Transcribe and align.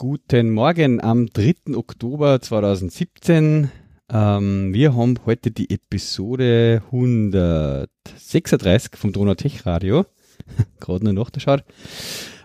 Guten 0.00 0.52
Morgen 0.52 1.02
am 1.02 1.26
3. 1.26 1.76
Oktober 1.76 2.40
2017. 2.40 3.70
Ähm, 4.10 4.72
wir 4.72 4.96
haben 4.96 5.16
heute 5.26 5.50
die 5.50 5.68
Episode 5.68 6.80
136 6.86 8.96
vom 8.96 9.12
Donau 9.12 9.34
Tech 9.34 9.66
Radio. 9.66 10.06
Gerade 10.80 11.04
nur 11.04 11.12
nachgeschaut. 11.12 11.64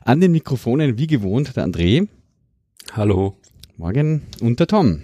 An 0.04 0.20
den 0.20 0.34
Mikrofonen 0.34 0.98
wie 0.98 1.08
gewohnt 1.08 1.56
der 1.56 1.66
André. 1.66 2.10
Hallo. 2.92 3.38
Morgen 3.78 4.24
und 4.42 4.60
der 4.60 4.68
Tom. 4.68 5.00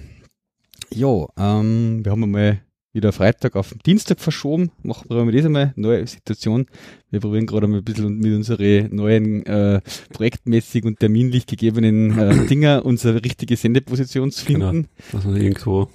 Ja, 0.93 1.27
ähm, 1.37 2.03
wir 2.03 2.11
haben 2.11 2.25
einmal 2.25 2.59
wieder 2.93 3.11
Freitag 3.11 3.55
auf 3.55 3.73
Dienstag 3.85 4.19
verschoben. 4.19 4.71
Machen 4.83 5.07
wir 5.09 5.31
das 5.31 5.45
einmal. 5.45 5.73
Neue 5.75 6.05
Situation. 6.07 6.65
Wir 7.09 7.19
probieren 7.19 7.45
gerade 7.45 7.67
mal 7.67 7.77
ein 7.77 7.83
bisschen 7.83 8.17
mit 8.17 8.33
unseren 8.33 8.93
neuen 8.93 9.45
äh, 9.45 9.81
projektmäßig 10.11 10.83
und 10.85 10.99
terminlich 10.99 11.45
gegebenen 11.45 12.17
äh, 12.17 12.45
Dinger 12.49 12.85
unsere 12.85 13.23
richtige 13.23 13.55
Sendeposition 13.55 14.31
zu 14.31 14.45
finden. 14.45 14.87
Genau, 15.11 15.23
dass 15.23 15.25
wir 15.25 15.41
irgendwo 15.41 15.89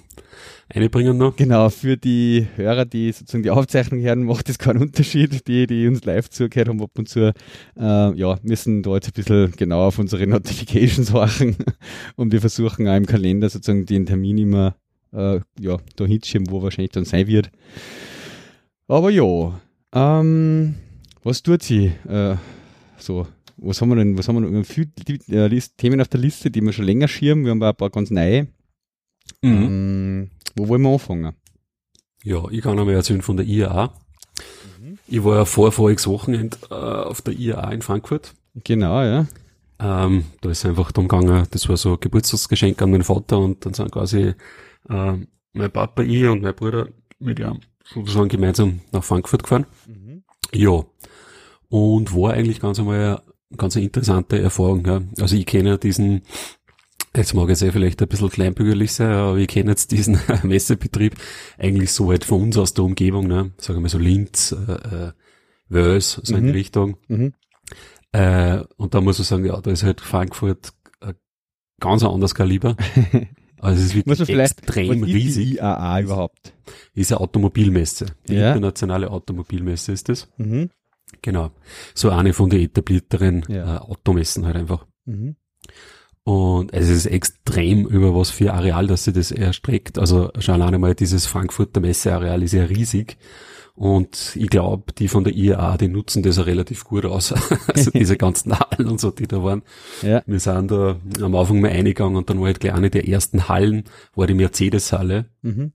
einbringen 0.69 1.17
noch. 1.17 1.35
Genau, 1.35 1.69
für 1.69 1.97
die 1.97 2.47
Hörer, 2.55 2.85
die 2.85 3.11
sozusagen 3.11 3.43
die 3.43 3.51
Aufzeichnung 3.51 4.01
hören, 4.01 4.23
macht 4.23 4.49
das 4.49 4.57
keinen 4.57 4.81
Unterschied. 4.81 5.47
Die, 5.47 5.67
die 5.67 5.87
uns 5.87 6.03
live 6.03 6.29
zugehört 6.29 6.69
haben 6.69 6.81
ab 6.81 6.91
und 6.97 7.07
zu, 7.09 7.33
äh, 7.79 8.13
ja, 8.19 8.37
müssen 8.41 8.83
da 8.83 8.95
jetzt 8.95 9.07
ein 9.07 9.13
bisschen 9.13 9.51
genauer 9.51 9.87
auf 9.87 9.99
unsere 9.99 10.25
Notifications 10.27 11.13
horchen 11.13 11.55
und 12.15 12.31
wir 12.31 12.41
versuchen 12.41 12.87
auch 12.87 12.95
im 12.95 13.05
Kalender 13.05 13.49
sozusagen 13.49 13.85
den 13.85 14.05
Termin 14.05 14.37
immer 14.37 14.75
äh, 15.13 15.39
ja, 15.59 15.77
da 15.95 16.05
hinschieben, 16.05 16.49
wo 16.49 16.61
wahrscheinlich 16.61 16.91
dann 16.91 17.05
sein 17.05 17.27
wird. 17.27 17.51
Aber 18.87 19.09
ja, 19.09 19.59
ähm, 19.93 20.75
was 21.23 21.43
tut 21.43 21.63
sie? 21.63 21.91
Äh, 22.07 22.35
so, 22.97 23.27
was 23.57 23.81
haben 23.81 23.89
wir 23.89 23.95
denn, 23.95 24.17
was 24.17 24.27
haben 24.27 24.35
wir 24.35 24.41
noch? 24.41 24.49
Wir 24.49 24.57
haben 24.57 24.65
viele 24.65 24.89
äh, 25.29 25.61
Themen 25.77 26.01
auf 26.01 26.07
der 26.07 26.19
Liste, 26.19 26.51
die 26.51 26.61
wir 26.61 26.73
schon 26.73 26.85
länger 26.85 27.07
schirmen. 27.07 27.43
Wir 27.43 27.51
haben 27.51 27.63
auch 27.63 27.67
ein 27.67 27.75
paar 27.75 27.89
ganz 27.89 28.11
neue. 28.11 28.47
Mhm. 29.41 29.63
Ähm, 29.63 30.29
wo 30.55 30.67
wollen 30.67 30.81
wir 30.81 30.89
anfangen? 30.89 31.33
Ja, 32.23 32.43
ich 32.49 32.61
kann 32.61 32.79
einmal 32.79 32.95
erzählen 32.95 33.21
von 33.21 33.37
der 33.37 33.45
IAA. 33.45 33.93
Mhm. 34.79 34.97
Ich 35.07 35.23
war 35.23 35.37
ja 35.37 35.45
vor 35.45 35.71
voriges 35.71 36.07
Wochenende 36.07 36.57
äh, 36.69 36.73
auf 36.73 37.21
der 37.21 37.33
IAA 37.33 37.71
in 37.71 37.81
Frankfurt. 37.81 38.33
Genau, 38.63 39.01
ja. 39.01 39.27
Ähm, 39.79 40.25
da 40.41 40.49
ist 40.49 40.65
einfach 40.65 40.91
darum 40.91 41.07
gegangen, 41.07 41.45
das 41.51 41.69
war 41.69 41.77
so 41.77 41.93
ein 41.93 41.99
Geburtstagsgeschenk 41.99 42.81
an 42.81 42.91
meinen 42.91 43.03
Vater 43.03 43.37
und 43.37 43.63
dann 43.65 43.75
sind 43.75 43.91
quasi 43.91 44.33
äh, 44.89 45.13
mein 45.53 45.71
Papa, 45.71 46.03
ich 46.03 46.25
und 46.25 46.41
mein 46.41 46.55
Bruder 46.55 46.89
mit 47.19 47.39
ihm 47.39 47.59
sozusagen 47.93 48.29
gemeinsam 48.29 48.81
nach 48.91 49.03
Frankfurt 49.03 49.43
gefahren. 49.43 49.65
Mhm. 49.87 50.23
Ja. 50.53 50.85
Und 51.69 52.15
war 52.15 52.33
eigentlich 52.33 52.59
ganz 52.59 52.79
einmal 52.79 52.97
eine 52.99 53.21
ganz 53.57 53.75
interessante 53.75 54.39
Erfahrung. 54.39 54.85
Ja. 54.85 55.01
Also 55.19 55.35
ich 55.35 55.45
kenne 55.45 55.77
diesen, 55.77 56.21
jetzt 57.15 57.33
mag 57.33 57.49
es 57.49 57.61
ja 57.61 57.71
vielleicht 57.71 58.01
ein 58.01 58.07
bisschen 58.07 58.29
kleinbürgerlich 58.29 58.93
sein, 58.93 59.11
aber 59.11 59.37
ich 59.37 59.47
kenne 59.47 59.71
jetzt 59.71 59.91
diesen 59.91 60.19
Messebetrieb 60.43 61.15
eigentlich 61.57 61.91
so 61.91 62.09
halt 62.09 62.25
von 62.25 62.43
uns 62.43 62.57
aus 62.57 62.73
der 62.73 62.85
Umgebung, 62.85 63.27
ne? 63.27 63.51
sagen 63.57 63.79
wir 63.79 63.81
mal 63.81 63.89
so 63.89 63.99
Linz, 63.99 64.51
äh, 64.51 64.71
äh 64.71 65.11
Wels, 65.69 66.21
so 66.23 66.33
mhm. 66.33 66.39
in 66.39 66.45
die 66.45 66.51
Richtung. 66.51 66.97
Mhm. 67.09 67.33
Äh, 68.13 68.63
und 68.77 68.93
da 68.93 69.01
muss 69.01 69.19
ich 69.19 69.27
sagen, 69.27 69.45
ja, 69.45 69.59
da 69.59 69.69
ist 69.69 69.83
halt 69.83 69.99
Frankfurt 69.99 70.71
ein 71.01 71.15
ganz 71.81 72.03
anderes 72.03 72.35
Kaliber. 72.35 72.77
Also 73.59 73.81
es 73.81 73.87
ist 73.87 73.95
wirklich 73.95 74.29
extrem 74.29 75.01
was 75.01 75.07
riesig. 75.07 75.27
Ist 75.27 75.53
die 75.53 75.57
IAA 75.57 76.01
überhaupt? 76.01 76.53
Ist 76.93 77.11
eine 77.11 77.21
Automobilmesse. 77.21 78.07
Die 78.27 78.35
ja. 78.35 78.49
internationale 78.49 79.09
Automobilmesse 79.09 79.91
ist 79.91 80.09
das. 80.09 80.27
Mhm. 80.37 80.69
Genau. 81.21 81.51
So 81.93 82.09
eine 82.09 82.33
von 82.33 82.49
den 82.49 82.61
etablierteren 82.61 83.43
ja. 83.47 83.75
äh, 83.75 83.79
Automessen 83.79 84.45
halt 84.45 84.57
einfach. 84.57 84.85
Mhm. 85.05 85.35
Und 86.23 86.73
es 86.73 86.89
ist 86.89 87.05
extrem 87.05 87.87
über 87.87 88.13
was 88.13 88.29
für 88.29 88.53
Areal, 88.53 88.87
dass 88.87 89.05
sie 89.05 89.13
das 89.13 89.31
erstreckt. 89.31 89.97
Also 89.97 90.29
schon 90.39 90.55
alleine 90.55 90.77
mal 90.77 90.93
dieses 90.93 91.25
Frankfurter 91.25 91.79
Messeareal 91.79 92.43
ist 92.43 92.51
ja 92.51 92.63
riesig. 92.65 93.17
Und 93.77 94.35
ich 94.35 94.49
glaube, 94.49 94.91
die 94.97 95.07
von 95.07 95.23
der 95.23 95.35
IAA, 95.35 95.77
die 95.77 95.87
nutzen 95.87 96.23
das 96.23 96.37
ja 96.37 96.43
relativ 96.43 96.83
gut 96.83 97.05
aus. 97.05 97.31
also 97.67 97.91
diese 97.91 98.17
ganzen 98.17 98.59
Hallen 98.59 98.87
und 98.87 98.99
so, 98.99 99.11
die 99.11 99.27
da 99.27 99.43
waren. 99.43 99.61
Ja. 100.01 100.23
Wir 100.25 100.39
sind 100.39 100.71
da 100.71 100.95
am 101.21 101.35
Anfang 101.35 101.61
mal 101.61 101.69
eingegangen 101.69 102.15
und 102.15 102.27
dann 102.27 102.39
war 102.39 102.47
halt 102.47 102.59
gleich 102.59 102.73
eine 102.73 102.89
der 102.89 103.07
ersten 103.07 103.47
Hallen, 103.47 103.83
war 104.15 104.25
die 104.25 104.33
Mercedes-Halle. 104.33 105.25
Mhm. 105.43 105.73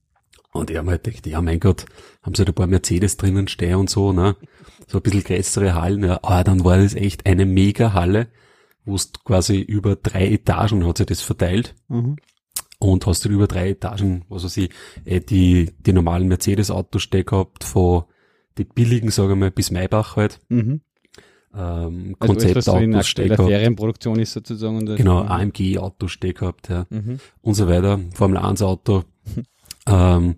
Und 0.51 0.69
ich 0.69 0.75
habe 0.75 0.91
halt 0.91 1.05
gedacht, 1.05 1.25
ja 1.27 1.41
mein 1.41 1.61
Gott, 1.61 1.85
haben 2.21 2.35
sie 2.35 2.41
halt 2.41 2.49
ein 2.49 2.55
paar 2.55 2.67
Mercedes 2.67 3.15
drinnen 3.15 3.47
stehen 3.47 3.75
und 3.75 3.89
so, 3.89 4.11
ne? 4.11 4.35
So 4.85 4.97
ein 4.97 5.01
bisschen 5.01 5.23
größere 5.23 5.73
Hallen. 5.73 6.03
Ja, 6.03 6.19
aber 6.23 6.43
dann 6.43 6.65
war 6.65 6.79
das 6.79 6.95
echt 6.95 7.25
eine 7.25 7.45
Mega-Halle, 7.45 8.27
wo 8.83 8.95
es 8.95 9.13
quasi 9.23 9.61
über 9.61 9.95
drei 9.95 10.27
Etagen 10.27 10.85
hat 10.85 10.97
sich 10.97 11.07
das 11.07 11.21
verteilt. 11.21 11.73
Mhm 11.87 12.17
und 12.83 13.05
hast 13.05 13.25
du 13.25 13.29
über 13.29 13.47
drei 13.47 13.71
Etagen, 13.71 14.25
was 14.29 14.43
weiß 14.43 14.57
ich, 14.57 14.69
äh, 15.05 15.19
die, 15.19 15.71
die 15.79 15.93
normalen 15.93 16.27
Mercedes-Autos 16.27 17.01
stehen 17.03 17.25
gehabt, 17.25 17.63
von 17.63 18.03
die 18.57 18.65
billigen, 18.65 19.09
sagen 19.09 19.29
wir 19.29 19.35
mal, 19.35 19.51
bis 19.51 19.71
Maybach 19.71 20.15
halt. 20.15 20.39
Mhm. 20.49 20.81
Ähm, 21.55 22.15
also 22.19 22.33
Konzeptautos 22.33 22.65
so 22.65 22.77
in 22.77 22.95
aktueller 22.95 23.35
Ferienproduktion 23.37 24.19
ist 24.19 24.33
sozusagen. 24.33 24.85
genau, 24.85 25.21
AMG-Autos 25.21 26.11
stehen 26.11 26.33
gehabt, 26.33 26.69
ja. 26.69 26.85
Mhm. 26.89 27.19
Und 27.41 27.53
so 27.53 27.67
weiter, 27.67 27.99
Formel 28.13 28.37
1 28.37 28.61
Auto. 28.61 29.03
ähm, 29.87 30.35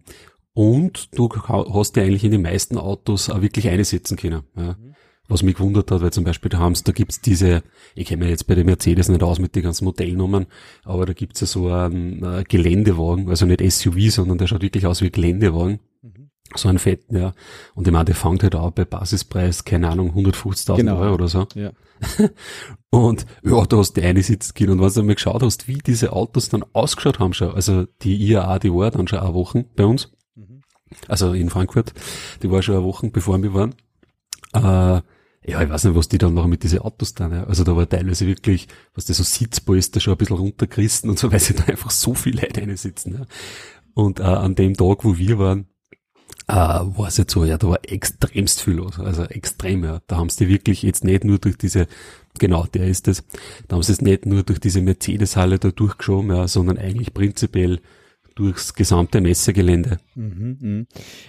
und 0.53 1.17
du 1.17 1.29
hast 1.73 1.95
dir 1.95 2.03
eigentlich 2.03 2.23
in 2.23 2.31
den 2.31 2.41
meisten 2.41 2.77
Autos 2.77 3.29
auch 3.29 3.41
wirklich 3.41 3.67
einsetzen 3.67 4.17
können. 4.17 4.43
Ja. 4.55 4.75
Mhm 4.79 4.95
was 5.27 5.43
mich 5.43 5.55
gewundert 5.55 5.91
hat, 5.91 6.01
weil 6.01 6.13
zum 6.13 6.23
Beispiel 6.23 6.49
da 6.49 6.59
haben 6.59 6.75
da 6.83 6.91
gibt's 6.91 7.21
diese, 7.21 7.63
ich 7.95 8.07
kenne 8.07 8.23
mich 8.23 8.31
jetzt 8.31 8.47
bei 8.47 8.55
den 8.55 8.65
Mercedes 8.65 9.09
nicht 9.09 9.23
aus 9.23 9.39
mit 9.39 9.55
den 9.55 9.63
ganzen 9.63 9.85
Modellnummern, 9.85 10.45
aber 10.83 11.05
da 11.05 11.13
gibt's 11.13 11.41
ja 11.41 11.47
so 11.47 11.69
einen 11.69 12.23
äh, 12.23 12.43
Geländewagen, 12.47 13.29
also 13.29 13.45
nicht 13.45 13.61
SUV, 13.61 14.11
sondern 14.11 14.37
der 14.37 14.47
schaut 14.47 14.61
wirklich 14.61 14.85
aus 14.85 15.01
wie 15.01 15.09
Geländewagen. 15.09 15.79
Mhm. 16.01 16.29
So 16.55 16.69
einen 16.69 16.77
fetten, 16.77 17.17
ja. 17.17 17.33
Und 17.73 17.87
ich 17.87 17.93
meine, 17.93 18.05
der 18.05 18.15
fängt 18.15 18.43
halt 18.43 18.55
auch 18.55 18.71
bei 18.71 18.85
Basispreis, 18.85 19.65
keine 19.65 19.89
Ahnung, 19.89 20.11
150.000 20.11 20.75
genau. 20.75 20.99
Euro 20.99 21.15
oder 21.15 21.27
so. 21.27 21.47
Ja. 21.55 21.71
und 22.91 23.25
ja, 23.43 23.65
da 23.65 23.77
hast 23.77 23.93
du 23.93 24.01
eine 24.03 24.21
sitzen 24.21 24.53
können. 24.53 24.79
Und 24.79 24.81
wenn 24.81 24.93
du 24.93 25.03
mal 25.03 25.15
geschaut 25.15 25.41
hast, 25.41 25.67
wie 25.67 25.79
diese 25.79 26.13
Autos 26.13 26.49
dann 26.49 26.63
ausgeschaut 26.73 27.19
haben 27.19 27.33
schon, 27.33 27.53
also 27.53 27.85
die 28.03 28.15
IAA, 28.15 28.59
die 28.59 28.71
war 28.71 28.91
dann 28.91 29.07
schon 29.07 29.19
eine 29.19 29.33
Woche 29.33 29.65
bei 29.75 29.85
uns. 29.85 30.11
Mhm. 30.35 30.61
Also 31.07 31.33
in 31.33 31.49
Frankfurt. 31.49 31.93
Die 32.43 32.51
war 32.51 32.61
schon 32.61 32.75
eine 32.75 32.83
Woche, 32.83 33.09
bevor 33.09 33.41
wir 33.41 33.53
waren. 33.53 33.73
Äh, 34.53 35.01
ja, 35.47 35.61
ich 35.61 35.69
weiß 35.69 35.85
nicht, 35.85 35.95
was 35.95 36.07
die 36.07 36.17
dann 36.17 36.33
noch 36.33 36.47
mit 36.47 36.63
diesen 36.63 36.79
Autos 36.79 37.13
dann, 37.13 37.31
ja. 37.31 37.43
Also 37.45 37.63
da 37.63 37.75
war 37.75 37.87
teilweise 37.87 38.25
wirklich, 38.27 38.67
was 38.93 39.05
das 39.05 39.17
so 39.17 39.23
Sitzpolster 39.23 39.99
schon 39.99 40.13
ein 40.13 40.17
bisschen 40.17 40.37
runtergerissen 40.37 41.09
und 41.09 41.19
so, 41.19 41.31
weil 41.31 41.39
sie 41.39 41.53
da 41.53 41.65
einfach 41.65 41.91
so 41.91 42.13
viele 42.13 42.41
Leute 42.41 42.61
reinsitzen, 42.61 43.13
ja. 43.13 43.25
Und 43.93 44.19
äh, 44.19 44.23
an 44.23 44.55
dem 44.55 44.75
Tag, 44.75 45.05
wo 45.05 45.17
wir 45.17 45.39
waren, 45.39 45.67
äh, 46.47 46.53
war 46.53 47.07
es 47.07 47.17
jetzt 47.17 47.31
so, 47.31 47.45
ja, 47.45 47.57
da 47.57 47.69
war 47.69 47.79
extremst 47.83 48.61
viel 48.61 48.75
los, 48.75 48.99
also 48.99 49.23
extrem, 49.23 49.83
ja. 49.83 50.01
Da 50.07 50.17
haben 50.17 50.29
sie 50.29 50.47
wirklich 50.47 50.83
jetzt 50.83 51.03
nicht 51.03 51.23
nur 51.23 51.39
durch 51.39 51.57
diese, 51.57 51.87
genau, 52.39 52.65
der 52.65 52.87
ist 52.87 53.07
es, 53.07 53.23
da 53.67 53.75
haben 53.75 53.83
sie 53.83 53.93
es 53.93 54.01
nicht 54.01 54.25
nur 54.25 54.43
durch 54.43 54.59
diese 54.59 54.81
Mercedes-Halle 54.81 55.59
da 55.59 55.71
durchgeschoben, 55.71 56.35
ja, 56.35 56.47
sondern 56.47 56.77
eigentlich 56.77 57.13
prinzipiell 57.13 57.81
durchs 58.35 58.73
gesamte 58.73 59.21
Messegelände. 59.21 59.97
Mhm, 60.15 60.57
mh. 60.59 60.85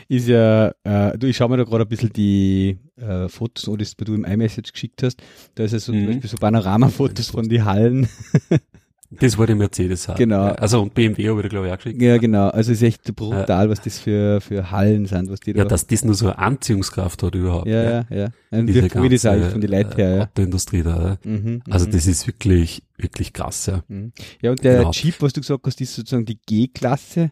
Ist 0.09 0.29
ja, 0.29 0.73
äh, 0.83 1.17
du, 1.17 1.29
ich 1.29 1.37
schaue 1.37 1.49
mir 1.49 1.57
da 1.57 1.65
gerade 1.65 1.85
ein 1.85 1.89
bisschen 1.89 2.13
die 2.13 2.79
äh, 2.97 3.29
Fotos 3.29 3.69
an, 3.69 3.79
die 3.79 4.05
du 4.05 4.15
im 4.15 4.25
iMessage 4.25 4.73
geschickt 4.73 5.03
hast. 5.03 5.23
Da 5.55 5.65
ist 5.65 5.73
ja 5.73 5.79
so 5.79 5.93
mhm. 5.93 5.99
zum 5.99 6.07
Beispiel 6.07 6.31
so 6.31 6.37
Panoramafotos 6.37 7.31
von 7.31 7.49
die 7.49 7.63
Hallen. 7.63 8.09
Das 9.11 9.39
war 9.39 9.47
die 9.47 9.55
Mercedes 9.55 10.09
halt. 10.09 10.19
Genau. 10.19 10.47
Also 10.47 10.83
und 10.83 10.95
BMW 10.95 11.29
habe 11.29 11.43
ich 11.43 11.49
glaube 11.49 11.67
ich 11.67 11.73
auch 11.73 11.77
geschickt. 11.77 12.03
Ja, 12.03 12.19
genau. 12.19 12.49
Also 12.49 12.73
es 12.73 12.83
ist 12.83 12.89
echt 12.89 13.15
brutal, 13.15 13.71
was 13.71 13.81
das 13.81 13.99
für, 13.99 14.41
für 14.41 14.71
Hallen 14.71 15.07
sind, 15.07 15.31
was 15.31 15.41
die 15.41 15.53
da. 15.53 15.61
Ja, 15.61 15.65
dass 15.65 15.87
das 15.87 16.05
nur 16.05 16.15
so 16.15 16.27
eine 16.27 16.39
Anziehungskraft 16.39 17.23
hat 17.23 17.35
überhaupt. 17.35 17.67
Ja, 17.67 17.83
ja, 17.83 18.05
ja. 18.11 18.29
Und 18.51 18.67
Diese 18.67 18.89
ganze, 18.89 19.09
das 19.09 19.27
auch 19.27 19.51
von 19.51 19.61
den 19.61 19.71
Leuten 19.71 19.97
her, 19.97 20.17
ja. 20.17 20.23
Autoindustrie 20.23 20.83
da, 20.83 21.19
ja. 21.25 21.31
Mhm, 21.31 21.63
also 21.71 21.87
mhm. 21.87 21.93
das 21.93 22.07
ist 22.07 22.27
wirklich, 22.27 22.83
wirklich 22.97 23.33
krass, 23.33 23.67
ja. 23.67 23.83
Mhm. 23.89 24.13
Ja, 24.43 24.51
und 24.51 24.65
der 24.65 24.79
genau. 24.79 24.91
Jeep, 24.91 25.21
was 25.21 25.33
du 25.33 25.41
gesagt 25.41 25.67
hast, 25.67 25.81
ist 25.81 25.95
sozusagen 25.95 26.27
die 26.27 26.39
G-Klasse. 26.45 27.31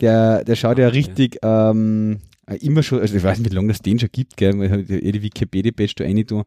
Der, 0.00 0.44
der 0.44 0.56
schaut 0.56 0.78
ja 0.78 0.88
richtig, 0.88 1.38
ja. 1.42 1.70
ähm, 1.70 2.20
immer 2.60 2.82
schon, 2.82 3.00
also 3.00 3.14
ich 3.16 3.22
weiß 3.22 3.38
nicht, 3.38 3.50
wie 3.50 3.54
lange 3.54 3.68
das 3.68 3.82
den 3.82 3.98
schon 3.98 4.08
gibt, 4.10 4.36
gell, 4.36 4.54
man 4.54 4.70
hat 4.70 4.90
eh 4.90 5.12
die 5.12 5.22
Wikipedia-Page 5.22 5.94
da 5.96 6.04
rein 6.04 6.26
tun, 6.26 6.44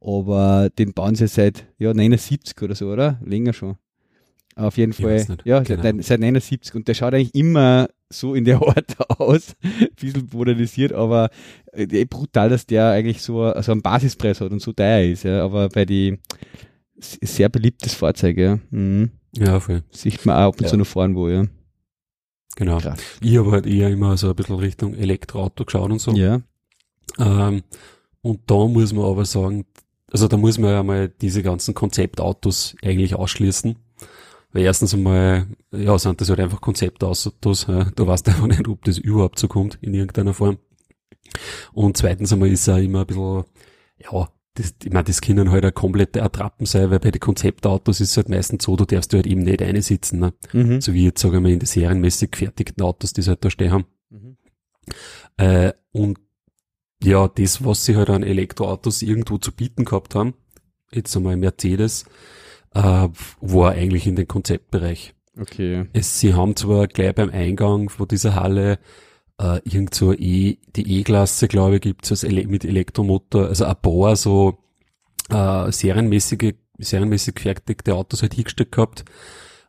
aber 0.00 0.70
den 0.78 0.92
bauen 0.94 1.14
sie 1.14 1.28
seit, 1.28 1.66
ja, 1.78 1.92
79 1.92 2.60
oder 2.62 2.74
so, 2.74 2.90
oder? 2.90 3.20
Länger 3.24 3.52
schon. 3.52 3.76
Auf 4.56 4.76
jeden 4.76 4.92
Fall. 4.92 5.26
Ja, 5.44 5.60
genau. 5.60 5.82
seit, 5.82 6.04
seit 6.04 6.20
79 6.20 6.74
und 6.74 6.86
der 6.86 6.94
schaut 6.94 7.14
eigentlich 7.14 7.34
immer 7.34 7.88
so 8.08 8.34
in 8.34 8.44
der 8.44 8.62
Art 8.62 8.94
aus, 9.20 9.56
ein 9.62 9.88
bisschen 10.00 10.28
modernisiert, 10.32 10.92
aber 10.92 11.30
äh, 11.72 12.04
brutal, 12.04 12.48
dass 12.48 12.66
der 12.66 12.90
eigentlich 12.90 13.22
so, 13.22 13.52
so 13.60 13.72
einen 13.72 13.82
Basispreis 13.82 14.40
hat 14.40 14.52
und 14.52 14.60
so 14.60 14.72
teuer 14.72 15.02
ist, 15.02 15.24
ja, 15.24 15.42
aber 15.44 15.68
bei 15.68 15.84
die 15.84 16.18
sehr 16.96 17.48
beliebtes 17.48 17.94
Fahrzeug, 17.94 18.38
ja. 18.38 18.58
Mhm. 18.70 19.10
Ja, 19.36 19.58
voll. 19.58 19.82
Sieht 19.90 20.24
man 20.24 20.36
auch 20.36 20.48
ab 20.48 20.56
und 20.58 20.62
ja. 20.62 20.68
zu 20.68 20.76
noch 20.76 20.86
fahren, 20.86 21.16
wo, 21.16 21.28
ja. 21.28 21.44
Genau. 22.56 22.78
Krass. 22.78 23.00
Ich 23.20 23.36
habe 23.36 23.50
halt 23.50 23.66
eher 23.66 23.90
immer 23.90 24.16
so 24.16 24.30
ein 24.30 24.36
bisschen 24.36 24.56
Richtung 24.56 24.94
Elektroauto 24.94 25.64
geschaut 25.64 25.90
und 25.90 26.00
so. 26.00 26.12
Ja. 26.12 26.40
Ähm, 27.18 27.62
und 28.22 28.40
da 28.46 28.66
muss 28.68 28.92
man 28.92 29.04
aber 29.04 29.24
sagen, 29.24 29.66
also 30.10 30.28
da 30.28 30.36
muss 30.36 30.58
man 30.58 30.70
ja 30.70 30.82
mal 30.84 31.08
diese 31.08 31.42
ganzen 31.42 31.74
Konzeptautos 31.74 32.76
eigentlich 32.82 33.16
ausschließen. 33.16 33.76
Weil 34.54 34.62
erstens 34.62 34.94
einmal, 34.94 35.48
ja, 35.72 35.98
sind 35.98 36.20
das 36.20 36.30
halt 36.30 36.38
einfach 36.38 36.60
Konzeptautos, 36.60 37.66
ja. 37.66 37.84
du 37.90 38.06
weißt 38.06 38.28
einfach 38.28 38.46
nicht, 38.46 38.68
ob 38.68 38.84
das 38.84 38.98
überhaupt 38.98 39.40
so 39.40 39.48
kommt 39.48 39.78
in 39.80 39.92
irgendeiner 39.94 40.32
Form. 40.32 40.58
Und 41.72 41.96
zweitens 41.96 42.32
einmal 42.32 42.50
ist 42.50 42.68
er 42.68 42.78
immer 42.78 43.00
ein 43.00 43.06
bisschen, 43.06 43.44
ja, 43.98 44.28
das, 44.54 44.74
ich 44.84 44.92
meine, 44.92 45.02
das 45.02 45.20
können 45.20 45.50
halt 45.50 45.64
eine 45.64 45.72
komplette 45.72 46.22
Attrappen 46.22 46.66
sein, 46.66 46.88
weil 46.92 47.00
bei 47.00 47.10
den 47.10 47.18
Konzeptautos 47.18 48.00
ist 48.00 48.12
es 48.12 48.16
halt 48.16 48.28
meistens 48.28 48.62
so, 48.62 48.76
du 48.76 48.84
darfst 48.84 49.12
halt 49.12 49.26
eben 49.26 49.42
nicht 49.42 49.60
einsitzen, 49.60 50.20
ne? 50.20 50.32
Mhm. 50.52 50.80
So 50.80 50.94
wie 50.94 51.06
jetzt, 51.06 51.20
sagen 51.20 51.34
wir 51.34 51.40
mal, 51.40 51.50
in 51.50 51.58
den 51.58 51.66
serienmäßig 51.66 52.30
gefertigten 52.30 52.84
Autos, 52.84 53.12
die 53.12 53.22
sie 53.22 53.30
halt 53.30 53.44
da 53.44 53.50
stehen 53.50 53.72
haben. 53.72 53.86
Mhm. 54.10 54.36
Äh, 55.36 55.72
und 55.90 56.20
ja, 57.02 57.26
das, 57.26 57.64
was 57.64 57.84
sie 57.84 57.96
halt 57.96 58.08
an 58.08 58.22
Elektroautos 58.22 59.02
irgendwo 59.02 59.38
zu 59.38 59.50
bieten 59.50 59.84
gehabt 59.84 60.14
haben, 60.14 60.34
jetzt 60.92 61.16
einmal 61.16 61.36
Mercedes, 61.36 62.04
äh, 62.74 63.08
war 63.40 63.72
eigentlich 63.72 64.06
in 64.06 64.16
den 64.16 64.28
Konzeptbereich. 64.28 65.14
Okay. 65.38 65.86
Es, 65.92 66.20
sie 66.20 66.34
haben 66.34 66.54
zwar 66.56 66.86
gleich 66.86 67.14
beim 67.14 67.30
Eingang 67.30 67.88
von 67.88 68.06
dieser 68.06 68.34
Halle 68.34 68.78
äh, 69.40 69.60
irgend 69.64 69.94
so 69.94 70.12
E, 70.12 70.58
die 70.76 71.00
E-Klasse, 71.00 71.48
glaube 71.48 71.76
ich, 71.76 71.80
gibt's 71.82 72.10
als 72.10 72.24
Ele 72.24 72.46
mit 72.46 72.64
Elektromotor, 72.64 73.48
also 73.48 73.64
ein 73.64 73.76
paar 73.76 74.16
so 74.16 74.58
äh, 75.30 75.72
serienmäßige, 75.72 76.54
serienmäßig 76.78 77.34
gefertigte 77.34 77.94
Autos 77.94 78.22
halt 78.22 78.34
hingestellt 78.34 78.70
gehabt, 78.70 79.04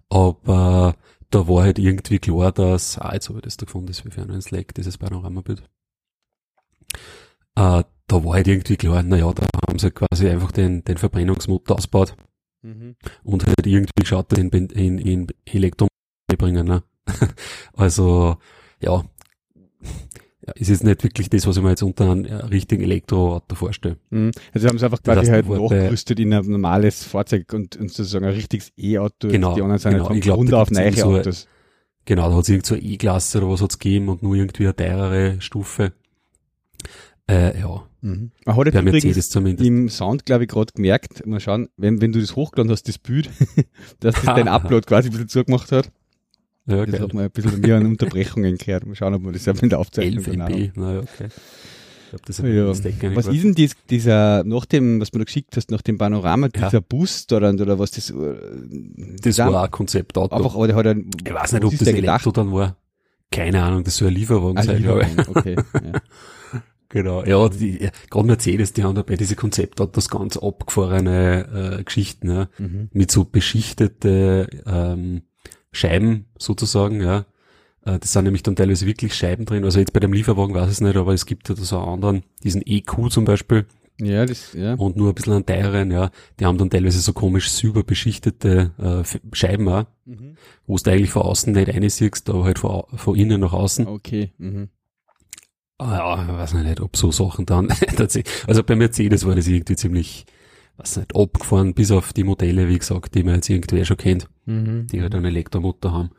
aber 0.09 0.95
da 1.31 1.47
war 1.47 1.63
halt 1.63 1.79
irgendwie 1.79 2.19
klar, 2.19 2.51
dass, 2.51 2.99
ah, 2.99 3.13
jetzt 3.13 3.29
habe 3.29 3.39
ich 3.39 3.43
das 3.45 3.57
da 3.57 3.65
gefunden, 3.65 3.87
das 3.87 4.05
wie 4.05 4.11
für 4.11 4.21
ein 4.21 4.41
Slack, 4.41 4.75
dieses 4.75 4.99
Panoramabild. 4.99 5.63
Äh, 7.55 7.83
da 8.07 8.23
war 8.23 8.33
halt 8.33 8.47
irgendwie 8.47 8.77
klar, 8.77 9.01
naja, 9.01 9.33
da 9.33 9.47
haben 9.67 9.79
sie 9.79 9.89
quasi 9.89 10.29
einfach 10.29 10.51
den, 10.51 10.83
den 10.83 10.97
Verbrennungsmotor 10.97 11.77
ausgebaut 11.77 12.15
mhm. 12.65 12.95
und 13.23 13.45
halt 13.45 13.65
irgendwie 13.65 13.91
geschaut, 13.95 14.33
in, 14.37 14.49
in, 14.49 14.97
in 14.97 15.27
Elektro 15.45 15.87
bringen. 16.37 16.65
Ne? 16.65 16.83
also, 17.73 18.37
ja, 18.81 19.03
ja, 20.47 20.53
ist 20.55 20.69
jetzt 20.69 20.83
nicht 20.83 21.03
wirklich 21.03 21.29
das, 21.29 21.47
was 21.47 21.57
ich 21.57 21.63
mir 21.63 21.69
jetzt 21.69 21.81
unter 21.81 22.09
einem 22.11 22.25
richtigen 22.25 22.83
Elektroauto 22.83 23.55
vorstelle. 23.55 23.97
Mhm. 24.11 24.31
Also 24.53 24.67
haben 24.67 24.77
sie 24.77 24.85
einfach 24.85 25.01
quasi 25.01 25.31
halt 25.31 25.49
nachgerüstet 25.49 26.19
in 26.19 26.33
ein 26.33 26.45
normales 26.45 27.03
Fahrzeug 27.03 27.51
und, 27.53 27.75
und 27.77 27.91
sozusagen 27.91 28.25
ein 28.25 28.33
richtiges 28.33 28.71
E-Auto. 28.77 29.27
Genau, 29.29 29.55
die 29.55 29.61
anderen 29.61 29.79
sind 29.79 29.93
genau. 29.93 30.09
Halt 30.09 30.23
von 30.23 30.33
Grund 30.33 30.53
auf 30.53 30.69
neue 30.69 30.93
so 30.93 31.15
Autos. 31.15 31.47
Genau, 32.05 32.29
da 32.29 32.35
hat 32.35 32.43
es 32.43 32.49
irgend 32.49 32.65
so 32.67 32.75
eine 32.75 32.83
E-Klasse 32.83 33.39
oder 33.39 33.49
was 33.49 33.61
hat's 33.61 33.79
gegeben 33.79 34.09
und 34.09 34.21
nur 34.21 34.35
irgendwie 34.35 34.65
eine 34.65 34.75
teurere 34.75 35.41
Stufe. 35.41 35.93
Äh, 37.27 37.59
ja. 37.59 37.83
Mhm. 38.01 38.31
Man 38.45 38.55
hat 38.55 38.65
jetzt 39.03 39.31
zumindest. 39.31 39.67
im 39.67 39.89
Sound, 39.89 40.25
glaube 40.25 40.43
ich, 40.43 40.49
gerade 40.49 40.71
gemerkt, 40.73 41.25
mal 41.25 41.39
schauen, 41.39 41.69
wenn, 41.75 41.99
wenn 42.01 42.11
du 42.11 42.19
das 42.19 42.35
hochgeladen 42.35 42.71
hast, 42.71 42.87
das 42.87 42.99
Bild, 42.99 43.29
dass 43.99 44.15
das 44.15 44.23
dein 44.23 44.47
Upload 44.47 44.85
quasi 44.85 45.09
ein 45.09 45.11
bisschen 45.11 45.29
zugemacht 45.29 45.71
hat. 45.71 45.91
Ja, 46.67 46.81
okay. 46.81 46.91
Das 46.91 47.01
hat 47.01 47.13
man 47.13 47.25
ein 47.25 47.31
bisschen 47.31 47.61
mir 47.61 47.77
an 47.77 47.85
Unterbrechungen 47.85 48.57
gehört. 48.57 48.85
Mal 48.85 48.95
schauen, 48.95 49.13
ob 49.13 49.21
man 49.21 49.33
das 49.33 49.45
in 49.47 49.69
der 49.69 49.79
Aufzeichnung 49.79 50.23
11 50.23 50.37
MB, 50.37 50.77
naja, 50.77 50.99
okay. 50.99 51.27
Ich 51.27 52.09
glaub, 52.09 52.25
das 52.25 52.37
ja. 52.37 53.15
Was 53.15 53.27
ist 53.27 53.43
denn 53.43 53.55
dies, 53.55 53.75
dieser, 53.89 54.43
nach 54.43 54.65
dem, 54.65 55.01
was 55.01 55.11
du 55.11 55.17
da 55.17 55.25
geschickt 55.25 55.57
hast, 55.57 55.71
nach 55.71 55.81
dem 55.81 55.97
Panorama, 55.97 56.47
dieser 56.49 56.73
ja. 56.73 56.79
Bus 56.79 57.25
da 57.27 57.39
dann, 57.39 57.59
oder 57.59 57.77
was 57.77 57.91
das? 57.91 58.11
Äh, 58.11 58.35
das 59.21 59.37
war 59.39 59.65
ein 59.65 59.71
Konzeptauto. 59.71 60.35
Einfach, 60.35 60.55
aber 60.55 60.67
der 60.67 60.75
hat 60.75 60.87
ein, 60.87 61.09
Ich 61.25 61.33
weiß 61.33 61.53
nicht, 61.53 61.65
ob 61.65 61.77
das 61.77 61.87
Elektro 61.87 62.31
dann 62.31 62.51
war. 62.51 62.77
Keine 63.31 63.63
Ahnung, 63.63 63.83
das 63.83 63.97
soll 63.97 64.09
ein 64.09 64.13
Lieferwagen 64.13 64.63
sein, 64.63 64.81
glaube 64.81 65.05
ich. 65.05 65.27
Okay, 65.27 65.55
ja. 65.55 66.01
Genau, 66.89 67.23
ja, 67.23 67.49
die, 67.49 67.89
gerade 68.09 68.27
Mercedes, 68.27 68.73
die 68.73 68.83
haben 68.83 68.95
da 68.95 69.01
bei 69.01 69.15
diese 69.15 69.35
Konzeptautos 69.35 70.09
ganz 70.09 70.37
abgefahrene 70.37 71.77
äh, 71.79 71.83
Geschichten, 71.83 72.29
ja, 72.29 72.47
mhm. 72.57 72.89
mit 72.93 73.11
so 73.11 73.25
beschichtete 73.25 74.47
ähm, 74.65 75.23
Scheiben 75.71 76.25
sozusagen, 76.37 77.01
ja. 77.01 77.25
Äh, 77.85 77.99
das 77.99 78.13
sind 78.13 78.25
nämlich 78.25 78.43
dann 78.43 78.55
teilweise 78.55 78.85
wirklich 78.85 79.15
Scheiben 79.15 79.45
drin. 79.45 79.63
Also 79.63 79.79
jetzt 79.79 79.93
bei 79.93 79.99
dem 79.99 80.13
Lieferwagen 80.13 80.53
weiß 80.53 80.67
ich 80.67 80.73
es 80.73 80.81
nicht, 80.81 80.95
aber 80.95 81.13
es 81.13 81.25
gibt 81.25 81.49
ja 81.49 81.55
da 81.55 81.63
so 81.63 81.79
einen 81.79 81.93
anderen, 81.93 82.23
diesen 82.43 82.61
EQ 82.65 83.09
zum 83.09 83.25
Beispiel. 83.25 83.65
Ja, 84.01 84.25
das, 84.25 84.51
ja. 84.53 84.73
Und 84.73 84.97
nur 84.97 85.09
ein 85.09 85.15
bisschen 85.15 85.33
an 85.33 85.45
teureren, 85.45 85.89
ja. 85.89 86.11
Die 86.39 86.45
haben 86.45 86.57
dann 86.57 86.69
teilweise 86.69 86.99
so 86.99 87.13
komisch 87.13 87.49
super 87.49 87.83
beschichtete 87.83 88.71
äh, 88.77 89.35
Scheiben 89.35 89.69
auch, 89.69 89.85
mhm. 90.03 90.35
wo 90.67 90.75
du 90.75 90.91
eigentlich 90.91 91.11
von 91.11 91.21
außen 91.21 91.53
nicht 91.53 91.69
einsiehst, 91.69 92.29
aber 92.29 92.43
halt 92.43 92.59
von, 92.59 92.83
von 92.95 93.15
innen 93.15 93.39
nach 93.39 93.53
außen. 93.53 93.87
Okay. 93.87 94.31
Mhm. 94.37 94.69
Ah, 95.77 95.95
ja, 95.97 96.23
ich 96.23 96.29
weiß 96.29 96.53
nicht, 96.53 96.79
ob 96.79 96.95
so 96.95 97.11
Sachen 97.11 97.45
dann 97.45 97.67
tatsächlich. 97.97 98.33
Also 98.47 98.63
bei 98.63 98.75
Mercedes 98.75 99.25
war 99.25 99.35
das 99.35 99.47
irgendwie 99.47 99.75
ziemlich 99.75 100.25
was 100.77 100.97
nicht, 100.97 101.15
abgefahren, 101.15 101.73
bis 101.73 101.91
auf 101.91 102.13
die 102.13 102.23
Modelle, 102.23 102.67
wie 102.67 102.77
gesagt, 102.77 103.15
die 103.15 103.23
man 103.23 103.35
jetzt 103.35 103.49
irgendwer 103.49 103.85
schon 103.85 103.97
kennt, 103.97 104.27
mhm. 104.45 104.87
die 104.87 105.01
halt 105.01 105.15
einen 105.15 105.25
Elektromotor 105.25 105.91
haben. 105.93 106.09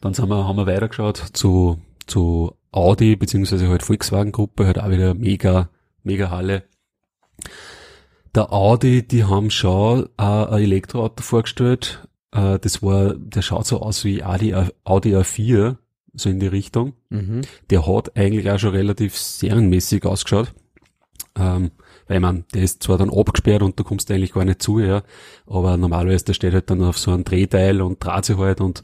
Dann 0.00 0.14
sind 0.14 0.28
wir, 0.28 0.46
haben 0.46 0.56
wir 0.56 0.66
weitergeschaut 0.66 1.16
zu, 1.32 1.80
zu 2.06 2.54
Audi, 2.72 3.16
beziehungsweise 3.16 3.68
halt 3.68 3.82
Volkswagen-Gruppe, 3.82 4.66
halt 4.66 4.78
auch 4.78 4.90
wieder 4.90 5.14
mega, 5.14 5.68
mega 6.02 6.30
Halle. 6.30 6.64
Der 8.34 8.52
Audi, 8.52 9.06
die 9.06 9.24
haben 9.24 9.50
schon 9.50 10.08
äh, 10.18 10.22
ein 10.22 10.62
Elektroauto 10.62 11.22
vorgestellt. 11.22 12.06
Äh, 12.32 12.58
das 12.58 12.82
war, 12.82 13.14
der 13.14 13.42
schaut 13.42 13.66
so 13.66 13.80
aus 13.80 14.04
wie 14.04 14.22
Audi, 14.22 14.54
Audi 14.84 15.16
A4, 15.16 15.76
so 16.14 16.28
in 16.28 16.40
die 16.40 16.46
Richtung. 16.46 16.94
Mhm. 17.10 17.42
Der 17.70 17.86
hat 17.86 18.16
eigentlich 18.16 18.50
auch 18.50 18.58
schon 18.58 18.74
relativ 18.74 19.16
serienmäßig 19.16 20.04
ausgeschaut. 20.04 20.52
Ähm, 21.38 21.70
weil 22.08 22.20
man, 22.20 22.44
der 22.52 22.62
ist 22.62 22.82
zwar 22.82 22.98
dann 22.98 23.10
abgesperrt 23.10 23.62
und 23.62 23.78
da 23.78 23.84
kommst 23.84 24.10
du 24.10 24.14
eigentlich 24.14 24.34
gar 24.34 24.44
nicht 24.44 24.62
zu, 24.62 24.80
ja, 24.80 25.02
aber 25.46 25.78
normalerweise 25.78 26.26
der 26.26 26.34
steht 26.34 26.52
halt 26.52 26.68
dann 26.68 26.82
auf 26.82 26.98
so 26.98 27.10
einem 27.10 27.24
Drehteil 27.24 27.80
und 27.80 28.04
dreht 28.04 28.26
sich 28.26 28.36
halt 28.36 28.60
und 28.60 28.82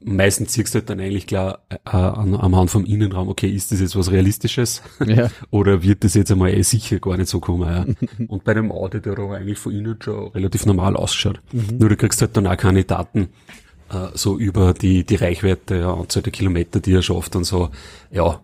meistens 0.00 0.52
siehst 0.52 0.74
du 0.74 0.78
halt 0.80 0.90
dann 0.90 1.00
eigentlich 1.00 1.26
klar 1.26 1.60
äh, 1.68 1.96
an, 1.96 2.34
am 2.34 2.56
Hand 2.56 2.70
vom 2.70 2.84
Innenraum, 2.84 3.28
okay, 3.28 3.48
ist 3.48 3.70
das 3.70 3.80
jetzt 3.80 3.96
was 3.96 4.10
Realistisches? 4.10 4.82
Ja. 5.06 5.30
Oder 5.50 5.82
wird 5.82 6.04
das 6.04 6.14
jetzt 6.14 6.32
einmal 6.32 6.52
eh 6.52 6.62
sicher 6.62 6.98
gar 6.98 7.16
nicht 7.16 7.28
so 7.28 7.38
kommen? 7.38 7.68
Ja? 7.68 7.86
und 8.28 8.44
bei 8.44 8.54
dem 8.54 8.72
Auto, 8.72 8.98
der 8.98 9.18
aber 9.18 9.36
eigentlich 9.36 9.58
von 9.58 9.72
innen 9.72 9.96
schon 10.00 10.28
relativ 10.28 10.66
normal 10.66 10.96
ausschaut. 10.96 11.40
Mhm. 11.52 11.78
Nur 11.78 11.90
du 11.90 11.96
kriegst 11.96 12.20
halt 12.20 12.36
dann 12.36 12.46
auch 12.46 12.56
keine 12.56 12.84
Daten 12.84 13.20
äh, 13.20 13.26
so 14.14 14.38
über 14.38 14.74
die, 14.74 15.04
die 15.04 15.16
Reichweite, 15.16 15.78
ja, 15.78 15.92
Anzahl 15.92 16.22
der 16.22 16.32
Kilometer, 16.32 16.80
die 16.80 16.94
er 16.94 17.02
schafft 17.02 17.36
und 17.36 17.44
so. 17.44 17.70
Ja, 18.10 18.42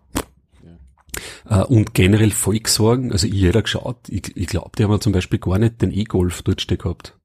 äh, 1.48 1.62
und 1.62 1.94
generell 1.94 2.30
Volkswagen, 2.30 3.12
also 3.12 3.26
ich 3.26 3.42
hätte 3.42 3.62
geschaut, 3.62 4.08
ich, 4.08 4.36
ich 4.36 4.46
glaube, 4.46 4.72
die 4.78 4.84
haben 4.84 5.00
zum 5.00 5.12
Beispiel 5.12 5.38
gar 5.38 5.58
nicht 5.58 5.82
den 5.82 5.92
E-Golf 5.92 6.42
dort 6.42 6.60
stehen 6.60 6.78
gehabt. 6.78 7.18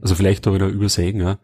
Also 0.00 0.14
vielleicht 0.14 0.46
habe 0.46 0.56
ich 0.56 0.62
da 0.62 0.68
übersehen, 0.68 1.20
ja. 1.20 1.38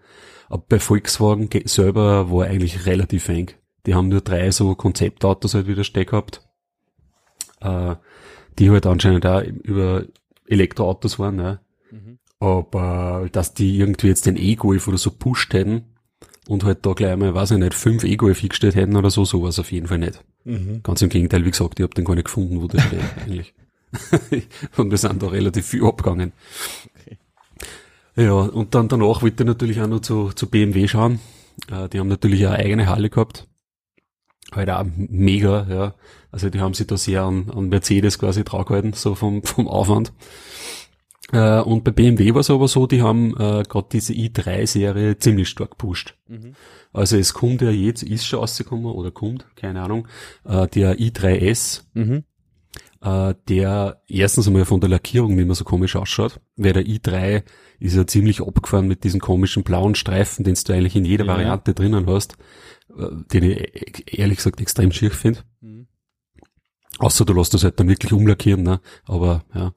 Aber 0.48 0.64
bei 0.68 0.78
Volkswagen 0.78 1.48
selber 1.64 2.30
war 2.30 2.46
eigentlich 2.46 2.86
relativ 2.86 3.28
eng. 3.28 3.52
Die 3.86 3.94
haben 3.94 4.08
nur 4.08 4.20
drei 4.20 4.50
so 4.50 4.74
Konzeptautos 4.74 5.54
halt 5.54 5.66
wieder 5.66 5.84
stehen 5.84 6.06
gehabt, 6.06 6.46
äh, 7.60 7.96
die 8.58 8.70
halt 8.70 8.86
anscheinend 8.86 9.26
auch 9.26 9.42
über 9.42 10.04
Elektroautos 10.46 11.18
waren, 11.18 11.38
ja. 11.38 11.60
Mhm. 11.90 12.18
Aber 12.38 13.28
dass 13.32 13.54
die 13.54 13.78
irgendwie 13.78 14.08
jetzt 14.08 14.26
den 14.26 14.36
E-Golf 14.36 14.88
oder 14.88 14.98
so 14.98 15.10
pusht 15.10 15.54
hätten, 15.54 15.91
und 16.52 16.64
halt 16.64 16.84
da 16.84 16.92
gleich 16.92 17.12
einmal, 17.12 17.34
weiß 17.34 17.52
ich 17.52 17.58
nicht, 17.58 17.72
fünf 17.72 18.04
Ego 18.04 18.26
gestellt 18.26 18.74
hätten 18.74 18.94
oder 18.94 19.08
so, 19.08 19.24
sowas 19.24 19.58
auf 19.58 19.72
jeden 19.72 19.86
Fall 19.86 19.98
nicht. 19.98 20.22
Mhm. 20.44 20.82
Ganz 20.82 21.00
im 21.00 21.08
Gegenteil, 21.08 21.46
wie 21.46 21.50
gesagt, 21.50 21.80
ich 21.80 21.82
habe 21.82 21.94
den 21.94 22.04
gar 22.04 22.14
nicht 22.14 22.26
gefunden, 22.26 22.60
wo 22.60 22.68
das 22.68 22.82
steht 22.82 23.00
eigentlich. 23.24 23.54
und 24.76 24.90
wir 24.90 24.98
sind 24.98 25.22
da 25.22 25.28
relativ 25.28 25.66
viel 25.66 25.82
abgegangen. 25.84 26.32
Okay. 27.00 27.16
Ja, 28.16 28.34
und 28.34 28.74
dann 28.74 28.88
danach 28.88 29.22
wollte 29.22 29.42
ich 29.42 29.46
natürlich 29.46 29.80
auch 29.80 29.86
noch 29.86 30.00
zu, 30.00 30.30
zu 30.34 30.46
BMW 30.46 30.86
schauen. 30.88 31.20
Äh, 31.70 31.88
die 31.88 31.98
haben 31.98 32.08
natürlich 32.08 32.46
eine 32.46 32.56
eigene 32.56 32.86
Halle 32.86 33.08
gehabt. 33.08 33.48
Halt 34.52 34.68
auch 34.68 34.84
mega, 34.94 35.66
ja. 35.70 35.94
Also 36.30 36.50
die 36.50 36.60
haben 36.60 36.74
sich 36.74 36.86
da 36.86 36.98
sehr 36.98 37.22
an, 37.22 37.50
an 37.50 37.70
Mercedes 37.70 38.18
quasi 38.18 38.42
gehalten, 38.42 38.92
so 38.92 39.14
vom, 39.14 39.42
vom 39.42 39.68
Aufwand. 39.68 40.12
Äh, 41.32 41.60
und 41.60 41.82
bei 41.82 41.90
BMW 41.90 42.34
war 42.34 42.40
es 42.40 42.50
aber 42.50 42.68
so, 42.68 42.86
die 42.86 43.02
haben 43.02 43.32
äh, 43.32 43.62
gerade 43.66 43.88
diese 43.90 44.12
i3-Serie 44.12 45.18
ziemlich 45.18 45.48
stark 45.48 45.72
gepusht. 45.72 46.14
Mhm. 46.28 46.54
Also 46.92 47.16
es 47.16 47.32
kommt 47.32 47.62
ja 47.62 47.70
jetzt, 47.70 48.02
ist 48.02 48.26
schon 48.26 48.40
rausgekommen 48.40 48.84
oder 48.84 49.10
kommt, 49.10 49.46
keine 49.56 49.80
Ahnung, 49.82 50.06
äh, 50.44 50.68
der 50.68 50.98
i3S, 50.98 51.84
mhm. 51.94 52.24
äh, 53.00 53.34
der 53.48 54.02
erstens 54.08 54.46
einmal 54.46 54.66
von 54.66 54.80
der 54.80 54.90
Lackierung 54.90 55.34
nicht 55.34 55.46
mehr 55.46 55.54
so 55.54 55.64
komisch 55.64 55.96
ausschaut, 55.96 56.38
weil 56.56 56.74
der 56.74 56.84
i3 56.84 57.44
ist 57.80 57.96
ja 57.96 58.06
ziemlich 58.06 58.42
abgefahren 58.42 58.86
mit 58.86 59.02
diesen 59.02 59.20
komischen 59.20 59.64
blauen 59.64 59.94
Streifen, 59.94 60.44
den 60.44 60.54
du 60.54 60.72
eigentlich 60.74 60.96
in 60.96 61.06
jeder 61.06 61.24
ja. 61.24 61.32
Variante 61.32 61.72
drinnen 61.72 62.06
hast, 62.06 62.36
äh, 62.94 63.06
den 63.32 63.44
ich 63.44 63.58
e-, 63.58 64.16
ehrlich 64.18 64.36
gesagt 64.36 64.60
extrem 64.60 64.92
schier 64.92 65.10
finde. 65.10 65.40
Außer 66.98 67.24
du 67.24 67.32
lässt 67.32 67.54
das 67.54 67.64
halt 67.64 67.80
dann 67.80 67.88
wirklich 67.88 68.12
umlackieren, 68.12 68.62
ne? 68.62 68.80
Aber 69.06 69.44
ja. 69.54 69.72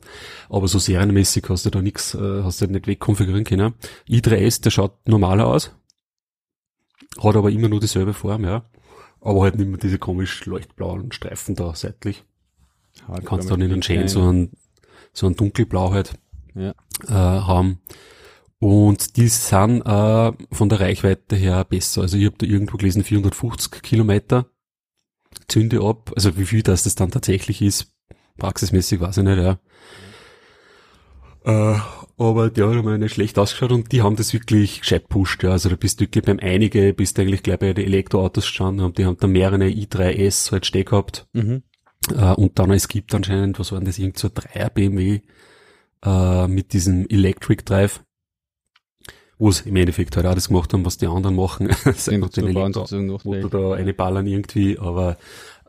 Aber 0.49 0.67
so 0.67 0.79
serienmäßig 0.79 1.45
hast 1.49 1.65
du 1.65 1.69
da 1.69 1.81
nichts, 1.81 2.13
äh, 2.13 2.43
hast 2.43 2.61
du 2.61 2.67
nicht 2.67 2.87
wegkonfigurieren 2.87 3.45
können. 3.45 3.73
i3S, 4.09 4.61
der 4.61 4.71
schaut 4.71 5.07
normaler 5.07 5.47
aus. 5.47 5.71
Hat 7.21 7.35
aber 7.35 7.49
immer 7.49 7.69
nur 7.69 7.79
dieselbe 7.79 8.13
Form, 8.13 8.43
ja. 8.43 8.65
aber 9.21 9.43
halt 9.43 9.55
nicht 9.55 9.69
mehr 9.69 9.77
diese 9.77 9.97
komisch 9.97 10.45
leuchtblauen 10.45 11.11
Streifen 11.13 11.55
da 11.55 11.73
seitlich. 11.73 12.25
Ja, 13.07 13.19
kannst 13.21 13.49
dann 13.49 13.61
in 13.61 13.69
den 13.69 13.81
Chain 13.81 14.07
so 14.07 14.31
ein, 14.31 14.51
so 15.13 15.27
ein 15.27 15.35
dunkelblau 15.35 15.91
halt 15.91 16.13
ja. 16.53 16.73
äh, 17.07 17.13
haben. 17.13 17.79
Und 18.59 19.17
die 19.17 19.27
sind 19.27 19.81
äh, 19.81 20.31
von 20.51 20.69
der 20.69 20.79
Reichweite 20.79 21.35
her 21.35 21.63
besser. 21.63 22.01
Also 22.01 22.17
ich 22.17 22.25
habe 22.25 22.37
da 22.37 22.45
irgendwo 22.45 22.77
gelesen 22.77 23.03
450 23.03 23.81
Kilometer 23.81 24.47
zünde 25.47 25.81
ab. 25.81 26.11
Also 26.15 26.37
wie 26.37 26.45
viel 26.45 26.63
das 26.63 26.83
das 26.83 26.95
dann 26.95 27.11
tatsächlich 27.11 27.61
ist, 27.61 27.93
praxismäßig 28.37 28.99
weiß 28.99 29.17
ich 29.17 29.23
nicht, 29.23 29.37
ja. 29.37 29.59
Äh, 31.45 31.79
aber 32.17 32.49
die 32.49 32.63
haben 32.63 32.83
mal 32.83 32.97
nicht 32.97 33.13
schlecht 33.13 33.37
ausgeschaut 33.37 33.71
und 33.71 33.91
die 33.91 34.01
haben 34.01 34.15
das 34.15 34.33
wirklich 34.33 34.81
gescheit 34.81 35.09
pusht, 35.09 35.43
ja. 35.43 35.51
Also 35.51 35.69
da 35.69 35.75
bist 35.75 35.99
du 35.99 36.05
wirklich 36.05 36.25
beim 36.25 36.39
einige, 36.39 36.93
bist 36.93 37.17
du 37.17 37.21
eigentlich 37.21 37.43
gleich 37.43 37.59
bei 37.59 37.73
den 37.73 37.85
Elektroautos 37.85 38.45
gestanden 38.45 38.85
und 38.85 38.97
die 38.97 39.05
haben 39.05 39.17
da 39.19 39.27
mehrere 39.27 39.65
i3S 39.65 40.51
halt 40.51 40.65
stehen 40.65 40.85
gehabt. 40.85 41.27
Mhm. 41.33 41.63
Äh, 42.15 42.33
und 42.33 42.57
dann 42.59 42.71
es 42.71 42.87
gibt 42.87 43.13
anscheinend, 43.13 43.59
was 43.59 43.71
waren 43.71 43.85
das, 43.85 43.99
irgend 43.99 44.17
so 44.17 44.27
3er 44.27 44.69
BMW 44.69 45.21
äh, 46.03 46.47
mit 46.47 46.73
diesem 46.73 47.07
Electric 47.09 47.63
Drive 47.63 48.01
wo 49.37 49.49
es 49.49 49.61
im 49.61 49.75
Endeffekt 49.75 50.15
halt 50.15 50.25
auch 50.25 50.35
das 50.35 50.47
gemacht 50.47 50.73
haben, 50.73 50.85
was 50.85 50.97
die 50.97 51.07
anderen 51.07 51.35
machen. 51.35 51.69
Sein 51.95 52.21
Gott, 52.21 52.37
den 52.37 52.47
Elektro, 52.47 52.85
da 53.49 53.73
eine 53.73 53.93
ballern 53.93 54.27
irgendwie, 54.27 54.79
aber 54.79 55.17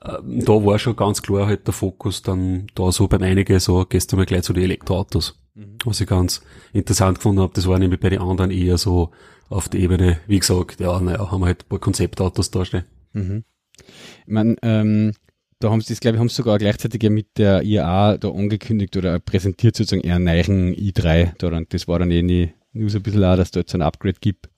äh, 0.03 0.19
da 0.23 0.65
war 0.65 0.79
schon 0.79 0.97
ganz 0.97 1.23
klar 1.23 1.47
halt 1.47 1.67
der 1.67 1.75
Fokus 1.75 2.23
dann 2.23 2.67
da 2.75 2.93
so 2.93 3.09
beim 3.09 3.23
einigen 3.23 3.59
so, 3.59 3.85
gestern 3.89 4.19
mal 4.19 4.27
gleich 4.27 4.43
zu 4.43 4.53
den 4.53 4.65
Elektroautos. 4.65 5.39
Mhm. 5.55 5.79
Was 5.85 6.01
ich 6.01 6.07
ganz 6.07 6.43
interessant 6.73 7.19
gefunden 7.19 7.41
habe, 7.41 7.53
das 7.55 7.67
war 7.67 7.79
nämlich 7.79 8.01
bei 8.01 8.11
den 8.11 8.21
anderen 8.21 8.51
eher 8.51 8.79
so 8.79 9.11
auf 9.49 9.69
der 9.69 9.81
Ebene, 9.81 10.19
wie 10.27 10.39
gesagt, 10.39 10.81
ja, 10.81 10.99
naja, 11.01 11.31
haben 11.31 11.41
wir 11.41 11.47
halt 11.47 11.65
ein 11.65 11.69
paar 11.69 11.79
Konzeptautos 11.79 12.51
da 12.51 12.65
stehen. 12.65 12.85
Mhm. 13.13 13.45
Ich 13.79 14.33
mein, 14.33 14.57
ähm, 14.63 15.13
da 15.59 15.71
haben 15.71 15.81
sie 15.81 15.95
das, 15.95 16.01
glaube 16.01 16.17
ich, 16.17 16.21
haben 16.21 16.29
sie 16.29 16.35
sogar 16.35 16.59
gleichzeitig 16.59 17.03
mit 17.11 17.39
der 17.39 17.63
IAA 17.63 18.19
da 18.19 18.31
angekündigt 18.31 18.97
oder 18.97 19.19
präsentiert 19.19 19.77
sozusagen 19.77 20.07
eher 20.07 20.17
einen 20.17 20.25
neuen 20.25 20.75
i3 20.75 21.33
da 21.39 21.61
das 21.69 21.89
war 21.89 21.99
dann 21.99 22.11
eh 22.11 22.23
nie 22.23 22.53
News 22.79 22.95
ein 22.95 23.03
bisschen 23.03 23.25
auch, 23.25 23.37
dass 23.37 23.51
da 23.51 23.61
jetzt 23.61 23.75
ein 23.75 23.83
Upgrade 23.83 24.19
gibt. 24.21 24.49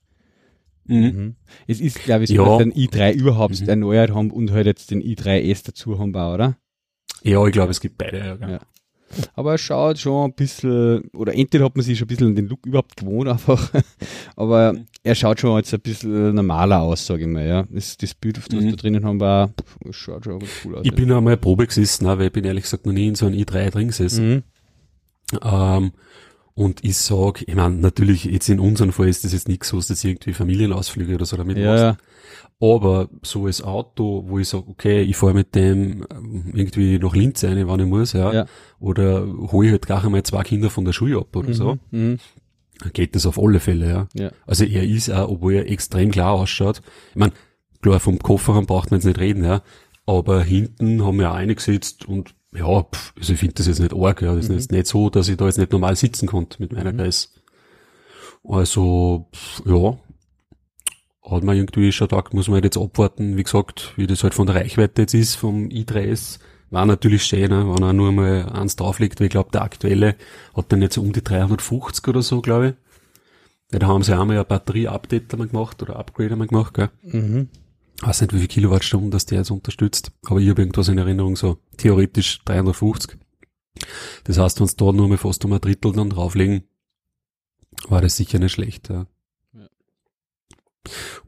Mhm. 0.85 0.97
Mhm. 0.97 1.35
Es 1.67 1.79
ist, 1.79 2.03
glaube 2.03 2.23
ich, 2.23 2.29
so, 2.29 2.35
ja. 2.35 2.45
dass 2.45 2.57
den 2.57 2.73
i3 2.73 3.13
überhaupt 3.13 3.61
mhm. 3.61 3.69
erneuert 3.69 4.11
haben 4.11 4.31
und 4.31 4.51
halt 4.51 4.65
jetzt 4.65 4.91
den 4.91 5.03
i3S 5.03 5.65
dazu 5.65 5.99
haben, 5.99 6.15
oder? 6.15 6.57
Ja, 7.23 7.45
ich 7.45 7.51
glaube, 7.51 7.71
es 7.71 7.79
gibt 7.79 7.97
beide. 7.97 8.17
Ja, 8.17 8.49
ja. 8.49 8.59
Aber 9.33 9.55
es 9.55 9.61
schaut 9.61 9.97
schon 9.97 10.29
ein 10.29 10.33
bisschen, 10.33 11.09
oder 11.13 11.33
entweder 11.33 11.65
hat 11.65 11.75
man 11.75 11.83
sich 11.83 11.97
schon 11.97 12.05
ein 12.05 12.09
bisschen 12.09 12.27
an 12.27 12.35
den 12.35 12.47
Look 12.47 12.65
überhaupt 12.65 12.95
gewohnt 12.95 13.27
einfach, 13.27 13.71
aber 14.35 14.75
er 15.03 15.15
schaut 15.15 15.39
schon 15.39 15.57
jetzt 15.57 15.73
ein 15.73 15.79
bisschen 15.79 16.35
normaler 16.35 16.81
aus, 16.81 17.05
sage 17.05 17.23
ich 17.23 17.27
mal, 17.27 17.45
ja. 17.45 17.63
Das, 17.69 17.97
das 17.97 18.13
Bild, 18.13 18.37
das 18.37 18.49
mhm. 18.49 18.65
wir 18.65 18.71
da 18.71 18.75
drinnen 18.75 19.05
haben, 19.05 19.19
war, 19.19 19.51
schaut 19.91 20.25
schon 20.25 20.39
ganz 20.39 20.51
cool 20.63 20.75
aus. 20.75 20.81
Ich 20.85 20.91
ja. 20.91 20.95
bin 20.95 21.11
einmal 21.11 21.37
Probe 21.37 21.65
gesessen, 21.65 22.05
weil 22.05 22.27
ich 22.27 22.31
bin 22.31 22.45
ehrlich 22.45 22.63
gesagt 22.63 22.85
noch 22.85 22.93
nie 22.93 23.07
in 23.07 23.15
so 23.15 23.25
einem 23.25 23.39
i3 23.39 23.71
drin 23.71 23.87
gesessen. 23.87 24.29
Mhm. 24.29 24.43
Ähm, 25.43 25.91
und 26.59 26.83
ich 26.83 26.97
sag, 26.97 27.41
ich 27.47 27.55
meine, 27.55 27.77
natürlich, 27.77 28.25
jetzt 28.25 28.49
in 28.49 28.59
unserem 28.59 28.91
Fall 28.91 29.07
ist 29.07 29.23
das 29.23 29.31
jetzt 29.31 29.47
nichts, 29.47 29.73
was 29.73 29.87
das 29.87 30.03
irgendwie 30.03 30.33
Familienausflüge 30.33 31.15
oder 31.15 31.25
so 31.25 31.37
damit 31.37 31.57
ja, 31.57 31.71
machst. 31.71 31.83
Ja. 31.83 31.97
Aber 32.59 33.07
so 33.21 33.45
als 33.45 33.61
Auto, 33.61 34.25
wo 34.27 34.39
ich 34.39 34.49
sage, 34.49 34.65
okay, 34.67 35.01
ich 35.03 35.15
fahre 35.15 35.33
mit 35.33 35.55
dem 35.55 36.05
ähm, 36.11 36.51
irgendwie 36.53 36.99
nach 36.99 37.15
Linz 37.15 37.45
rein, 37.45 37.65
wann 37.65 37.79
ich 37.79 37.85
muss, 37.85 38.11
ja. 38.11 38.33
ja. 38.33 38.45
Oder 38.77 39.25
hole 39.25 39.67
ich 39.67 39.71
halt 39.71 39.85
gleich 39.85 40.03
einmal 40.03 40.23
zwei 40.23 40.43
Kinder 40.43 40.69
von 40.69 40.83
der 40.83 40.91
Schule 40.91 41.19
ab 41.19 41.33
oder 41.33 41.47
mhm, 41.47 41.53
so. 41.53 41.77
Mhm. 41.91 42.17
Geht 42.91 43.15
das 43.15 43.25
auf 43.25 43.39
alle 43.41 43.61
Fälle, 43.61 43.89
ja. 43.89 44.07
ja. 44.13 44.31
Also 44.45 44.65
er 44.65 44.83
ist 44.83 45.09
auch, 45.09 45.29
obwohl 45.29 45.53
er 45.53 45.71
extrem 45.71 46.11
klar 46.11 46.33
ausschaut. 46.33 46.81
Ich 47.11 47.15
meine, 47.15 47.31
klar, 47.81 48.01
vom 48.01 48.19
Kofferraum 48.19 48.65
braucht 48.65 48.91
man 48.91 48.97
jetzt 48.97 49.05
nicht 49.05 49.19
reden, 49.19 49.45
ja. 49.45 49.61
Aber 50.05 50.43
hinten 50.43 51.05
haben 51.05 51.19
wir 51.19 51.31
auch 51.31 51.35
eingesetzt 51.35 52.05
und 52.05 52.35
ja, 52.53 52.83
pff, 52.83 53.13
also 53.17 53.33
ich 53.33 53.39
finde 53.39 53.55
das 53.55 53.67
jetzt 53.67 53.79
nicht 53.79 53.93
arg, 53.93 54.21
ja. 54.21 54.33
Das 54.33 54.45
ist 54.45 54.49
mhm. 54.49 54.55
jetzt 54.55 54.71
nicht 54.71 54.87
so, 54.87 55.09
dass 55.09 55.29
ich 55.29 55.37
da 55.37 55.45
jetzt 55.45 55.57
nicht 55.57 55.71
normal 55.71 55.95
sitzen 55.95 56.27
konnte 56.27 56.61
mit 56.61 56.73
meiner 56.73 56.93
mhm. 56.93 56.97
Größe. 56.97 57.29
Also, 58.43 59.27
pff, 59.33 59.61
ja, 59.65 59.97
hat 61.29 61.43
man 61.43 61.55
irgendwie 61.55 61.91
schon 61.91 62.07
gedacht, 62.07 62.33
muss 62.33 62.47
man 62.47 62.55
halt 62.55 62.65
jetzt 62.65 62.77
abwarten, 62.77 63.37
wie 63.37 63.43
gesagt, 63.43 63.93
wie 63.97 64.07
das 64.07 64.23
halt 64.23 64.33
von 64.33 64.47
der 64.47 64.55
Reichweite 64.55 65.03
jetzt 65.03 65.13
ist 65.13 65.35
vom 65.35 65.67
i3S. 65.67 66.39
War 66.71 66.85
natürlich 66.85 67.23
schön, 67.23 67.49
ne, 67.49 67.67
wenn 67.67 67.83
er 67.83 67.93
nur 67.93 68.11
mal 68.11 68.49
eins 68.49 68.75
drauflegt, 68.75 69.19
weil 69.19 69.25
ich 69.27 69.31
glaube, 69.31 69.49
der 69.51 69.63
aktuelle 69.63 70.15
hat 70.55 70.71
dann 70.71 70.81
jetzt 70.81 70.97
um 70.97 71.11
die 71.13 71.23
350 71.23 72.07
oder 72.07 72.21
so, 72.21 72.41
glaube 72.41 72.67
ich. 72.69 72.73
Ja, 73.73 73.79
da 73.79 73.87
haben 73.87 74.03
sie 74.03 74.17
einmal 74.17 74.37
ein 74.37 74.45
Batterie-Update 74.47 75.33
einmal 75.33 75.47
gemacht 75.47 75.81
oder 75.81 75.97
Upgrade 75.97 76.31
einmal 76.31 76.47
gemacht, 76.47 76.73
gell? 76.73 76.89
Mhm 77.03 77.49
weiß 78.01 78.21
nicht, 78.21 78.33
wie 78.33 78.39
viel 78.39 78.47
Kilowattstunden 78.47 79.11
das 79.11 79.25
der 79.25 79.39
jetzt 79.39 79.51
unterstützt, 79.51 80.11
aber 80.25 80.39
ich 80.39 80.49
habe 80.49 80.61
irgendwas 80.61 80.87
in 80.87 80.97
Erinnerung, 80.97 81.35
so 81.35 81.57
theoretisch 81.77 82.39
350. 82.45 83.17
Das 84.23 84.37
heißt, 84.37 84.59
wenn 84.59 84.65
es 84.65 84.75
da 84.75 84.91
nur 84.91 85.07
mal 85.07 85.17
fast 85.17 85.43
um 85.45 85.53
ein 85.53 85.61
Drittel 85.61 85.93
dann 85.93 86.09
drauflegen, 86.09 86.63
war 87.87 88.01
das 88.01 88.15
sicher 88.15 88.39
nicht 88.39 88.53
schlecht. 88.53 88.89
Ja. 88.89 89.05
ja. 89.53 89.67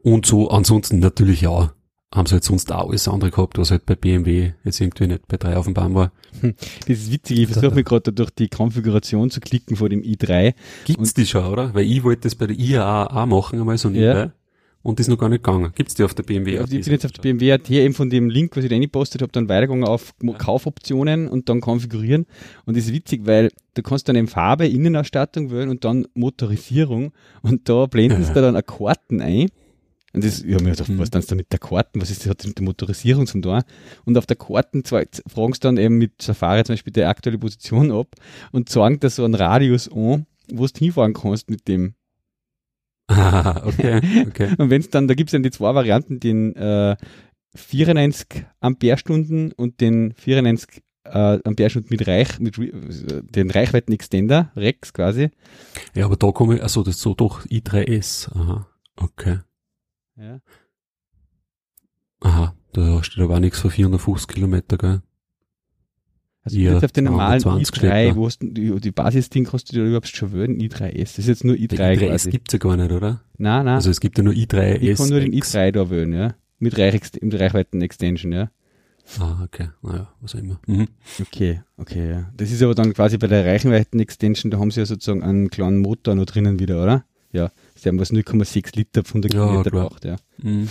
Und 0.02 0.26
so 0.26 0.50
ansonsten 0.50 0.98
natürlich 0.98 1.42
ja, 1.42 1.74
haben 2.14 2.26
sie 2.26 2.34
halt 2.34 2.44
sonst 2.44 2.70
auch 2.72 2.88
alles 2.88 3.08
andere 3.08 3.30
gehabt, 3.30 3.58
was 3.58 3.70
halt 3.70 3.86
bei 3.86 3.94
BMW 3.94 4.52
jetzt 4.64 4.80
irgendwie 4.80 5.06
nicht 5.06 5.28
bei 5.28 5.38
drei 5.38 5.56
auf 5.56 5.64
dem 5.64 5.74
Baum 5.74 5.94
war. 5.94 6.12
Hm, 6.40 6.54
das 6.80 6.88
ist 6.88 7.12
witzig, 7.12 7.38
ich 7.38 7.48
versuche 7.48 7.74
mir 7.74 7.84
gerade 7.84 8.12
durch 8.12 8.30
die 8.30 8.48
Konfiguration 8.48 9.30
zu 9.30 9.40
klicken 9.40 9.76
vor 9.76 9.88
dem 9.88 10.02
i3. 10.02 10.54
Gibt's 10.84 11.14
die 11.14 11.26
schon, 11.26 11.46
oder? 11.46 11.74
Weil 11.74 11.86
ich 11.86 12.02
wollte 12.02 12.22
das 12.22 12.34
bei 12.34 12.46
der 12.46 12.58
IAA 12.58 13.06
auch 13.06 13.26
machen, 13.26 13.60
einmal 13.60 13.78
so 13.78 13.88
nebenbei. 13.88 14.20
Ja 14.20 14.32
und 14.82 14.98
ist 15.00 15.08
noch 15.08 15.18
gar 15.18 15.28
nicht 15.28 15.44
gegangen. 15.44 15.72
Gibt's 15.74 15.94
die 15.94 16.02
auf 16.02 16.14
der 16.14 16.22
BMW? 16.24 16.56
Ja, 16.56 16.64
ich 16.64 16.70
bin 16.70 16.92
jetzt 16.92 17.04
auf 17.04 17.12
der 17.12 17.22
BMW 17.22 17.52
AT 17.52 17.70
eben 17.70 17.94
von 17.94 18.10
dem 18.10 18.28
Link, 18.28 18.56
was 18.56 18.64
ich 18.64 18.70
da 18.70 18.74
reingepostet 18.74 19.22
habe, 19.22 19.32
dann 19.32 19.48
weitergegangen 19.48 19.84
auf. 19.84 20.14
Kaufoptionen 20.38 21.28
und 21.28 21.48
dann 21.48 21.60
konfigurieren. 21.60 22.26
Und 22.64 22.76
das 22.76 22.86
ist 22.86 22.92
witzig, 22.92 23.22
weil 23.24 23.50
du 23.74 23.82
kannst 23.82 24.08
dann 24.08 24.16
eben 24.16 24.28
Farbe, 24.28 24.66
Innenausstattung 24.66 25.50
wählen 25.50 25.68
und 25.68 25.84
dann 25.84 26.06
Motorisierung 26.14 27.12
und 27.42 27.68
da 27.68 27.86
blenden 27.86 28.24
sie 28.24 28.32
da 28.32 28.40
dann 28.40 28.60
Karten 28.64 29.20
ein. 29.20 29.48
Und 30.14 30.24
das, 30.24 30.42
ich 30.42 30.52
habe 30.52 30.64
mir 30.64 30.72
gedacht, 30.72 30.88
mhm. 30.88 30.98
was 30.98 31.10
dann 31.10 31.24
da 31.26 31.34
mit 31.34 31.52
der 31.52 31.58
Karten, 31.58 32.00
was 32.00 32.10
ist 32.10 32.22
das 32.22 32.30
hat 32.30 32.46
mit 32.46 32.58
der 32.58 32.64
Motorisierung 32.64 33.26
zum 33.26 33.40
da? 33.40 33.62
Und 34.04 34.18
auf 34.18 34.26
der 34.26 34.36
Karten 34.36 34.84
fragen 34.84 35.54
sie 35.54 35.60
dann 35.60 35.78
eben 35.78 35.96
mit 35.96 36.20
Safari 36.20 36.64
zum 36.64 36.74
Beispiel 36.74 36.92
die 36.92 37.04
aktuelle 37.04 37.38
Position 37.38 37.90
ab 37.90 38.08
und 38.50 38.68
zeigen 38.68 39.00
da 39.00 39.08
so 39.08 39.24
einen 39.24 39.34
Radius 39.34 39.90
an, 39.90 40.26
wo 40.52 40.66
du 40.66 40.78
hinfahren 40.78 41.14
kannst 41.14 41.48
mit 41.48 41.66
dem 41.66 41.94
Ah, 43.12 43.62
okay, 43.66 44.00
okay. 44.28 44.54
und 44.58 44.70
wenn 44.70 44.80
es 44.80 44.90
dann, 44.90 45.08
da 45.08 45.14
gibt 45.14 45.28
es 45.28 45.32
dann 45.32 45.42
die 45.42 45.50
zwei 45.50 45.74
Varianten, 45.74 46.20
den 46.20 46.54
äh, 46.56 46.96
94 47.54 48.46
Ampere-Stunden 48.60 49.52
und 49.52 49.80
den 49.80 50.14
94 50.14 50.82
äh, 51.04 51.38
Ampere-Stunden 51.44 51.88
mit 51.90 52.06
Reich, 52.06 52.38
mit 52.38 52.56
den 52.56 53.50
Reichweiten-Extender, 53.50 54.52
Rex 54.56 54.92
quasi. 54.92 55.30
Ja, 55.94 56.06
aber 56.06 56.16
da 56.16 56.30
komme 56.32 56.56
ich, 56.56 56.62
also 56.62 56.82
das 56.82 56.96
ist 56.96 57.02
so 57.02 57.14
doch 57.14 57.44
i3S. 57.46 58.34
Aha, 58.34 58.66
okay. 58.96 59.38
Ja. 60.16 60.40
Aha, 62.20 62.54
da 62.72 63.02
steht 63.02 63.22
aber 63.22 63.36
auch 63.36 63.40
nichts 63.40 63.58
von 63.58 63.70
450 63.70 64.28
Kilometer, 64.28 64.78
gell? 64.78 65.02
Also 66.44 66.58
ja, 66.58 66.72
jetzt 66.72 66.84
auf 66.84 66.92
den 66.92 67.04
normalen 67.04 67.40
i3, 67.40 68.16
wo 68.16 68.26
hast 68.26 68.42
du, 68.42 68.48
die, 68.48 68.80
die 68.80 68.90
Basisding 68.90 69.44
kannst 69.44 69.70
du 69.70 69.76
dir 69.76 69.84
überhaupt 69.84 70.08
schon 70.08 70.32
wählen, 70.32 70.58
i3S. 70.58 70.98
Das 70.98 71.18
ist 71.20 71.28
jetzt 71.28 71.44
nur 71.44 71.54
i3 71.54 71.76
Der 71.76 71.94
i3S 71.94 72.08
quasi. 72.08 72.30
gibt's 72.30 72.52
ja 72.52 72.58
gar 72.58 72.76
nicht, 72.76 72.90
oder? 72.90 73.20
Nein, 73.38 73.64
nein. 73.64 73.74
Also 73.76 73.90
es 73.90 74.00
gibt 74.00 74.18
ja 74.18 74.24
nur 74.24 74.32
i3S. 74.32 74.78
Ich 74.80 74.96
kann 74.98 75.08
nur 75.08 75.20
den 75.20 75.32
i3 75.32 75.70
da 75.70 75.88
wählen, 75.90 76.12
ja. 76.12 76.34
Mit, 76.58 76.76
Reich, 76.78 77.00
mit 77.20 77.38
Reichweiten-Extension, 77.38 78.32
ja. 78.32 78.50
Ah, 79.18 79.42
okay. 79.44 79.68
Naja, 79.82 80.08
was 80.20 80.34
auch 80.34 80.38
immer. 80.40 80.60
Mhm. 80.66 80.88
Okay, 81.20 81.60
okay, 81.76 82.10
ja. 82.10 82.30
Das 82.36 82.50
ist 82.50 82.62
aber 82.62 82.74
dann 82.74 82.92
quasi 82.92 83.18
bei 83.18 83.26
der 83.28 83.44
Reichweiten-Extension, 83.44 84.50
da 84.50 84.58
haben 84.58 84.70
sie 84.70 84.80
ja 84.80 84.86
sozusagen 84.86 85.22
einen 85.22 85.48
kleinen 85.50 85.78
Motor 85.78 86.14
noch 86.14 86.24
drinnen 86.26 86.58
wieder, 86.58 86.82
oder? 86.82 87.04
Ja. 87.32 87.50
Sie 87.76 87.88
haben 87.88 87.98
was 88.00 88.12
0,6 88.12 88.76
Liter 88.76 89.04
von 89.04 89.22
der 89.22 89.30
Kilometer 89.30 89.70
gebraucht, 89.70 90.04
ja. 90.04 90.16
Mhm. 90.42 90.68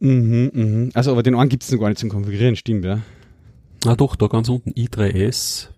Mhm, 0.00 0.50
mhm. 0.54 0.90
Also, 0.94 1.12
aber 1.12 1.22
den 1.22 1.34
einen 1.34 1.50
gibt's 1.50 1.70
noch 1.70 1.78
gar 1.80 1.88
nicht 1.88 1.98
zum 1.98 2.08
Konfigurieren, 2.08 2.56
stimmt, 2.56 2.84
ja. 2.84 3.00
Ah 3.84 3.96
doch, 3.96 4.16
da 4.16 4.26
ganz 4.26 4.48
unten 4.48 4.70
i3S, 4.70 5.68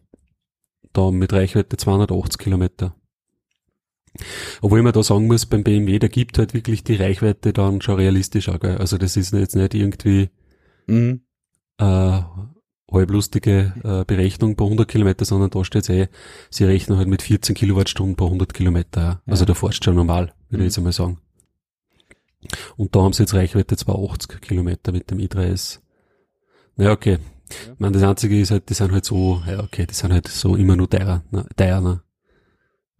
da 0.92 1.11
mit 1.11 1.32
Reichweite 1.32 1.76
280 1.76 2.38
Kilometer. 2.38 2.97
Obwohl 4.61 4.82
man 4.82 4.92
da 4.92 5.02
sagen 5.02 5.26
muss, 5.26 5.47
beim 5.47 5.64
BMW, 5.64 5.99
da 5.99 6.09
gibt 6.09 6.38
halt 6.38 6.52
wirklich 6.52 6.85
die 6.85 6.97
Reichweite 6.97 7.52
dann 7.52 7.80
schon 7.80 7.97
realistisch 7.97 8.49
auch, 8.49 8.61
gell? 8.61 8.76
Also 8.78 8.99
das 8.99 9.16
ist 9.16 9.32
jetzt 9.32 9.56
nicht 9.56 9.75
irgendwie 9.75 10.30
mhm. 10.87 11.23
äh, 11.78 12.21
halblustige 12.90 13.73
äh, 13.85 14.04
Berechnung 14.04 14.56
pro 14.56 14.64
100 14.64 14.87
Kilometer, 14.87 15.25
sondern 15.25 15.50
da 15.50 15.64
steht 15.64 15.88
eh, 15.88 16.09
sie 16.50 16.64
rechnen 16.64 16.99
halt 16.99 17.09
mit 17.09 17.23
14 17.23 17.54
Kilowattstunden 17.54 18.16
pro 18.16 18.26
100 18.26 18.52
Kilometer. 18.52 19.00
Ja. 19.00 19.23
Also 19.26 19.44
da 19.44 19.54
fährst 19.54 19.85
schon 19.85 19.94
normal, 19.94 20.35
würde 20.49 20.59
mhm. 20.59 20.61
ich 20.62 20.66
jetzt 20.66 20.78
einmal 20.78 20.92
sagen. 20.92 21.18
Und 22.76 22.94
da 22.94 23.02
haben 23.02 23.12
sie 23.12 23.23
jetzt 23.23 23.35
Reichweite 23.35 23.76
280 23.76 24.40
Kilometer 24.40 24.92
mit 24.92 25.11
dem 25.11 25.18
i3S. 25.18 25.78
Naja, 26.76 26.92
okay, 26.92 27.18
ja. 27.66 27.73
Ich 27.73 27.80
meine, 27.80 27.94
das 27.99 28.02
Einzige 28.02 28.40
ist 28.40 28.50
halt, 28.50 28.68
die 28.68 28.75
sind 28.75 28.92
halt 28.92 29.04
so, 29.04 29.42
ja 29.47 29.61
okay, 29.61 29.87
die 29.87 29.94
sind 29.94 30.12
halt 30.12 30.28
so 30.28 30.56
immer 30.56 30.76
nur 30.76 30.88
teurer, 30.88 31.23
ne, 31.30 31.47
teurer. 31.56 31.80
Ne? 31.80 32.02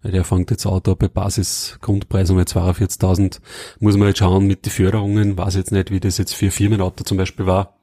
Der 0.04 0.25
fängt 0.25 0.50
jetzt 0.50 0.66
auch 0.66 0.80
da 0.80 0.94
bei 0.94 1.09
Basisgrundpreis 1.09 2.30
um 2.30 2.38
42.000. 2.38 3.40
Muss 3.78 3.97
man 3.97 4.09
jetzt 4.09 4.18
schauen 4.18 4.47
mit 4.47 4.66
den 4.66 4.73
Förderungen. 4.73 5.38
Weiß 5.38 5.54
jetzt 5.54 5.71
nicht, 5.71 5.92
wie 5.92 6.00
das 6.00 6.18
jetzt 6.18 6.35
für 6.35 6.50
Firmenauto 6.50 7.04
zum 7.04 7.18
Beispiel 7.18 7.47
war. 7.47 7.78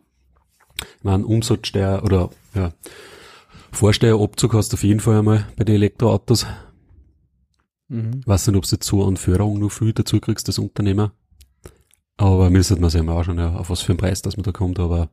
Ich 0.98 1.04
meine, 1.04 1.26
Umsatzsteuer 1.26 2.04
oder, 2.04 2.30
ja, 2.54 2.74
Vorsteuerabzug 3.72 4.54
hast 4.54 4.74
du 4.74 4.76
auf 4.76 4.84
jeden 4.84 5.00
Fall 5.00 5.20
einmal 5.20 5.48
bei 5.56 5.64
den 5.64 5.76
Elektroautos. 5.76 6.46
Mhm. 7.88 8.22
Weiß 8.26 8.48
nicht, 8.48 8.58
ob 8.58 8.64
du 8.64 8.76
jetzt 8.76 8.88
so 8.88 9.06
an 9.06 9.18
Förderung 9.18 9.60
noch 9.60 9.70
viel 9.70 9.94
dazu 9.94 10.20
kriegst 10.20 10.48
als 10.48 10.60
Unternehmer. 10.60 11.14
Aber 12.18 12.50
müsste 12.50 12.76
man 12.76 12.90
sich 12.90 13.02
mal 13.02 13.14
auch 13.14 13.24
schon, 13.24 13.38
ja, 13.38 13.56
auf 13.56 13.70
was 13.70 13.82
für 13.82 13.94
einen 13.94 13.98
Preis 13.98 14.22
das 14.22 14.36
man 14.36 14.44
da 14.44 14.52
kommt, 14.52 14.80
aber 14.80 15.10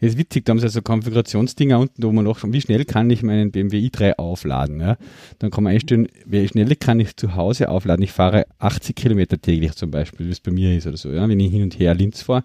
das 0.00 0.10
ist 0.10 0.18
witzig, 0.18 0.44
da 0.44 0.50
haben 0.50 0.58
sie 0.58 0.66
also 0.66 0.82
Konfigurationsdinger 0.82 1.78
unten, 1.78 2.02
wo 2.02 2.12
man 2.12 2.24
nachschauen, 2.24 2.52
wie 2.52 2.60
schnell 2.60 2.84
kann 2.84 3.10
ich 3.10 3.22
meinen 3.22 3.50
BMW 3.50 3.78
i3 3.88 4.14
aufladen. 4.16 4.80
Ja? 4.80 4.96
Dann 5.38 5.50
kann 5.50 5.64
man 5.64 5.72
einstellen, 5.72 6.08
wie 6.26 6.46
schnell 6.46 6.74
kann 6.76 7.00
ich 7.00 7.16
zu 7.16 7.34
Hause 7.34 7.68
aufladen. 7.68 8.02
Ich 8.02 8.12
fahre 8.12 8.46
80 8.58 8.94
Kilometer 8.94 9.40
täglich 9.40 9.72
zum 9.74 9.90
Beispiel, 9.90 10.26
wie 10.26 10.30
es 10.30 10.40
bei 10.40 10.52
mir 10.52 10.76
ist 10.76 10.86
oder 10.86 10.96
so. 10.96 11.10
Ja? 11.10 11.28
Wenn 11.28 11.40
ich 11.40 11.50
hin 11.50 11.62
und 11.62 11.78
her 11.78 11.94
Linz 11.94 12.22
fahre, 12.22 12.44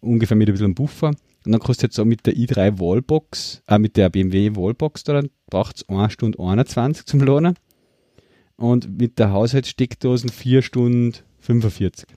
ungefähr 0.00 0.36
mit 0.36 0.48
ein 0.48 0.52
bisschen 0.52 0.74
Buffer. 0.74 1.12
Und 1.44 1.52
dann 1.52 1.60
kostet 1.60 1.92
es 1.92 1.98
auch 1.98 2.04
mit 2.04 2.26
der 2.26 2.34
i3 2.34 2.78
Wallbox, 2.78 3.62
äh, 3.68 3.78
mit 3.78 3.96
der 3.96 4.10
BMW 4.10 4.54
Wallbox, 4.54 5.04
da 5.04 5.22
braucht 5.48 5.76
es 5.76 5.88
1 5.88 6.12
Stunde 6.12 6.38
21 6.38 7.06
zum 7.06 7.20
Lohnen. 7.20 7.54
Und 8.56 8.98
mit 8.98 9.18
der 9.18 9.32
Haushaltssteckdosen 9.32 10.30
4 10.30 10.62
Stunden 10.62 11.14
45. 11.38 12.08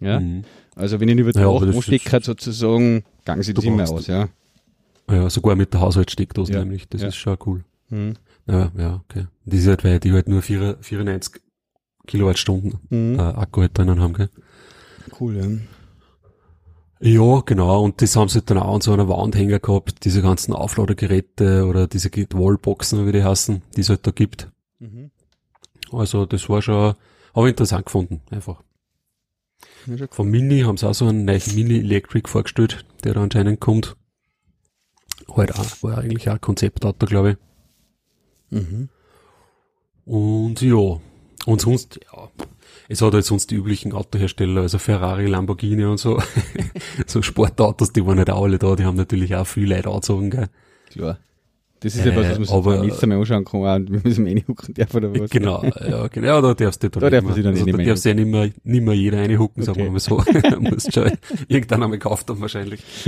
Ja? 0.00 0.20
Mhm. 0.20 0.42
Also 0.76 1.00
wenn 1.00 1.08
ich 1.08 1.16
über 1.16 1.32
die 1.32 1.38
ja, 1.38 1.60
Nacht 1.60 1.84
stecke, 1.84 2.20
sozusagen, 2.22 3.04
gangen 3.24 3.42
sie 3.42 3.54
das 3.54 3.64
immer 3.64 3.88
aus, 3.88 4.06
ja. 4.06 4.28
Ja, 5.10 5.28
sogar 5.28 5.54
mit 5.54 5.72
der 5.74 5.80
Haushaltssteckdose 5.80 6.52
ja. 6.52 6.60
nämlich, 6.60 6.88
das 6.88 7.02
ja. 7.02 7.08
ist 7.08 7.16
schon 7.16 7.36
cool. 7.46 7.64
Mhm. 7.90 8.14
Ja, 8.46 8.70
ja, 8.76 9.02
okay. 9.08 9.26
Die 9.44 9.58
ist 9.58 9.66
halt, 9.66 9.84
weil 9.84 10.00
die 10.00 10.12
halt 10.12 10.28
nur 10.28 10.42
4, 10.42 10.78
94 10.80 11.42
Kilowattstunden 12.06 12.78
mhm. 12.90 13.18
äh, 13.18 13.22
Akku 13.22 13.60
halt 13.60 13.76
drinnen 13.76 14.00
haben, 14.00 14.14
gell? 14.14 14.30
Cool, 15.18 15.36
ja. 15.36 15.46
Ja, 17.00 17.42
genau, 17.44 17.82
und 17.82 18.00
das 18.00 18.16
haben 18.16 18.28
sie 18.28 18.38
halt 18.38 18.50
dann 18.50 18.58
auch 18.58 18.76
an 18.76 18.80
so 18.80 18.92
einer 18.92 19.08
Wandhänger 19.08 19.58
gehabt, 19.58 20.04
diese 20.04 20.22
ganzen 20.22 20.54
Aufladegeräte 20.54 21.66
oder 21.66 21.86
diese 21.86 22.10
Wallboxen, 22.10 23.06
wie 23.06 23.12
die 23.12 23.24
heißen, 23.24 23.62
die 23.76 23.80
es 23.80 23.90
halt 23.90 24.06
da 24.06 24.10
gibt. 24.10 24.50
Mhm. 24.78 25.10
Also 25.92 26.24
das 26.24 26.48
war 26.48 26.62
schon, 26.62 26.94
habe 27.34 27.46
ich 27.46 27.50
interessant 27.50 27.86
gefunden, 27.86 28.22
einfach. 28.30 28.62
Vom 30.10 30.30
Mini 30.30 30.60
haben 30.60 30.76
sie 30.76 30.88
auch 30.88 30.94
so 30.94 31.06
einen 31.06 31.24
neuen 31.24 31.42
Mini 31.54 31.78
Electric 31.78 32.28
vorgestellt, 32.28 32.84
der 33.04 33.14
da 33.14 33.22
anscheinend 33.22 33.60
kommt. 33.60 33.96
Halt 35.34 35.54
auch, 35.54 35.82
war 35.82 35.98
eigentlich 35.98 36.28
auch 36.28 36.34
ein 36.34 36.40
Konzeptauto, 36.40 37.06
glaube 37.06 37.32
ich. 38.50 38.58
Mhm. 38.58 38.88
Und 40.04 40.60
ja, 40.60 41.00
und 41.46 41.60
sonst, 41.60 42.00
ja, 42.12 42.28
es 42.88 43.00
hat 43.02 43.14
halt 43.14 43.24
sonst 43.24 43.50
die 43.50 43.56
üblichen 43.56 43.92
Autohersteller, 43.92 44.62
also 44.62 44.78
Ferrari, 44.78 45.26
Lamborghini 45.26 45.84
und 45.84 45.98
so. 45.98 46.20
so 47.06 47.22
Sportautos, 47.22 47.92
die 47.92 48.04
waren 48.06 48.18
halt 48.18 48.30
auch 48.30 48.44
alle 48.44 48.58
da, 48.58 48.76
die 48.76 48.84
haben 48.84 48.96
natürlich 48.96 49.34
auch 49.34 49.46
viel 49.46 49.70
Leute 49.70 49.88
angezogen, 49.88 50.30
gell. 50.30 50.48
Klar. 50.90 51.18
Das 51.80 51.94
ist 51.94 52.06
äh, 52.06 52.10
ja 52.10 52.16
was, 52.16 52.30
was 52.30 52.38
man 52.38 52.46
sich 52.46 52.54
aber, 52.54 52.80
nächstes 52.80 53.06
Mal 53.06 53.18
anschauen 53.18 53.44
kann, 53.44 53.60
und 53.60 53.92
wir 53.92 54.00
müssen 54.02 54.26
reinhucken 54.26 54.74
darf 54.74 54.94
oder 54.94 55.12
was. 55.12 55.30
Genau, 55.30 55.62
ja, 55.64 56.06
genau, 56.08 56.26
ja, 56.26 56.40
da 56.40 56.54
darfst 56.54 56.82
du 56.82 56.88
da, 56.88 57.00
da 57.00 57.10
darf 57.10 57.24
man 57.24 57.34
sich 57.34 57.44
dann 57.44 57.52
also, 57.52 57.64
nicht 57.64 57.78
da 57.78 57.82
darfst 57.82 58.04
ja 58.04 58.14
nicht 58.14 58.26
mehr, 58.26 58.50
nicht 58.62 58.84
mehr 58.84 58.94
jeder 58.94 59.18
reinhucken, 59.18 59.62
okay. 59.62 59.66
sagen 59.66 59.84
wir 59.84 59.90
mal 59.90 60.00
so. 60.00 60.22
musst 60.60 60.94
schon 60.94 61.12
irgendwann 61.48 61.82
einmal 61.82 61.98
gekauft 61.98 62.30
haben 62.30 62.40
wahrscheinlich. 62.40 62.82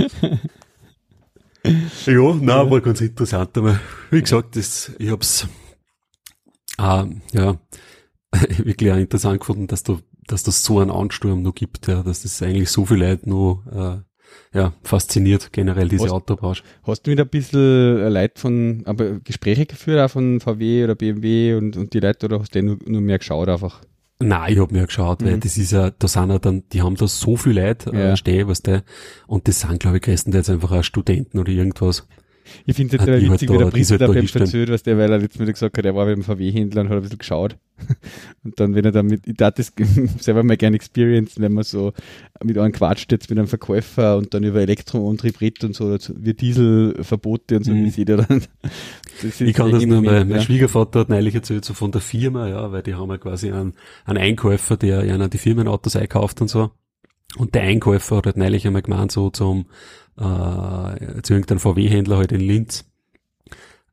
ja, 2.05 2.33
nein, 2.41 2.71
war 2.71 2.81
ganz 2.81 3.01
interessant, 3.01 3.57
aber 3.57 3.79
wie 4.11 4.21
gesagt, 4.21 4.55
das, 4.55 4.91
ich 4.99 5.09
hab's, 5.09 5.47
äh, 6.77 7.05
ja, 7.33 7.57
wirklich 8.57 8.91
auch 8.91 8.97
interessant 8.97 9.39
gefunden, 9.39 9.67
dass 9.67 9.83
du, 9.83 9.99
dass 10.27 10.43
das 10.43 10.63
so 10.63 10.79
einen 10.79 10.91
Ansturm 10.91 11.41
noch 11.41 11.55
gibt, 11.55 11.87
ja, 11.87 12.03
dass 12.03 12.23
das 12.23 12.41
eigentlich 12.41 12.69
so 12.69 12.85
viele 12.85 13.09
Leute 13.09 13.29
noch, 13.29 13.63
äh, 13.71 14.01
ja, 14.53 14.73
fasziniert 14.83 15.51
generell 15.51 15.87
diese 15.87 16.05
hast, 16.05 16.11
Autobranche. 16.11 16.63
Hast 16.83 17.05
du 17.05 17.11
wieder 17.11 17.23
ein 17.23 17.29
bisschen 17.29 17.99
äh, 17.99 18.09
Leid 18.09 18.39
von, 18.39 18.83
aber 18.85 19.19
Gespräche 19.19 19.65
geführt 19.65 19.99
auch 19.99 20.11
von 20.11 20.39
VW 20.39 20.83
oder 20.83 20.95
BMW 20.95 21.55
und, 21.55 21.77
und 21.77 21.93
die 21.93 21.99
Leute 21.99 22.25
oder 22.25 22.39
hast 22.39 22.55
du 22.55 22.63
nur, 22.63 22.77
nur 22.85 23.01
mehr 23.01 23.19
geschaut 23.19 23.49
einfach? 23.49 23.81
Nein, 24.19 24.53
ich 24.53 24.59
hab 24.59 24.71
mir 24.71 24.85
geschaut, 24.87 25.21
mhm. 25.21 25.25
weil 25.25 25.39
das 25.39 25.57
ist 25.57 25.71
ja, 25.71 25.91
da 25.91 26.07
sind 26.07 26.31
ja 26.31 26.39
dann, 26.39 26.63
die 26.73 26.81
haben 26.81 26.95
da 26.95 27.07
so 27.07 27.35
viel 27.35 27.59
Leute 27.59 27.91
äh, 27.91 28.09
ja. 28.09 28.15
stehen, 28.15 28.47
was 28.47 28.61
der, 28.63 28.83
und 29.27 29.47
das 29.47 29.59
sind, 29.59 29.79
glaube 29.79 29.97
ich, 29.97 30.03
größtenteils 30.03 30.49
einfach 30.49 30.71
auch 30.71 30.83
Studenten 30.83 31.37
oder 31.37 31.51
irgendwas. 31.51 32.07
Ich 32.65 32.75
finde 32.75 32.95
es 32.95 33.01
jetzt 33.01 33.09
halt 33.09 33.31
witzig, 33.31 33.49
wie 33.49 33.57
der 33.57 33.65
Prinz 33.67 33.87
da 33.89 34.07
beim 34.07 34.27
verzögert, 34.27 34.69
was 34.69 34.83
der, 34.83 34.97
weil 34.97 35.11
er 35.11 35.19
letztes 35.19 35.39
Mal 35.39 35.51
gesagt 35.51 35.77
hat, 35.77 35.85
er 35.85 35.95
war 35.95 36.05
beim 36.05 36.23
VW-Händler 36.23 36.81
und 36.81 36.89
hat 36.89 36.97
ein 36.97 37.01
bisschen 37.01 37.17
geschaut. 37.17 37.57
Und 38.43 38.59
dann, 38.59 38.73
wenn 38.73 38.85
er 38.85 38.91
damit, 38.91 39.27
ich 39.27 39.35
dachte 39.35 39.61
das 39.61 39.71
selber 40.19 40.41
mal 40.43 40.57
gerne 40.57 40.75
experience, 40.75 41.39
wenn 41.39 41.53
man 41.53 41.63
so 41.63 41.93
mit 42.43 42.57
einem 42.57 42.71
quatscht 42.71 43.11
jetzt 43.11 43.29
mit 43.29 43.37
einem 43.37 43.47
Verkäufer 43.47 44.17
und 44.17 44.33
dann 44.33 44.43
über 44.43 44.61
Elektroantrieb 44.61 45.39
redet 45.41 45.63
und 45.63 45.75
so, 45.75 45.95
wie 46.15 46.33
Dieselverbote 46.33 47.57
und 47.57 47.63
so, 47.65 47.71
mhm. 47.71 47.85
wie 47.85 47.89
sieht 47.91 48.09
er 48.09 48.17
dann. 48.17 48.43
ich 49.39 49.53
kann 49.53 49.71
das 49.71 49.85
nur, 49.85 50.01
mein, 50.01 50.27
mein 50.27 50.41
Schwiegervater 50.41 51.01
hat 51.01 51.09
neulich 51.09 51.35
erzählt, 51.35 51.65
so 51.65 51.75
von 51.75 51.91
der 51.91 52.01
Firma, 52.01 52.47
ja, 52.47 52.71
weil 52.71 52.81
die 52.81 52.95
haben 52.95 53.11
ja 53.11 53.19
quasi 53.19 53.51
einen, 53.51 53.73
einen 54.05 54.17
Einkäufer, 54.17 54.75
der 54.75 55.05
ja 55.05 55.27
die 55.27 55.37
Firmenautos 55.37 55.95
einkauft 55.95 56.41
und 56.41 56.47
so. 56.47 56.71
Und 57.35 57.53
der 57.55 57.63
Einkäufer 57.63 58.17
hat 58.17 58.25
halt 58.25 58.37
neulich 58.37 58.65
einmal 58.65 58.81
gemeint, 58.81 59.11
so 59.11 59.29
zum, 59.29 59.65
äh, 60.17 61.21
zu 61.21 61.33
irgendeinem 61.33 61.59
VW-Händler 61.59 62.17
halt 62.17 62.31
in 62.31 62.41
Linz. 62.41 62.85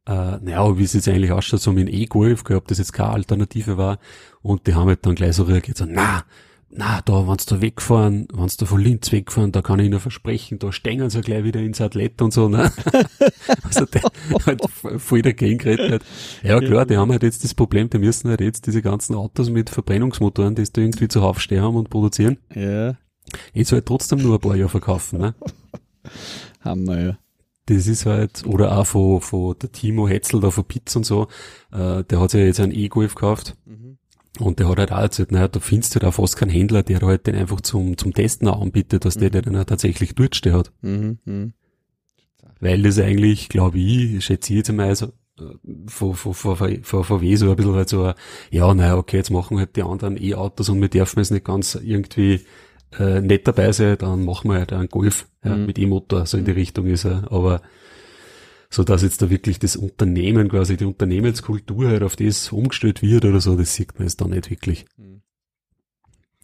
Äh, 0.06 0.38
naja, 0.40 0.76
wie 0.76 0.84
es 0.84 0.92
jetzt 0.92 1.08
eigentlich 1.08 1.32
ausschaut, 1.32 1.60
so 1.60 1.72
mit 1.72 1.88
dem 1.88 1.94
E-Golf, 1.94 2.44
ob 2.50 2.68
das 2.68 2.78
jetzt 2.78 2.92
keine 2.92 3.10
Alternative 3.10 3.78
war. 3.78 3.98
Und 4.42 4.66
die 4.66 4.74
haben 4.74 4.88
halt 4.88 5.06
dann 5.06 5.14
gleich 5.14 5.36
so 5.36 5.44
reagiert, 5.44 5.78
so, 5.78 5.86
na, 5.86 6.24
na, 6.76 7.00
da, 7.02 7.26
wenn's 7.28 7.46
da 7.46 7.60
wegfahren, 7.60 8.26
wenn's 8.34 8.56
da 8.56 8.66
von 8.66 8.80
Linz 8.80 9.12
wegfahren, 9.12 9.52
da 9.52 9.62
kann 9.62 9.78
ich 9.78 9.86
Ihnen 9.86 10.00
versprechen, 10.00 10.58
da 10.58 10.72
stängen 10.72 11.08
sie 11.08 11.20
gleich 11.20 11.44
wieder 11.44 11.60
ins 11.60 11.80
Athlet 11.80 12.20
und 12.20 12.32
so, 12.32 12.48
ne? 12.48 12.72
also 13.62 13.86
der 13.86 14.02
halt 14.44 14.60
voll 14.98 15.22
dagegen 15.22 15.58
geredet 15.58 15.92
hat. 15.92 16.02
Ja 16.42 16.58
klar, 16.58 16.84
die 16.84 16.96
haben 16.96 17.12
halt 17.12 17.22
jetzt 17.22 17.44
das 17.44 17.54
Problem, 17.54 17.90
die 17.90 17.98
müssen 17.98 18.28
halt 18.28 18.40
jetzt 18.40 18.66
diese 18.66 18.82
ganzen 18.82 19.14
Autos 19.14 19.50
mit 19.50 19.70
Verbrennungsmotoren, 19.70 20.56
die 20.56 20.64
da 20.64 20.80
irgendwie 20.80 21.08
zuhauf 21.08 21.40
stehen 21.40 21.62
haben 21.62 21.76
und 21.76 21.90
produzieren. 21.90 22.38
Ja. 22.54 22.96
Jetzt 23.52 23.72
halt 23.72 23.86
trotzdem 23.86 24.20
nur 24.20 24.34
ein 24.34 24.40
paar 24.40 24.56
Jahre 24.56 24.68
verkaufen, 24.68 25.20
ne? 25.20 25.34
Haben 26.60 26.86
wir 26.86 27.02
ja. 27.02 27.18
Das 27.66 27.86
ist 27.86 28.04
halt, 28.04 28.44
oder 28.46 28.76
auch 28.76 28.86
von, 28.86 29.20
von 29.20 29.56
der 29.60 29.72
Timo 29.72 30.06
Hetzel 30.06 30.40
da 30.40 30.50
von 30.50 30.64
Pitz 30.64 30.96
und 30.96 31.06
so, 31.06 31.28
äh, 31.72 32.04
der 32.04 32.20
hat 32.20 32.30
sich 32.30 32.40
ja 32.40 32.46
jetzt 32.46 32.60
einen 32.60 32.74
E-Golf 32.74 33.14
gekauft. 33.14 33.56
Mhm. 33.64 33.98
Und 34.38 34.58
der 34.58 34.68
hat 34.68 34.78
halt 34.78 34.92
auch 34.92 34.98
erzählt, 34.98 35.32
naja, 35.32 35.48
da 35.48 35.60
findest 35.60 35.94
du 35.94 36.00
halt 36.00 36.04
auch 36.08 36.14
fast 36.14 36.36
keinen 36.36 36.50
Händler, 36.50 36.82
der 36.82 37.00
halt 37.00 37.26
den 37.26 37.36
einfach 37.36 37.60
zum, 37.60 37.96
zum 37.96 38.12
Testen 38.12 38.48
auch 38.48 38.60
anbietet, 38.60 39.04
dass 39.04 39.16
mhm. 39.16 39.20
der 39.20 39.42
den 39.42 39.54
dann 39.54 39.66
tatsächlich 39.66 40.14
dort 40.14 40.36
steht 40.36 40.52
hat. 40.52 40.72
Mhm. 40.82 41.18
Mhm. 41.24 41.52
Weil 42.60 42.82
das 42.82 42.98
eigentlich, 42.98 43.48
glaube 43.48 43.78
ich, 43.78 44.24
schätze 44.24 44.52
ich 44.52 44.58
jetzt 44.58 44.70
einmal 44.70 44.94
so, 44.94 45.06
äh, 45.38 45.54
von, 45.86 46.14
von, 46.14 46.34
von, 46.34 46.82
von 46.82 47.04
VW 47.04 47.36
so 47.36 47.50
ein 47.50 47.56
bisschen 47.56 47.74
halt 47.74 47.88
so, 47.88 48.12
ja, 48.50 48.74
naja, 48.74 48.96
okay, 48.96 49.16
jetzt 49.18 49.30
machen 49.30 49.58
halt 49.58 49.76
die 49.76 49.82
anderen 49.82 50.22
E-Autos 50.22 50.68
und 50.68 50.80
wir 50.80 50.88
dürfen 50.88 51.20
es 51.20 51.30
nicht 51.30 51.44
ganz 51.44 51.76
irgendwie 51.76 52.40
äh, 52.98 53.20
nicht 53.20 53.46
dabei 53.46 53.72
sein, 53.72 53.96
dann 53.98 54.24
machen 54.24 54.50
wir 54.50 54.58
halt 54.58 54.72
einen 54.72 54.88
Golf 54.88 55.26
ja, 55.44 55.56
mhm. 55.56 55.66
mit 55.66 55.78
E-Motor, 55.78 56.26
so 56.26 56.36
in 56.36 56.44
die. 56.44 56.52
Richtung 56.52 56.86
ist 56.86 57.04
er. 57.04 57.30
Aber 57.32 57.60
so 58.70 58.82
dass 58.82 59.02
jetzt 59.02 59.22
da 59.22 59.30
wirklich 59.30 59.58
das 59.58 59.76
Unternehmen, 59.76 60.48
quasi 60.48 60.76
die 60.76 60.84
Unternehmenskultur 60.84 61.88
halt 61.88 62.02
auf 62.02 62.16
das 62.16 62.50
umgestellt 62.50 63.02
wird 63.02 63.24
oder 63.24 63.40
so, 63.40 63.56
das 63.56 63.74
sieht 63.74 63.94
man 63.94 64.08
jetzt 64.08 64.20
da 64.20 64.26
nicht 64.26 64.50
wirklich. 64.50 64.86
Mhm. 64.96 65.22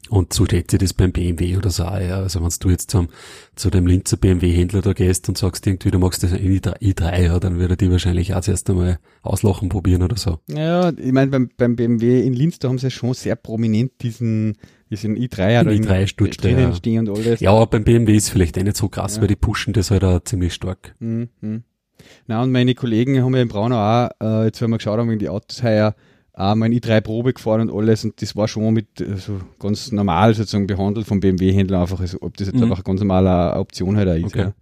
Und 0.08 0.32
so 0.32 0.44
hätte 0.44 0.76
das 0.78 0.92
beim 0.92 1.12
BMW 1.12 1.56
oder 1.56 1.70
so 1.70 1.84
auch, 1.84 2.00
ja. 2.00 2.16
Also 2.16 2.42
wenn 2.42 2.50
du 2.58 2.70
jetzt 2.70 2.90
zum, 2.90 3.08
zu 3.54 3.70
dem 3.70 3.86
Linzer 3.86 4.16
BMW-Händler 4.16 4.82
da 4.82 4.92
gehst 4.92 5.28
und 5.28 5.38
sagst 5.38 5.66
irgendwie, 5.66 5.92
du 5.92 6.00
magst 6.00 6.24
das 6.24 6.32
i3, 6.32 7.22
ja, 7.22 7.38
dann 7.38 7.58
würde 7.58 7.76
die 7.76 7.90
wahrscheinlich 7.92 8.34
auch 8.34 8.40
zuerst 8.40 8.68
einmal 8.70 8.98
auslachen 9.22 9.68
probieren 9.68 10.02
oder 10.02 10.16
so. 10.16 10.40
Ja, 10.48 10.90
ich 10.90 11.12
meine, 11.12 11.30
beim, 11.30 11.50
beim 11.56 11.76
BMW 11.76 12.26
in 12.26 12.32
Linz, 12.32 12.58
da 12.58 12.68
haben 12.68 12.78
sie 12.78 12.86
ja 12.86 12.90
schon 12.90 13.14
sehr 13.14 13.36
prominent 13.36 13.92
diesen 14.02 14.56
ist 14.90 15.04
ein 15.04 15.16
i3 15.16 15.62
oder 15.62 15.70
i3 15.70 16.06
Sturz 16.06 16.36
drinnen 16.36 16.74
stehen 16.74 17.08
und 17.08 17.16
alles. 17.16 17.40
Ja, 17.40 17.64
beim 17.64 17.84
BMW 17.84 18.16
ist 18.16 18.30
vielleicht 18.30 18.56
eh 18.56 18.62
nicht 18.64 18.76
so 18.76 18.88
krass, 18.88 19.16
ja. 19.16 19.22
weil 19.22 19.28
die 19.28 19.36
pushen 19.36 19.72
das 19.72 19.90
halt 19.90 20.04
auch 20.04 20.20
ziemlich 20.24 20.52
stark. 20.52 20.94
Mhm. 20.98 21.28
Na, 22.26 22.42
und 22.42 22.50
meine 22.50 22.74
Kollegen 22.74 23.22
haben 23.22 23.34
ja 23.34 23.42
in 23.42 23.48
Braunau 23.48 23.76
auch, 23.76 24.10
äh, 24.20 24.44
jetzt 24.46 24.60
wenn 24.60 24.70
wir 24.70 24.78
geschaut 24.78 24.98
haben, 24.98 25.08
wegen 25.08 25.18
die 25.18 25.28
Autos 25.28 25.62
heuer, 25.62 25.94
auch 26.32 26.54
mein 26.54 26.72
i3 26.72 27.00
Probe 27.02 27.32
gefahren 27.32 27.68
und 27.68 27.76
alles 27.76 28.04
und 28.04 28.20
das 28.22 28.34
war 28.34 28.48
schon 28.48 28.72
mit 28.72 28.86
so 28.98 29.04
also 29.04 29.40
ganz 29.58 29.92
normal 29.92 30.34
sozusagen 30.34 30.66
behandelt 30.66 31.06
vom 31.06 31.20
BMW-Händler 31.20 31.82
einfach, 31.82 32.00
also 32.00 32.18
ob 32.20 32.36
das 32.36 32.48
jetzt 32.48 32.56
mhm. 32.56 32.64
einfach 32.64 32.78
eine 32.78 32.84
ganz 32.84 33.00
normale 33.00 33.58
Option 33.58 33.96
halt 33.96 34.08
auch 34.08 34.14
ist. 34.14 34.24
Okay. 34.24 34.40
Ja. 34.40 34.54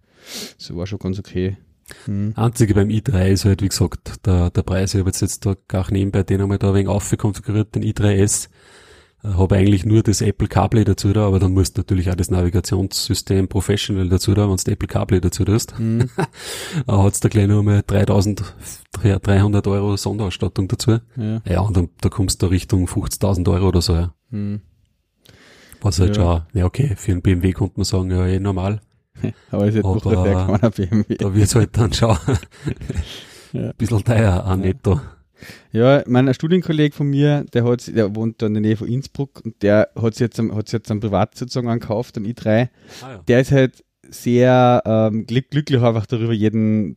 So 0.57 0.75
war 0.75 0.85
schon 0.85 0.99
ganz 0.99 1.17
okay. 1.19 1.57
Mhm. 2.05 2.33
Einzige 2.35 2.73
beim 2.73 2.89
i3 2.89 3.29
ist 3.29 3.45
halt, 3.45 3.61
wie 3.61 3.69
gesagt, 3.69 4.25
der, 4.25 4.49
der 4.51 4.61
Preis. 4.61 4.93
Ich 4.93 4.99
habe 4.99 5.09
jetzt, 5.09 5.21
jetzt 5.21 5.45
da 5.45 5.55
gar 5.67 5.91
nebenbei 5.91 6.23
den 6.23 6.41
einmal 6.41 6.57
da 6.57 6.69
ein 6.69 6.75
wenig 6.75 6.87
aufkonfiguriert, 6.87 7.73
den 7.73 7.83
i3S 7.83 8.49
habe 9.23 9.57
eigentlich 9.57 9.85
nur 9.85 10.01
das 10.01 10.21
Apple 10.21 10.47
CarPlay 10.47 10.85
dazu 10.85 11.11
da, 11.11 11.27
aber 11.27 11.39
dann 11.39 11.53
musst 11.53 11.77
du 11.77 11.81
natürlich 11.81 12.09
auch 12.09 12.15
das 12.15 12.31
Navigationssystem 12.31 13.49
Professional 13.49 14.07
dazu 14.07 14.33
da, 14.33 14.49
wenn 14.49 14.55
du 14.55 14.71
Apple 14.71 14.87
CarPlay 14.87 15.19
dazu 15.19 15.43
tust. 15.43 15.77
Mhm. 15.77 16.09
hat's 16.87 17.19
da 17.19 17.27
gleich 17.27 17.47
noch 17.47 17.61
mal 17.61 17.83
3300 17.85 19.67
Euro 19.67 19.97
Sonderausstattung 19.97 20.67
dazu. 20.69 20.99
Ja, 21.17 21.41
ja 21.45 21.59
und 21.59 21.75
dann, 21.75 21.89
da 21.99 22.09
kommst 22.09 22.41
du 22.41 22.47
Richtung 22.47 22.87
50.000 22.87 23.51
Euro 23.51 23.67
oder 23.67 23.81
so, 23.81 23.95
ja. 23.95 24.13
Mhm. 24.29 24.61
Was 25.81 25.99
halt 25.99 26.15
ja. 26.15 26.23
schon, 26.23 26.41
ja 26.53 26.65
okay, 26.65 26.93
für 26.95 27.11
einen 27.11 27.21
BMW 27.21 27.51
konnte 27.51 27.73
man 27.77 27.85
sagen, 27.85 28.11
ja 28.11 28.25
eh 28.25 28.39
normal. 28.39 28.81
aber 29.51 29.67
ist 29.67 29.75
jetzt 29.75 29.85
aber, 29.85 29.99
doch 29.99 30.59
der 30.59 30.69
BMW. 30.69 31.15
Da 31.15 31.33
wird's 31.33 31.55
halt 31.55 31.77
dann 31.77 31.91
schon 31.93 32.09
ja. 33.53 33.69
ein 33.69 33.73
bisschen 33.77 34.03
teuer 34.03 34.45
an 34.45 34.61
netto. 34.61 35.01
Ja, 35.71 36.03
mein 36.07 36.33
Studienkollege 36.33 36.95
von 36.95 37.07
mir, 37.07 37.45
der 37.53 37.63
hat, 37.63 37.87
der 37.87 38.15
wohnt 38.15 38.41
da 38.41 38.47
in 38.47 38.53
der 38.53 38.61
Nähe 38.61 38.77
von 38.77 38.87
Innsbruck 38.87 39.41
und 39.43 39.61
der 39.61 39.89
hat 39.95 40.15
sich 40.15 40.21
jetzt, 40.21 40.39
hat 40.39 40.67
sich 40.67 40.73
jetzt 40.73 40.91
einen 40.91 40.99
Privat 40.99 41.35
sozusagen 41.35 41.69
angekauft, 41.69 42.17
am 42.17 42.23
i3. 42.23 42.69
Ah, 43.01 43.11
ja. 43.11 43.17
Der 43.27 43.39
ist 43.41 43.51
halt 43.51 43.83
sehr 44.11 44.81
ähm, 44.85 45.25
glücklich 45.25 45.79
einfach 45.81 46.05
darüber, 46.05 46.33
jeden, 46.33 46.95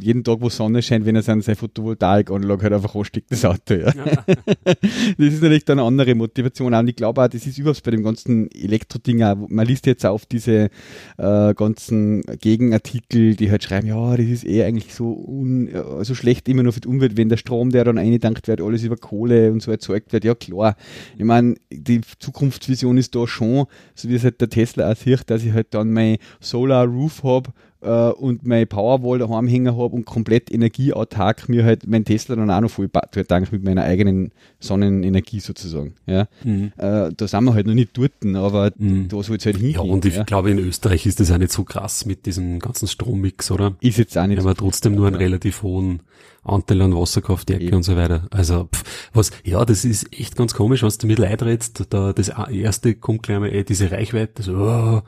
jeden 0.00 0.24
Tag, 0.24 0.40
wo 0.40 0.48
Sonne 0.48 0.82
scheint, 0.82 1.06
wenn 1.06 1.16
er 1.16 1.22
seine, 1.22 1.42
seine 1.42 1.56
Photovoltaikanlage 1.56 2.62
halt 2.62 2.72
einfach 2.72 2.94
ansteckt, 2.94 3.30
das 3.30 3.44
Auto. 3.44 3.74
Ja. 3.74 3.92
ja. 3.94 4.24
das 4.64 4.76
ist 5.18 5.42
natürlich 5.42 5.64
dann 5.64 5.78
eine 5.78 5.86
andere 5.86 6.14
Motivation. 6.14 6.74
Und 6.74 6.88
ich 6.88 6.96
glaube 6.96 7.22
auch, 7.22 7.28
das 7.28 7.46
ist 7.46 7.58
überhaupt 7.58 7.82
bei 7.82 7.90
dem 7.90 8.02
ganzen 8.02 8.50
Elektroding 8.50 9.22
auch, 9.22 9.36
man 9.48 9.66
liest 9.66 9.86
jetzt 9.86 10.06
auf 10.06 10.26
diese 10.26 10.70
äh, 11.18 11.54
ganzen 11.54 12.22
Gegenartikel, 12.40 13.36
die 13.36 13.50
halt 13.50 13.62
schreiben, 13.62 13.86
ja, 13.86 14.16
das 14.16 14.26
ist 14.26 14.44
eh 14.44 14.64
eigentlich 14.64 14.94
so, 14.94 15.12
un, 15.12 15.68
so 16.02 16.14
schlecht 16.14 16.48
immer 16.48 16.62
nur 16.62 16.72
für 16.72 16.80
die 16.80 16.88
Umwelt, 16.88 17.16
wenn 17.16 17.28
der 17.28 17.36
Strom, 17.36 17.70
der 17.70 17.84
dann 17.84 17.98
eingedankt 17.98 18.48
wird, 18.48 18.60
alles 18.60 18.82
über 18.82 18.96
Kohle 18.96 19.52
und 19.52 19.62
so 19.62 19.70
erzeugt 19.70 20.12
wird. 20.12 20.24
Ja, 20.24 20.34
klar. 20.34 20.76
Ich 21.16 21.24
meine, 21.24 21.54
die 21.70 22.00
Zukunftsvision 22.18 22.98
ist 22.98 23.14
da 23.14 23.26
schon, 23.26 23.66
so 23.94 24.08
wie 24.08 24.14
es 24.14 24.24
halt 24.24 24.40
der 24.40 24.48
Tesla 24.48 24.90
auch 24.90 24.96
sieht, 24.96 25.28
dass 25.30 25.44
ich 25.44 25.52
halt 25.52 25.68
dann 25.70 25.92
mein 25.92 26.18
Solar 26.54 26.86
Roof 26.86 27.24
habe 27.24 27.50
äh, 27.80 28.12
und 28.12 28.46
mein 28.46 28.68
Powerwall 28.68 29.18
daheim 29.18 29.48
hängen 29.48 29.76
habe 29.76 29.96
und 29.96 30.04
komplett 30.04 30.52
energieautark 30.52 31.48
mir 31.48 31.64
halt 31.64 31.84
mein 31.88 32.04
Tesla 32.04 32.36
dann 32.36 32.48
auch 32.48 32.60
noch 32.60 32.70
voll 32.70 32.88
tank 32.88 33.50
mit 33.50 33.64
meiner 33.64 33.82
eigenen 33.82 34.30
Sonnenenergie 34.60 35.40
sozusagen. 35.40 35.96
Ja. 36.06 36.28
Mhm. 36.44 36.70
Äh, 36.76 37.10
da 37.16 37.26
sind 37.26 37.42
wir 37.42 37.54
halt 37.54 37.66
noch 37.66 37.74
nicht 37.74 37.90
dort, 37.98 38.24
aber 38.36 38.70
mhm. 38.76 39.08
da 39.08 39.20
soll 39.24 39.36
es 39.36 39.46
halt 39.46 39.56
hingehen. 39.56 39.84
Ja, 39.84 39.92
und 39.92 40.04
ich 40.04 40.14
ja. 40.14 40.22
glaube, 40.22 40.52
in 40.52 40.60
Österreich 40.60 41.06
ist 41.06 41.18
das 41.18 41.32
auch 41.32 41.38
nicht 41.38 41.50
so 41.50 41.64
krass 41.64 42.06
mit 42.06 42.24
diesem 42.24 42.60
ganzen 42.60 42.86
Strommix, 42.86 43.50
oder? 43.50 43.74
Ist 43.80 43.98
jetzt 43.98 44.16
auch 44.16 44.28
nicht. 44.28 44.38
Wenn 44.38 44.44
man 44.44 44.56
trotzdem 44.56 44.94
nur 44.94 45.08
einen 45.08 45.16
relativ 45.16 45.64
hohen 45.64 46.02
Anteil 46.44 46.82
an 46.82 46.94
Wasserkraftwerke 46.94 47.64
Eben. 47.64 47.76
und 47.76 47.82
so 47.82 47.96
weiter. 47.96 48.28
Also, 48.30 48.68
pff, 48.72 49.10
was, 49.12 49.32
ja, 49.42 49.64
das 49.64 49.84
ist 49.84 50.16
echt 50.16 50.36
ganz 50.36 50.54
komisch, 50.54 50.84
was 50.84 50.98
du 50.98 51.08
mit 51.08 51.18
Leid 51.18 51.42
redst. 51.42 51.86
Da, 51.90 52.12
das 52.12 52.28
erste 52.28 52.94
kommt 52.94 53.24
gleich 53.24 53.40
mal, 53.40 53.50
ey, 53.50 53.64
diese 53.64 53.90
Reichweite, 53.90 54.44
so, 54.44 54.52
oh, 54.52 55.02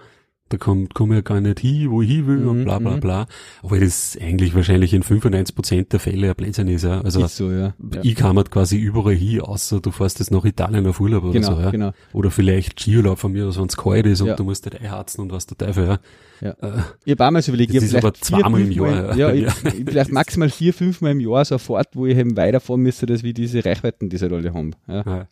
da 0.48 0.56
komme 0.58 0.86
komm 0.92 1.12
ich 1.12 1.16
ja 1.16 1.22
gar 1.22 1.40
nicht 1.40 1.60
hin, 1.60 1.90
wo 1.90 2.02
ich 2.02 2.10
hin 2.10 2.26
will 2.26 2.38
mhm, 2.38 2.48
und 2.48 2.64
bla 2.64 2.78
bla 2.78 2.96
mhm. 2.96 3.00
bla. 3.00 3.26
Obwohl 3.62 3.80
das 3.80 4.16
eigentlich 4.20 4.54
wahrscheinlich 4.54 4.94
in 4.94 5.02
95% 5.02 5.88
der 5.88 6.00
Fälle 6.00 6.30
ein 6.30 6.36
Blödsinn 6.36 6.68
ist. 6.68 6.84
Ja. 6.84 7.00
Also 7.00 7.24
ist 7.24 7.36
so, 7.36 7.50
ja. 7.50 7.74
ich 8.02 8.14
kam 8.14 8.36
halt 8.36 8.50
quasi 8.50 8.76
überall 8.76 9.14
hin, 9.14 9.40
außer 9.40 9.80
du 9.80 9.90
fährst 9.90 10.20
jetzt 10.20 10.30
nach 10.30 10.44
Italien 10.44 10.86
auf 10.86 11.00
Urlaub 11.00 11.24
oder 11.24 11.32
genau, 11.32 11.54
so. 11.56 11.60
Ja. 11.60 11.70
Genau. 11.70 11.92
Oder 12.12 12.30
vielleicht 12.30 12.80
Skiurlaub 12.80 13.18
von 13.18 13.32
mir, 13.32 13.54
wenn 13.54 13.66
es 13.66 13.76
kalt 13.76 14.06
ist 14.06 14.20
und 14.20 14.28
ja. 14.28 14.36
du 14.36 14.44
musst 14.44 14.64
nicht 14.64 14.80
einharzen 14.80 15.22
und 15.22 15.32
was 15.32 15.46
der 15.46 15.58
Teufel. 15.58 15.86
Ja. 15.86 15.98
Ja. 16.40 16.50
Äh, 16.50 16.82
ich 17.04 17.12
habe 17.12 17.24
einmal 17.24 17.42
so 17.42 17.50
überlegt, 17.50 17.74
das 17.74 17.82
ich 17.82 17.90
ist 17.90 17.96
aber 17.96 18.14
zweimal 18.14 18.60
im 18.60 18.70
Jahr. 18.70 19.16
ja, 19.16 19.32
ja. 19.32 19.52
Ich, 19.64 19.80
ich 19.80 19.84
vielleicht 19.86 20.12
maximal 20.12 20.50
vier, 20.50 20.74
fünfmal 20.74 21.12
im 21.12 21.20
Jahr 21.20 21.44
so 21.44 21.58
Fahrt, 21.58 21.88
wo 21.94 22.06
ich 22.06 22.16
eben 22.16 22.36
weiterfahren 22.36 22.82
müsste, 22.82 23.06
das 23.06 23.22
wie 23.22 23.32
diese 23.32 23.64
Reichweiten, 23.64 24.08
die 24.08 24.16
sie 24.16 24.24
halt 24.24 24.32
alle 24.32 24.52
haben. 24.52 24.74
Ja. 24.86 25.28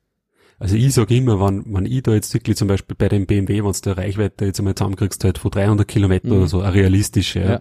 Also 0.64 0.77
ich 0.77 0.94
sage 0.94 1.14
immer, 1.14 1.38
wenn, 1.40 1.62
wenn 1.74 1.85
ich 1.85 2.05
da 2.05 2.14
jetzt 2.14 2.33
wirklich 2.33 2.57
zum 2.57 2.68
Beispiel 2.68 2.96
bei 2.98 3.11
dem 3.11 3.27
BMW, 3.27 3.62
wenn 3.62 3.72
du 3.72 3.81
der 3.85 3.98
Reichweite 3.98 4.46
jetzt 4.46 4.59
einmal 4.61 4.74
zusammenkriegst, 4.74 5.22
halt 5.22 5.37
von 5.37 5.50
300 5.50 5.87
Kilometer 5.87 6.29
mhm. 6.29 6.38
oder 6.38 6.46
so, 6.46 6.62
eine 6.62 6.72
realistische, 6.72 7.40
ja. 7.40 7.50
ja. 7.50 7.61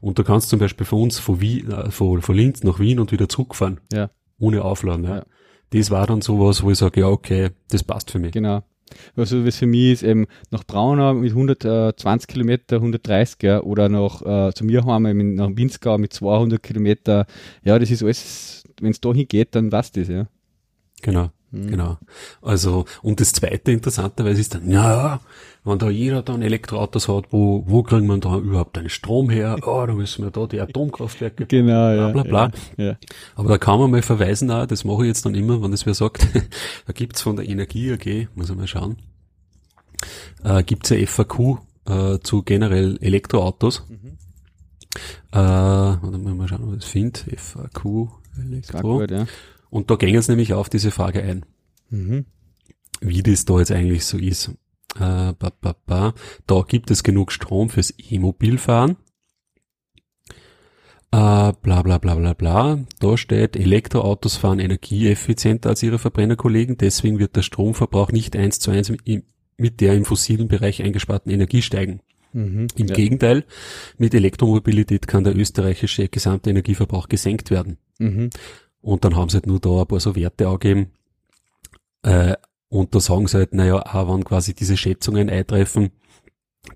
Und 0.00 0.18
da 0.18 0.22
kannst 0.22 0.46
du 0.46 0.50
zum 0.52 0.58
Beispiel 0.58 0.86
von 0.86 1.02
uns 1.02 1.18
von, 1.18 1.42
Wien, 1.42 1.70
äh, 1.70 1.90
von, 1.90 2.22
von 2.22 2.34
Linz 2.34 2.62
nach 2.62 2.78
Wien 2.78 3.00
und 3.00 3.12
wieder 3.12 3.28
zurückfahren. 3.28 3.80
Ja. 3.92 4.08
Ohne 4.38 4.64
Aufladen, 4.64 5.04
ja. 5.04 5.16
ja. 5.16 5.26
Das 5.74 5.90
war 5.90 6.06
dann 6.06 6.22
sowas, 6.22 6.62
wo 6.62 6.70
ich 6.70 6.78
sage, 6.78 7.00
ja, 7.00 7.08
okay, 7.08 7.50
das 7.68 7.84
passt 7.84 8.12
für 8.12 8.18
mich. 8.18 8.32
Genau. 8.32 8.62
Also 9.14 9.44
was 9.44 9.56
für 9.56 9.66
mich 9.66 9.92
ist 9.92 10.02
eben 10.02 10.26
nach 10.50 10.64
Braunau 10.64 11.12
mit 11.12 11.32
120 11.32 12.28
Kilometer, 12.28 12.76
130 12.76 13.42
ja, 13.42 13.60
oder 13.60 13.90
nach 13.90 14.22
äh, 14.22 14.54
zu 14.54 14.64
mir 14.64 14.86
heim 14.86 15.34
nach 15.34 15.50
Winzgau 15.54 15.98
mit 15.98 16.14
200 16.14 16.62
Kilometer. 16.62 17.26
Ja, 17.62 17.78
das 17.78 17.90
ist 17.90 18.02
alles, 18.02 18.64
wenn 18.80 18.92
es 18.92 19.02
dahin 19.02 19.28
geht, 19.28 19.54
dann 19.54 19.68
passt 19.68 19.98
das, 19.98 20.08
ja. 20.08 20.28
Genau. 21.02 21.28
Mhm. 21.50 21.70
Genau. 21.70 21.98
Also, 22.42 22.84
und 23.02 23.20
das 23.20 23.32
zweite 23.32 23.72
interessanterweise 23.72 24.40
ist 24.40 24.54
dann, 24.54 24.70
ja, 24.70 25.20
wenn 25.64 25.78
da 25.78 25.88
jeder 25.88 26.22
dann 26.22 26.42
Elektroautos 26.42 27.08
hat, 27.08 27.26
wo, 27.30 27.64
wo 27.66 27.82
kriegen 27.82 28.06
wir 28.06 28.18
da 28.18 28.36
überhaupt 28.36 28.76
einen 28.78 28.90
Strom 28.90 29.30
her? 29.30 29.56
Oh, 29.62 29.84
da 29.86 29.94
müssen 29.94 30.24
wir 30.24 30.30
da 30.30 30.46
die 30.46 30.60
Atomkraftwerke, 30.60 31.46
genau, 31.46 31.94
bla, 31.94 32.10
bla, 32.10 32.22
bla. 32.22 32.50
Ja, 32.76 32.84
ja. 32.84 32.96
Aber 33.34 33.48
da 33.48 33.58
kann 33.58 33.78
man 33.78 33.90
mal 33.90 34.02
verweisen 34.02 34.50
auch, 34.50 34.66
das 34.66 34.84
mache 34.84 35.02
ich 35.02 35.08
jetzt 35.08 35.24
dann 35.24 35.34
immer, 35.34 35.62
wenn 35.62 35.70
das 35.70 35.86
wer 35.86 35.94
sagt, 35.94 36.26
da 36.86 36.92
gibt's 36.92 37.22
von 37.22 37.36
der 37.36 37.48
Energie 37.48 37.92
AG, 37.92 38.28
muss 38.34 38.50
ich 38.50 38.56
mal 38.56 38.66
schauen, 38.66 38.96
äh, 40.44 40.62
gibt's 40.62 40.90
ja 40.90 40.98
FAQ 41.06 41.58
äh, 41.86 42.18
zu 42.22 42.42
generell 42.42 42.98
Elektroautos. 43.00 43.84
Mhm. 43.88 44.18
Äh, 45.32 45.38
warte 45.38 46.18
mal, 46.18 46.34
mal 46.34 46.48
schauen, 46.48 46.64
ob 46.64 46.72
ich 46.74 46.80
das 46.80 46.88
finde. 46.88 47.20
FAQ 47.36 48.08
Elektro. 48.38 48.98
Gut, 48.98 49.10
ja. 49.10 49.26
Und 49.70 49.90
da 49.90 49.96
gehen 49.96 50.20
sie 50.20 50.32
nämlich 50.32 50.52
auf 50.52 50.68
diese 50.68 50.90
Frage 50.90 51.22
ein. 51.22 51.44
Mhm. 51.90 52.26
Wie 53.00 53.22
das 53.22 53.44
da 53.44 53.58
jetzt 53.58 53.72
eigentlich 53.72 54.04
so 54.04 54.18
ist. 54.18 54.48
Äh, 54.96 55.32
ba, 55.32 55.52
ba, 55.60 55.76
ba. 55.86 56.14
Da 56.46 56.62
gibt 56.66 56.90
es 56.90 57.02
genug 57.02 57.32
Strom 57.32 57.68
fürs 57.70 57.94
E-Mobilfahren. 57.96 58.96
Äh, 61.10 61.52
bla 61.62 61.82
bla 61.82 61.98
bla 61.98 62.14
bla 62.14 62.34
bla. 62.34 62.84
Da 63.00 63.16
steht, 63.16 63.56
Elektroautos 63.56 64.36
fahren 64.36 64.58
energieeffizienter 64.58 65.70
als 65.70 65.82
ihre 65.82 65.98
Verbrennerkollegen, 65.98 66.76
deswegen 66.76 67.18
wird 67.18 67.36
der 67.36 67.42
Stromverbrauch 67.42 68.12
nicht 68.12 68.36
eins 68.36 68.58
zu 68.58 68.70
eins 68.70 68.92
mit 69.56 69.80
der 69.80 69.94
im 69.94 70.04
fossilen 70.04 70.48
Bereich 70.48 70.82
eingesparten 70.82 71.32
Energie 71.32 71.62
steigen. 71.62 72.00
Mhm, 72.34 72.68
Im 72.76 72.88
ja. 72.88 72.94
Gegenteil, 72.94 73.44
mit 73.96 74.12
Elektromobilität 74.12 75.06
kann 75.06 75.24
der 75.24 75.34
österreichische 75.34 76.08
gesamte 76.08 76.50
Energieverbrauch 76.50 77.08
gesenkt 77.08 77.50
werden. 77.50 77.78
Mhm. 77.98 78.28
Und 78.88 79.04
dann 79.04 79.16
haben 79.16 79.28
sie 79.28 79.36
halt 79.36 79.46
nur 79.46 79.60
da 79.60 79.82
ein 79.82 79.86
paar 79.86 80.00
so 80.00 80.16
Werte 80.16 80.48
angegeben. 80.48 80.92
Äh, 82.02 82.36
und 82.70 82.94
da 82.94 83.00
sagen 83.00 83.26
sie 83.26 83.36
halt, 83.36 83.52
naja, 83.52 83.82
auch 83.82 84.10
wenn 84.10 84.24
quasi 84.24 84.54
diese 84.54 84.78
Schätzungen 84.78 85.28
eintreffen, 85.28 85.90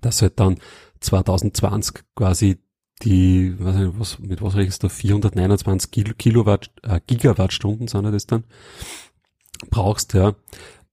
dass 0.01 0.21
halt 0.21 0.39
dann 0.39 0.59
2020 0.99 2.03
quasi 2.15 2.59
die, 3.01 3.55
weiß 3.59 3.75
nicht, 3.77 3.99
was, 3.99 4.19
mit 4.19 4.43
was 4.43 4.55
rechnest 4.55 4.83
du, 4.83 4.89
429 4.89 5.89
Kilowatt, 6.15 6.69
äh, 6.83 6.99
Gigawattstunden 7.07 7.87
sind 7.87 8.03
das 8.03 8.27
dann, 8.27 8.43
brauchst, 9.71 10.13
ja. 10.13 10.35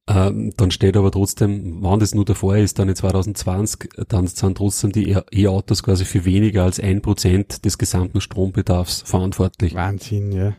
Ähm, 0.09 0.55
dann 0.57 0.71
steht 0.71 0.97
aber 0.97 1.13
trotzdem, 1.13 1.83
wann 1.83 2.01
das 2.01 2.15
nur 2.15 2.25
davor 2.25 2.57
ist, 2.57 2.79
dann 2.79 2.89
in 2.89 2.97
2020, 2.97 3.91
dann 4.09 4.27
sind 4.27 4.57
trotzdem 4.57 4.91
die 4.91 5.19
E-Autos 5.33 5.83
quasi 5.83 6.07
für 6.07 6.25
weniger 6.25 6.65
als 6.65 6.81
ein 6.81 7.03
Prozent 7.03 7.67
des 7.67 7.77
gesamten 7.77 8.23
Strombedarfs 8.23 9.03
verantwortlich. 9.03 9.75
Wahnsinn, 9.75 10.33
ja. 10.33 10.57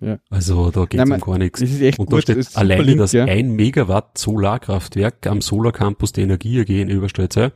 Ja. 0.00 0.18
Also 0.28 0.70
da 0.70 0.84
geht 0.84 1.00
es 1.00 1.10
um 1.10 1.20
gar 1.20 1.38
nichts. 1.38 1.60
Das 1.60 1.98
Und 1.98 2.10
gut, 2.10 2.12
da 2.12 2.20
steht 2.20 2.56
alleine, 2.56 2.96
dass 2.96 3.12
ja. 3.12 3.24
ein 3.24 3.52
Megawatt 3.52 4.18
Solarkraftwerk 4.18 5.26
am 5.26 5.40
Solarcampus 5.40 6.12
der 6.12 6.24
Energie 6.24 6.60
AG 6.60 6.68
in 6.68 6.88
Überstelze 6.88 7.52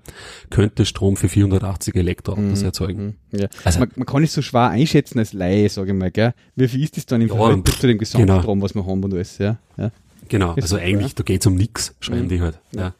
könnte 0.50 0.86
Strom 0.86 1.16
für 1.16 1.28
480 1.28 1.94
Elektroautos 1.94 2.60
mhm. 2.60 2.64
erzeugen. 2.64 3.16
Mhm. 3.30 3.38
Ja. 3.38 3.48
Also 3.64 3.80
man, 3.80 3.90
man, 3.96 4.06
kann 4.06 4.22
nicht 4.22 4.32
so 4.32 4.42
schwer 4.42 4.70
einschätzen 4.70 5.18
als 5.18 5.32
Laie, 5.32 5.68
sage 5.68 5.92
ich 5.92 5.98
mal, 5.98 6.10
gell? 6.10 6.32
Wie 6.56 6.68
viel 6.68 6.82
ist 6.82 6.96
das 6.96 7.06
dann 7.06 7.20
im 7.20 7.28
ja, 7.28 7.34
Verhältnis 7.34 7.78
zu 7.78 7.86
dem 7.86 7.98
Gesamtstrom, 7.98 8.42
genau. 8.42 8.62
was 8.62 8.74
wir 8.74 8.86
haben 8.86 9.04
und 9.04 9.12
alles, 9.12 9.38
ja? 9.38 9.58
ja. 9.76 9.90
Genau, 10.28 10.52
also 10.52 10.76
eigentlich, 10.76 11.14
da 11.14 11.22
geht 11.22 11.40
es 11.40 11.46
um 11.46 11.54
nichts, 11.54 11.94
schreiben 12.00 12.24
mhm. 12.24 12.28
die 12.28 12.40
halt. 12.40 12.60
Ja. 12.72 12.94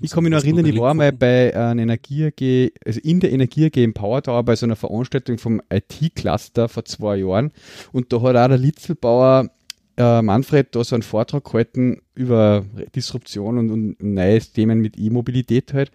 Ich 0.00 0.10
kann 0.12 0.24
mich 0.24 0.32
noch 0.32 0.42
erinnern, 0.42 0.66
ich 0.66 0.78
war 0.78 0.94
mal 0.94 1.12
bei 1.12 1.54
einer 1.54 1.82
Energie 1.82 2.26
AG, 2.26 2.72
also 2.84 3.00
in 3.00 3.20
der 3.20 3.32
Energie 3.32 3.66
AG 3.66 3.76
im 3.76 3.92
Power 3.92 4.22
Tower 4.22 4.42
bei 4.42 4.56
so 4.56 4.66
einer 4.66 4.76
Veranstaltung 4.76 5.38
vom 5.38 5.60
IT-Cluster 5.70 6.68
vor 6.68 6.84
zwei 6.84 7.16
Jahren 7.16 7.52
und 7.92 8.12
da 8.12 8.22
hat 8.22 8.36
auch 8.36 8.48
der 8.48 8.58
Litzelbauer 8.58 9.50
äh, 9.96 10.22
Manfred 10.22 10.74
da 10.74 10.82
so 10.82 10.96
einen 10.96 11.02
Vortrag 11.02 11.44
gehalten 11.44 12.00
über 12.14 12.64
Disruption 12.94 13.58
und, 13.58 13.70
und 13.70 14.02
neue 14.02 14.40
Themen 14.40 14.80
mit 14.80 14.98
E-Mobilität 14.98 15.74
halt 15.74 15.90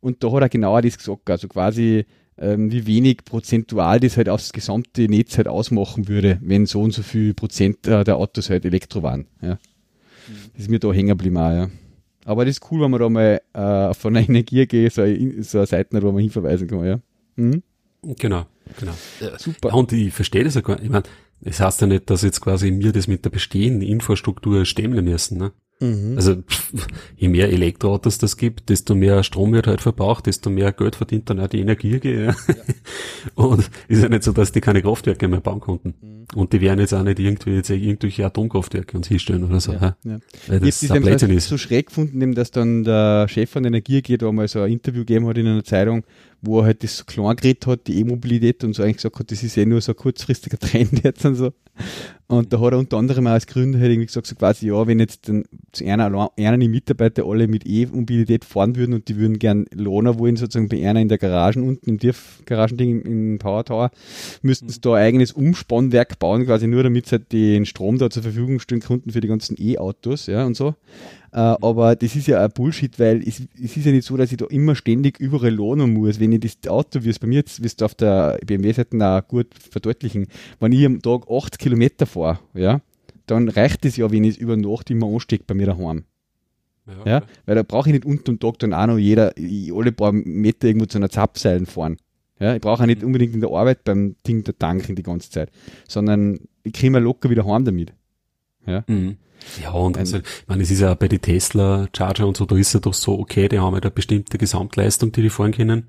und 0.00 0.24
da 0.24 0.32
hat 0.32 0.42
er 0.42 0.48
genau 0.48 0.80
das 0.80 0.96
gesagt, 0.96 1.28
also 1.28 1.48
quasi 1.48 2.06
ähm, 2.40 2.72
wie 2.72 2.86
wenig 2.86 3.24
prozentual 3.24 4.00
das 4.00 4.16
halt 4.16 4.28
aufs 4.28 4.52
gesamte 4.52 5.02
Netz 5.08 5.36
halt 5.36 5.46
ausmachen 5.46 6.08
würde, 6.08 6.38
wenn 6.40 6.66
so 6.66 6.80
und 6.80 6.92
so 6.92 7.02
viel 7.02 7.34
Prozent 7.34 7.86
äh, 7.86 8.02
der 8.02 8.16
Autos 8.16 8.48
halt 8.48 8.64
Elektro 8.64 9.02
waren. 9.02 9.26
Ja. 9.42 9.54
Mhm. 9.54 9.58
Das 10.54 10.62
ist 10.62 10.70
mir 10.70 10.78
da 10.78 10.92
hängen 10.92 11.08
geblieben 11.08 11.36
auch, 11.36 11.52
ja. 11.52 11.70
Aber 12.30 12.44
das 12.44 12.58
ist 12.58 12.70
cool, 12.70 12.82
wenn 12.82 12.92
man 12.92 13.00
da 13.00 13.08
mal 13.08 13.40
äh, 13.54 13.92
von 13.92 14.16
einer 14.16 14.28
Energie 14.28 14.64
geht, 14.64 14.92
so, 14.92 15.02
so 15.40 15.58
eine 15.58 15.66
Seite, 15.66 16.00
wo 16.00 16.12
man 16.12 16.22
hinverweisen 16.22 16.68
kann, 16.68 16.84
ja. 16.84 17.00
Mhm. 17.34 17.64
Genau, 18.02 18.46
genau. 18.78 18.92
Ja, 19.18 19.36
super. 19.36 19.70
Ja, 19.70 19.74
und 19.74 19.92
ich 19.92 20.14
verstehe 20.14 20.44
das 20.44 20.54
ja 20.54 20.60
gar 20.60 20.76
nicht. 20.76 20.84
Ich 20.84 20.90
meine, 20.90 21.02
es 21.40 21.56
das 21.56 21.66
heißt 21.66 21.80
ja 21.80 21.86
nicht, 21.88 22.08
dass 22.08 22.22
jetzt 22.22 22.40
quasi 22.40 22.72
wir 22.78 22.92
das 22.92 23.08
mit 23.08 23.24
der 23.24 23.30
bestehenden 23.30 23.82
Infrastruktur 23.82 24.64
stemmen 24.64 25.04
müssen, 25.04 25.38
ne? 25.38 25.50
Mhm. 25.80 26.16
Also 26.16 26.36
pff, 26.36 26.72
je 27.16 27.28
mehr 27.28 27.50
Elektroautos 27.50 28.18
das 28.18 28.36
gibt, 28.36 28.68
desto 28.68 28.94
mehr 28.94 29.22
Strom 29.22 29.52
wird 29.52 29.66
halt 29.66 29.80
verbraucht, 29.80 30.26
desto 30.26 30.50
mehr 30.50 30.72
Geld 30.72 30.96
verdient 30.96 31.30
dann 31.30 31.40
auch 31.40 31.48
die 31.48 31.60
Energie. 31.60 31.98
Ja. 32.02 32.10
ja. 32.10 32.34
Und 33.34 33.70
ist 33.88 34.02
ja 34.02 34.08
nicht 34.08 34.22
so, 34.22 34.32
dass 34.32 34.52
die 34.52 34.60
keine 34.60 34.82
Kraftwerke 34.82 35.26
mehr 35.26 35.40
bauen 35.40 35.60
konnten. 35.60 35.94
Mhm. 36.00 36.20
Und 36.34 36.52
die 36.52 36.60
werden 36.60 36.80
jetzt 36.80 36.92
auch 36.94 37.02
nicht 37.02 37.18
irgendwie 37.18 37.54
jetzt 37.54 37.70
irgendwelche 37.70 38.24
Atomkraftwerke 38.24 38.96
uns 38.96 39.08
hinstellen 39.08 39.42
oder 39.44 39.60
so. 39.60 39.72
Ja, 39.72 39.96
ja. 40.04 40.18
Weil 40.46 40.60
das 40.60 40.82
ich 40.82 40.90
habe 40.90 41.40
so 41.40 41.58
schräg 41.58 41.86
gefunden, 41.86 42.34
dass 42.34 42.50
dann 42.50 42.84
der 42.84 43.26
Chef 43.28 43.50
von 43.50 43.64
Energie 43.64 44.02
geht, 44.02 44.22
wo 44.22 44.30
mal 44.30 44.46
so 44.46 44.60
ein 44.60 44.70
Interview 44.70 45.00
gegeben 45.00 45.26
hat 45.26 45.38
in 45.38 45.46
einer 45.46 45.64
Zeitung, 45.64 46.04
wo 46.42 46.60
er 46.60 46.66
halt 46.66 46.82
das 46.82 46.96
so 46.96 47.04
klein 47.04 47.36
geredet 47.36 47.66
hat, 47.66 47.86
die 47.86 47.98
E-Mobilität 48.00 48.64
und 48.64 48.74
so 48.74 48.82
eigentlich 48.82 48.96
gesagt 48.96 49.18
hat, 49.18 49.30
das 49.30 49.42
ist 49.42 49.56
eh 49.56 49.66
nur 49.66 49.80
so 49.80 49.92
ein 49.92 49.96
kurzfristiger 49.96 50.58
Trend 50.60 51.04
jetzt 51.04 51.24
und 51.24 51.34
so. 51.34 51.52
Und 52.26 52.52
da 52.52 52.60
hat 52.60 52.72
er 52.72 52.78
unter 52.78 52.96
anderem 52.96 53.26
auch 53.26 53.32
als 53.32 53.46
Gründer 53.46 53.80
halt 53.80 53.90
irgendwie 53.90 54.06
gesagt, 54.06 54.26
so 54.26 54.36
quasi, 54.36 54.68
ja, 54.68 54.86
wenn 54.86 55.00
jetzt 55.00 55.28
dann 55.28 55.44
zu 55.72 55.84
einer, 55.84 56.30
einer 56.36 56.58
die 56.58 56.68
Mitarbeiter 56.68 57.24
alle 57.24 57.48
mit 57.48 57.66
E-Mobilität 57.66 58.44
fahren 58.44 58.76
würden 58.76 58.94
und 58.94 59.08
die 59.08 59.16
würden 59.16 59.38
gern 59.38 59.66
Lohner 59.74 60.18
wollen, 60.18 60.36
sozusagen 60.36 60.68
bei 60.68 60.88
einer 60.88 61.00
in 61.00 61.08
der 61.08 61.18
Garagen 61.18 61.66
unten, 61.66 61.90
im 61.90 61.98
Tiefgaragending 61.98 63.02
im 63.02 63.38
Power 63.38 63.64
Tower, 63.64 63.90
müssten 64.42 64.68
sie 64.68 64.80
da 64.80 64.94
ein 64.94 65.04
eigenes 65.04 65.32
Umspannwerk 65.32 66.18
bauen, 66.18 66.44
quasi 66.44 66.66
nur 66.66 66.82
damit 66.82 67.06
sie 67.06 67.16
halt 67.16 67.32
den 67.32 67.66
Strom 67.66 67.98
da 67.98 68.10
zur 68.10 68.22
Verfügung 68.22 68.60
stellen 68.60 68.80
konnten 68.80 69.10
für 69.10 69.20
die 69.20 69.28
ganzen 69.28 69.56
E-Autos, 69.58 70.26
ja, 70.26 70.44
und 70.44 70.56
so. 70.56 70.74
Äh, 71.32 71.38
aber 71.38 71.94
das 71.94 72.16
ist 72.16 72.26
ja 72.26 72.44
ein 72.44 72.50
Bullshit, 72.50 72.98
weil 72.98 73.26
es, 73.26 73.40
es, 73.62 73.76
ist 73.76 73.86
ja 73.86 73.92
nicht 73.92 74.06
so, 74.06 74.16
dass 74.16 74.32
ich 74.32 74.38
da 74.38 74.46
immer 74.46 74.74
ständig 74.74 75.20
überall 75.20 75.54
lohnen 75.54 75.92
muss. 75.92 76.18
Wenn 76.18 76.32
ich 76.32 76.40
das 76.40 76.70
Auto, 76.70 77.04
wie 77.04 77.08
es 77.08 77.18
bei 77.18 77.28
mir 77.28 77.36
jetzt, 77.36 77.62
wirst 77.62 77.80
du 77.80 77.84
auf 77.84 77.94
der 77.94 78.38
BMW-Seite 78.44 78.96
auch 79.00 79.26
gut 79.28 79.46
verdeutlichen, 79.54 80.26
wenn 80.58 80.72
ich 80.72 80.84
am 80.84 81.00
Tag 81.00 81.30
80 81.30 81.58
Kilometer 81.58 82.06
fahre, 82.06 82.40
ja, 82.54 82.80
dann 83.26 83.48
reicht 83.48 83.84
es 83.84 83.96
ja, 83.96 84.10
wenn 84.10 84.24
ich 84.24 84.34
es 84.34 84.36
über 84.38 84.56
Nacht 84.56 84.90
immer 84.90 85.06
anstecke 85.06 85.44
bei 85.46 85.54
mir 85.54 85.66
daheim. 85.66 86.04
Ja, 86.86 87.12
ja, 87.12 87.22
weil 87.46 87.54
da 87.54 87.62
brauche 87.62 87.88
ich 87.88 87.92
nicht 87.92 88.04
unter 88.04 88.24
dem 88.24 88.40
Tag 88.40 88.58
dann 88.58 88.74
auch 88.74 88.86
noch 88.86 88.98
jeder, 88.98 89.32
alle 89.36 89.92
paar 89.92 90.10
Meter 90.10 90.66
irgendwo 90.66 90.86
zu 90.86 90.98
einer 90.98 91.10
Zapfseilen 91.10 91.66
fahren. 91.66 91.96
Ja, 92.40 92.54
ich 92.54 92.60
brauche 92.60 92.82
auch 92.82 92.86
nicht 92.86 93.04
unbedingt 93.04 93.34
in 93.34 93.40
der 93.40 93.50
Arbeit 93.50 93.84
beim 93.84 94.16
Ding 94.26 94.42
der 94.42 94.58
tanken 94.58 94.96
die 94.96 95.02
ganze 95.02 95.30
Zeit, 95.30 95.52
sondern 95.86 96.40
ich 96.64 96.72
kriege 96.72 96.90
mir 96.90 96.98
locker 96.98 97.30
wieder 97.30 97.46
heim 97.46 97.64
damit. 97.64 97.92
Ja. 98.66 98.84
Mhm. 98.86 99.16
Ja, 99.62 99.70
und 99.72 99.96
also, 99.96 100.18
ich 100.18 100.24
meine, 100.46 100.62
es 100.62 100.70
ist 100.70 100.80
ja 100.80 100.92
bei 100.94 101.08
den 101.08 101.20
Tesla 101.20 101.88
Charger 101.96 102.26
und 102.26 102.36
so, 102.36 102.44
da 102.44 102.56
ist 102.56 102.74
ja 102.74 102.80
doch 102.80 102.94
so, 102.94 103.18
okay, 103.18 103.48
die 103.48 103.58
haben 103.58 103.72
halt 103.72 103.84
eine 103.84 103.90
bestimmte 103.90 104.36
Gesamtleistung, 104.38 105.12
die 105.12 105.22
die 105.22 105.30
fahren 105.30 105.52
können. 105.52 105.88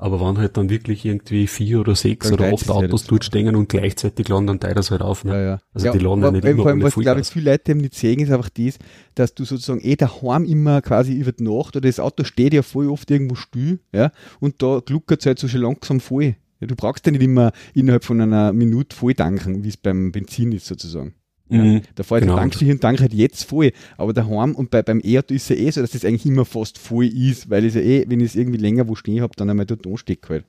Aber 0.00 0.18
wenn 0.18 0.38
halt 0.38 0.56
dann 0.56 0.70
wirklich 0.70 1.04
irgendwie 1.04 1.46
vier 1.46 1.80
oder 1.80 1.94
sechs 1.94 2.32
oder 2.32 2.50
acht 2.50 2.70
Autos 2.70 3.04
dort 3.04 3.22
stehen 3.22 3.54
und 3.54 3.68
gleichzeitig 3.68 4.28
laden 4.28 4.46
dann 4.46 4.58
teilt 4.58 4.78
das 4.78 4.90
halt 4.90 5.02
auf. 5.02 5.24
Ne? 5.24 5.32
Ja, 5.32 5.42
ja. 5.42 5.60
Also 5.74 5.88
ja, 5.88 5.92
die 5.92 5.98
laden 5.98 6.22
ja 6.22 6.30
nicht 6.30 6.42
immer 6.42 6.62
Vor 6.62 6.70
allem, 6.70 6.82
was 6.82 6.94
glaube 6.94 7.20
ich 7.20 7.26
viele 7.26 7.50
Leute 7.50 7.72
eben 7.72 7.80
nicht 7.80 7.94
sehen, 7.94 8.18
ist 8.18 8.32
einfach 8.32 8.48
das, 8.48 8.78
dass 9.14 9.34
du 9.34 9.44
sozusagen 9.44 9.82
eh 9.82 9.96
daheim 9.96 10.44
immer 10.46 10.80
quasi 10.80 11.12
über 11.12 11.32
die 11.32 11.44
Nacht 11.44 11.76
oder 11.76 11.86
das 11.86 12.00
Auto 12.00 12.24
steht 12.24 12.54
ja 12.54 12.62
voll 12.62 12.88
oft 12.88 13.10
irgendwo 13.10 13.34
still, 13.34 13.80
ja, 13.92 14.10
und 14.40 14.62
da 14.62 14.80
gluckert 14.80 15.20
es 15.20 15.26
halt 15.26 15.38
so 15.38 15.48
schön 15.48 15.60
langsam 15.60 16.00
voll. 16.00 16.34
Ja, 16.60 16.66
du 16.66 16.76
brauchst 16.76 17.04
ja 17.04 17.12
nicht 17.12 17.22
immer 17.22 17.52
innerhalb 17.74 18.04
von 18.04 18.22
einer 18.22 18.54
Minute 18.54 18.96
voll 18.96 19.12
tanken, 19.12 19.64
wie 19.64 19.68
es 19.68 19.76
beim 19.76 20.12
Benzin 20.12 20.52
ist 20.52 20.64
sozusagen. 20.66 21.14
Ja, 21.50 21.62
mhm, 21.62 21.82
da 21.94 22.02
fällt 22.02 22.22
genau. 22.22 22.34
der 22.34 22.42
Tankstelle 22.42 22.72
und 22.72 22.80
Tank 22.80 23.00
halt 23.00 23.12
jetzt 23.12 23.44
voll. 23.44 23.72
Aber 23.96 24.12
daheim 24.12 24.54
und 24.54 24.70
bei, 24.70 24.82
beim 24.82 25.00
E-Auto 25.04 25.34
ist 25.34 25.50
es 25.50 25.58
ja 25.58 25.66
eh 25.66 25.70
so, 25.70 25.80
dass 25.80 25.94
es 25.94 26.04
eigentlich 26.04 26.26
immer 26.26 26.44
fast 26.44 26.78
voll 26.78 27.06
ist, 27.06 27.50
weil 27.50 27.64
es 27.64 27.74
ja 27.74 27.80
eh, 27.80 28.04
wenn 28.08 28.20
ich 28.20 28.26
es 28.26 28.36
irgendwie 28.36 28.58
länger 28.58 28.88
wo 28.88 28.94
stehen 28.94 29.20
habe, 29.22 29.34
dann 29.36 29.50
einmal 29.50 29.66
dort 29.66 29.86
anstecke 29.86 30.28
halt. 30.28 30.44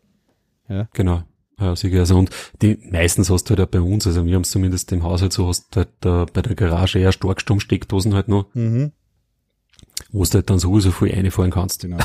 Ja. 0.69 0.87
Genau. 0.93 1.23
Ja, 1.59 1.75
sicher. 1.75 1.99
Also, 1.99 2.17
und 2.17 2.29
die 2.61 2.77
meistens 2.89 3.29
hast 3.29 3.45
du 3.45 3.49
halt 3.51 3.61
auch 3.61 3.71
bei 3.71 3.81
uns, 3.81 4.07
also 4.07 4.25
wir 4.25 4.35
haben 4.35 4.41
es 4.41 4.51
zumindest 4.51 4.91
im 4.91 5.03
Haushalt 5.03 5.33
so, 5.33 5.47
hast 5.47 5.75
du 5.75 5.81
halt 5.81 5.89
da 5.99 6.25
bei 6.31 6.41
der 6.41 6.55
Garage 6.55 6.99
eher 6.99 7.11
stark 7.11 7.41
Steckdosen 7.41 8.13
halt 8.13 8.27
noch. 8.27 8.47
Mhm 8.53 8.91
wo 10.11 10.23
du 10.23 10.29
halt 10.33 10.49
dann 10.49 10.59
sowieso 10.59 10.91
viel 10.91 11.13
reinfahren 11.13 11.51
kannst. 11.51 11.81
Genau. 11.81 11.97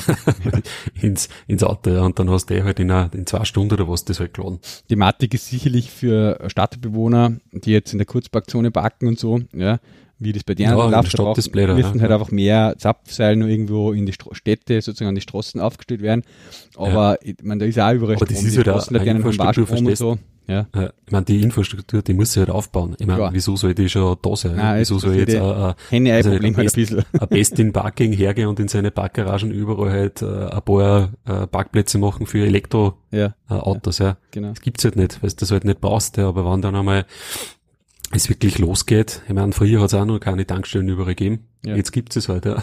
ins, 1.03 1.29
ins 1.47 1.63
Auto, 1.65 1.91
ja, 1.91 2.03
und 2.03 2.19
dann 2.19 2.31
hast 2.31 2.47
du 2.47 2.55
eh 2.55 2.63
halt 2.63 2.79
in, 2.79 2.91
einer, 2.91 3.11
in 3.13 3.27
zwei 3.27 3.45
Stunden 3.45 3.75
oder 3.75 3.89
was 3.89 4.05
das 4.05 4.21
halt 4.21 4.35
geladen. 4.35 4.61
Die 4.91 4.97
Matik 4.97 5.35
ist 5.35 5.49
sicherlich 5.49 5.91
für 5.91 6.39
Stadtbewohner, 6.47 7.37
die 7.53 7.73
jetzt 7.73 7.93
in 7.93 7.99
der 7.99 8.07
Kurzparkzone 8.07 8.71
parken 8.71 9.09
und 9.09 9.19
so, 9.19 9.41
ja, 9.53 9.81
wie 10.19 10.33
das 10.33 10.45
bei 10.45 10.55
denen 10.55 10.71
ja, 10.71 10.89
läuft, 10.89 11.17
müssen 11.55 11.77
ja, 11.77 12.01
halt 12.01 12.11
einfach 12.11 12.31
mehr 12.31 12.75
Zapfseilen 12.79 13.41
nur 13.41 13.49
irgendwo 13.49 13.93
in 13.93 14.07
die 14.07 14.13
Stro 14.13 14.33
Städte, 14.33 14.81
sozusagen 14.81 15.11
an 15.11 15.15
die 15.15 15.21
Straßen 15.21 15.61
aufgestellt 15.61 16.01
werden. 16.01 16.23
Aber 16.77 17.19
ja. 17.23 17.33
ich 17.33 17.37
meine, 17.43 17.61
da 17.61 17.67
ist 17.67 17.79
auch 17.79 17.93
überall 17.93 18.17
Aber 18.17 18.25
Strom, 18.25 18.37
das 18.37 18.45
ist 18.45 18.53
die 18.53 18.57
halt 18.59 18.67
Straßen, 18.67 18.97
da 18.97 19.03
Infrastruktur, 19.03 19.79
und 19.79 19.97
so. 19.97 20.19
Ja. 20.49 20.67
ja. 20.75 20.93
Ich 21.05 21.13
meine, 21.13 21.25
die 21.25 21.43
Infrastruktur, 21.43 22.03
die 22.03 22.15
muss 22.15 22.33
sie 22.33 22.41
halt 22.41 22.51
aufbauen. 22.51 22.95
Ich 22.99 23.07
meine, 23.07 23.31
wieso 23.33 23.57
soll 23.57 23.75
die 23.75 23.89
schon 23.89 24.17
da 24.23 24.37
sein? 24.37 24.57
Nein, 24.57 24.81
wieso 24.81 24.99
soll 24.99 25.17
jetzt 25.17 25.35
ein, 25.35 25.75
ein, 25.91 26.09
also 26.09 26.31
ein, 26.31 26.55
Best, 26.55 26.77
ein 26.79 27.29
Best 27.29 27.59
in 27.59 27.73
Parking 27.73 28.13
hergehen 28.13 28.49
und 28.49 28.61
in 28.61 28.69
seine 28.69 28.91
Parkgaragen 28.91 29.51
überall 29.51 29.91
halt 29.91 30.23
äh, 30.23 30.27
ein 30.27 30.63
paar 30.63 31.13
äh, 31.25 31.47
Parkplätze 31.47 31.99
machen 31.99 32.27
für 32.27 32.45
Elektroautos, 32.47 32.99
ja. 33.11 33.35
äh, 33.51 34.09
ja. 34.09 34.17
Genau. 34.31 34.51
Das 34.51 34.61
gibt's 34.61 34.85
halt 34.85 34.97
nicht, 34.97 35.23
weil 35.23 35.31
du 35.31 35.37
das 35.37 35.51
halt 35.51 35.65
nicht 35.65 35.81
brauchst, 35.81 36.17
ja. 36.17 36.29
aber 36.29 36.51
wenn 36.51 36.63
dann 36.63 36.77
einmal 36.77 37.07
es 38.13 38.29
wirklich 38.29 38.59
losgeht, 38.59 39.23
ich 39.27 39.35
meine, 39.35 39.53
früher 39.53 39.81
hat 39.81 39.89
es 39.89 39.95
auch 39.95 40.05
noch 40.05 40.21
keine 40.21 40.47
Tankstellen 40.47 40.89
überall 40.89 41.15
gegeben. 41.15 41.49
Ja. 41.65 41.75
Jetzt 41.75 41.91
gibt's 41.91 42.15
es 42.15 42.29
halt, 42.29 42.45
ja. 42.45 42.63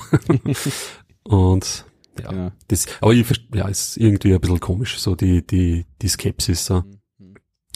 und 1.23 1.85
ja, 2.21 2.29
genau. 2.29 2.51
das, 2.69 2.85
aber 3.01 3.11
ich, 3.13 3.27
ja, 3.53 3.67
ist 3.67 3.97
irgendwie 3.97 4.33
ein 4.33 4.39
bisschen 4.39 4.59
komisch, 4.61 4.99
so 4.99 5.15
die, 5.15 5.45
die, 5.45 5.85
die 6.01 6.07
Skepsis, 6.07 6.65
so. 6.65 6.75
Mhm 6.75 7.02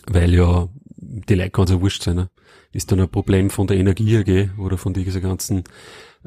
weil 0.10 0.34
ja 0.34 0.70
die 0.98 1.36
Leute 1.36 1.52
ganz 1.52 1.70
so 1.70 1.82
wurscht 1.82 2.04
sein. 2.04 2.16
Ne? 2.16 2.30
Ist 2.72 2.92
dann 2.92 3.00
ein 3.00 3.10
Problem 3.10 3.50
von 3.50 3.68
der 3.68 3.78
Energie 3.78 4.18
AG 4.18 4.60
oder 4.60 4.78
von 4.78 4.94
dieser 4.94 5.22
ganzen 5.22 5.64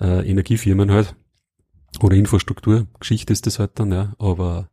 äh, 0.01 0.29
Energiefirmen 0.29 0.91
halt 0.91 1.15
oder 2.01 2.17
Infrastruktur. 2.17 2.87
Geschichte 2.99 3.33
ist 3.33 3.47
das 3.47 3.59
halt 3.59 3.73
dann, 3.75 3.93
ja, 3.93 4.15
aber 4.19 4.71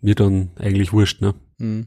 mir 0.00 0.14
dann 0.14 0.50
eigentlich 0.56 0.92
wurscht, 0.92 1.20
ne? 1.20 1.34
Mhm. 1.58 1.86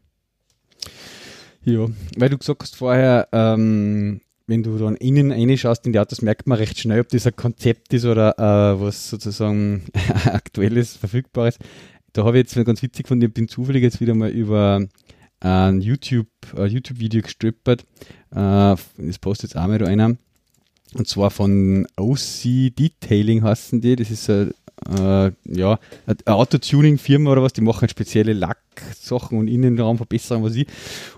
Ja, 1.63 1.87
weil 2.17 2.29
du 2.29 2.37
gesagt 2.37 2.61
hast 2.61 2.75
vorher, 2.75 3.27
ähm, 3.31 4.21
wenn 4.47 4.63
du 4.63 4.77
dann 4.77 4.95
innen 4.95 5.31
reinschaust 5.31 5.85
in 5.85 5.93
die 5.93 5.99
Autos, 5.99 6.21
merkt 6.21 6.47
man 6.47 6.59
recht 6.59 6.77
schnell, 6.77 7.01
ob 7.01 7.09
das 7.09 7.25
ein 7.25 7.35
Konzept 7.35 7.93
ist 7.93 8.05
oder 8.05 8.37
äh, 8.37 8.79
was 8.79 9.09
sozusagen 9.09 9.83
aktuelles, 10.25 10.95
verfügbares. 10.95 11.57
Da 12.13 12.23
habe 12.23 12.37
ich 12.37 12.53
jetzt 12.53 12.65
ganz 12.65 12.81
witzig 12.81 13.07
von 13.07 13.19
dir, 13.19 13.29
bin 13.29 13.47
zufällig 13.47 13.81
jetzt 13.81 13.99
wieder 13.99 14.13
mal 14.13 14.29
über 14.29 14.87
ein 15.45 15.81
YouTube, 15.81 16.27
ein 16.57 16.69
YouTube-Video 16.69 17.21
gestrippert. 17.21 17.81
Äh, 18.31 18.75
das 18.97 19.19
postet 19.21 19.51
jetzt 19.51 19.57
auch 19.57 19.67
mal 19.67 19.77
da 19.77 19.85
einer. 19.85 20.15
Und 20.93 21.07
zwar 21.07 21.29
von 21.29 21.87
OC 21.97 22.75
Detailing 22.75 23.43
heißen 23.43 23.81
die. 23.81 23.95
Das 23.95 24.09
ist 24.09 24.29
ein, 24.29 24.53
äh, 24.89 25.31
ja, 25.45 25.79
eine 26.07 26.17
Autotuning-Firma 26.25 27.31
oder 27.31 27.43
was. 27.43 27.53
Die 27.53 27.61
machen 27.61 27.89
spezielle 27.89 28.33
Lacksachen 28.33 29.37
und 29.37 29.47
Innenraumverbesserungen, 29.47 30.49
was 30.49 30.55
ich. 30.55 30.67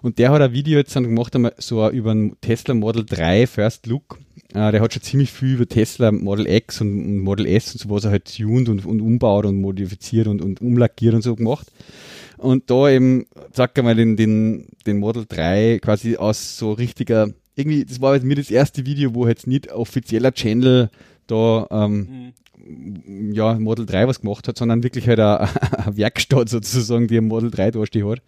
Und 0.01 0.19
der 0.19 0.31
hat 0.31 0.41
ein 0.41 0.53
Video 0.53 0.77
jetzt 0.77 0.93
gemacht, 0.93 1.35
einmal 1.35 1.53
so 1.57 1.89
über 1.89 2.11
einen 2.11 2.39
Tesla 2.41 2.73
Model 2.73 3.05
3 3.05 3.47
First 3.47 3.87
Look. 3.87 4.19
Äh, 4.53 4.71
der 4.71 4.81
hat 4.81 4.93
schon 4.93 5.03
ziemlich 5.03 5.31
viel 5.31 5.55
über 5.55 5.67
Tesla 5.67 6.11
Model 6.11 6.47
X 6.47 6.81
und, 6.81 7.19
Model 7.19 7.45
S 7.45 7.73
und 7.73 7.81
so, 7.81 7.89
was 7.89 8.05
er 8.05 8.11
halt 8.11 8.35
tuned 8.35 8.67
und, 8.67 8.85
und 8.85 8.99
umbaut 8.99 9.45
und 9.45 9.61
modifiziert 9.61 10.27
und, 10.27 10.41
und 10.41 10.59
umlackiert 10.59 11.13
und 11.13 11.21
so 11.21 11.35
gemacht. 11.35 11.67
Und 12.37 12.69
da 12.69 12.89
eben, 12.89 13.25
sag 13.51 13.81
mal, 13.83 13.95
den, 13.95 14.15
den, 14.15 14.67
den 14.85 14.99
Model 14.99 15.25
3 15.27 15.79
quasi 15.81 16.17
aus 16.17 16.57
so 16.57 16.71
richtiger, 16.71 17.29
irgendwie, 17.55 17.83
das 17.83 17.99
war 18.01 18.11
halt 18.11 18.23
mir 18.23 18.35
das 18.35 18.51
erste 18.51 18.85
Video, 18.85 19.15
wo 19.15 19.27
jetzt 19.27 19.47
nicht 19.47 19.71
offizieller 19.71 20.31
Channel 20.31 20.89
da 21.25 21.67
ähm, 21.71 22.33
mhm. 22.65 23.33
ja, 23.33 23.57
Model 23.59 23.85
3 23.85 24.07
was 24.07 24.21
gemacht 24.21 24.47
hat, 24.47 24.57
sondern 24.57 24.83
wirklich 24.83 25.07
halt 25.07 25.19
eine, 25.19 25.39
eine 25.77 25.97
Werkstatt 25.97 26.49
sozusagen, 26.49 27.07
die 27.07 27.17
ein 27.17 27.27
Model 27.27 27.49
3 27.49 27.71
da 27.71 27.85
steht 27.85 28.05
hat. 28.05 28.21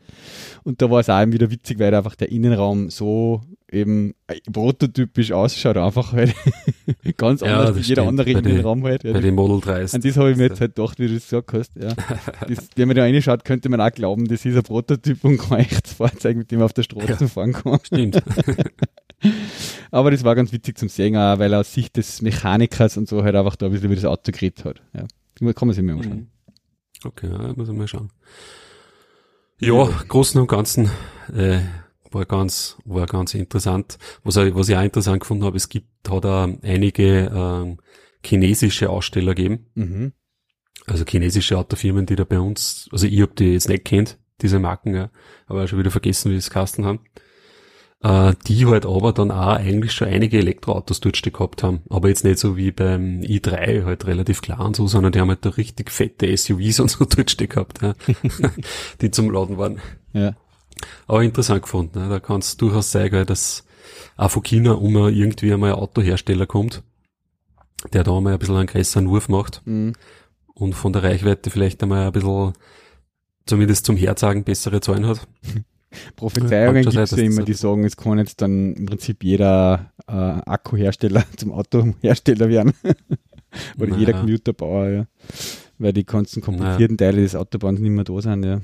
Und 0.64 0.82
da 0.82 0.90
war 0.90 1.00
es 1.00 1.10
auch 1.10 1.22
eben 1.22 1.34
wieder 1.34 1.52
witzig, 1.52 1.80
weil 1.80 1.94
einfach 1.94 2.16
der 2.16 2.32
Innenraum 2.32 2.90
so 2.90 3.42
eben 3.72 4.14
prototypisch 4.52 5.32
ausschaut, 5.32 5.78
einfach 5.78 6.14
halt 6.14 6.34
ganz 7.18 7.42
ja, 7.42 7.60
anders 7.60 7.76
wie 7.78 7.82
jeder 7.82 8.08
andere 8.08 8.30
Innenraum 8.30 8.84
halt. 8.84 9.04
Ja, 9.04 9.14
bei 9.14 9.22
den 9.22 9.36
Model 9.36 9.62
3 9.62 9.82
ist 9.82 9.96
An 9.96 10.02
das 10.02 10.18
habe 10.18 10.32
ich 10.32 10.38
mir 10.38 10.44
jetzt 10.44 10.62
halt 10.62 10.76
gedacht, 10.76 11.00
wie 11.00 11.08
du 11.08 11.14
das 11.14 11.24
gesagt 11.24 11.54
hast. 11.54 11.76
Ja. 11.76 11.94
Das, 12.48 12.70
wenn 12.76 12.88
man 12.88 12.98
da 12.98 13.04
reinschaut, 13.04 13.46
könnte 13.46 13.70
man 13.70 13.80
auch 13.82 13.92
glauben, 13.92 14.28
das 14.28 14.46
ist 14.46 14.56
ein 14.56 14.64
Prototyp 14.64 15.24
und 15.24 15.38
kein 15.38 15.60
echtes 15.60 15.94
Fahrzeug, 15.94 16.38
mit 16.38 16.52
dem 16.52 16.60
man 16.60 16.66
auf 16.66 16.74
der 16.74 16.84
Straße 16.84 17.18
ja, 17.20 17.28
fahren 17.28 17.54
kann. 17.54 17.80
Stimmt. 17.84 18.24
Aber 19.92 20.12
das 20.12 20.24
war 20.24 20.36
ganz 20.36 20.52
witzig 20.52 20.78
zum 20.78 20.90
sehen, 20.90 21.16
auch, 21.16 21.38
weil 21.40 21.54
er 21.54 21.60
aus 21.60 21.74
Sicht 21.74 21.98
des 21.98 22.22
Mechanikers 22.22 22.98
und 22.98 23.08
so 23.08 23.24
halt 23.24 23.36
einfach 23.36 23.56
da 23.56 23.68
ein 23.68 23.72
bisschen 23.72 23.88
über 23.88 23.96
das 23.96 24.06
Auto 24.06 24.32
geredet 24.32 24.66
hat. 24.66 24.82
Ja. 24.94 25.06
Kann 25.54 25.68
man 25.68 25.76
sich 25.76 25.84
mal 25.84 25.94
anschauen. 25.94 26.18
Mhm. 26.18 26.28
Okay, 27.04 27.30
ja, 27.30 27.54
muss 27.56 27.70
ich 27.70 27.76
mal 27.76 27.88
schauen. 27.88 28.10
Ja, 29.60 29.90
Großen 30.08 30.40
und 30.40 30.48
Ganzen 30.48 30.90
äh, 31.34 31.60
war 32.12 32.26
ganz, 32.26 32.78
war 32.86 33.06
ganz 33.06 33.34
interessant. 33.34 33.98
Was, 34.24 34.36
was 34.36 34.70
ich 34.70 34.76
auch 34.76 34.84
interessant 34.84 35.22
gefunden 35.22 35.44
habe, 35.44 35.58
es 35.58 35.70
gibt, 35.70 35.88
hat 36.10 36.26
auch 36.26 36.50
einige 36.62 37.26
äh, 37.26 37.78
chinesische 38.26 38.90
Aussteller 38.90 39.36
gegeben. 39.36 39.68
Mhm. 39.76 40.14
Also 40.88 41.06
chinesische 41.06 41.58
Autofirmen, 41.58 42.06
die 42.06 42.16
da 42.16 42.24
bei 42.24 42.40
uns, 42.40 42.90
also 42.92 43.06
ich 43.06 43.22
hab 43.22 43.36
die 43.36 43.54
jetzt 43.54 43.70
nicht 43.70 43.86
kennt, 43.86 44.18
diese 44.42 44.60
Marken, 44.60 44.96
ja, 44.96 45.10
aber 45.48 45.68
schon 45.68 45.80
wieder 45.80 45.92
vergessen, 45.92 46.30
wie 46.32 46.36
sie 46.36 46.40
es 46.40 46.50
Kasten 46.50 46.86
haben. 46.86 47.02
äh, 48.02 48.34
die 48.48 48.66
halt 48.66 48.86
aber 48.86 49.12
dann 49.14 49.32
auch 49.32 49.58
eigentlich 49.58 49.92
schon 49.92 50.08
einige 50.08 50.38
Elektroautos 50.38 50.98
stehen 50.98 51.34
gehabt 51.34 51.64
haben. 51.64 51.82
Aber 51.90 52.08
jetzt 52.08 52.24
nicht 52.24 52.40
so 52.40 52.56
wie 52.58 52.72
beim 52.72 53.22
i3 53.22 53.84
halt 53.86 54.08
relativ 54.08 54.42
klar 54.42 54.62
und 54.66 54.76
so, 54.76 54.88
sondern 54.88 55.12
die 55.12 55.20
haben 55.20 55.30
halt 55.30 55.46
da 55.46 55.50
richtig 55.50 55.92
fette 55.92 56.36
SUVs 56.36 56.80
und 56.80 56.90
so 56.92 57.06
stehen 57.28 57.50
gehabt, 57.50 57.82
ja, 57.82 57.96
die 59.02 59.12
zum 59.12 59.32
Laden 59.32 59.58
waren. 59.58 59.80
Ja. 60.14 60.36
Aber 61.08 61.24
interessant 61.24 61.62
gefunden, 61.64 62.00
ne? 62.00 62.10
da 62.10 62.20
kannst 62.20 62.62
du 62.62 62.68
durchaus 62.68 62.92
sagen, 62.92 63.26
dass 63.26 63.66
auch 64.18 64.32
von 64.32 64.44
China 64.44 64.74
um 64.74 64.96
irgendwie 64.96 65.54
einmal 65.54 65.74
ein 65.74 65.80
Autohersteller 65.80 66.46
kommt, 66.46 66.84
der 67.94 68.04
da 68.04 68.20
mal 68.20 68.34
ein 68.34 68.40
bisschen 68.40 68.58
einen 68.58 68.68
größeren 68.68 69.10
Wurf 69.10 69.30
macht 69.30 69.62
mhm. 69.66 69.94
und 70.54 70.74
von 70.74 70.94
der 70.94 71.04
Reichweite 71.04 71.50
vielleicht 71.50 71.82
einmal 71.84 72.08
ein 72.08 72.12
bisschen 72.12 72.54
zumindest 73.46 73.86
zum 73.86 73.98
Herzagen 73.98 74.44
bessere 74.44 74.82
Zahlen 74.82 75.08
hat. 75.08 75.28
Prophezeiungen 76.16 76.84
gibt 76.84 76.96
es 76.96 77.12
ja 77.12 77.18
immer, 77.18 77.44
die 77.44 77.54
sagen, 77.54 77.84
es 77.84 77.98
kann 77.98 78.20
jetzt 78.20 78.42
dann 78.42 78.74
im 78.74 78.86
Prinzip 78.86 79.24
jeder 79.24 79.92
äh, 80.08 80.12
Akkuhersteller 80.12 81.24
zum 81.38 81.52
Autohersteller 81.52 82.50
werden. 82.50 82.74
Oder 83.78 83.88
naja. 83.88 83.98
jeder 83.98 84.14
Computerbauer, 84.14 84.90
ja. 84.90 85.08
Weil 85.80 85.94
die 85.94 86.06
ganzen 86.06 86.44
komplizierten 86.44 86.98
naja. 87.00 87.12
Teile 87.12 87.24
des 87.24 87.36
Autobahns 87.36 87.80
nicht 87.80 87.90
mehr 87.90 88.04
da 88.04 88.22
sind, 88.22 88.46
ja. 88.46 88.62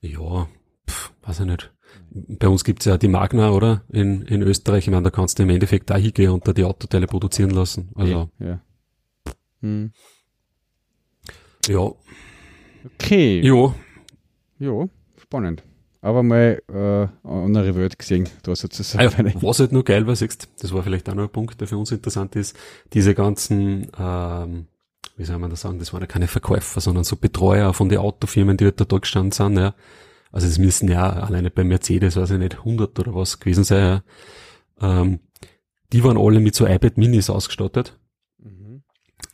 Ja, 0.00 0.48
pff, 0.88 1.12
weiß 1.22 1.40
ich 1.40 1.46
nicht. 1.46 1.72
Bei 2.10 2.48
uns 2.48 2.64
gibt's 2.64 2.86
ja 2.86 2.98
die 2.98 3.08
Magna, 3.08 3.50
oder? 3.50 3.82
In, 3.90 4.22
in 4.22 4.42
Österreich. 4.42 4.86
Ich 4.86 4.90
meine, 4.90 5.04
da 5.04 5.10
kannst 5.10 5.38
du 5.38 5.42
im 5.42 5.50
Endeffekt 5.50 5.90
da 5.90 5.96
hingehen 5.96 6.30
und 6.30 6.46
da 6.46 6.52
die 6.52 6.64
Autoteile 6.64 7.06
produzieren 7.06 7.50
lassen. 7.50 7.90
Also. 7.94 8.30
Ja. 8.38 8.46
Ja. 8.46 8.60
Hm. 9.60 9.92
ja. 11.66 11.90
Okay. 12.94 13.40
Jo. 13.40 13.74
Jo, 14.58 14.88
spannend. 15.16 15.62
Aber 16.00 16.22
mal 16.22 16.62
äh, 16.72 17.28
andere 17.28 17.74
Welt 17.74 17.98
gesehen, 17.98 18.28
da 18.42 18.54
sozusagen. 18.54 19.14
Ah 19.14 19.22
ja, 19.22 19.42
was 19.42 19.58
halt 19.58 19.72
nur 19.72 19.84
geil 19.84 20.06
war, 20.06 20.14
siehst, 20.14 20.48
das 20.60 20.72
war 20.72 20.82
vielleicht 20.82 21.08
auch 21.08 21.14
noch 21.14 21.24
ein 21.24 21.28
Punkt, 21.32 21.60
der 21.60 21.66
für 21.66 21.76
uns 21.76 21.90
interessant 21.90 22.36
ist, 22.36 22.56
diese 22.92 23.14
ganzen, 23.14 23.88
ähm, 23.98 24.66
wie 25.16 25.24
soll 25.24 25.38
man 25.38 25.50
das 25.50 25.62
sagen, 25.62 25.80
das 25.80 25.92
waren 25.92 26.02
ja 26.02 26.06
keine 26.06 26.28
Verkäufer, 26.28 26.80
sondern 26.80 27.02
so 27.02 27.16
Betreuer 27.16 27.74
von 27.74 27.88
den 27.88 27.98
Autofirmen, 27.98 28.56
die 28.56 28.66
halt 28.66 28.80
da, 28.80 28.84
da 28.84 28.98
gestanden 28.98 29.32
sind, 29.32 29.58
ja. 29.58 29.74
Also 30.30 30.46
es 30.46 30.58
müssen 30.58 30.88
ja 30.88 31.10
alleine 31.10 31.50
bei 31.50 31.64
Mercedes, 31.64 32.16
weiß 32.16 32.32
ich 32.32 32.38
nicht, 32.38 32.58
100 32.58 32.98
oder 32.98 33.14
was 33.14 33.40
gewesen 33.40 33.64
sein, 33.64 34.02
ja. 34.80 35.00
Ähm, 35.00 35.20
die 35.92 36.04
waren 36.04 36.18
alle 36.18 36.40
mit 36.40 36.54
so 36.54 36.66
iPad 36.66 36.98
Minis 36.98 37.30
ausgestattet, 37.30 37.98
mhm. 38.38 38.82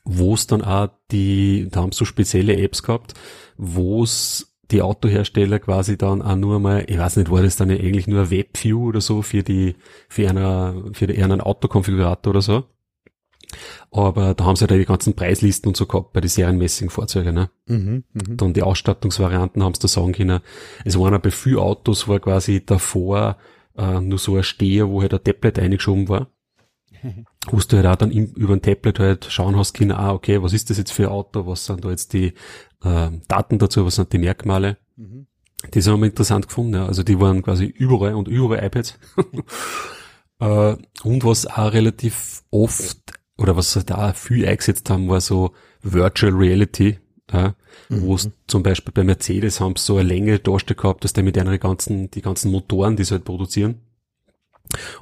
wo 0.05 0.35
es 0.35 0.47
dann 0.47 0.63
auch 0.63 0.89
die, 1.11 1.69
da 1.71 1.83
haben 1.83 1.93
so 1.93 2.05
spezielle 2.05 2.57
Apps 2.57 2.83
gehabt, 2.83 3.15
wo 3.57 4.05
es 4.05 4.55
die 4.71 4.83
Autohersteller 4.83 5.59
quasi 5.59 5.99
dann 5.99 6.23
auch 6.23 6.37
nur 6.37 6.59
mal, 6.61 6.85
ich 6.87 6.99
weiß 6.99 7.17
nicht, 7.17 7.31
war 7.31 7.43
das 7.43 7.57
dann 7.57 7.71
eigentlich 7.71 8.07
nur 8.07 8.23
ein 8.23 8.31
Webview 8.31 8.89
oder 8.89 9.01
so 9.01 9.23
für 9.23 9.43
die, 9.43 9.77
für 10.09 10.29
einer, 10.29 10.91
für 10.93 11.07
einen 11.07 11.41
Autokonfigurator 11.41 12.31
oder 12.31 12.43
so. 12.43 12.65
Aber 13.91 14.35
da 14.35 14.45
haben 14.45 14.57
sie 14.57 14.67
halt 14.67 14.81
die 14.81 14.85
ganzen 14.85 15.15
Preislisten 15.15 15.69
und 15.69 15.77
so 15.77 15.87
gehabt 15.87 16.13
bei 16.13 16.21
den 16.21 16.29
serienmäßigen 16.29 16.91
Fahrzeugen, 16.91 17.35
ne? 17.35 17.51
Mhm, 17.67 18.05
mh. 18.13 18.35
Dann 18.37 18.55
die 18.55 18.63
Ausstattungsvarianten 18.63 19.63
haben 19.63 19.75
sie 19.75 19.81
da 19.81 19.89
sagen 19.89 20.13
können. 20.13 20.41
Es 20.85 20.99
waren 20.99 21.21
bei 21.21 21.31
vielen 21.31 21.59
Autos 21.59 22.09
war 22.09 22.21
quasi 22.21 22.65
davor 22.65 23.37
äh, 23.77 24.01
nur 24.01 24.19
so 24.19 24.37
ein 24.37 24.43
Steher, 24.43 24.89
wo 24.89 25.03
halt 25.03 25.15
ein 25.15 25.25
Tablet 25.25 25.59
eingeschoben 25.59 26.09
war. 26.09 26.29
wo 27.51 27.59
du 27.59 27.77
halt 27.77 27.87
auch 27.87 27.97
dann 27.97 28.11
im, 28.11 28.33
über 28.35 28.55
ein 28.55 28.63
Tablet 28.63 28.99
halt 28.99 29.27
schauen 29.27 29.57
hast 29.57 29.75
können, 29.75 29.93
ah, 29.93 30.13
okay, 30.13 30.43
was 30.43 30.53
ist 30.53 30.71
das 30.71 30.79
jetzt 30.79 30.93
für 30.93 31.05
ein 31.05 31.13
Auto, 31.13 31.47
was 31.47 31.67
sind 31.67 31.85
da 31.85 31.91
jetzt 31.91 32.13
die 32.13 32.35
äh, 32.83 33.11
Daten 33.29 33.59
dazu, 33.59 33.85
was 33.85 33.97
sind 33.97 34.13
die 34.13 34.19
Merkmale. 34.19 34.79
Mhm. 34.97 35.27
Das 35.71 35.87
haben 35.87 36.01
wir 36.01 36.07
interessant 36.07 36.49
gefunden, 36.49 36.75
ja. 36.75 36.87
also 36.87 37.03
die 37.03 37.21
waren 37.21 37.43
quasi 37.43 37.65
überall 37.67 38.15
und 38.15 38.29
überall 38.29 38.65
iPads. 38.65 38.99
äh, 40.41 40.77
und 41.03 41.25
was 41.25 41.47
auch 41.47 41.73
relativ 41.73 42.45
oft, 42.51 43.13
oder 43.39 43.57
was 43.57 43.73
sie 43.73 43.85
da 43.85 44.13
viel 44.13 44.47
eingesetzt 44.47 44.89
haben, 44.91 45.09
war 45.09 45.21
so 45.21 45.53
Virtual 45.83 46.33
Reality, 46.33 46.99
ja, 47.33 47.55
mhm. 47.89 48.03
wo 48.03 48.15
es 48.15 48.31
zum 48.47 48.63
Beispiel 48.63 48.93
bei 48.93 49.05
Mercedes 49.05 49.61
haben 49.61 49.77
sie 49.77 49.85
so 49.85 49.97
eine 49.97 50.09
Länge 50.09 50.39
dargestellt 50.39 50.79
gehabt, 50.79 51.05
dass 51.05 51.13
die 51.13 51.23
mit 51.23 51.39
einer 51.39 51.59
ganzen, 51.59 52.11
die 52.11 52.23
ganzen 52.23 52.51
Motoren, 52.51 52.97
die 52.97 53.05
sie 53.05 53.15
halt 53.15 53.25
produzieren, 53.25 53.81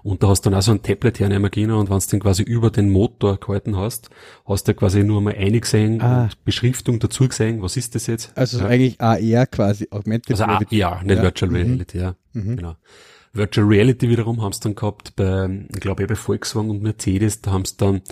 und 0.02 0.22
da 0.22 0.28
hast 0.28 0.44
du 0.44 0.50
dann 0.50 0.58
auch 0.58 0.62
so 0.62 0.72
ein 0.72 0.82
Tablet 0.82 1.20
hernehmen 1.20 1.50
können 1.50 1.72
und 1.72 1.90
wenn 1.90 1.98
du 1.98 2.06
den 2.06 2.20
quasi 2.20 2.42
über 2.42 2.70
den 2.70 2.90
Motor 2.90 3.38
gehalten 3.38 3.76
hast, 3.76 4.10
hast 4.44 4.68
du 4.68 4.74
quasi 4.74 5.02
nur 5.04 5.20
mal 5.20 5.34
eingesehen 5.34 6.00
ah. 6.00 6.24
und 6.24 6.44
Beschriftung 6.44 6.98
dazu 6.98 7.28
gesehen, 7.28 7.62
was 7.62 7.76
ist 7.76 7.94
das 7.94 8.06
jetzt? 8.06 8.36
Also 8.36 8.58
ja. 8.58 8.66
eigentlich 8.66 9.00
AR 9.00 9.46
quasi, 9.46 9.88
Augmented 9.90 10.32
also 10.32 10.44
Reality. 10.44 10.82
AR, 10.82 11.02
nicht 11.04 11.16
ja. 11.16 11.22
Virtual 11.22 11.50
mhm. 11.50 11.56
Reality, 11.56 11.98
ja. 11.98 12.16
Mhm. 12.32 12.56
Genau. 12.56 12.76
Virtual 13.32 13.66
Reality 13.66 14.10
wiederum 14.10 14.42
haben 14.42 14.52
sie 14.52 14.60
dann 14.60 14.74
gehabt 14.74 15.16
bei, 15.16 15.66
ich 15.72 15.80
glaube, 15.80 16.06
bei 16.06 16.14
Volkswagen 16.14 16.70
und 16.70 16.82
Mercedes, 16.82 17.40
da 17.40 17.52
haben 17.52 17.64
sie 17.64 17.76
dann, 17.76 18.02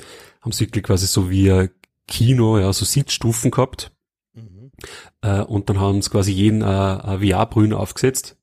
haben 0.41 0.53
sie 0.53 0.67
wirklich 0.67 0.85
quasi 0.85 1.07
so 1.07 1.31
wie 1.31 1.51
ein 1.53 1.71
Kino, 2.07 2.59
ja, 2.59 2.73
so 2.73 2.85
Sitzstufen 2.85 3.51
gehabt. 3.51 3.93
Mhm. 4.33 4.73
Äh, 5.21 5.43
und 5.43 5.69
dann 5.69 5.79
haben 5.79 6.01
sie 6.01 6.11
quasi 6.11 6.33
jeden 6.33 6.63
äh, 6.63 7.19
VR-Brühen 7.19 7.75
aufgesetzt 7.75 8.39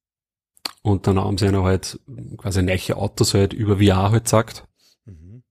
und 0.84 1.08
dann 1.08 1.20
haben 1.20 1.38
sie 1.38 1.48
einer 1.48 1.63
halt 1.63 2.00
quasi 2.38 2.62
neue 2.62 2.96
Autos 2.96 3.34
halt 3.34 3.54
über 3.54 3.78
VR 3.78 4.12
halt 4.12 4.26
gesagt. 4.26 4.68
Mhm. 5.06 5.44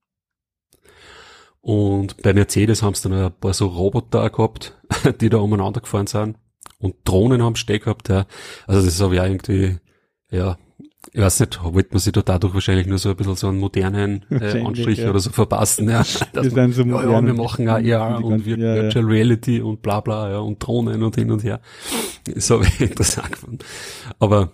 Und 1.61 2.23
bei 2.23 2.33
Mercedes 2.33 2.83
haben 2.83 2.95
sie 2.95 3.09
dann 3.09 3.19
ein 3.19 3.33
paar 3.33 3.53
so 3.53 3.67
Roboter 3.67 4.31
gehabt, 4.31 4.81
die 5.21 5.29
da 5.29 5.39
umeinander 5.39 5.81
gefahren 5.81 6.07
sind. 6.07 6.39
Und 6.79 6.97
Drohnen 7.05 7.43
haben 7.43 7.57
sie 7.57 7.67
gehabt, 7.81 8.09
ja. 8.09 8.27
Also 8.67 8.85
das 8.85 9.01
habe 9.01 9.15
ich 9.15 9.21
auch 9.21 9.27
irgendwie, 9.27 9.79
ja, 10.31 10.57
ich 11.13 11.21
weiß 11.21 11.41
nicht, 11.41 11.63
wollte 11.63 11.91
man 11.93 11.99
sich 11.99 12.13
da 12.13 12.23
dadurch 12.23 12.55
wahrscheinlich 12.55 12.87
nur 12.87 12.99
so 12.99 13.11
ein 13.11 13.17
bisschen 13.17 13.37
so 13.37 13.49
einen 13.49 13.59
modernen 13.59 14.25
äh, 14.31 14.63
Anstrich 14.63 14.99
ja. 14.99 15.11
oder 15.11 15.21
so 15.21 15.31
verpassen, 15.31 15.89
ja. 15.89 16.05
wir 16.33 16.53
man, 16.53 16.73
so 16.73 16.83
ja, 16.83 17.03
ja, 17.03 17.25
wir 17.25 17.35
machen 17.35 17.69
auch 17.69 17.79
ja 17.79 18.17
und 18.17 18.45
wir, 18.45 18.59
ja, 18.59 18.75
Virtual. 18.75 19.05
Reality 19.05 19.61
und 19.61 19.83
bla 19.83 20.01
bla, 20.01 20.31
ja, 20.31 20.39
und 20.39 20.59
Drohnen 20.59 21.03
und 21.03 21.15
hin 21.17 21.31
und 21.31 21.43
her. 21.45 21.61
Das 22.35 22.51
habe 22.51 22.65
ich 22.65 22.81
interessant 22.81 23.31
gefunden. 23.31 23.59
Aber 24.19 24.51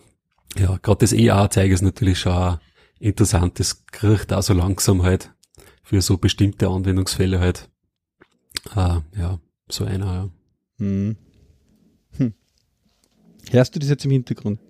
ja, 0.59 0.79
gerade 0.83 0.99
das 0.99 1.15
EA-Zeige 1.15 1.73
ist 1.73 1.81
natürlich 1.81 2.19
schon 2.19 2.59
interessant. 2.99 3.59
Das 3.59 3.87
kriegt 3.87 4.31
auch 4.31 4.43
so 4.43 4.53
langsam 4.53 5.03
halt 5.03 5.33
für 5.83 6.03
so 6.03 6.19
bestimmte 6.19 6.69
Anwendungsfälle 6.69 7.41
halt. 7.41 7.71
Äh, 8.77 9.01
ja, 9.19 9.39
so 9.71 9.87
einer, 9.87 10.07
ja. 10.07 10.29
Hm. 10.79 11.17
Hm. 12.19 12.35
Hörst 13.51 13.75
du 13.75 13.79
das 13.79 13.89
jetzt 13.89 14.05
im 14.05 14.11
Hintergrund? 14.11 14.61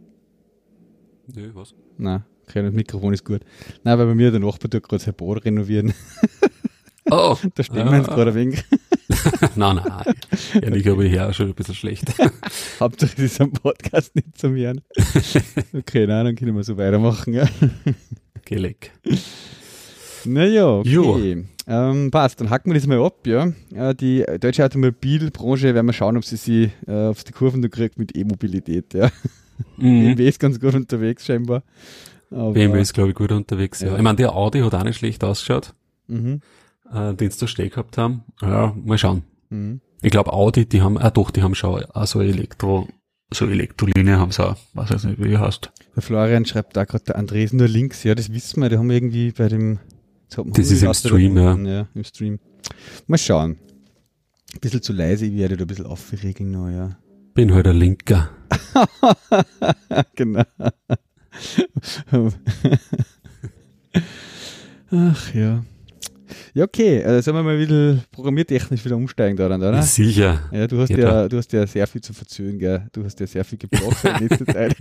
Nö, 1.35 1.51
was? 1.55 1.75
Nein, 1.97 2.25
okay, 2.47 2.62
das 2.62 2.75
Mikrofon 2.75 3.14
ist 3.14 3.25
gut. 3.25 3.40
Nein, 3.85 3.99
weil 3.99 4.07
bei 4.07 4.14
mir 4.14 4.31
der 4.31 4.40
Nachbar 4.40 4.71
tut 4.71 4.83
gerade 4.83 5.03
sein 5.03 5.14
Bad 5.14 5.45
renovieren. 5.45 5.95
Oh. 7.11 7.37
da 7.55 7.62
stehen 7.62 7.90
wir 7.90 7.99
jetzt 7.99 8.09
gerade 8.09 8.31
ein 8.31 8.37
wenig. 8.37 8.64
nein, 9.57 9.77
nein. 9.77 10.14
Ja, 10.55 10.73
ich 10.73 10.83
glaube, 10.83 11.07
ich 11.07 11.12
höre 11.12 11.33
schon 11.33 11.49
ein 11.49 11.55
bisschen 11.55 11.75
schlecht. 11.75 12.05
Hauptsache, 12.81 13.12
es 13.16 13.25
ist 13.25 13.40
am 13.40 13.53
Podcast 13.53 14.14
nicht 14.14 14.38
zu 14.38 14.55
Hören. 14.55 14.81
Okay, 15.75 16.07
nein, 16.07 16.25
dann 16.25 16.37
können 16.37 16.55
wir 16.55 16.62
so 16.62 16.77
weitermachen. 16.77 17.35
Ja. 17.35 17.47
Okay, 18.38 18.57
leck. 18.57 18.92
Naja, 20.25 20.68
okay. 20.68 21.45
Ähm, 21.66 22.11
passt, 22.11 22.40
dann 22.40 22.51
hacken 22.51 22.73
wir 22.73 22.79
das 22.79 22.87
mal 22.87 23.05
ab, 23.05 23.27
ja. 23.27 23.53
Äh, 23.75 23.95
die 23.95 24.25
deutsche 24.40 24.64
Automobilbranche 24.64 25.75
werden 25.75 25.87
wir 25.87 25.92
schauen, 25.92 26.16
ob 26.16 26.25
sie 26.25 26.37
sie 26.37 26.71
äh, 26.87 27.09
auf 27.09 27.25
die 27.25 27.33
Kurven 27.33 27.68
kriegt 27.71 27.99
mit 27.99 28.16
E-Mobilität, 28.16 28.95
ja. 28.95 29.11
Mhm. 29.77 30.15
BMW 30.15 30.29
ist 30.29 30.41
ganz 30.41 30.61
gut 30.61 30.75
unterwegs, 30.75 31.27
scheinbar. 31.27 31.62
Aber 32.31 32.53
BMW 32.53 32.81
ist, 32.81 32.95
glaube 32.95 33.11
ich, 33.11 33.15
gut 33.15 33.33
unterwegs, 33.33 33.81
ja. 33.81 33.88
ja. 33.88 33.97
Ich 33.97 34.03
meine, 34.03 34.17
der 34.17 34.35
Audi 34.35 34.61
hat 34.61 34.75
auch 34.75 34.85
nicht 34.85 34.97
schlecht 34.97 35.23
ausgeschaut. 35.25 35.75
Mhm 36.07 36.41
äh, 36.93 37.15
den 37.15 37.31
sie 37.31 37.41
da 37.41 37.47
stehen 37.47 37.71
gehabt 37.71 37.99
haben. 37.99 38.25
Ja, 38.41 38.75
mal 38.85 38.99
schauen. 38.99 39.23
Mhm. 39.51 39.81
Ich 40.03 40.11
glaube 40.11 40.33
Audi, 40.33 40.67
die 40.67 40.83
haben, 40.83 40.99
ah 40.99 41.11
doch, 41.11 41.31
die 41.31 41.43
haben 41.43 41.55
schon 41.55 41.85
auch 41.85 42.07
so 42.07 42.21
Elektro, 42.21 42.88
so 43.33 43.47
Elektrolinie 43.47 44.19
haben 44.19 44.33
sie 44.33 44.45
auch, 44.45 44.57
weiß 44.75 44.91
jetzt 44.91 45.05
nicht, 45.05 45.21
wie 45.21 45.29
die 45.29 45.38
heißt. 45.38 45.71
Der 45.95 46.03
Florian 46.03 46.45
schreibt 46.45 46.77
da 46.77 46.85
gerade, 46.85 47.05
der 47.05 47.17
Andres 47.17 47.53
nur 47.53 47.69
links, 47.69 48.03
ja, 48.05 48.15
das 48.15 48.33
wissen 48.33 48.62
wir, 48.62 48.69
die 48.69 48.79
haben 48.79 48.91
irgendwie 48.91 49.31
bei 49.31 49.49
dem, 49.49 49.79
das 50.29 50.71
ist 50.71 50.83
im 50.83 50.95
Stream, 50.95 51.37
ja. 51.37 51.57
ja. 51.57 51.88
im 51.95 52.05
Stream. 52.05 52.41
Mal 53.07 53.19
schauen. 53.19 53.59
Ein 54.55 54.61
bisschen 54.61 54.83
zu 54.83 54.93
leise, 54.93 55.26
ich 55.26 55.37
werde 55.37 55.57
da 55.57 55.64
ein 55.64 55.68
bisschen 55.68 55.87
aufregeln 55.87 56.53
ja. 56.74 56.97
Bin 57.35 57.55
halt 57.55 57.66
ein 57.66 57.76
Linker. 57.76 58.30
genau. 60.14 60.45
Ach 64.91 65.35
ja. 65.35 65.64
Ja, 66.55 66.64
okay. 66.64 67.03
Also 67.03 67.22
sollen 67.22 67.39
wir 67.39 67.43
mal 67.43 67.59
wieder 67.59 67.99
programmiertechnisch 68.11 68.85
wieder 68.85 68.97
umsteigen 68.97 69.37
da 69.37 69.49
dann, 69.49 69.62
oder? 69.62 69.83
Sicher. 69.83 70.43
Ja, 70.53 70.66
du 70.66 70.80
hast 70.80 70.91
ja, 70.91 70.99
ja 70.99 71.28
du 71.28 71.39
hast 71.39 71.53
ja 71.53 71.66
sehr 71.66 71.87
viel 71.87 72.03
zu 72.03 72.12
verzögern, 72.12 72.59
gell? 72.59 72.87
Du 72.93 73.05
hast 73.05 73.18
ja 73.20 73.26
sehr 73.26 73.45
viel 73.45 73.59
gebraucht 73.59 74.05
in 74.05 74.28
letzter 74.28 74.47
Zeit. 74.53 74.76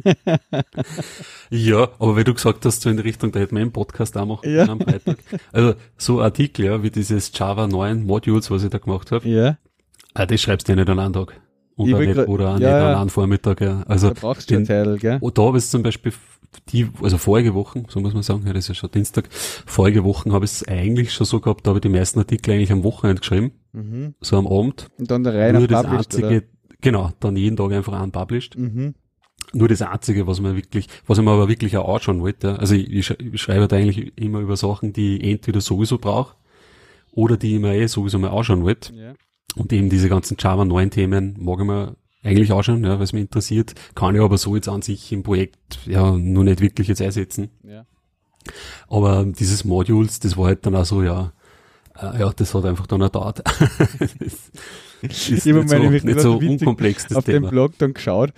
ja, 1.50 1.90
aber 2.00 2.16
wenn 2.18 2.26
du 2.26 2.34
gesagt 2.34 2.66
hast, 2.66 2.82
so 2.82 2.90
in 2.90 2.98
die 2.98 3.04
Richtung, 3.04 3.32
da 3.32 3.40
hätten 3.40 3.56
wir 3.56 3.62
einen 3.62 3.72
Podcast 3.72 4.18
auch 4.18 4.26
machen 4.26 4.54
ja. 4.54 4.68
am 4.68 4.82
Freitag. 4.82 5.20
Also 5.54 5.76
so 5.98 6.22
Artikel, 6.22 6.66
ja, 6.66 6.84
wie 6.84 6.92
dieses 6.92 7.32
Java 7.34 7.68
9 7.68 8.04
Modules, 8.04 8.52
was 8.52 8.64
ich 8.64 8.70
da 8.70 8.78
gemacht 8.78 9.12
habe. 9.12 9.28
Ja. 9.28 9.58
Ah, 10.14 10.26
das 10.26 10.42
schreibst 10.42 10.68
du 10.68 10.74
ja 10.74 10.76
nicht 10.76 10.90
an 10.90 11.00
einen 11.00 11.14
Tag. 11.14 11.41
Oder, 11.76 12.00
nicht, 12.00 12.18
oder 12.28 12.54
nicht 12.54 12.62
ja, 12.62 12.92
an 12.94 13.02
einem 13.02 13.10
Vormittag. 13.10 13.62
Ja. 13.62 13.84
Also 13.88 14.10
da 14.10 14.14
brauchst 14.20 14.50
du 14.50 14.56
den, 14.56 14.66
Teil, 14.66 14.98
gell? 14.98 15.18
Und 15.22 15.38
da 15.38 15.44
habe 15.44 15.58
ich 15.58 15.66
zum 15.66 15.84
Beispiel 15.84 16.14
die, 16.70 16.90
also 17.02 17.18
vorige 17.18 17.54
Wochen, 17.54 17.86
so 17.88 18.00
muss 18.00 18.14
man 18.14 18.24
sagen, 18.24 18.44
ja, 18.46 18.54
das 18.54 18.66
ist 18.66 18.70
ja 18.70 18.76
schon 18.76 18.92
Dienstag, 18.92 19.30
vorige 19.32 20.04
Wochen 20.04 20.34
habe 20.34 20.46
ich 20.46 20.52
es 20.52 20.68
eigentlich 20.68 21.14
schon 21.14 21.26
so 21.26 21.40
gehabt, 21.40 21.66
da 21.66 21.70
habe 21.70 21.80
ich 21.80 21.82
die 21.82 21.90
meisten 21.90 22.20
Artikel 22.20 22.52
eigentlich 22.52 22.72
am 22.72 22.84
Wochenende 22.84 23.22
geschrieben, 23.22 23.52
mhm. 23.72 24.16
so 24.22 24.38
am 24.38 24.48
Abend. 24.48 24.88
Und 24.98 25.10
dann 25.10 25.24
der 25.24 25.34
Reihe 25.34 25.54
Nur 25.54 25.68
das 25.68 25.86
einzige, 25.86 26.28
oder? 26.28 26.42
genau, 26.82 27.12
dann 27.20 27.36
jeden 27.36 27.56
Tag 27.56 27.72
einfach 27.72 28.02
unpublished. 28.02 28.58
Mhm. 28.58 28.96
Nur 29.54 29.68
das 29.68 29.82
Einzige, 29.82 30.28
was 30.28 30.40
man 30.40 30.56
wirklich, 30.56 30.88
was 31.08 31.18
ich 31.18 31.24
mir 31.24 31.32
aber 31.32 31.50
wirklich 31.50 31.76
auch 31.78 31.94
anschauen 31.94 32.22
wollte, 32.22 32.60
also 32.60 32.76
ich, 32.76 33.10
ich 33.10 33.42
schreibe 33.42 33.68
da 33.68 33.76
eigentlich 33.76 34.14
immer 34.18 34.40
über 34.40 34.56
Sachen, 34.56 34.94
die 34.94 35.18
ich 35.18 35.24
entweder 35.30 35.62
sowieso 35.62 35.98
brauche 35.98 36.36
oder 37.12 37.38
die 37.38 37.56
ich 37.56 37.62
mir 37.62 37.76
eh 37.76 37.88
sowieso 37.88 38.20
mal 38.20 38.30
anschauen 38.30 38.64
wollte. 38.64 38.94
Ja. 38.94 39.14
Und 39.56 39.74
eben 39.74 39.90
diese 39.90 40.10
ganzen 40.10 40.38
Java 40.40 40.66
9 40.66 40.92
Themen 40.92 41.36
mag 41.40 41.60
ich 41.60 41.66
mir 41.66 41.96
eigentlich 42.24 42.52
anschauen, 42.52 42.84
ja, 42.84 42.96
weil 42.98 43.04
es 43.04 43.14
mich 43.14 43.24
interessiert, 43.24 43.74
kann 43.96 44.16
ich 44.16 44.22
aber 44.22 44.38
so 44.38 44.56
jetzt 44.56 44.70
an 44.70 44.82
sich 44.82 45.12
im 45.12 45.24
Projekt 45.24 45.80
ja 45.86 46.12
nur 46.12 46.44
nicht 46.44 46.62
wirklich 46.62 46.88
jetzt 46.88 47.02
einsetzen. 47.02 47.50
Ja. 47.64 47.86
Aber 48.88 49.26
dieses 49.26 49.66
Modules, 49.66 50.20
das 50.20 50.38
war 50.38 50.48
halt 50.48 50.66
dann 50.66 50.76
auch 50.76 50.86
so, 50.86 51.04
ja, 51.04 51.34
äh, 52.00 52.20
ja, 52.20 52.32
das 52.32 52.54
hat 52.54 52.66
einfach 52.66 52.88
dann 52.88 53.02
auch 53.04 53.10
dauert. 53.10 53.40
ist 54.20 54.52
ich 55.02 55.32
nicht, 55.46 55.70
so, 55.70 55.90
nicht 55.90 56.20
so 56.20 56.38
unkomplex 56.38 57.08
das 57.08 57.18
auf 57.18 57.26
Thema. 57.26 57.48
dem 57.48 57.52
Blog 57.52 57.74
dann 57.78 57.94
geschaut, 57.94 58.34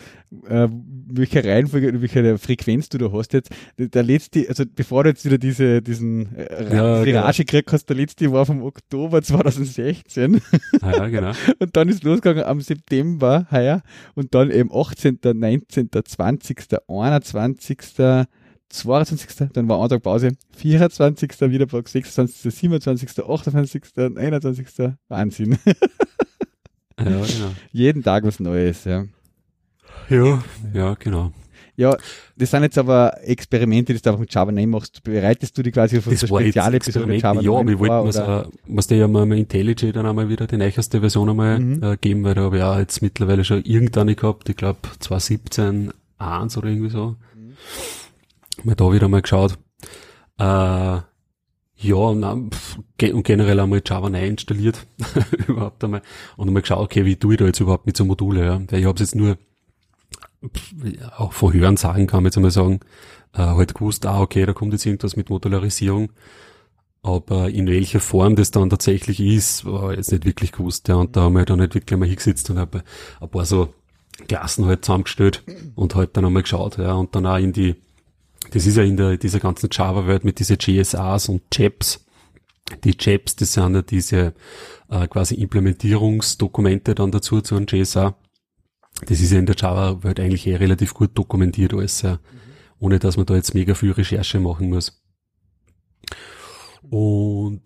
äh, 0.47 0.67
welche 1.07 1.43
Reihenfolge, 1.43 2.01
welche 2.01 2.37
Frequenz 2.37 2.89
du 2.89 2.97
da 2.97 3.11
hast 3.11 3.33
jetzt. 3.33 3.49
Der 3.77 4.03
letzte, 4.03 4.47
also 4.47 4.63
bevor 4.65 5.03
du 5.03 5.09
jetzt 5.09 5.25
wieder 5.25 5.37
diese, 5.37 5.81
diesen 5.81 6.35
äh, 6.35 6.75
ja, 6.75 7.03
genau. 7.03 7.21
Rage 7.21 7.45
gekriegt 7.45 7.71
hast, 7.71 7.85
der 7.85 7.95
letzte 7.95 8.31
war 8.31 8.45
vom 8.45 8.63
Oktober 8.63 9.21
2016. 9.21 10.41
Ja, 10.81 11.07
genau. 11.07 11.31
und 11.59 11.75
dann 11.75 11.89
ist 11.89 12.03
losgegangen 12.03 12.43
am 12.43 12.61
September 12.61 13.47
heuer 13.51 13.81
und 14.15 14.33
dann 14.35 14.51
eben 14.51 14.69
18., 14.73 15.19
19., 15.23 15.89
20., 16.03 16.63
21., 16.87 17.77
22. 18.69 19.49
Dann 19.53 19.69
war 19.69 19.81
ein 19.81 19.89
Tag 19.89 20.01
Pause. 20.01 20.31
24. 20.57 21.29
wieder 21.41 21.67
26. 21.67 22.53
27. 22.53 23.09
28. 23.19 23.83
21. 24.17 24.67
Wahnsinn. 25.07 25.57
Ja, 26.99 27.05
genau. 27.05 27.51
Jeden 27.71 28.03
Tag 28.03 28.23
was 28.23 28.39
Neues, 28.39 28.85
ja. 28.85 29.05
Ja, 30.09 30.43
ja, 30.73 30.95
genau. 30.95 31.31
Ja, 31.75 31.97
das 32.35 32.51
sind 32.51 32.63
jetzt 32.63 32.77
aber 32.77 33.17
Experimente, 33.23 33.93
die 33.93 34.01
du 34.01 34.09
einfach 34.09 34.19
mit 34.19 34.33
Java 34.33 34.51
9 34.51 34.69
machst. 34.69 35.03
Bereitest 35.03 35.57
du 35.57 35.63
die 35.63 35.71
quasi 35.71 35.97
auf 35.97 36.05
das 36.05 36.21
spezielle 36.21 36.77
Experiment? 36.77 37.23
Java 37.23 37.41
ja, 37.41 37.51
aber 37.51 37.71
ich 37.71 37.79
wollte 37.79 38.51
was 38.67 38.87
dir 38.87 38.97
ja 38.97 39.07
mal 39.07 39.25
mit 39.25 39.39
IntelliJ 39.39 39.91
dann 39.91 40.05
einmal 40.05 40.29
wieder 40.29 40.45
die 40.45 40.57
neueste 40.57 40.99
Version 40.99 41.29
einmal 41.29 41.59
mhm. 41.59 41.83
äh, 41.83 41.97
geben, 41.97 42.23
weil 42.23 42.35
da 42.35 42.41
habe 42.41 42.57
ich 42.57 42.63
auch 42.63 42.77
jetzt 42.77 43.01
mittlerweile 43.01 43.43
schon 43.43 43.63
irgendeine 43.63 44.15
gehabt, 44.15 44.49
ich 44.49 44.55
glaube 44.55 44.79
2017 44.99 45.91
1 46.19 46.57
oder 46.57 46.67
irgendwie 46.67 46.91
so. 46.91 47.15
Mhm. 47.35 47.53
Mal 48.63 48.75
da 48.75 48.91
wieder 48.91 49.07
mal 49.07 49.23
geschaut. 49.23 49.57
Äh, 50.37 50.43
ja, 51.83 52.13
nein, 52.13 52.51
pff, 52.51 52.77
und 53.13 53.23
generell 53.23 53.59
einmal 53.59 53.81
Java 53.85 54.09
9 54.09 54.23
installiert, 54.23 54.85
überhaupt 55.47 55.83
einmal, 55.83 56.01
und 56.37 56.47
einmal 56.47 56.61
geschaut, 56.61 56.79
okay, 56.79 57.03
wie 57.03 57.15
tue 57.15 57.33
ich 57.33 57.39
da 57.39 57.45
jetzt 57.45 57.59
überhaupt 57.59 57.87
mit 57.87 57.97
so 57.97 58.05
Module, 58.05 58.45
ja, 58.45 58.61
weil 58.69 58.79
ich 58.79 58.85
habe 58.85 58.95
es 58.95 59.01
jetzt 59.01 59.15
nur, 59.15 59.37
auch 61.17 61.33
vor 61.33 61.53
Hören 61.53 61.77
Sachen 61.77 62.07
kann 62.07 62.23
man 62.23 62.25
jetzt 62.25 62.37
einmal 62.37 62.51
sagen, 62.51 62.79
äh, 63.33 63.39
halt 63.39 63.73
gewusst, 63.73 64.05
ah, 64.05 64.21
okay, 64.21 64.45
da 64.45 64.53
kommt 64.53 64.73
jetzt 64.73 64.85
irgendwas 64.85 65.15
mit 65.15 65.29
Modularisierung, 65.29 66.11
aber 67.01 67.49
in 67.49 67.67
welcher 67.67 67.99
Form 67.99 68.35
das 68.35 68.51
dann 68.51 68.69
tatsächlich 68.69 69.19
ist, 69.19 69.65
war 69.65 69.93
jetzt 69.95 70.11
nicht 70.11 70.25
wirklich 70.25 70.51
gewusst, 70.51 70.87
ja, 70.87 70.95
und 70.95 71.15
da 71.15 71.21
haben 71.21 71.35
wir 71.35 71.45
dann 71.45 71.59
nicht 71.59 71.75
wirklich 71.75 71.99
mal 71.99 72.07
hingesetzt 72.07 72.49
und 72.49 72.59
habe 72.59 72.83
ein 73.19 73.29
paar 73.29 73.45
so 73.45 73.73
Klassen 74.27 74.65
halt 74.65 74.85
zusammengestellt 74.85 75.43
und 75.75 75.95
halt 75.95 76.15
dann 76.15 76.25
einmal 76.25 76.43
geschaut, 76.43 76.77
ja, 76.77 76.93
und 76.93 77.15
dann 77.15 77.25
auch 77.25 77.37
in 77.37 77.53
die 77.53 77.75
das 78.51 78.65
ist 78.65 78.77
ja 78.77 78.83
in 78.83 78.97
der, 78.97 79.17
dieser 79.17 79.39
ganzen 79.39 79.69
Java-Welt 79.71 80.23
mit 80.23 80.39
diese 80.39 80.57
GSAs 80.57 81.29
und 81.29 81.43
JEPs. 81.51 82.05
Die 82.83 82.95
JEPs, 82.99 83.35
das 83.35 83.53
sind 83.53 83.75
ja 83.75 83.81
diese 83.81 84.33
äh, 84.89 85.07
quasi 85.07 85.35
Implementierungsdokumente 85.35 86.95
dann 86.95 87.11
dazu 87.11 87.41
zu 87.41 87.55
einem 87.55 87.65
GSA. 87.65 88.15
Das 89.05 89.19
ist 89.19 89.31
ja 89.31 89.39
in 89.39 89.45
der 89.45 89.55
Java-Welt 89.57 90.19
eigentlich 90.19 90.47
eh 90.47 90.55
relativ 90.55 90.93
gut 90.93 91.11
dokumentiert 91.13 91.73
alles, 91.73 92.01
ja. 92.01 92.19
Ohne 92.79 92.99
dass 92.99 93.17
man 93.17 93.25
da 93.25 93.35
jetzt 93.35 93.53
mega 93.53 93.75
viel 93.75 93.91
Recherche 93.91 94.39
machen 94.39 94.69
muss. 94.69 95.01
Und 96.89 97.61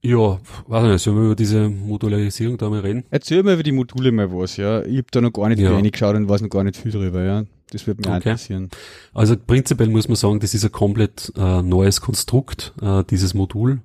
ja, 0.00 0.38
weiß 0.66 0.84
nicht, 0.84 1.02
sollen 1.02 1.16
wir 1.16 1.24
über 1.24 1.34
diese 1.34 1.68
Modularisierung 1.68 2.56
da 2.56 2.70
mal 2.70 2.80
reden? 2.80 3.04
Erzähl 3.10 3.42
mal 3.42 3.54
über 3.54 3.62
die 3.62 3.72
Module 3.72 4.12
mal 4.12 4.32
was, 4.32 4.56
ja. 4.56 4.82
Ich 4.84 4.98
hab 4.98 5.10
da 5.10 5.20
noch 5.20 5.32
gar 5.32 5.48
nicht 5.48 5.58
ja. 5.58 5.72
reingeschaut 5.72 6.14
und 6.14 6.28
weiß 6.28 6.40
noch 6.40 6.50
gar 6.50 6.64
nicht 6.64 6.76
viel 6.76 6.92
drüber, 6.92 7.24
ja. 7.24 7.44
Das 7.70 7.86
wird 7.86 7.98
mich 7.98 8.06
okay. 8.06 8.16
interessieren. 8.16 8.68
Also 9.12 9.36
prinzipiell 9.36 9.88
muss 9.88 10.08
man 10.08 10.16
sagen, 10.16 10.40
das 10.40 10.54
ist 10.54 10.64
ein 10.64 10.72
komplett 10.72 11.32
äh, 11.36 11.62
neues 11.62 12.00
Konstrukt, 12.00 12.72
äh, 12.80 13.04
dieses 13.04 13.34
Modul, 13.34 13.80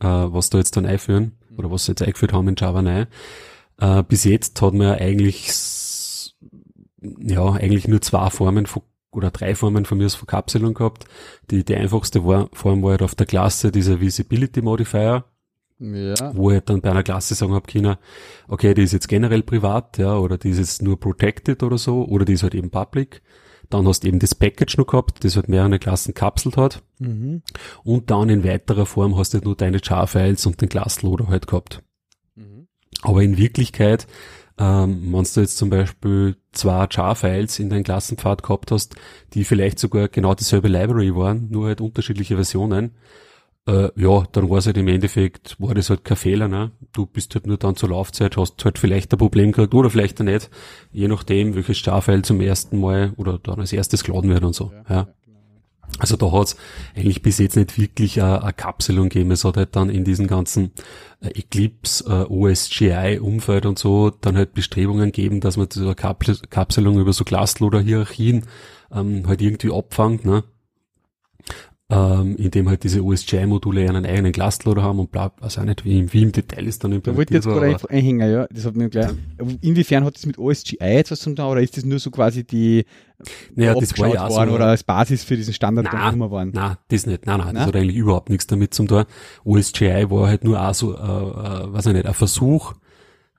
äh, 0.00 0.06
was 0.06 0.50
da 0.50 0.58
jetzt 0.58 0.76
dann 0.76 0.86
einführen, 0.86 1.32
oder 1.56 1.70
was 1.70 1.84
sie 1.84 1.92
jetzt 1.92 2.02
eingeführt 2.02 2.32
haben 2.32 2.48
in 2.48 2.56
Java 2.56 2.82
9. 2.82 3.06
Äh, 3.78 4.02
bis 4.04 4.24
jetzt 4.24 4.60
hat 4.62 4.74
man 4.74 4.88
ja 4.88 4.94
eigentlich, 4.94 5.50
ja, 7.18 7.52
eigentlich 7.52 7.88
nur 7.88 8.00
zwei 8.00 8.30
Formen 8.30 8.66
von 8.66 8.82
oder 9.10 9.30
drei 9.30 9.54
Formen 9.54 9.84
von 9.84 9.98
mir 9.98 10.06
aus 10.06 10.16
Verkapselung 10.16 10.74
gehabt. 10.74 11.04
Die, 11.50 11.64
die 11.64 11.76
einfachste 11.76 12.20
Form 12.20 12.82
war 12.82 12.90
halt 12.90 13.02
auf 13.02 13.14
der 13.14 13.26
Klasse 13.26 13.70
dieser 13.70 14.00
Visibility 14.00 14.60
Modifier, 14.60 15.24
ja. 15.80 16.34
Wo 16.34 16.50
ich 16.50 16.60
dann 16.60 16.80
bei 16.80 16.90
einer 16.90 17.02
Klasse 17.02 17.34
sagen 17.34 17.52
habe 17.52 17.70
können, 17.70 17.96
okay, 18.48 18.74
die 18.74 18.82
ist 18.82 18.92
jetzt 18.92 19.08
generell 19.08 19.42
privat, 19.42 19.98
ja, 19.98 20.16
oder 20.16 20.38
die 20.38 20.50
ist 20.50 20.58
jetzt 20.58 20.82
nur 20.82 20.98
protected 20.98 21.62
oder 21.62 21.78
so, 21.78 22.04
oder 22.04 22.24
die 22.24 22.34
ist 22.34 22.42
halt 22.42 22.54
eben 22.54 22.70
public. 22.70 23.22
Dann 23.70 23.88
hast 23.88 24.04
du 24.04 24.08
eben 24.08 24.18
das 24.18 24.34
Package 24.34 24.78
noch 24.78 24.86
gehabt, 24.86 25.24
das 25.24 25.36
halt 25.36 25.48
mehrere 25.48 25.78
Klassen 25.78 26.14
kapselt 26.14 26.56
hat. 26.56 26.82
Mhm. 26.98 27.42
Und 27.82 28.10
dann 28.10 28.28
in 28.28 28.44
weiterer 28.44 28.86
Form 28.86 29.16
hast 29.16 29.32
du 29.32 29.38
halt 29.38 29.46
nur 29.46 29.56
deine 29.56 29.80
Jar-Files 29.82 30.46
und 30.46 30.60
den 30.60 30.68
Classloader 30.68 31.28
halt 31.28 31.46
gehabt. 31.46 31.82
Mhm. 32.36 32.68
Aber 33.02 33.22
in 33.22 33.36
Wirklichkeit, 33.36 34.06
ähm, 34.58 35.12
wenn 35.12 35.24
du 35.24 35.40
jetzt 35.40 35.56
zum 35.56 35.70
Beispiel 35.70 36.36
zwei 36.52 36.86
Jar-Files 36.90 37.58
in 37.58 37.70
deinem 37.70 37.82
Klassenpfad 37.82 38.42
gehabt 38.42 38.70
hast, 38.70 38.94
die 39.34 39.44
vielleicht 39.44 39.78
sogar 39.78 40.08
genau 40.08 40.34
dieselbe 40.34 40.68
Library 40.68 41.14
waren, 41.14 41.48
nur 41.50 41.66
halt 41.66 41.80
unterschiedliche 41.80 42.36
Versionen, 42.36 42.92
äh, 43.66 43.88
ja, 43.96 44.24
dann 44.32 44.50
war 44.50 44.58
es 44.58 44.66
halt 44.66 44.76
im 44.76 44.88
Endeffekt, 44.88 45.56
war 45.58 45.74
das 45.74 45.88
halt 45.90 46.04
kein 46.04 46.16
Fehler, 46.18 46.48
ne? 46.48 46.70
Du 46.92 47.06
bist 47.06 47.34
halt 47.34 47.46
nur 47.46 47.56
dann 47.56 47.76
zur 47.76 47.88
Laufzeit, 47.88 48.36
hast 48.36 48.64
halt 48.64 48.78
vielleicht 48.78 49.12
ein 49.12 49.18
Problem 49.18 49.52
gehabt 49.52 49.74
oder 49.74 49.90
vielleicht 49.90 50.20
auch 50.20 50.24
nicht, 50.24 50.50
je 50.92 51.08
nachdem, 51.08 51.54
welches 51.54 51.78
Starfile 51.78 52.22
zum 52.22 52.40
ersten 52.40 52.78
Mal 52.78 53.12
oder 53.16 53.38
dann 53.38 53.60
als 53.60 53.72
erstes 53.72 54.04
geladen 54.04 54.30
wird 54.30 54.44
und 54.44 54.54
so, 54.54 54.70
ja. 54.88 54.94
ja. 54.94 55.08
Also 55.98 56.16
da 56.16 56.32
hat's 56.32 56.56
eigentlich 56.96 57.22
bis 57.22 57.38
jetzt 57.38 57.56
nicht 57.56 57.78
wirklich 57.78 58.20
eine, 58.20 58.42
eine 58.42 58.52
Kapselung 58.52 59.08
gegeben. 59.08 59.30
Es 59.30 59.44
hat 59.44 59.56
halt 59.56 59.76
dann 59.76 59.90
in 59.90 60.04
diesen 60.04 60.26
ganzen 60.26 60.72
äh, 61.20 61.28
Eclipse, 61.28 62.04
äh, 62.08 62.32
OSGI-Umfeld 62.32 63.66
und 63.66 63.78
so 63.78 64.10
dann 64.10 64.36
halt 64.36 64.54
Bestrebungen 64.54 65.12
geben, 65.12 65.40
dass 65.40 65.56
man 65.56 65.68
diese 65.68 65.94
Kapselung 65.94 66.98
über 66.98 67.12
so 67.12 67.24
Glasloader-Hierarchien 67.24 68.44
ähm, 68.92 69.26
halt 69.26 69.40
irgendwie 69.40 69.72
abfangt, 69.72 70.24
ne? 70.24 70.44
Ähm, 71.90 72.36
in 72.36 72.50
dem 72.50 72.68
halt 72.68 72.82
diese 72.82 73.04
OSGI-Module 73.04 73.86
einen 73.88 74.06
eigenen 74.06 74.32
Glasloader 74.32 74.82
haben 74.82 74.98
und 75.00 75.10
bla, 75.10 75.32
also 75.40 75.60
auch 75.60 75.66
nicht, 75.66 75.84
wie, 75.84 76.10
wie 76.12 76.22
im 76.22 76.32
Detail 76.32 76.66
ist 76.66 76.82
dann 76.82 76.92
implementiert. 76.92 77.44
Da 77.44 77.50
wollte 77.50 77.66
jetzt 77.66 77.82
gerade 77.82 77.94
einhängen, 77.94 78.30
ja, 78.30 78.46
das 78.50 78.64
hat 78.64 78.74
mir 78.74 78.88
gleich, 78.88 79.10
inwiefern 79.60 80.04
hat 80.04 80.14
das 80.14 80.24
mit 80.24 80.38
OSGI 80.38 80.78
etwas 80.80 81.20
zu 81.20 81.34
tun, 81.34 81.44
oder 81.44 81.60
ist 81.60 81.76
das 81.76 81.84
nur 81.84 81.98
so 81.98 82.10
quasi 82.10 82.42
die, 82.42 82.86
naja, 83.54 83.74
das 83.74 83.98
war 83.98 84.08
ja 84.08 84.28
worden 84.30 84.48
so, 84.48 84.54
oder 84.54 84.66
als 84.66 84.82
Basis 84.82 85.24
für 85.24 85.36
diesen 85.36 85.52
Standard 85.52 85.92
nein, 85.92 86.20
waren? 86.20 86.50
Nein, 86.54 86.76
das 86.88 87.06
nicht, 87.06 87.26
nein, 87.26 87.38
nein, 87.38 87.46
nein, 87.48 87.54
das 87.56 87.66
hat 87.66 87.76
eigentlich 87.76 87.96
überhaupt 87.96 88.30
nichts 88.30 88.46
damit 88.46 88.72
zu 88.72 88.86
tun. 88.86 89.04
OSGI 89.44 90.10
war 90.10 90.28
halt 90.28 90.44
nur 90.44 90.66
auch 90.66 90.74
so, 90.74 90.94
äh, 90.94 90.98
äh, 90.98 91.72
weiß 91.72 91.86
ich 91.86 91.92
nicht, 91.92 92.06
ein 92.06 92.14
Versuch, 92.14 92.72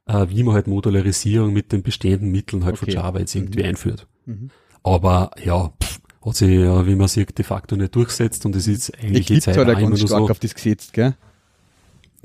äh, 0.05 0.27
wie 0.29 0.43
man 0.43 0.53
halt 0.53 0.67
Modularisierung 0.67 1.51
mit 1.51 1.71
den 1.71 1.81
bestehenden 1.81 2.31
Mitteln 2.31 2.63
halt 2.63 2.75
okay. 2.75 2.91
von 2.91 2.93
Java 2.93 3.19
jetzt 3.19 3.33
irgendwie 3.33 3.63
mhm. 3.63 3.69
einführt. 3.69 4.07
Mhm. 4.25 4.49
Aber 4.83 5.31
ja, 5.43 5.73
pff, 5.81 5.94
hat 6.26 6.36
sich 6.36 6.49
ja, 6.49 6.86
wie 6.88 6.95
man 6.95 7.07
sieht, 7.07 7.38
de 7.38 7.45
facto 7.45 7.76
nicht 7.76 7.95
durchsetzt 7.95 8.45
und 8.45 8.55
es 8.55 8.67
ist 8.67 8.93
eigentlich 8.97 9.30
Eclipse 9.30 9.51
jetzt 9.51 9.59
hat 9.59 9.67
ganz 9.67 9.99
stark 9.99 10.09
so. 10.09 10.30
auf 10.30 10.39
das 10.39 10.55
gesetzt, 10.55 10.93
gell? 10.93 11.15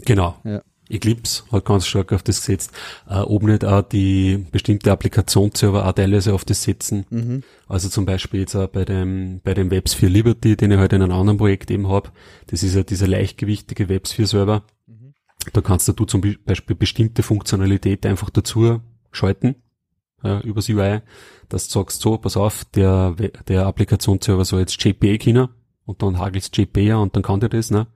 Genau. 0.05 0.37
Ja. 0.45 0.63
Eclipse 0.89 1.45
hat 1.53 1.65
ganz 1.65 1.87
stark 1.87 2.13
auf 2.13 2.23
das 2.23 2.41
gesetzt. 2.41 2.73
Äh, 3.09 3.21
ob 3.21 3.45
nicht 3.45 3.65
auch 3.65 3.83
die 3.83 4.45
bestimmte 4.51 4.91
Applikationsserver 4.91 5.87
auch 5.87 5.93
teilweise 5.93 6.35
auf 6.35 6.45
das 6.45 6.63
setzen. 6.63 7.07
Mhm. 7.11 7.43
Also 7.69 7.89
zum 7.89 8.07
Beispiel 8.07 8.41
jetzt 8.41 8.57
auch 8.57 8.67
bei 8.67 8.85
dem, 8.85 9.41
bei 9.45 9.55
dem 9.55 9.71
WebSphere 9.71 10.11
Liberty, 10.11 10.57
den 10.57 10.73
ich 10.73 10.79
heute 10.79 10.81
halt 10.81 10.93
in 10.95 11.03
einem 11.03 11.13
anderen 11.13 11.39
Projekt 11.39 11.71
eben 11.71 11.89
habe. 11.89 12.11
Das 12.49 12.63
ist 12.63 12.75
ja 12.75 12.83
dieser 12.83 13.07
leichtgewichtige 13.07 13.89
WebSphere 13.89 14.27
Server. 14.27 14.63
Mhm. 14.87 15.15
Da 15.53 15.61
kannst 15.61 15.87
du 15.89 16.05
zum 16.05 16.23
Beispiel 16.45 16.75
bestimmte 16.75 17.23
Funktionalität 17.23 18.05
einfach 18.05 18.31
dazu 18.31 18.81
schalten 19.13 19.57
äh, 20.25 20.47
übers 20.47 20.69
UI, 20.69 21.01
dass 21.49 21.69
du 21.69 21.81
sagst, 21.81 22.01
so, 22.01 22.19
pass 22.19 22.37
auf, 22.37 22.65
der, 22.67 23.13
der 23.49 23.67
Applikationsserver 23.67 24.45
soll 24.45 24.61
jetzt 24.61 24.83
JPA 24.83 25.17
können 25.17 25.49
und 25.85 26.03
dann 26.03 26.19
hagelst 26.19 26.57
JPA 26.57 26.97
und 26.97 27.17
dann 27.17 27.23
kann 27.23 27.41
der 27.41 27.49
das, 27.49 27.71
ne? 27.71 27.87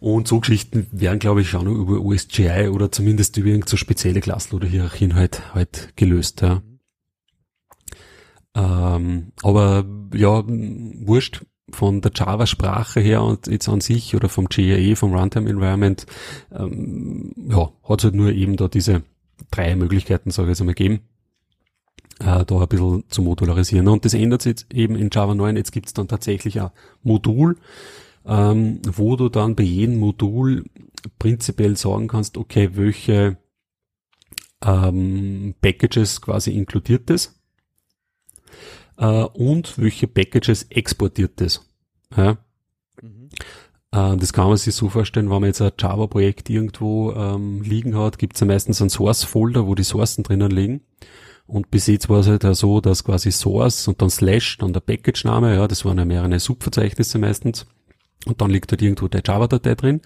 Und 0.00 0.28
so 0.28 0.38
Geschichten 0.38 0.86
werden, 0.92 1.18
glaube 1.18 1.40
ich, 1.40 1.56
auch 1.56 1.62
noch 1.64 1.74
über 1.74 2.00
OSGI 2.00 2.68
oder 2.68 2.92
zumindest 2.92 3.36
über 3.36 3.48
irgend 3.48 3.68
so 3.68 3.76
spezielle 3.76 4.20
Klassenloader-Hierarchien 4.20 5.16
halt, 5.16 5.54
halt 5.54 5.96
gelöst, 5.96 6.40
ja. 6.42 6.62
Ähm, 8.54 9.32
aber 9.42 9.84
ja, 10.14 10.44
wurscht 10.46 11.44
von 11.70 12.00
der 12.00 12.12
Java-Sprache 12.14 13.00
her 13.00 13.22
und 13.22 13.46
jetzt 13.46 13.68
an 13.68 13.80
sich 13.80 14.14
oder 14.14 14.28
vom 14.28 14.48
JRE, 14.50 14.96
vom 14.96 15.14
Runtime 15.14 15.50
Environment, 15.50 16.06
ähm, 16.52 17.32
ja, 17.36 17.70
hat 17.82 18.04
halt 18.04 18.14
nur 18.14 18.32
eben 18.32 18.56
da 18.56 18.68
diese 18.68 19.02
drei 19.50 19.76
Möglichkeiten, 19.76 20.30
sage 20.30 20.48
ich 20.48 20.50
jetzt 20.50 20.60
einmal, 20.60 20.74
geben, 20.74 21.00
äh, 22.20 22.44
da 22.44 22.60
ein 22.60 22.68
bisschen 22.68 23.04
zu 23.08 23.22
modularisieren. 23.22 23.88
Und 23.88 24.04
das 24.04 24.14
ändert 24.14 24.42
sich 24.42 24.50
jetzt 24.50 24.74
eben 24.74 24.96
in 24.96 25.10
Java 25.12 25.34
9. 25.34 25.56
Jetzt 25.56 25.72
gibt 25.72 25.86
es 25.86 25.94
dann 25.94 26.08
tatsächlich 26.08 26.60
ein 26.60 26.70
Modul, 27.02 27.56
ähm, 28.26 28.80
wo 28.84 29.16
du 29.16 29.28
dann 29.28 29.54
bei 29.54 29.64
jedem 29.64 29.98
Modul 29.98 30.64
prinzipiell 31.18 31.76
sagen 31.76 32.08
kannst, 32.08 32.36
okay, 32.36 32.70
welche 32.74 33.38
ähm, 34.64 35.54
Packages 35.60 36.20
quasi 36.20 36.50
inkludiert 36.50 37.08
das 37.10 37.40
äh, 38.96 39.06
und 39.06 39.78
welche 39.78 40.08
Packages 40.08 40.64
exportiert 40.64 41.40
das. 41.40 41.64
Ja? 42.16 42.38
Äh, 43.92 44.16
das 44.16 44.32
kann 44.32 44.48
man 44.48 44.56
sich 44.56 44.74
so 44.74 44.88
vorstellen, 44.88 45.30
wenn 45.30 45.40
man 45.40 45.48
jetzt 45.48 45.62
ein 45.62 45.72
Java-Projekt 45.78 46.50
irgendwo 46.50 47.12
ähm, 47.12 47.62
liegen 47.62 47.96
hat, 47.96 48.18
gibt 48.18 48.34
es 48.34 48.40
ja 48.40 48.46
meistens 48.46 48.80
einen 48.80 48.90
Source-Folder, 48.90 49.66
wo 49.66 49.74
die 49.74 49.84
Sourcen 49.84 50.24
drinnen 50.24 50.50
liegen. 50.50 50.80
Und 51.46 51.70
bis 51.70 51.86
jetzt 51.86 52.10
war 52.10 52.20
es 52.20 52.26
halt 52.26 52.44
auch 52.44 52.54
so, 52.54 52.80
dass 52.80 53.04
quasi 53.04 53.32
Source 53.32 53.88
und 53.88 54.02
dann 54.02 54.10
Slash, 54.10 54.58
dann 54.58 54.74
der 54.74 54.80
Package-Name, 54.80 55.54
ja, 55.54 55.66
das 55.66 55.84
waren 55.84 55.96
ja 55.96 56.04
mehrere 56.04 56.38
Subverzeichnisse 56.38 57.18
meistens. 57.18 57.66
Und 58.26 58.40
dann 58.40 58.50
liegt 58.50 58.70
halt 58.70 58.82
irgendwo 58.82 59.08
der 59.08 59.22
Java-Datei 59.24 59.74
drin. 59.74 60.02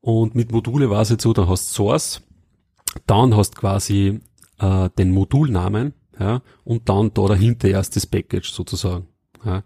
Und 0.00 0.34
mit 0.34 0.52
Module 0.52 0.88
war 0.88 1.02
es 1.02 1.10
jetzt 1.10 1.22
so, 1.22 1.32
dann 1.32 1.48
hast 1.48 1.72
Source, 1.72 2.22
dann 3.06 3.36
hast 3.36 3.56
quasi 3.56 4.20
äh, 4.58 4.90
den 4.98 5.10
Modulnamen, 5.10 5.94
ja, 6.18 6.42
und 6.64 6.88
dann 6.88 7.12
da 7.14 7.26
dahinter 7.26 7.68
erst 7.68 7.96
das 7.96 8.06
Package 8.06 8.52
sozusagen. 8.52 9.08
Ja. 9.44 9.64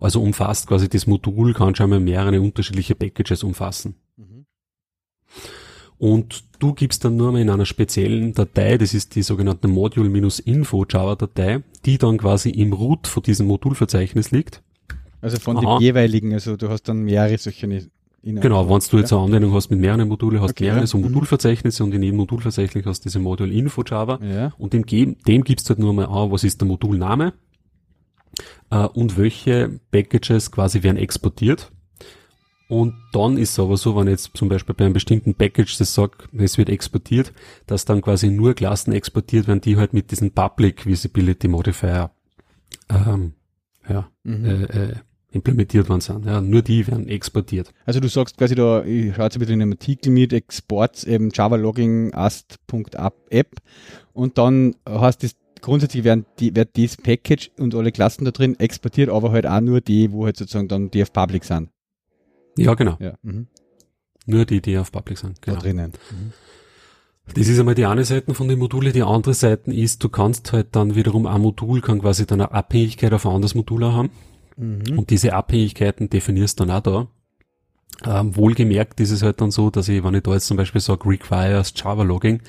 Also 0.00 0.22
umfasst 0.22 0.66
quasi 0.66 0.88
das 0.88 1.06
Modul, 1.06 1.54
kann 1.54 1.74
schon 1.74 1.90
mal 1.90 2.00
mehrere 2.00 2.40
unterschiedliche 2.40 2.94
Packages 2.94 3.42
umfassen. 3.42 3.96
Mhm. 4.16 4.46
Und 5.98 6.44
du 6.60 6.74
gibst 6.74 7.04
dann 7.04 7.16
nur 7.16 7.32
mal 7.32 7.40
in 7.40 7.50
einer 7.50 7.66
speziellen 7.66 8.32
Datei, 8.32 8.78
das 8.78 8.94
ist 8.94 9.16
die 9.16 9.22
sogenannte 9.22 9.66
Module-Info 9.66 10.86
Java-Datei, 10.88 11.62
die 11.84 11.98
dann 11.98 12.18
quasi 12.18 12.50
im 12.50 12.72
Root 12.72 13.08
von 13.08 13.22
diesem 13.22 13.48
Modulverzeichnis 13.48 14.30
liegt. 14.30 14.62
Also 15.20 15.38
von 15.38 15.56
Aha. 15.56 15.78
dem 15.78 15.82
jeweiligen, 15.82 16.32
also 16.32 16.56
du 16.56 16.68
hast 16.68 16.84
dann 16.84 17.02
mehrere 17.02 17.36
solche 17.38 17.66
Inhalt. 17.66 18.42
Genau, 18.42 18.68
wenn 18.68 18.80
du 18.90 18.98
jetzt 18.98 19.12
eine 19.12 19.22
Anwendung 19.22 19.54
hast 19.54 19.70
mit 19.70 19.80
mehreren 19.80 20.06
Modulen, 20.08 20.40
hast 20.40 20.50
okay, 20.50 20.64
mehrere 20.64 20.86
so 20.86 20.98
mhm. 20.98 21.04
Modulverzeichnisse 21.04 21.82
und 21.82 21.92
in 21.92 22.02
jedem 22.02 22.18
Modulverzeichnis 22.18 22.86
hast 22.86 23.00
du 23.00 23.08
diese 23.08 23.18
Module 23.18 23.52
Info 23.52 23.82
Java 23.84 24.20
ja. 24.22 24.52
und 24.58 24.72
dem, 24.72 24.84
dem 24.86 25.44
gibst 25.44 25.66
du 25.66 25.70
halt 25.70 25.78
nur 25.80 25.92
mal 25.92 26.06
an, 26.06 26.30
was 26.30 26.44
ist 26.44 26.60
der 26.60 26.68
Modulname 26.68 27.32
äh, 28.70 28.84
und 28.86 29.16
welche 29.16 29.80
Packages 29.90 30.50
quasi 30.50 30.82
werden 30.82 30.96
exportiert. 30.96 31.70
Und 32.68 32.94
dann 33.12 33.38
ist 33.38 33.52
es 33.52 33.58
aber 33.58 33.78
so, 33.78 33.96
wenn 33.96 34.08
jetzt 34.08 34.36
zum 34.36 34.50
Beispiel 34.50 34.74
bei 34.74 34.84
einem 34.84 34.92
bestimmten 34.92 35.34
Package 35.34 35.78
das 35.78 35.94
sagt, 35.94 36.28
es 36.36 36.58
wird 36.58 36.68
exportiert, 36.68 37.32
dass 37.66 37.86
dann 37.86 38.02
quasi 38.02 38.28
nur 38.28 38.54
Klassen 38.54 38.92
exportiert 38.92 39.48
werden, 39.48 39.62
die 39.62 39.78
halt 39.78 39.94
mit 39.94 40.10
diesem 40.10 40.32
Public 40.32 40.84
Visibility 40.84 41.48
Modifier 41.48 42.10
ähm, 42.90 43.32
ja, 43.88 44.10
mhm. 44.22 44.44
äh, 44.44 44.64
äh, 44.64 44.94
implementiert 45.30 45.88
worden 45.88 46.02
sind. 46.02 46.26
Ja, 46.26 46.42
nur 46.42 46.60
die 46.60 46.86
werden 46.86 47.08
exportiert. 47.08 47.72
Also 47.86 48.00
du 48.00 48.08
sagst 48.08 48.36
quasi 48.36 48.54
da, 48.54 48.84
ich 48.84 49.14
schaue 49.14 49.24
jetzt 49.24 49.38
bitte 49.38 49.54
in 49.54 49.62
einem 49.62 49.72
Artikel 49.72 50.10
mit 50.10 50.34
Exports 50.34 51.04
eben 51.04 51.30
Java 51.32 51.56
Logging 51.56 52.12
ast.app 52.12 53.56
und 54.12 54.36
dann 54.36 54.74
hast 54.86 55.22
du 55.22 55.28
grundsätzlich 55.60 56.04
werden 56.04 56.26
die, 56.38 56.54
wird 56.54 56.76
dieses 56.76 56.96
Package 56.96 57.50
und 57.58 57.74
alle 57.74 57.92
Klassen 57.92 58.24
da 58.24 58.30
drin 58.30 58.58
exportiert, 58.58 59.10
aber 59.10 59.32
halt 59.32 59.46
auch 59.46 59.60
nur 59.60 59.80
die, 59.80 60.12
wo 60.12 60.24
halt 60.24 60.36
sozusagen 60.36 60.68
dann 60.68 60.90
die 60.90 61.02
auf 61.02 61.12
Public 61.12 61.44
sind. 61.44 61.70
Ja, 62.56 62.74
genau. 62.74 62.96
Ja. 63.00 63.14
Mhm. 63.22 63.46
Nur 64.26 64.44
die, 64.44 64.60
die 64.60 64.76
auf 64.78 64.92
Public 64.92 65.18
sind. 65.18 65.40
Genau. 65.42 65.56
Da 65.56 65.62
drinnen. 65.62 65.92
Mhm. 66.10 66.32
Das 67.34 67.48
ist 67.48 67.58
einmal 67.58 67.74
die 67.74 67.86
eine 67.86 68.04
Seite 68.04 68.34
von 68.34 68.48
den 68.48 68.58
Modulen. 68.58 68.92
Die 68.92 69.02
andere 69.02 69.34
Seite 69.34 69.72
ist, 69.72 70.02
du 70.02 70.08
kannst 70.08 70.52
halt 70.52 70.68
dann 70.74 70.94
wiederum 70.94 71.26
ein 71.26 71.40
Modul 71.40 71.80
kann 71.80 72.00
quasi 72.00 72.26
dann 72.26 72.40
eine 72.40 72.52
Abhängigkeit 72.52 73.12
auf 73.12 73.26
ein 73.26 73.32
anderes 73.32 73.54
Modul 73.54 73.84
haben. 73.84 74.10
Mhm. 74.56 74.98
Und 74.98 75.10
diese 75.10 75.34
Abhängigkeiten 75.34 76.08
definierst 76.10 76.58
du 76.58 76.64
dann 76.64 76.76
auch 76.76 76.82
da. 76.82 77.08
Ähm, 78.20 78.36
wohlgemerkt 78.36 79.00
ist 79.00 79.10
es 79.10 79.22
halt 79.22 79.40
dann 79.40 79.50
so, 79.50 79.70
dass 79.70 79.88
ich, 79.88 80.04
wenn 80.04 80.14
ich 80.14 80.22
da 80.22 80.32
jetzt 80.32 80.46
zum 80.46 80.56
Beispiel 80.56 80.80
sage, 80.80 81.08
requires 81.08 81.72
Java 81.76 82.02
Logging, 82.02 82.40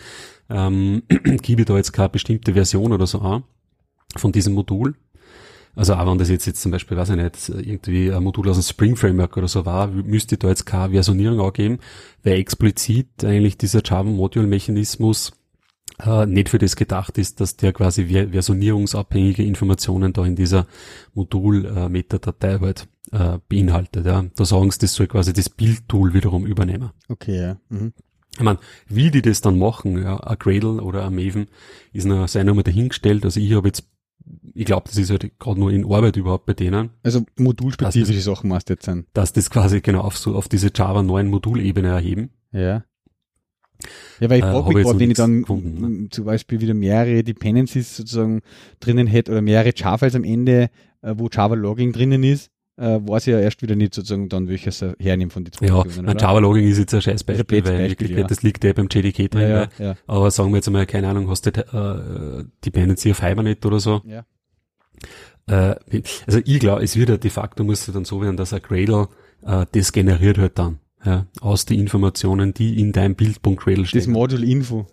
ähm, 0.50 1.04
gebe 1.42 1.62
ich 1.62 1.68
da 1.68 1.78
jetzt 1.78 1.94
keine 1.94 2.10
bestimmte 2.10 2.54
Version 2.54 2.92
oder 2.92 3.08
so 3.08 3.20
an 3.20 3.44
von 4.16 4.32
diesem 4.32 4.54
Modul. 4.54 4.96
Also 5.76 5.94
auch 5.94 6.12
wenn 6.12 6.18
das 6.18 6.30
jetzt, 6.30 6.46
jetzt 6.46 6.62
zum 6.62 6.72
Beispiel, 6.72 6.98
weiß 6.98 7.12
ich 7.12 7.16
nicht, 7.16 7.50
irgendwie 7.50 8.12
ein 8.12 8.24
Modul 8.24 8.50
aus 8.50 8.58
dem 8.58 8.64
Spring 8.64 8.96
Framework 8.96 9.38
oder 9.38 9.48
so 9.48 9.66
war, 9.66 9.88
müsste 9.88 10.36
ich 10.36 10.40
da 10.40 10.50
jetzt 10.50 10.66
keine 10.66 10.94
Versionierung 10.94 11.40
angeben, 11.40 11.80
weil 12.24 12.40
explizit 12.40 13.24
eigentlich 13.24 13.58
dieser 13.58 13.82
Java 13.84 14.10
Module 14.10 14.48
Mechanismus 14.48 15.32
äh, 16.00 16.26
nicht 16.26 16.50
für 16.50 16.58
das 16.58 16.76
gedacht 16.76 17.18
ist, 17.18 17.40
dass 17.40 17.56
der 17.56 17.74
quasi 17.74 18.06
versionierungsabhängige 18.08 19.44
Informationen 19.44 20.14
da 20.14 20.26
in 20.26 20.36
dieser 20.36 20.66
Modul-Metadatei 21.14 22.56
äh, 22.56 22.60
halt 22.60 22.88
äh, 23.12 23.38
beinhaltet. 23.48 24.06
Ja. 24.06 24.26
Da 24.36 24.46
sagen 24.46 24.72
sie, 24.72 24.80
das 24.80 24.94
soll 24.94 25.08
quasi 25.08 25.34
das 25.34 25.50
Bildtool 25.50 26.14
wiederum 26.14 26.46
übernehmen. 26.46 26.92
Okay, 27.08 27.40
ja. 27.40 27.58
Mhm. 27.70 27.94
Ich 28.40 28.46
meine, 28.46 28.60
wie 28.88 29.12
die 29.12 29.22
das 29.22 29.42
dann 29.42 29.60
machen, 29.60 30.02
ja, 30.02 30.18
ein 30.18 30.40
Gradle 30.40 30.82
oder 30.82 31.06
ein 31.06 31.14
Maven, 31.14 31.48
ist 31.92 32.06
noch, 32.06 32.28
sei 32.30 32.44
nochmal 32.44 32.64
dahingestellt. 32.64 33.26
Also 33.26 33.40
ich 33.42 33.54
habe 33.54 33.68
jetzt, 33.68 33.84
ich 34.54 34.66
glaube, 34.66 34.88
das 34.88 34.98
ist 34.98 35.10
halt 35.10 35.38
gerade 35.40 35.60
nur 35.60 35.72
in 35.72 35.84
Arbeit 35.84 36.16
überhaupt 36.16 36.46
bei 36.46 36.54
denen. 36.54 36.92
Also 37.04 37.26
modulspezifische 37.38 38.22
Sachen 38.22 38.50
machst 38.50 38.70
du 38.70 38.74
jetzt 38.74 38.86
sein. 38.86 39.06
Dass 39.14 39.34
das 39.34 39.50
quasi 39.50 39.82
genau 39.82 40.02
auf 40.02 40.18
so 40.18 40.36
auf 40.36 40.48
diese 40.48 40.72
Java 40.74 41.04
9 41.04 41.28
Modulebene 41.28 41.90
erheben. 41.90 42.30
Ja. 42.54 42.86
Ja, 44.22 44.30
weil 44.30 44.40
ich 44.40 44.46
frage 44.46 44.72
äh, 44.72 44.74
mich 44.74 44.84
gerade, 44.84 45.00
wenn 45.00 45.12
ich 45.12 45.18
dann 45.18 45.42
gefunden, 45.42 46.02
ne? 46.02 46.10
zum 46.10 46.26
Beispiel 46.26 46.62
wieder 46.62 46.74
mehrere 46.74 47.24
Dependencies 47.24 47.98
sozusagen 47.98 48.42
drinnen 48.80 49.08
hätte 49.08 49.32
oder 49.32 49.42
mehrere 49.42 49.74
Java-Files 49.76 50.16
am 50.16 50.24
Ende, 50.24 50.70
äh, 51.02 51.14
wo 51.18 51.28
Java-Logging 51.30 51.92
drinnen 51.92 52.24
ist, 52.24 52.52
äh, 52.80 53.00
weiß 53.08 53.28
ich 53.28 53.34
ja 53.34 53.40
erst 53.40 53.62
wieder 53.62 53.76
nicht 53.76 53.94
sozusagen 53.94 54.30
dann, 54.30 54.48
welches 54.48 54.82
er 54.82 54.96
hernimmt 55.00 55.34
von 55.34 55.44
den 55.44 55.52
zwei 55.52 55.68
Ja, 55.68 55.82
ein 55.82 56.18
Java-Logging 56.18 56.68
ist 56.68 56.78
jetzt 56.78 56.94
ein 56.94 57.02
scheiß 57.02 57.24
Beispiel, 57.24 57.66
weil 57.66 57.74
in 57.74 57.90
Wirklichkeit, 57.90 58.20
ja. 58.20 58.28
das 58.28 58.42
liegt 58.42 58.64
ja 58.64 58.74
beim 58.74 58.88
JDK 58.90 59.30
drin. 59.30 59.50
Ja, 59.50 59.68
ja, 59.78 59.96
Aber 60.08 60.32
sagen 60.32 60.52
wir 60.52 60.58
jetzt 60.58 60.68
einmal, 60.68 60.86
keine 60.86 61.10
Ahnung, 61.10 61.30
hast 61.30 61.46
du 61.46 61.50
äh, 61.52 62.46
Dependency 62.66 63.12
auf 63.12 63.22
Hibernate 63.22 63.68
oder 63.68 63.80
so. 63.80 64.02
Ja. 64.06 64.26
Äh, 65.48 65.76
also 66.26 66.40
ich 66.44 66.60
glaube, 66.60 66.84
es 66.84 66.96
wird 66.96 67.10
ja 67.10 67.18
de 67.18 67.30
facto 67.30 67.64
muss 67.64 67.88
es 67.88 67.94
dann 67.94 68.06
so 68.06 68.22
werden, 68.22 68.38
dass 68.38 68.54
ein 68.54 68.62
Gradle 68.62 69.10
äh, 69.46 69.66
das 69.72 69.92
generiert 69.92 70.38
halt 70.38 70.58
dann 70.58 70.80
ja, 71.06 71.26
aus 71.42 71.66
den 71.66 71.80
Informationen, 71.80 72.54
die 72.54 72.80
in 72.80 72.92
deinem 72.92 73.16
Bildpunkt-Gradle 73.16 73.86
stehen. 73.86 74.00
Das 74.00 74.08
Module 74.08 74.46
Info. 74.46 74.88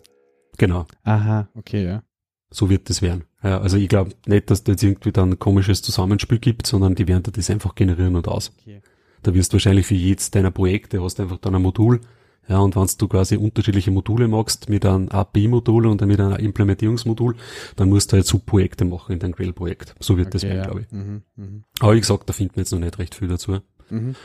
Genau. 0.57 0.87
Aha, 1.03 1.49
okay, 1.53 1.85
ja. 1.85 2.03
So 2.49 2.69
wird 2.69 2.89
das 2.89 3.01
werden. 3.01 3.25
Ja, 3.43 3.59
also 3.59 3.77
ich 3.77 3.87
glaube 3.87 4.11
nicht, 4.25 4.49
dass 4.49 4.63
da 4.63 4.71
jetzt 4.71 4.83
irgendwie 4.83 5.11
dann 5.11 5.31
ein 5.31 5.39
komisches 5.39 5.81
Zusammenspiel 5.81 6.39
gibt, 6.39 6.65
sondern 6.65 6.95
die 6.95 7.07
werden 7.07 7.23
das 7.31 7.49
einfach 7.49 7.75
generieren 7.75 8.15
und 8.15 8.27
aus. 8.27 8.51
Okay. 8.61 8.81
Da 9.23 9.33
wirst 9.33 9.51
du 9.51 9.55
wahrscheinlich 9.55 9.85
für 9.85 9.95
jedes 9.95 10.31
deiner 10.31 10.51
Projekte 10.51 11.03
hast 11.03 11.19
einfach 11.19 11.37
dann 11.37 11.55
ein 11.55 11.61
Modul. 11.61 12.01
Ja, 12.49 12.59
und 12.59 12.75
wenn 12.77 12.87
du 12.97 13.07
quasi 13.09 13.35
unterschiedliche 13.35 13.91
Module 13.91 14.29
machst, 14.29 14.69
mit 14.69 14.85
einem 14.85 15.09
AP-Modul 15.09 15.85
und 15.85 16.01
mit 16.05 16.19
einem 16.19 16.37
Implementierungsmodul, 16.37 17.35
dann 17.75 17.89
musst 17.89 18.11
du 18.11 18.15
halt 18.15 18.25
Subprojekte 18.25 18.85
machen 18.85 19.13
in 19.13 19.19
dein 19.19 19.33
Gradle-Projekt. 19.33 19.95
So 19.99 20.17
wird 20.17 20.27
okay, 20.27 20.33
das 20.33 20.43
werden, 20.43 20.57
ja. 20.57 20.63
glaube 20.63 20.81
ich. 20.81 20.91
Mhm, 20.91 21.23
mh. 21.35 21.63
Aber 21.81 21.93
wie 21.95 21.99
gesagt, 21.99 22.29
da 22.29 22.33
finden 22.33 22.55
wir 22.55 22.61
jetzt 22.61 22.71
noch 22.71 22.79
nicht 22.79 22.97
recht 22.99 23.15
viel 23.15 23.27
dazu. 23.27 23.59
Mhm 23.89 24.15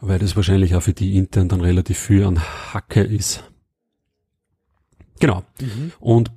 weil 0.00 0.18
das 0.18 0.36
wahrscheinlich 0.36 0.74
auch 0.74 0.82
für 0.82 0.92
die 0.92 1.16
intern 1.16 1.48
dann 1.48 1.60
relativ 1.60 1.98
viel 1.98 2.24
an 2.24 2.40
Hacke 2.40 3.02
ist. 3.02 3.44
Genau. 5.20 5.44
Mhm. 5.60 5.92
Und 6.00 6.32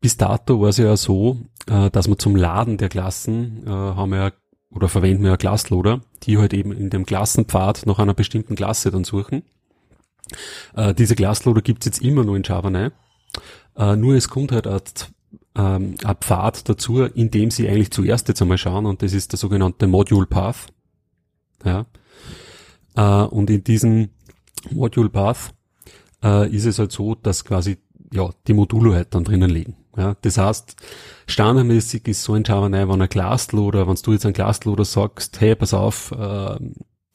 bis 0.00 0.16
dato 0.16 0.60
war 0.60 0.68
es 0.68 0.76
ja 0.76 0.96
so, 0.96 1.38
äh, 1.68 1.90
dass 1.90 2.08
wir 2.08 2.18
zum 2.18 2.36
Laden 2.36 2.78
der 2.78 2.88
Klassen 2.88 3.64
äh, 3.66 3.70
haben 3.70 4.10
wir 4.10 4.32
oder 4.70 4.88
verwenden 4.88 5.22
wir 5.22 5.30
ja 5.30 5.36
Klassloader, 5.36 6.00
die 6.24 6.38
halt 6.38 6.52
eben 6.52 6.72
in 6.72 6.90
dem 6.90 7.06
Klassenpfad 7.06 7.86
nach 7.86 7.98
einer 7.98 8.14
bestimmten 8.14 8.54
Klasse 8.54 8.90
dann 8.90 9.04
suchen. 9.04 9.42
Äh, 10.74 10.94
diese 10.94 11.14
Klassloader 11.14 11.62
gibt's 11.62 11.86
jetzt 11.86 12.02
immer 12.02 12.24
nur 12.24 12.36
in 12.36 12.42
Java 12.42 12.68
9. 12.68 12.90
nur 13.98 14.14
es 14.14 14.28
kommt 14.28 14.52
halt 14.52 14.66
ein, 14.66 14.80
ähm, 15.56 15.94
ein 16.04 16.16
Pfad 16.16 16.68
dazu, 16.68 17.02
in 17.04 17.30
dem 17.30 17.50
sie 17.50 17.68
eigentlich 17.68 17.90
zuerst 17.90 18.28
jetzt 18.28 18.42
einmal 18.42 18.58
schauen 18.58 18.84
und 18.84 19.02
das 19.02 19.14
ist 19.14 19.32
der 19.32 19.38
sogenannte 19.38 19.86
Module 19.86 20.26
Path. 20.26 20.66
Ja. 21.64 21.86
Äh, 22.94 23.26
und 23.26 23.48
in 23.48 23.64
diesem 23.64 24.10
Module 24.70 25.08
Path 25.08 25.54
äh, 26.22 26.50
ist 26.54 26.66
es 26.66 26.78
halt 26.78 26.92
so, 26.92 27.14
dass 27.14 27.44
quasi 27.44 27.78
ja 28.12 28.30
die 28.46 28.54
Module 28.54 28.94
halt 28.94 29.14
dann 29.14 29.24
drinnen 29.24 29.50
liegen. 29.50 29.76
Ja, 29.98 30.14
das 30.22 30.38
heißt, 30.38 30.76
standardmäßig 31.26 32.06
ist 32.06 32.22
so 32.22 32.34
ein 32.34 32.44
9, 32.46 32.72
wenn 32.72 33.02
ein 33.02 33.08
Classloader, 33.08 33.88
wenn 33.88 33.96
du 33.96 34.12
jetzt 34.12 34.24
ein 34.24 34.32
Classloader 34.32 34.84
sagst, 34.84 35.40
hey, 35.40 35.56
pass 35.56 35.74
auf, 35.74 36.12
äh, 36.12 36.56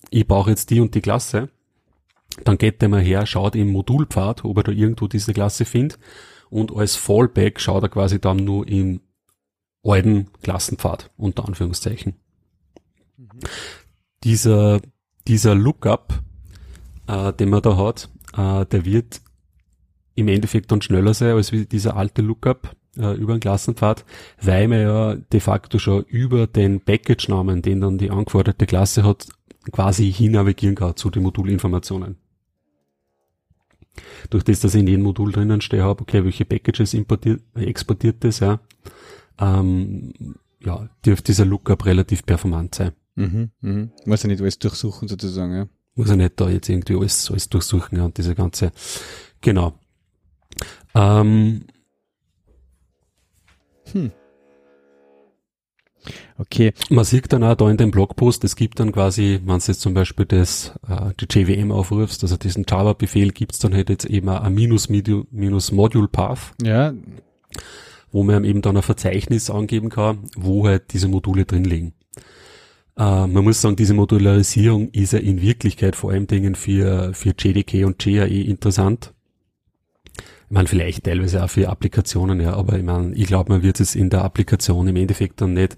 ich 0.09 0.27
brauche 0.27 0.49
jetzt 0.49 0.69
die 0.69 0.81
und 0.81 0.93
die 0.93 0.99
Klasse, 0.99 1.47
dann 2.43 2.57
geht 2.57 2.81
der 2.81 2.89
mal 2.89 2.99
her, 2.99 3.25
schaut 3.25 3.55
im 3.55 3.71
Modulpfad, 3.71 4.43
ob 4.43 4.57
er 4.57 4.63
da 4.63 4.71
irgendwo 4.73 5.07
diese 5.07 5.33
Klasse 5.33 5.63
findet 5.63 5.97
und 6.49 6.75
als 6.75 6.97
Fallback 6.97 7.61
schaut 7.61 7.83
er 7.83 7.89
quasi 7.89 8.19
dann 8.19 8.37
nur 8.37 8.67
im 8.67 8.99
alten 9.81 10.27
Klassenpfad, 10.41 11.09
unter 11.15 11.47
Anführungszeichen. 11.47 12.15
Mhm. 13.15 13.29
Dieser, 14.25 14.81
dieser 15.25 15.55
Lookup, 15.55 16.21
äh, 17.07 17.31
den 17.31 17.49
man 17.49 17.61
da 17.61 17.77
hat, 17.77 18.09
äh, 18.35 18.65
der 18.65 18.83
wird 18.83 19.21
im 20.15 20.27
Endeffekt 20.27 20.71
dann 20.71 20.81
schneller 20.81 21.13
sein 21.13 21.35
als 21.35 21.51
wie 21.51 21.65
dieser 21.65 21.95
alte 21.95 22.21
Lookup 22.21 22.75
äh, 22.97 23.15
über 23.15 23.33
den 23.33 23.39
Klassenpfad, 23.39 24.05
weil 24.41 24.67
man 24.67 24.81
ja 24.81 25.15
de 25.15 25.39
facto 25.39 25.79
schon 25.79 26.03
über 26.03 26.47
den 26.47 26.81
Package-Namen, 26.81 27.61
den 27.61 27.81
dann 27.81 27.97
die 27.97 28.11
angeforderte 28.11 28.65
Klasse 28.65 29.03
hat, 29.03 29.27
quasi 29.71 30.11
hinnavigieren 30.11 30.75
kann 30.75 30.95
zu 30.95 31.09
den 31.09 31.23
Modulinformationen. 31.23 32.17
Durch 34.29 34.43
das, 34.43 34.59
dass 34.59 34.73
ich 34.73 34.81
in 34.81 34.87
jedem 34.87 35.03
Modul 35.03 35.31
drinnen 35.31 35.61
stehe 35.61 35.83
habe, 35.83 36.01
okay, 36.01 36.23
welche 36.23 36.45
Packages 36.45 36.93
importiert, 36.93 37.41
exportiert 37.55 38.23
das, 38.23 38.39
ja, 38.39 38.59
ähm, 39.39 40.13
ja, 40.59 40.89
dürfte 41.05 41.31
dieser 41.31 41.45
Lookup 41.45 41.85
relativ 41.85 42.25
performant 42.25 42.75
sein. 42.75 42.93
Mhm, 43.15 43.51
mhm. 43.61 43.91
Muss 44.05 44.23
ja 44.23 44.29
nicht 44.29 44.41
alles 44.41 44.57
durchsuchen 44.57 45.07
sozusagen, 45.07 45.55
ja. 45.55 45.67
Muss 45.95 46.09
ja 46.09 46.15
nicht 46.15 46.39
da 46.39 46.49
jetzt 46.49 46.69
irgendwie 46.69 46.95
alles, 46.95 47.29
alles 47.29 47.49
durchsuchen, 47.49 47.97
ja, 47.97 48.05
und 48.05 48.17
diese 48.17 48.33
ganze, 48.33 48.71
genau. 49.41 49.77
Ähm, 50.95 51.65
hm. 53.91 54.11
Okay. 56.37 56.73
Man 56.89 57.05
sieht 57.05 57.31
dann 57.31 57.43
auch 57.43 57.55
da 57.55 57.69
in 57.69 57.77
dem 57.77 57.91
Blogpost, 57.91 58.43
es 58.43 58.55
gibt 58.55 58.79
dann 58.79 58.91
quasi, 58.91 59.39
wenn 59.45 59.59
du 59.59 59.65
jetzt 59.65 59.81
zum 59.81 59.93
Beispiel 59.93 60.25
das, 60.25 60.73
äh, 60.87 61.11
die 61.19 61.27
JVM 61.29 61.71
aufrufst, 61.71 62.23
also 62.23 62.35
diesen 62.37 62.65
Java-Befehl 62.67 63.31
gibt's 63.31 63.59
dann 63.59 63.73
halt 63.73 63.89
jetzt 63.89 64.05
eben 64.05 64.29
ein 64.29 64.53
minus, 64.53 64.89
minus 64.89 65.71
Module 65.71 66.07
Path. 66.07 66.53
Ja. 66.61 66.93
Wo 68.11 68.23
man 68.23 68.43
eben 68.43 68.61
dann 68.61 68.77
ein 68.77 68.83
Verzeichnis 68.83 69.49
angeben 69.49 69.89
kann, 69.89 70.29
wo 70.35 70.67
halt 70.67 70.93
diese 70.93 71.07
Module 71.07 71.45
drin 71.45 71.63
liegen. 71.63 71.93
Äh, 72.97 73.27
man 73.27 73.43
muss 73.43 73.61
sagen, 73.61 73.75
diese 73.75 73.93
Modularisierung 73.93 74.89
ist 74.89 75.13
ja 75.13 75.19
in 75.19 75.41
Wirklichkeit 75.41 75.95
vor 75.95 76.11
allem 76.11 76.27
Dingen 76.27 76.55
für, 76.55 77.13
für 77.13 77.33
JDK 77.37 77.85
und 77.85 78.03
JAE 78.03 78.43
interessant. 78.43 79.13
Meine, 80.53 80.67
vielleicht 80.67 81.05
teilweise 81.05 81.43
auch 81.43 81.49
für 81.49 81.67
Applikationen, 81.67 82.39
ja, 82.39 82.53
aber 82.53 82.77
ich 82.77 82.83
meine, 82.83 83.15
ich 83.15 83.25
glaube, 83.25 83.51
man 83.51 83.63
wird 83.63 83.79
es 83.79 83.95
in 83.95 84.11
der 84.11 84.23
Applikation 84.23 84.87
im 84.87 84.95
Endeffekt 84.95 85.41
dann 85.41 85.53
nicht 85.53 85.77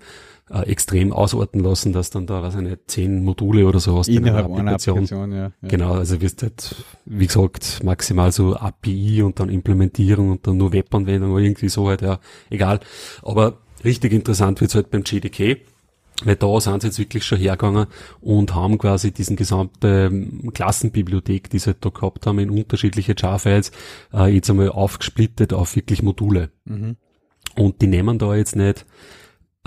äh, 0.50 0.64
extrem 0.64 1.14
ausarten 1.14 1.62
lassen, 1.62 1.94
dass 1.94 2.10
dann 2.10 2.28
da, 2.28 2.44
weiß 2.44 2.56
ich 2.56 2.62
nicht, 2.62 2.80
zehn 2.88 3.24
Module 3.24 3.68
oder 3.68 3.80
so 3.80 3.96
aus 3.96 4.10
Innerhalb 4.10 4.48
einer 4.48 4.74
Applikation. 4.74 4.98
Applikation 4.98 5.32
ja, 5.32 5.44
ja. 5.62 5.68
Genau, 5.70 5.94
also 5.94 6.20
wirst 6.20 6.44
halt, 6.44 6.76
wie 7.06 7.26
gesagt, 7.26 7.86
maximal 7.86 8.34
so 8.34 8.58
API 8.58 9.22
und 9.22 9.40
dann 9.40 9.48
Implementierung 9.48 10.32
und 10.32 10.46
dann 10.46 10.58
nur 10.58 10.74
Webanwendung 10.74 11.32
oder 11.32 11.42
irgendwie 11.42 11.70
so 11.70 11.88
halt, 11.88 12.02
ja, 12.02 12.20
egal. 12.50 12.82
Aber 13.22 13.60
richtig 13.86 14.12
interessant 14.12 14.60
wird's 14.60 14.76
halt 14.76 14.90
beim 14.90 15.06
GDK 15.06 15.62
weil 16.24 16.36
da 16.36 16.60
sind 16.60 16.82
sie 16.82 16.88
jetzt 16.88 17.00
wirklich 17.00 17.26
schon 17.26 17.40
hergegangen 17.40 17.88
und 18.22 18.56
haben 18.56 18.78
quasi 18.78 19.12
diesen 19.12 19.36
gesamte 19.36 20.10
ähm, 20.12 20.52
Klassenbibliothek, 20.54 21.50
die 21.50 21.60
sie 21.60 21.68
halt 21.68 21.84
da 21.84 21.90
gehabt 21.90 22.26
haben, 22.26 22.40
in 22.40 22.50
unterschiedliche 22.50 23.16
Jar-Files, 23.18 23.72
äh, 24.14 24.34
jetzt 24.34 24.50
einmal 24.50 24.70
aufgesplittet 24.70 25.52
auf 25.52 25.76
wirklich 25.76 26.02
Module. 26.02 26.52
Mhm. 26.66 26.96
Und 27.56 27.82
die 27.82 27.88
nehmen 27.88 28.18
da 28.18 28.34
jetzt 28.36 28.56
nicht 28.56 28.86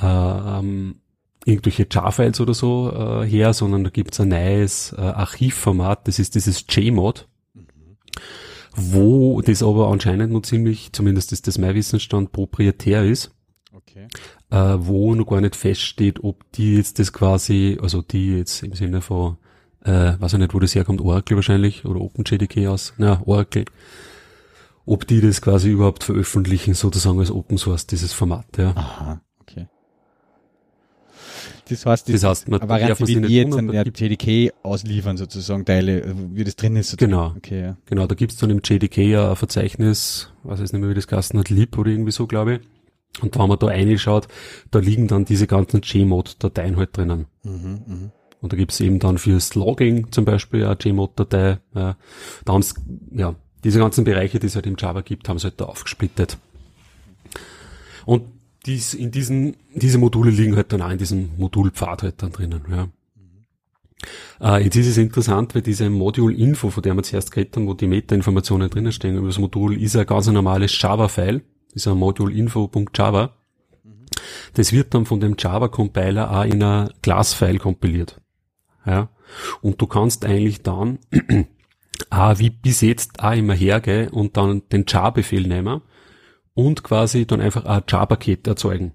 ähm, 0.00 0.96
irgendwelche 1.44 1.86
Jar-Files 1.90 2.40
oder 2.40 2.54
so 2.54 2.92
äh, 2.92 3.26
her, 3.26 3.52
sondern 3.52 3.84
da 3.84 3.90
gibt's 3.90 4.20
ein 4.20 4.28
neues 4.28 4.92
äh, 4.92 5.00
Archivformat, 5.00 6.08
das 6.08 6.18
ist 6.18 6.34
dieses 6.34 6.64
JMod, 6.68 7.28
mhm. 7.54 7.64
wo 8.74 9.40
das 9.42 9.62
aber 9.62 9.88
anscheinend 9.88 10.32
noch 10.32 10.42
ziemlich, 10.42 10.92
zumindest 10.92 11.32
ist 11.32 11.46
das 11.46 11.58
mein 11.58 11.74
Wissensstand, 11.74 12.32
proprietär 12.32 13.04
ist. 13.04 13.34
Okay. 13.72 14.08
Äh, 14.50 14.76
wo 14.78 15.14
noch 15.14 15.26
gar 15.26 15.42
nicht 15.42 15.56
feststeht, 15.56 16.24
ob 16.24 16.50
die 16.52 16.76
jetzt 16.76 16.98
das 16.98 17.12
quasi, 17.12 17.78
also 17.82 18.00
die 18.00 18.38
jetzt 18.38 18.62
im 18.62 18.72
Sinne 18.72 19.02
von, 19.02 19.36
äh, 19.84 20.14
weiß 20.18 20.32
ich 20.32 20.38
nicht, 20.38 20.54
wo 20.54 20.58
das 20.58 20.74
herkommt, 20.74 21.02
Oracle 21.02 21.36
wahrscheinlich 21.36 21.84
oder 21.84 22.00
OpenJDK 22.00 22.68
aus, 22.68 22.94
na, 22.96 23.20
Oracle, 23.26 23.66
ob 24.86 25.06
die 25.06 25.20
das 25.20 25.42
quasi 25.42 25.70
überhaupt 25.70 26.02
veröffentlichen, 26.02 26.72
sozusagen 26.72 27.18
als 27.18 27.30
Open 27.30 27.58
Source, 27.58 27.86
dieses 27.86 28.14
Format, 28.14 28.46
ja. 28.56 28.70
Aha, 28.74 29.20
okay. 29.42 29.66
Das 31.68 31.84
heißt, 31.84 32.08
das, 32.08 32.22
das 32.22 32.30
heißt, 32.30 32.48
man 32.48 32.66
Variante, 32.66 33.06
wie 33.06 33.20
die 33.20 33.36
jetzt 33.36 33.54
an 33.54 33.68
der 33.68 33.84
JDK 33.86 34.54
ausliefern, 34.62 35.18
sozusagen, 35.18 35.66
Teile, 35.66 36.14
wie 36.32 36.44
das 36.44 36.56
drin 36.56 36.76
ist. 36.76 36.88
Sozusagen. 36.88 37.10
Genau. 37.10 37.34
Okay, 37.36 37.60
ja. 37.60 37.76
Genau, 37.84 38.06
da 38.06 38.14
gibt's 38.14 38.36
dann 38.38 38.48
im 38.48 38.62
JDK 38.64 38.96
ja 38.98 39.28
ein 39.28 39.36
Verzeichnis, 39.36 40.32
weiß 40.44 40.60
ich 40.60 40.72
nicht 40.72 40.80
mehr, 40.80 40.88
wie 40.88 40.94
das 40.94 41.06
Gasten 41.06 41.38
hat, 41.38 41.50
Lib 41.50 41.76
oder 41.76 41.90
irgendwie 41.90 42.12
so, 42.12 42.26
glaube 42.26 42.54
ich. 42.54 42.60
Und 43.20 43.36
wenn 43.36 43.48
man 43.48 43.58
da 43.58 43.66
reinschaut, 43.66 44.28
da 44.70 44.78
liegen 44.78 45.08
dann 45.08 45.24
diese 45.24 45.46
ganzen 45.46 45.80
Gmod-Dateien 45.80 46.76
halt 46.76 46.96
drinnen. 46.96 47.26
Mhm, 47.42 47.82
mh. 47.86 48.10
Und 48.40 48.52
da 48.52 48.56
gibt's 48.56 48.80
eben 48.80 49.00
dann 49.00 49.18
fürs 49.18 49.54
Logging 49.54 50.12
zum 50.12 50.24
Beispiel 50.24 50.64
eine 50.64 50.76
Gmod-Datei. 50.76 51.58
Ja. 51.74 51.96
Da 52.44 52.52
haben's, 52.52 52.74
ja, 53.10 53.34
diese 53.64 53.80
ganzen 53.80 54.04
Bereiche, 54.04 54.38
die 54.38 54.46
es 54.46 54.54
halt 54.54 54.66
im 54.66 54.76
Java 54.78 55.00
gibt, 55.00 55.28
haben 55.28 55.38
sie 55.38 55.48
halt 55.48 55.60
da 55.60 55.64
aufgesplittet. 55.64 56.38
Und 58.06 58.22
dies, 58.66 58.94
in 58.94 59.10
diesen, 59.10 59.56
diese 59.74 59.98
Module 59.98 60.30
liegen 60.30 60.54
halt 60.54 60.72
dann 60.72 60.82
auch 60.82 60.90
in 60.90 60.98
diesem 60.98 61.30
Modulpfad 61.36 62.02
halt 62.02 62.22
dann 62.22 62.32
drinnen, 62.32 62.62
ja. 62.70 62.88
Äh, 64.40 64.62
jetzt 64.62 64.76
ist 64.76 64.86
es 64.86 64.96
interessant, 64.96 65.56
weil 65.56 65.62
diese 65.62 65.90
Module-Info, 65.90 66.70
von 66.70 66.82
der 66.82 66.94
wir 66.94 67.02
zuerst 67.02 67.32
geredet 67.32 67.56
haben, 67.56 67.66
wo 67.66 67.74
die 67.74 67.88
Meta-Informationen 67.88 68.70
drinnen 68.70 68.92
stehen 68.92 69.16
über 69.16 69.26
das 69.26 69.38
Modul, 69.38 69.76
ist 69.76 69.96
ein 69.96 70.06
ganz 70.06 70.28
normales 70.28 70.80
Java-File 70.80 71.42
dieser 71.78 71.94
Module-info.java. 71.94 73.34
Das 74.54 74.72
wird 74.72 74.94
dann 74.94 75.06
von 75.06 75.20
dem 75.20 75.36
Java-Compiler 75.38 76.30
auch 76.30 76.44
in 76.44 76.62
einer 76.62 76.90
Class-File 77.02 77.58
kompiliert. 77.58 78.20
Ja. 78.84 79.08
Und 79.60 79.80
du 79.80 79.86
kannst 79.86 80.24
eigentlich 80.24 80.62
dann 80.62 80.98
auch 82.10 82.38
wie 82.38 82.50
bis 82.50 82.80
jetzt 82.80 83.22
auch 83.22 83.32
immer 83.32 83.54
hergehen 83.54 84.08
und 84.08 84.36
dann 84.36 84.62
den 84.72 84.84
jar-Befehl 84.86 85.46
nehmen 85.46 85.82
und 86.54 86.82
quasi 86.82 87.26
dann 87.26 87.40
einfach 87.40 87.64
ein 87.64 87.82
jar-Paket 87.88 88.46
erzeugen 88.46 88.92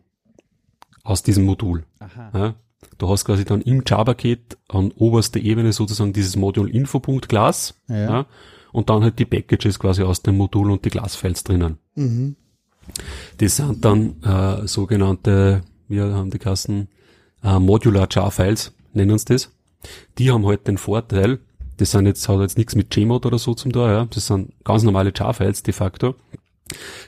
aus 1.03 1.23
diesem 1.23 1.45
Modul. 1.45 1.85
Ja. 2.33 2.55
Du 2.97 3.09
hast 3.09 3.25
quasi 3.25 3.45
dann 3.45 3.61
im 3.61 3.83
jar-Paket 3.85 4.57
an 4.67 4.91
oberster 4.91 5.39
Ebene 5.39 5.71
sozusagen 5.73 6.13
dieses 6.13 6.35
Module 6.35 6.71
Info.class 6.71 7.79
ja. 7.87 7.95
ja. 7.95 8.25
und 8.71 8.89
dann 8.89 9.03
halt 9.03 9.19
die 9.19 9.25
Packages 9.25 9.79
quasi 9.79 10.03
aus 10.03 10.21
dem 10.21 10.37
Modul 10.37 10.71
und 10.71 10.83
die 10.85 10.89
Class-Files 10.89 11.43
drinnen. 11.43 11.77
Mhm. 11.95 12.35
Das 13.37 13.55
sind 13.57 13.83
dann 13.83 14.21
äh, 14.23 14.67
sogenannte, 14.67 15.61
wir 15.87 16.05
haben 16.13 16.31
die 16.31 16.39
Kassen, 16.39 16.87
äh, 17.43 17.59
Modular 17.59 18.07
Jar 18.09 18.31
Files, 18.31 18.73
nennen 18.93 19.11
uns 19.11 19.25
das. 19.25 19.51
Die 20.17 20.31
haben 20.31 20.45
halt 20.45 20.67
den 20.67 20.77
Vorteil, 20.77 21.39
das 21.77 21.91
sind 21.91 22.05
jetzt, 22.05 22.27
hat 22.29 22.39
jetzt 22.39 22.57
nichts 22.57 22.75
mit 22.75 22.89
Gmod 22.89 23.25
oder 23.25 23.39
so 23.39 23.53
zum 23.53 23.71
da, 23.71 23.91
ja. 23.91 24.05
Das 24.05 24.27
sind 24.27 24.53
ganz 24.63 24.83
normale 24.83 25.11
Jar 25.15 25.33
Files 25.33 25.63
de 25.63 25.73
facto. 25.73 26.15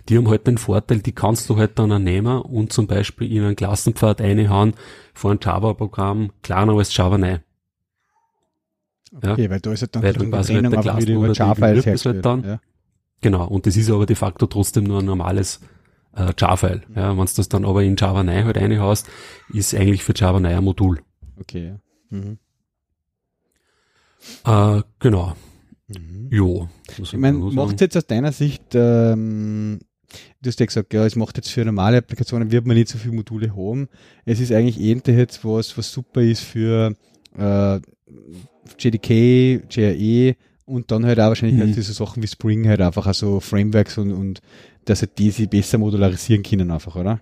Die 0.09 0.17
haben 0.17 0.29
halt 0.29 0.47
den 0.47 0.57
Vorteil, 0.57 0.99
die 0.99 1.13
kannst 1.13 1.49
du 1.49 1.57
halt 1.57 1.79
dann 1.79 1.91
auch 1.91 1.99
nehmen 1.99 2.41
und 2.41 2.73
zum 2.73 2.87
Beispiel 2.87 3.31
in 3.31 3.43
einen 3.43 3.55
Klassenpfad 3.55 4.21
reinhauen 4.21 4.73
von 5.13 5.31
einem 5.31 5.39
Java-Programm, 5.41 6.31
kleiner 6.43 6.73
als 6.73 6.95
Java 6.95 7.17
9. 7.17 7.39
Okay, 9.15 9.43
ja? 9.43 9.49
weil 9.49 9.59
da 9.61 9.71
ist 9.71 9.81
halt 9.81 9.95
dann 9.95 10.03
weil 10.03 10.13
die 10.13 10.29
quasi 10.29 10.53
Trennung 10.53 10.75
halt 10.75 10.85
der 10.85 10.91
Klassen 10.91 11.11
über 11.11 11.31
Java-Files 11.31 12.05
halt 12.05 12.25
dann. 12.25 12.43
Ja. 12.43 12.59
Genau, 13.25 13.47
und 13.47 13.65
das 13.65 13.75
ist 13.75 13.89
aber 13.89 14.05
de 14.05 14.15
facto 14.15 14.45
trotzdem 14.45 14.83
nur 14.83 14.99
ein 14.99 15.05
normales 15.05 15.59
äh, 16.15 16.31
Jar-File. 16.37 16.83
Ja, 16.95 17.17
wenn 17.17 17.25
du 17.25 17.31
das 17.35 17.49
dann 17.49 17.65
aber 17.65 17.81
in 17.81 17.95
Java 17.95 18.21
9 18.21 18.45
halt 18.45 18.57
reinhaust, 18.57 19.07
ist 19.51 19.73
eigentlich 19.73 20.03
für 20.03 20.13
Java 20.15 20.39
9 20.39 20.53
ein 20.53 20.63
Modul. 20.63 21.01
Okay, 21.39 21.69
ja. 21.69 21.79
Mhm. 22.11 22.37
Äh, 24.45 24.83
genau. 24.99 25.33
Mhm. 25.87 26.29
Jo. 26.29 26.69
Ich 26.99 27.13
meine, 27.13 27.39
macht 27.39 27.81
jetzt 27.81 27.97
aus 27.97 28.05
deiner 28.05 28.31
Sicht, 28.31 28.75
ähm, 28.75 29.79
du 30.43 30.47
hast 30.47 30.59
ja 30.59 30.67
gesagt, 30.67 30.93
ja, 30.93 31.03
es 31.03 31.15
macht 31.15 31.37
jetzt 31.37 31.49
für 31.49 31.65
normale 31.65 31.97
Applikationen, 31.97 32.51
wird 32.51 32.67
man 32.67 32.77
nicht 32.77 32.89
so 32.89 32.99
viele 32.99 33.15
Module 33.15 33.55
haben. 33.55 33.89
Es 34.25 34.39
ist 34.39 34.51
eigentlich 34.51 34.79
eher 34.79 35.01
jetzt 35.17 35.43
was, 35.43 35.75
was 35.79 35.91
super 35.91 36.21
ist 36.21 36.43
für 36.43 36.95
äh, 37.35 37.79
JDK, 38.77 39.63
JRE 39.67 40.35
und 40.65 40.91
dann 40.91 41.05
halt 41.05 41.19
auch 41.19 41.27
wahrscheinlich 41.27 41.59
halt 41.59 41.69
mhm. 41.69 41.75
halt 41.75 41.77
diese 41.77 41.93
Sachen 41.93 42.23
wie 42.23 42.27
Spring 42.27 42.67
halt 42.67 42.81
einfach 42.81 43.07
also 43.07 43.39
Frameworks 43.39 43.97
und, 43.97 44.11
und 44.11 44.41
dass 44.85 45.01
halt 45.01 45.17
die 45.17 45.31
sich 45.31 45.49
besser 45.49 45.77
modularisieren 45.77 46.43
können 46.43 46.71
einfach, 46.71 46.95
oder? 46.95 47.21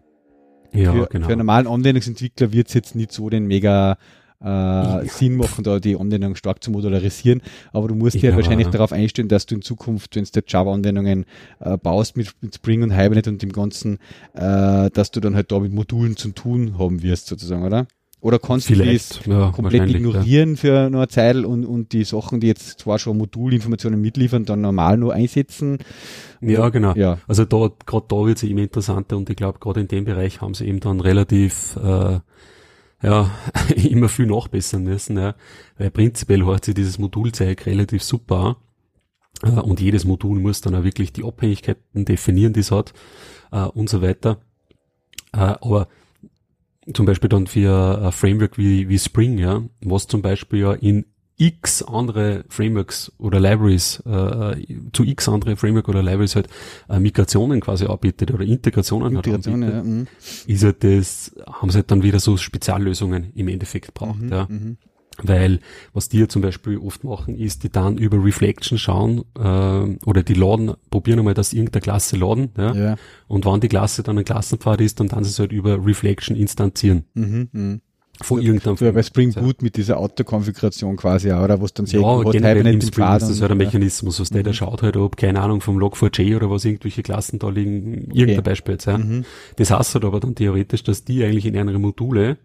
Ja, 0.72 0.92
für, 0.92 1.08
genau. 1.08 1.26
Für 1.28 1.34
einen 1.34 1.40
normalen 1.40 1.68
Anwendungsentwickler 1.68 2.52
wird 2.52 2.68
es 2.68 2.74
jetzt 2.74 2.96
nicht 2.96 3.12
so 3.12 3.30
den 3.30 3.46
mega 3.46 3.98
äh, 4.42 4.46
ja. 4.46 5.04
Sinn 5.06 5.38
machen, 5.38 5.64
da 5.64 5.80
die 5.80 5.96
Anwendung 5.96 6.36
stark 6.36 6.64
zu 6.64 6.72
modularisieren, 6.72 7.42
aber 7.72 7.88
du 7.88 7.96
musst 7.96 8.22
dir 8.22 8.32
ja, 8.32 8.36
wahrscheinlich 8.36 8.68
darauf 8.68 8.92
einstellen, 8.92 9.30
dass 9.30 9.46
du 9.46 9.56
in 9.56 9.62
Zukunft, 9.62 10.16
wenn 10.16 10.26
du 10.26 10.42
Java-Anwendungen 10.46 11.26
äh, 11.60 11.78
baust 11.78 12.18
mit, 12.18 12.34
mit, 12.42 12.56
Spring 12.56 12.84
und 12.84 12.92
Hibernate 12.92 13.30
und 13.30 13.42
dem 13.42 13.52
Ganzen, 13.52 14.00
äh, 14.34 14.90
dass 14.90 15.12
du 15.12 15.20
dann 15.22 15.36
halt 15.36 15.52
da 15.52 15.60
mit 15.60 15.72
Modulen 15.72 16.18
zu 16.18 16.30
tun 16.32 16.78
haben 16.78 17.04
wirst, 17.04 17.28
sozusagen, 17.28 17.64
oder? 17.64 17.88
Oder 18.24 18.40
kannst 18.40 18.68
Vielleicht, 18.68 19.26
du 19.26 19.32
das 19.32 19.38
ja, 19.38 19.52
komplett 19.52 19.90
ignorieren 19.90 20.56
für 20.56 20.86
eine 20.86 21.10
Zeit 21.10 21.36
und, 21.36 21.66
und 21.66 21.92
die 21.92 22.06
Sachen, 22.06 22.40
die 22.40 22.48
jetzt 22.48 22.80
zwar 22.80 22.98
schon 22.98 23.18
Modulinformationen 23.18 24.00
mitliefern, 24.00 24.46
dann 24.46 24.62
normal 24.62 24.98
nur 24.98 25.14
einsetzen? 25.14 25.80
Ja, 26.40 26.70
genau. 26.70 26.94
Ja. 26.96 27.18
Also 27.28 27.44
da, 27.44 27.70
gerade 27.86 28.06
da 28.08 28.26
wird 28.26 28.38
es 28.38 28.44
immer 28.44 28.62
interessanter 28.62 29.18
und 29.18 29.30
ich 29.30 29.36
glaube, 29.36 29.60
gerade 29.60 29.82
in 29.82 29.90
dem 29.90 30.06
Bereich 30.06 30.40
haben 30.40 30.54
sie 30.54 30.66
eben 30.66 30.80
dann 30.80 31.02
relativ 31.02 31.76
äh, 31.76 32.20
ja, 33.02 33.30
immer 33.76 34.08
viel 34.08 34.28
nachbessern 34.28 34.84
müssen, 34.84 35.18
ja. 35.18 35.36
Weil 35.78 35.92
prinzipiell 35.92 36.46
hört 36.46 36.64
sich 36.64 36.76
dieses 36.76 36.98
Modulzeug 36.98 37.66
relativ 37.66 38.04
super 38.04 38.56
an. 39.44 39.52
Äh, 39.52 39.60
und 39.60 39.82
jedes 39.82 40.06
Modul 40.06 40.40
muss 40.40 40.62
dann 40.62 40.76
auch 40.76 40.86
wirklich 40.86 41.12
die 41.12 41.26
Abhängigkeiten 41.26 42.06
definieren, 42.06 42.54
die 42.54 42.62
es 42.62 42.72
hat 42.72 42.94
äh, 43.52 43.66
und 43.66 43.90
so 43.90 44.02
weiter. 44.02 44.38
Äh, 45.34 45.56
aber 45.60 45.90
zum 46.94 47.06
Beispiel 47.06 47.30
dann 47.30 47.48
für 47.48 48.02
ein 48.06 48.12
Framework 48.12 48.58
wie, 48.58 48.90
wie 48.90 49.00
Spring, 49.00 49.38
ja, 49.38 49.62
was 49.82 50.08
zum 50.08 50.22
Beispiel 50.22 50.60
ja 50.60 50.74
in 50.74 51.06
x 51.38 51.82
andere 51.82 52.46
Frameworks 52.48 53.12
oder 53.18 53.40
Libraries, 53.40 54.02
äh, 54.06 54.56
zu 54.94 55.04
x 55.04 55.28
andere 55.28 55.56
Framework 55.56 55.90
oder 55.90 56.04
Libraries 56.04 56.36
halt 56.36 56.48
äh, 56.90 57.00
Migrationen 57.00 57.60
quasi 57.60 57.86
anbietet 57.86 58.32
oder 58.32 58.44
Integrationen 58.44 59.16
Integration, 59.16 59.64
halt 59.64 59.74
ja. 59.74 59.84
Mhm. 59.84 60.08
ist 60.46 60.64
halt 60.64 60.84
das, 60.84 61.36
haben 61.52 61.72
sie 61.72 61.78
halt 61.78 61.90
dann 61.90 62.04
wieder 62.04 62.20
so 62.20 62.38
Speziallösungen 62.38 63.32
im 63.34 63.48
Endeffekt 63.48 63.94
braucht, 63.94 64.22
Mhm, 64.22 64.30
ja. 64.30 64.46
mhm. 64.50 64.78
Weil 65.22 65.60
was 65.94 66.10
die 66.10 66.18
ja 66.20 66.28
zum 66.28 66.42
Beispiel 66.42 66.78
oft 66.80 67.04
machen, 67.04 67.38
ist, 67.38 67.64
die 67.64 67.70
dann 67.70 67.98
über 68.00 68.24
Reflection 68.24 68.80
schauen 68.80 69.24
äh, 69.38 70.06
oder 70.08 70.24
die 70.24 70.34
laden, 70.34 70.74
probieren 70.90 71.20
einmal, 71.20 71.36
dass 71.36 71.54
irgendeine 71.54 71.82
Klasse 71.82 72.18
laden, 72.18 72.50
ja? 72.58 72.74
Ja. 72.74 72.96
Und 73.28 73.46
wenn 73.46 73.60
die 73.60 73.68
Klasse 73.68 74.02
dann 74.02 74.18
ein 74.18 74.26
Klassenpfad 74.26 74.82
ist, 74.82 75.00
dann 75.00 75.10
dann 75.10 75.24
sie 75.24 75.30
es 75.30 75.38
halt 75.40 75.52
über 75.52 75.86
Reflection 75.86 76.36
instanzieren 76.36 77.04
Mhm. 77.14 77.50
Mhm. 77.52 77.82
von 78.22 78.42
irgendeinem 78.42 78.76
So 78.78 78.92
bei 78.92 79.04
Spring 79.04 79.32
Ja. 79.32 79.42
Boot 79.42 79.62
mit 79.62 79.76
dieser 79.78 79.98
Autokonfiguration 80.00 80.96
quasi, 80.98 81.32
auch, 81.32 81.44
oder? 81.44 81.62
Wo 81.62 81.66
es 81.66 81.74
dann 81.76 81.86
sehr 81.86 82.02
Ja, 82.02 82.16
gut 82.22 82.32
generell 82.32 82.66
im 82.66 82.82
Spring 82.82 83.06
Pfad 83.06 83.22
ist 83.22 83.30
das 83.30 83.42
halt 83.42 83.52
ein 83.52 83.60
ja. 83.60 83.66
Mechanismus, 83.66 84.20
was 84.20 84.30
der, 84.32 84.42
der 84.44 84.54
schaut 84.54 84.82
halt, 84.82 84.98
ob, 84.98 85.18
keine 85.18 85.42
Ahnung, 85.42 85.62
vom 85.62 85.78
Log4j 85.78 86.36
oder 86.38 86.50
was 86.50 86.66
irgendwelche 86.66 87.04
Klassen 87.04 87.38
da 87.40 87.50
liegen, 87.50 88.10
irgendein 88.12 88.44
Beispiel 88.44 88.74
jetzt, 88.74 88.86
ja. 88.86 88.98
Mhm. 88.98 89.26
Das 89.58 89.70
heißt 89.70 89.94
halt 89.94 90.06
aber 90.06 90.20
dann 90.20 90.34
theoretisch, 90.36 90.84
dass 90.84 91.04
die 91.04 91.24
eigentlich 91.24 91.46
in 91.46 91.54
ihre 91.54 91.78
Module 91.80 92.38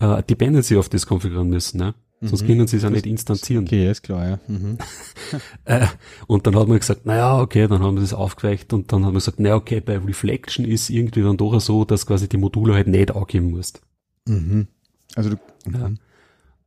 äh, 0.00 0.22
Dependency 0.22 0.76
auf 0.76 0.88
das 0.88 1.06
konfigurieren 1.06 1.48
müssen, 1.50 1.78
ne? 1.78 1.94
Sonst 2.24 2.42
Mhm. 2.42 2.46
können 2.46 2.66
sie 2.68 2.76
es 2.76 2.84
auch 2.84 2.90
nicht 2.90 3.04
instanzieren. 3.06 3.64
Okay, 3.64 3.90
ist 3.90 4.02
klar, 4.02 4.28
ja. 4.28 4.38
Mhm. 4.46 4.78
Äh, 5.64 5.86
und 6.26 6.46
dann 6.46 6.54
hat 6.56 6.68
man 6.68 6.78
gesagt, 6.78 7.04
naja, 7.06 7.40
okay, 7.40 7.66
dann 7.66 7.82
haben 7.82 7.96
wir 7.96 8.00
das 8.02 8.12
aufgeweicht 8.12 8.72
und 8.72 8.92
dann 8.92 9.04
haben 9.04 9.12
wir 9.14 9.18
gesagt, 9.18 9.40
naja, 9.40 9.56
okay, 9.56 9.80
bei 9.80 9.96
Reflection 9.98 10.64
ist 10.64 10.90
irgendwie 10.90 11.22
dann 11.22 11.36
doch 11.36 11.58
so, 11.60 11.84
dass 11.84 12.06
quasi 12.06 12.28
die 12.28 12.36
Module 12.36 12.74
halt 12.74 12.86
nicht 12.86 13.14
angeben 13.14 13.50
musst. 13.50 13.80
Mhm. 14.28 14.68
Also 15.16 15.30
du, 15.30 15.36
Ja. 15.72 15.88
mhm. 15.88 15.98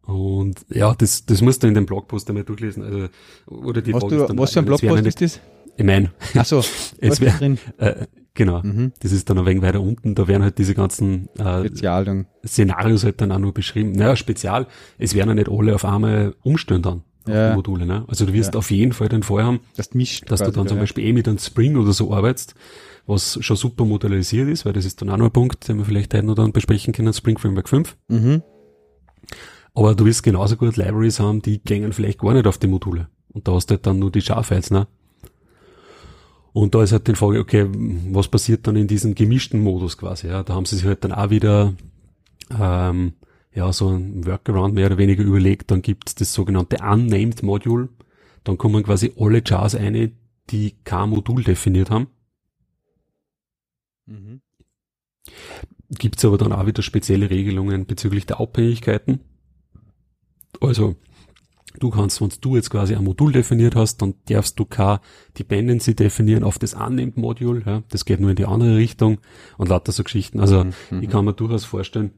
Und 0.03 0.65
ja, 0.69 0.93
das, 0.93 1.25
das 1.25 1.41
musst 1.41 1.63
du 1.63 1.67
in 1.67 1.73
dem 1.73 1.85
Blogpost 1.85 2.29
einmal 2.29 2.43
durchlesen. 2.43 2.83
Also, 2.83 3.07
oder 3.47 3.81
die 3.81 3.91
Frage 3.91 4.07
du, 4.27 4.37
was 4.37 4.53
für 4.53 4.59
ein 4.59 4.65
es 4.71 4.81
Blogpost 4.81 5.05
ist 5.05 5.21
das? 5.21 5.39
Ich 5.77 5.85
meine, 5.85 6.11
Achso, 6.35 6.59
es 6.99 7.21
was 7.21 7.21
wäre, 7.21 7.57
äh, 7.77 8.05
genau, 8.35 8.61
Mhm. 8.61 8.91
das 8.99 9.11
ist 9.11 9.29
dann 9.29 9.39
ein 9.39 9.45
wenig 9.47 9.63
weiter 9.63 9.81
unten, 9.81 10.13
da 10.13 10.27
werden 10.27 10.43
halt 10.43 10.57
diese 10.59 10.75
ganzen 10.75 11.27
äh, 11.39 11.65
Spezial 11.65 12.05
dann. 12.05 12.27
Szenarios 12.45 13.03
halt 13.03 13.19
dann 13.21 13.31
auch 13.31 13.39
nur 13.39 13.53
beschrieben. 13.53 13.93
Naja, 13.93 14.15
spezial, 14.15 14.67
es 14.99 15.15
werden 15.15 15.29
ja 15.29 15.35
nicht 15.35 15.49
alle 15.49 15.73
auf 15.73 15.83
einmal 15.85 16.35
umstellen 16.43 16.83
dann 16.83 17.01
auf 17.25 17.33
Ja. 17.33 17.49
die 17.49 17.55
Module. 17.55 17.85
Ne? 17.87 18.05
Also 18.07 18.25
du 18.27 18.33
wirst 18.33 18.53
Ja. 18.53 18.59
auf 18.59 18.69
jeden 18.69 18.93
Fall 18.93 19.09
den 19.09 19.23
Fall 19.23 19.43
haben, 19.43 19.59
Das 19.75 19.93
mischt. 19.95 20.29
dass 20.29 20.41
du 20.41 20.51
dann 20.51 20.65
da, 20.65 20.69
zum. 20.69 20.77
Beispiel 20.79 21.05
eh 21.05 21.13
mit 21.13 21.27
einem 21.27 21.39
Spring 21.39 21.75
oder 21.77 21.91
so 21.93 22.13
arbeitest, 22.13 22.53
was 23.07 23.37
schon 23.41 23.57
super 23.57 23.85
modularisiert 23.85 24.47
ist, 24.49 24.65
weil 24.65 24.73
das 24.73 24.85
ist 24.85 25.01
dann 25.01 25.09
auch 25.09 25.17
noch 25.17 25.25
ein 25.25 25.31
Punkt, 25.31 25.67
den 25.67 25.77
wir 25.79 25.85
vielleicht 25.85 26.13
heute 26.13 26.25
noch 26.25 26.35
dann 26.35 26.51
besprechen 26.51 26.93
können, 26.93 27.13
Spring 27.13 27.37
Framework 27.39 27.67
5. 27.69 27.95
Mhm. 28.09 28.43
Aber 29.73 29.93
du 29.95 30.05
wirst 30.05 30.23
genauso 30.23 30.55
gut 30.55 30.77
Libraries 30.77 31.19
haben, 31.19 31.41
die 31.41 31.61
gängen 31.61 31.91
vielleicht 31.93 32.19
gar 32.19 32.33
nicht 32.33 32.47
auf 32.47 32.57
die 32.57 32.67
Module. 32.67 33.07
Und 33.33 33.47
da 33.47 33.53
hast 33.53 33.67
du 33.69 33.73
halt 33.75 33.85
dann 33.85 33.99
nur 33.99 34.11
die 34.11 34.21
Schar-Files, 34.21 34.71
ne? 34.71 34.87
Und 36.55 36.73
da 36.73 36.83
ist 36.83 36.93
halt 36.93 37.05
die 37.09 37.15
Frage, 37.15 37.39
okay, 37.41 37.67
was 37.69 38.29
passiert 38.29 38.65
dann 38.65 38.77
in 38.77 38.87
diesem 38.87 39.13
gemischten 39.13 39.59
Modus 39.59 39.97
quasi, 39.97 40.27
ja? 40.27 40.41
Da 40.41 40.53
haben 40.53 40.63
sie 40.63 40.77
sich 40.77 40.85
halt 40.85 41.03
dann 41.03 41.11
auch 41.11 41.29
wieder, 41.29 41.73
ähm, 42.57 43.11
ja, 43.53 43.73
so 43.73 43.89
ein 43.89 44.25
Workaround 44.25 44.73
mehr 44.73 44.85
oder 44.85 44.97
weniger 44.97 45.21
überlegt. 45.21 45.69
Dann 45.69 45.81
gibt's 45.81 46.15
das 46.15 46.33
sogenannte 46.33 46.77
Unnamed 46.77 47.43
Module. 47.43 47.89
Dann 48.45 48.57
kommen 48.57 48.83
quasi 48.83 49.11
alle 49.17 49.43
Jars 49.45 49.75
eine, 49.75 50.13
die 50.49 50.75
kein 50.85 51.09
Modul 51.09 51.43
definiert 51.43 51.89
haben. 51.89 52.07
Mhm. 54.05 54.39
Gibt's 55.89 56.23
aber 56.23 56.37
dann 56.37 56.53
auch 56.53 56.65
wieder 56.65 56.83
spezielle 56.83 57.29
Regelungen 57.29 57.85
bezüglich 57.85 58.27
der 58.27 58.39
Abhängigkeiten. 58.39 59.19
Also, 60.61 60.95
du 61.79 61.89
kannst, 61.89 62.21
wenn 62.21 62.29
du 62.41 62.55
jetzt 62.55 62.69
quasi 62.69 62.95
ein 62.95 63.03
Modul 63.03 63.31
definiert 63.31 63.75
hast, 63.75 64.01
dann 64.01 64.15
darfst 64.29 64.59
du 64.59 64.65
kein 64.65 64.99
Dependency 65.37 65.95
definieren 65.95 66.43
auf 66.43 66.59
das 66.59 66.73
Unnamed 66.73 67.17
Module, 67.17 67.61
ja. 67.65 67.83
Das 67.89 68.05
geht 68.05 68.19
nur 68.19 68.29
in 68.31 68.35
die 68.35 68.45
andere 68.45 68.75
Richtung 68.77 69.19
und 69.57 69.69
lauter 69.69 69.91
so 69.91 70.03
Geschichten. 70.03 70.39
Also, 70.39 70.63
Mhm. 70.89 71.01
ich 71.01 71.09
kann 71.09 71.25
mir 71.25 71.33
durchaus 71.33 71.65
vorstellen, 71.65 72.11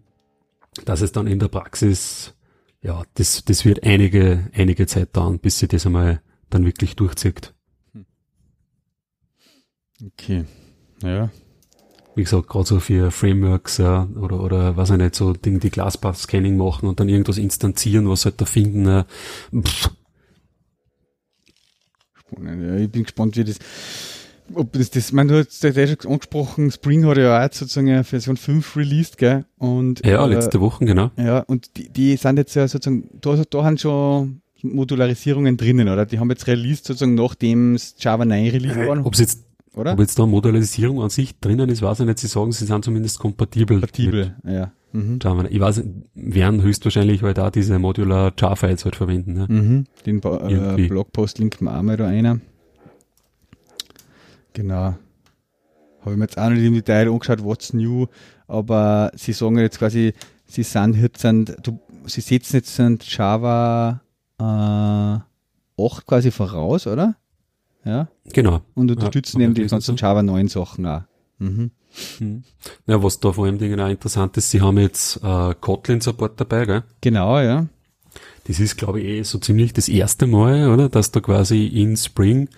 dass 0.86 1.02
es 1.02 1.12
dann 1.12 1.28
in 1.28 1.40
der 1.40 1.48
Praxis, 1.48 2.36
ja, 2.82 3.04
das, 3.16 3.44
das 3.46 3.66
wird 3.66 3.84
einige, 3.84 4.50
einige 4.54 4.86
Zeit 4.88 5.16
dauern, 5.18 5.40
bis 5.40 5.60
sie 5.60 5.68
das 5.68 5.86
einmal 5.86 6.22
dann 6.50 6.66
wirklich 6.66 6.96
durchzieht. 6.96 7.54
Okay. 10.06 10.46
Ja. 11.02 11.30
Wie 12.18 12.24
gesagt, 12.24 12.48
gerade 12.48 12.66
so 12.66 12.80
für 12.80 13.12
Frameworks 13.12 13.78
ja, 13.78 14.08
oder, 14.20 14.42
oder 14.42 14.76
was 14.76 14.90
ich 14.90 14.98
nicht, 14.98 15.16
so 15.16 15.34
Dinge, 15.34 15.60
die 15.60 15.70
Glasspath-Scanning 15.70 16.58
machen 16.58 16.90
und 16.90 17.00
dann 17.00 17.10
irgendwas 17.10 17.38
instanzieren, 17.38 18.10
was 18.10 18.26
halt 18.26 18.42
da 18.42 18.46
finden. 18.46 18.88
Äh, 18.88 19.04
pff, 19.62 19.92
Spannend. 22.16 22.64
Ja, 22.64 22.76
ich 22.76 22.90
bin 22.90 23.04
gespannt, 23.04 23.38
wie 23.38 23.44
das, 23.44 23.60
ob 24.54 24.74
das, 24.74 24.90
das, 24.90 25.12
du 25.12 25.34
hast 25.36 25.64
ja 25.64 25.88
schon 25.88 26.12
angesprochen, 26.12 26.72
Spring 26.72 27.06
hat 27.06 27.18
ja 27.18 27.46
auch 27.46 27.54
sozusagen 27.54 27.90
eine 27.90 28.04
Version 28.04 28.36
5 28.36 28.76
released, 28.76 29.18
gell? 29.18 29.46
Und, 29.58 30.06
ja, 30.06 30.26
äh, 30.26 30.30
letzte 30.30 30.60
Woche, 30.60 30.86
genau. 30.86 31.12
Ja, 31.18 31.40
und 31.42 31.78
die, 31.78 31.90
die 31.90 32.16
sind 32.18 32.38
jetzt 32.38 32.56
ja 32.56 32.68
sozusagen, 32.68 33.10
da, 33.22 33.42
da 33.50 33.64
haben 33.64 33.78
schon 33.78 34.42
Modularisierungen 34.64 35.56
drinnen, 35.56 35.88
oder? 35.88 36.06
Die 36.06 36.20
haben 36.20 36.30
jetzt 36.30 36.48
released 36.48 36.86
sozusagen 36.86 37.16
nachdem 37.16 37.76
es 37.76 37.96
Java 38.00 38.26
9 38.26 38.50
released 38.50 38.78
worden, 38.78 39.04
Ob 39.04 39.16
jetzt, 39.16 39.47
oder? 39.78 39.94
ob 39.94 40.00
jetzt 40.00 40.18
da 40.20 40.26
Modularisierung 40.26 41.02
an 41.02 41.10
sich 41.10 41.40
drinnen 41.40 41.70
ist, 41.70 41.82
weiß 41.82 42.02
ich 42.02 42.06
nicht. 42.06 42.20
Sie 42.20 42.28
sagen, 42.28 42.52
sie 42.52 42.66
sind 42.66 42.84
zumindest 42.84 43.20
kompatibel. 43.20 43.78
Kompatibel, 43.78 44.36
ja. 44.46 44.72
Mhm. 44.94 45.20
Java. 45.22 45.46
Ich 45.50 45.60
weiß, 45.60 45.84
werden 46.16 46.62
höchstwahrscheinlich 46.62 47.22
halt 47.22 47.40
auch 47.40 47.50
diese 47.52 47.78
Modular 47.78 48.32
Jar-Files 48.38 48.86
halt 48.86 48.96
verwenden. 48.96 49.34
Ne? 49.34 49.46
Mhm. 49.50 49.84
Den 50.06 50.22
Ba- 50.22 50.48
äh, 50.48 50.54
Irgendwie. 50.54 50.88
Blogpost 50.88 51.40
linken 51.40 51.66
wir 51.66 51.78
auch 51.78 51.82
mal 51.82 51.98
da 51.98 52.08
einer. 52.08 52.40
Genau. 54.54 54.96
Habe 56.02 56.12
ich 56.12 56.18
mir 56.18 56.24
jetzt 56.24 56.38
auch 56.38 56.50
nicht 56.50 56.64
im 56.64 56.74
Detail 56.74 57.10
angeschaut, 57.12 57.44
what's 57.44 57.74
new, 57.74 58.08
aber 58.48 59.12
sie 59.16 59.34
sagen 59.34 59.58
jetzt 59.58 59.78
quasi, 59.78 60.14
sie 60.46 60.64
sind 60.64 60.96
jetzt, 60.96 61.20
sind, 61.22 61.58
du, 61.64 61.80
sie 62.06 62.22
setzen 62.22 62.56
jetzt 62.58 62.76
sind 62.76 63.06
Java 63.18 64.02
äh, 64.40 64.44
8 64.44 66.06
quasi 66.08 66.32
voraus, 66.32 66.88
oder? 66.88 67.16
Ja. 67.88 68.08
Genau. 68.34 68.62
Und 68.76 68.92
unterstützen 68.92 69.40
Ja, 69.40 69.46
eben 69.46 69.54
die 69.54 69.66
ganzen 69.66 69.98
so. 69.98 70.06
Java 70.06 70.22
9 70.22 70.48
Sachen 70.48 70.86
auch. 70.86 71.02
Mhm. 71.40 71.72
Mhm. 72.20 72.44
Ja, 72.86 73.02
was 73.02 73.20
da 73.20 73.32
vor 73.32 73.46
allem 73.46 73.58
Dingen 73.58 73.80
auch 73.80 73.90
interessant 73.90 74.38
ist, 74.38 74.52
sie 74.52 74.62
haben 74.62 74.78
jetzt 74.78 75.18
äh, 75.24 75.56
Kotlin-Support 75.60 76.40
dabei, 76.40 76.66
gell? 76.66 76.84
Genau, 77.02 77.40
ja. 77.40 77.68
Das 78.46 78.60
ist, 78.60 78.78
glaube 78.78 79.02
ich, 79.02 79.08
eh 79.08 79.24
so 79.24 79.40
ziemlich 79.40 79.74
das 79.74 79.90
erste 79.90 80.26
Mal, 80.26 80.70
oder? 80.72 80.90
Dass 80.90 81.12
da 81.12 81.20
quasi 81.20 81.66
in 81.68 81.98
Spring 81.98 82.50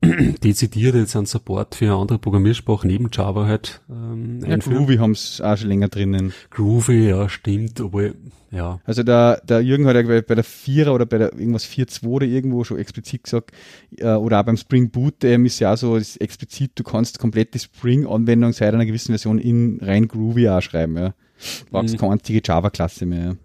dezidiert 0.44 0.94
jetzt 0.94 1.16
ein 1.16 1.26
Support 1.26 1.74
für 1.74 1.86
eine 1.86 1.96
andere 1.96 2.18
Programmiersprache 2.18 2.86
neben 2.86 3.08
Java 3.12 3.46
halt 3.46 3.80
ähm, 3.90 4.40
ja 4.42 4.48
einführen. 4.54 4.78
Groovy 4.78 4.96
haben 4.96 5.10
es 5.12 5.40
auch 5.40 5.56
schon 5.56 5.68
länger 5.68 5.88
drinnen. 5.88 6.32
Groovy, 6.50 7.08
ja, 7.08 7.28
stimmt, 7.28 7.80
obwohl, 7.80 8.14
ja, 8.50 8.80
Also 8.84 9.02
der, 9.02 9.40
der 9.44 9.60
Jürgen 9.60 9.86
hat 9.86 9.96
ja 9.96 10.02
bei 10.02 10.34
der 10.34 10.44
Vierer 10.44 10.94
oder 10.94 11.04
bei 11.04 11.18
der 11.18 11.32
irgendwas 11.32 11.66
4.2 11.66 12.06
oder 12.06 12.26
irgendwo 12.26 12.62
schon 12.64 12.78
explizit 12.78 13.24
gesagt, 13.24 13.50
äh, 13.96 14.14
oder 14.14 14.40
auch 14.40 14.44
beim 14.44 14.56
Spring 14.56 14.90
Boot, 14.90 15.24
ähm, 15.24 15.46
ist 15.46 15.58
ja 15.58 15.72
auch 15.72 15.76
so 15.78 15.96
ist 15.96 16.20
explizit, 16.20 16.72
du 16.76 16.84
kannst 16.84 17.18
komplett 17.18 17.54
die 17.54 17.58
Spring-Anwendung 17.58 18.52
seit 18.52 18.72
einer 18.74 18.86
gewissen 18.86 19.12
Version 19.12 19.38
in 19.38 19.80
rein 19.82 20.06
Groovy 20.06 20.48
auch 20.48 20.60
schreiben, 20.62 20.96
ja. 20.96 21.08
Du 21.08 21.70
brauchst 21.72 21.94
Mhm. 21.94 21.98
keine 21.98 22.12
einzige 22.12 22.40
Java-Klasse 22.44 23.04
mehr. 23.04 23.36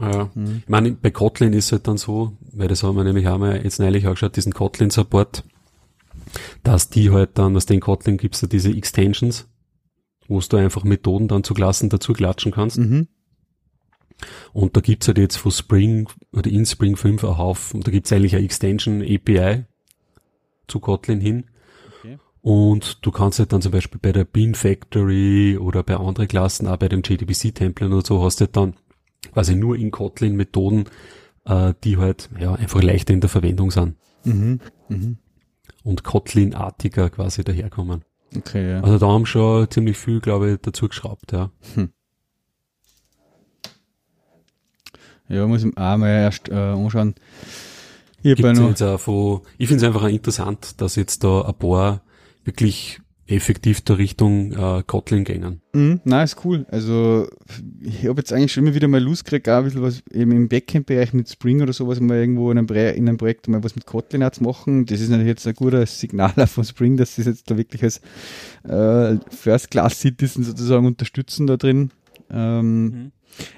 ja. 0.00 0.30
Ich 0.34 0.68
meine, 0.68 0.92
bei 0.92 1.10
Kotlin 1.10 1.52
ist 1.52 1.70
halt 1.72 1.86
dann 1.88 1.98
so, 1.98 2.32
weil 2.52 2.68
das 2.68 2.82
haben 2.84 2.96
wir 2.96 3.04
nämlich 3.04 3.26
auch 3.28 3.38
mal 3.38 3.62
jetzt 3.62 3.78
neulich 3.80 4.06
auch 4.06 4.12
geschaut, 4.12 4.36
diesen 4.36 4.52
Kotlin-Support, 4.54 5.44
dass 6.62 6.88
die 6.88 7.10
halt 7.10 7.38
dann, 7.38 7.54
was 7.54 7.66
den 7.66 7.80
Kotlin 7.80 8.16
gibt's 8.16 8.40
da 8.40 8.46
diese 8.46 8.70
Extensions, 8.70 9.48
wo 10.28 10.40
du 10.40 10.56
einfach 10.56 10.84
Methoden 10.84 11.28
dann 11.28 11.44
zu 11.44 11.54
Klassen 11.54 11.88
dazu 11.88 12.12
klatschen 12.12 12.52
kannst. 12.52 12.78
Mhm. 12.78 13.08
Und 14.52 14.76
da 14.76 14.80
gibt's 14.80 15.08
halt 15.08 15.18
jetzt 15.18 15.36
von 15.36 15.50
Spring 15.50 16.08
oder 16.32 16.50
in 16.50 16.66
Spring 16.66 16.96
5 16.96 17.24
ein 17.24 17.38
Haufen, 17.38 17.80
da 17.80 17.90
gibt's 17.90 18.12
eigentlich 18.12 18.36
eine 18.36 18.44
Extension 18.44 19.02
API 19.02 19.64
zu 20.68 20.80
Kotlin 20.80 21.20
hin. 21.20 21.44
Okay. 21.98 22.18
Und 22.40 23.04
du 23.04 23.10
kannst 23.10 23.38
halt 23.38 23.52
dann 23.52 23.62
zum 23.62 23.72
Beispiel 23.72 24.00
bei 24.00 24.12
der 24.12 24.24
Bean 24.24 24.54
Factory 24.54 25.58
oder 25.58 25.82
bei 25.82 25.96
anderen 25.96 26.28
Klassen, 26.28 26.68
auch 26.68 26.76
bei 26.76 26.88
dem 26.88 27.02
JDBC 27.02 27.54
Template 27.54 27.92
oder 27.92 28.04
so, 28.04 28.22
hast 28.22 28.40
du 28.40 28.44
halt 28.44 28.56
dann 28.56 28.74
quasi 29.32 29.54
nur 29.54 29.76
in 29.76 29.90
Kotlin 29.90 30.36
Methoden, 30.36 30.84
äh, 31.44 31.74
die 31.84 31.96
halt 31.96 32.30
ja 32.38 32.54
einfach 32.54 32.82
leichter 32.82 33.14
in 33.14 33.20
der 33.20 33.30
Verwendung 33.30 33.70
sind. 33.70 33.96
Mhm. 34.24 34.60
Mhm. 34.88 35.18
Und 35.84 36.04
Kotlin-artiger 36.04 37.10
quasi 37.10 37.44
daherkommen. 37.44 38.04
Okay, 38.36 38.72
ja. 38.72 38.80
Also 38.80 38.98
da 38.98 39.08
haben 39.08 39.26
schon 39.26 39.70
ziemlich 39.70 39.98
viel, 39.98 40.20
glaube 40.20 40.52
ich, 40.52 40.58
dazu 40.60 40.88
geschraubt, 40.88 41.32
ja. 41.32 41.50
Hm. 41.74 41.90
Ja, 45.28 45.46
muss 45.46 45.64
ich 45.64 45.76
auch 45.76 45.96
mal 45.96 46.08
erst 46.08 46.48
äh, 46.48 46.54
anschauen. 46.54 47.14
Ich, 48.22 48.38
ich 48.38 48.40
finde 48.40 48.74
es 48.76 49.82
einfach 49.82 50.04
interessant, 50.04 50.80
dass 50.80 50.96
jetzt 50.96 51.24
da 51.24 51.42
ein 51.42 51.54
paar 51.54 52.02
wirklich 52.44 53.01
effektiv 53.26 53.80
der 53.82 53.98
Richtung 53.98 54.52
äh, 54.52 54.82
Kotlin 54.86 55.24
gängen. 55.24 55.60
Mhm, 55.72 56.00
nein, 56.04 56.24
ist 56.24 56.44
cool. 56.44 56.66
Also 56.70 57.28
ich 57.80 58.06
habe 58.06 58.20
jetzt 58.20 58.32
eigentlich 58.32 58.52
schon 58.52 58.66
immer 58.66 58.74
wieder 58.74 58.88
mal 58.88 59.02
Lust 59.02 59.24
gekriegt, 59.24 59.48
auch 59.48 59.58
ein 59.58 59.64
bisschen 59.64 59.82
was 59.82 60.02
eben 60.12 60.32
im 60.32 60.48
Backend-Bereich 60.48 61.12
mit 61.12 61.28
Spring 61.28 61.62
oder 61.62 61.72
sowas 61.72 62.00
mal 62.00 62.18
irgendwo 62.18 62.50
in 62.50 62.58
einem, 62.58 62.68
in 62.68 63.08
einem 63.08 63.16
Projekt 63.16 63.48
mal 63.48 63.62
was 63.62 63.76
mit 63.76 63.86
Kotlin 63.86 64.24
auch 64.24 64.30
zu 64.30 64.42
machen. 64.42 64.86
Das 64.86 65.00
ist 65.00 65.08
natürlich 65.08 65.28
jetzt 65.28 65.46
ein 65.46 65.54
guter 65.54 65.86
Signal 65.86 66.46
von 66.46 66.64
Spring, 66.64 66.96
dass 66.96 67.14
sie 67.14 67.22
es 67.22 67.28
jetzt 67.28 67.50
da 67.50 67.56
wirklich 67.56 67.82
als 67.82 68.00
äh, 68.64 69.18
First-Class-Citizen 69.30 70.44
sozusagen 70.44 70.86
unterstützen 70.86 71.46
da 71.46 71.56
drin. 71.56 71.90
Ähm, 72.30 72.82
mhm. 72.84 73.12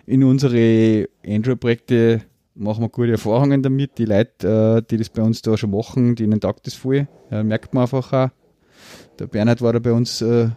In 0.06 0.24
unsere 0.24 1.08
Android-Projekte 1.26 2.22
machen 2.54 2.84
wir 2.84 2.88
gute 2.88 3.12
Erfahrungen 3.12 3.62
damit. 3.62 3.98
Die 3.98 4.04
Leute, 4.04 4.82
äh, 4.84 4.88
die 4.88 4.98
das 4.98 5.08
bei 5.08 5.22
uns 5.22 5.42
da 5.42 5.56
schon 5.56 5.70
machen, 5.70 6.14
denen 6.14 6.40
taugt 6.40 6.66
das 6.66 6.74
voll. 6.74 7.08
Ja, 7.30 7.42
merkt 7.42 7.74
man 7.74 7.82
einfach 7.82 8.12
auch. 8.12 8.30
Der 9.18 9.26
Bernhard 9.26 9.62
war 9.62 9.72
da 9.72 9.78
bei 9.78 9.92
uns 9.92 10.20
äh, 10.20 10.48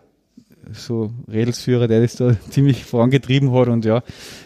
so 0.74 1.12
Rädelsführer, 1.32 1.88
der 1.88 2.02
das 2.02 2.16
da 2.16 2.36
ziemlich 2.50 2.86
vorangetrieben 2.86 3.52
hat 3.54 3.68
und 3.68 3.86
ja, 3.86 4.04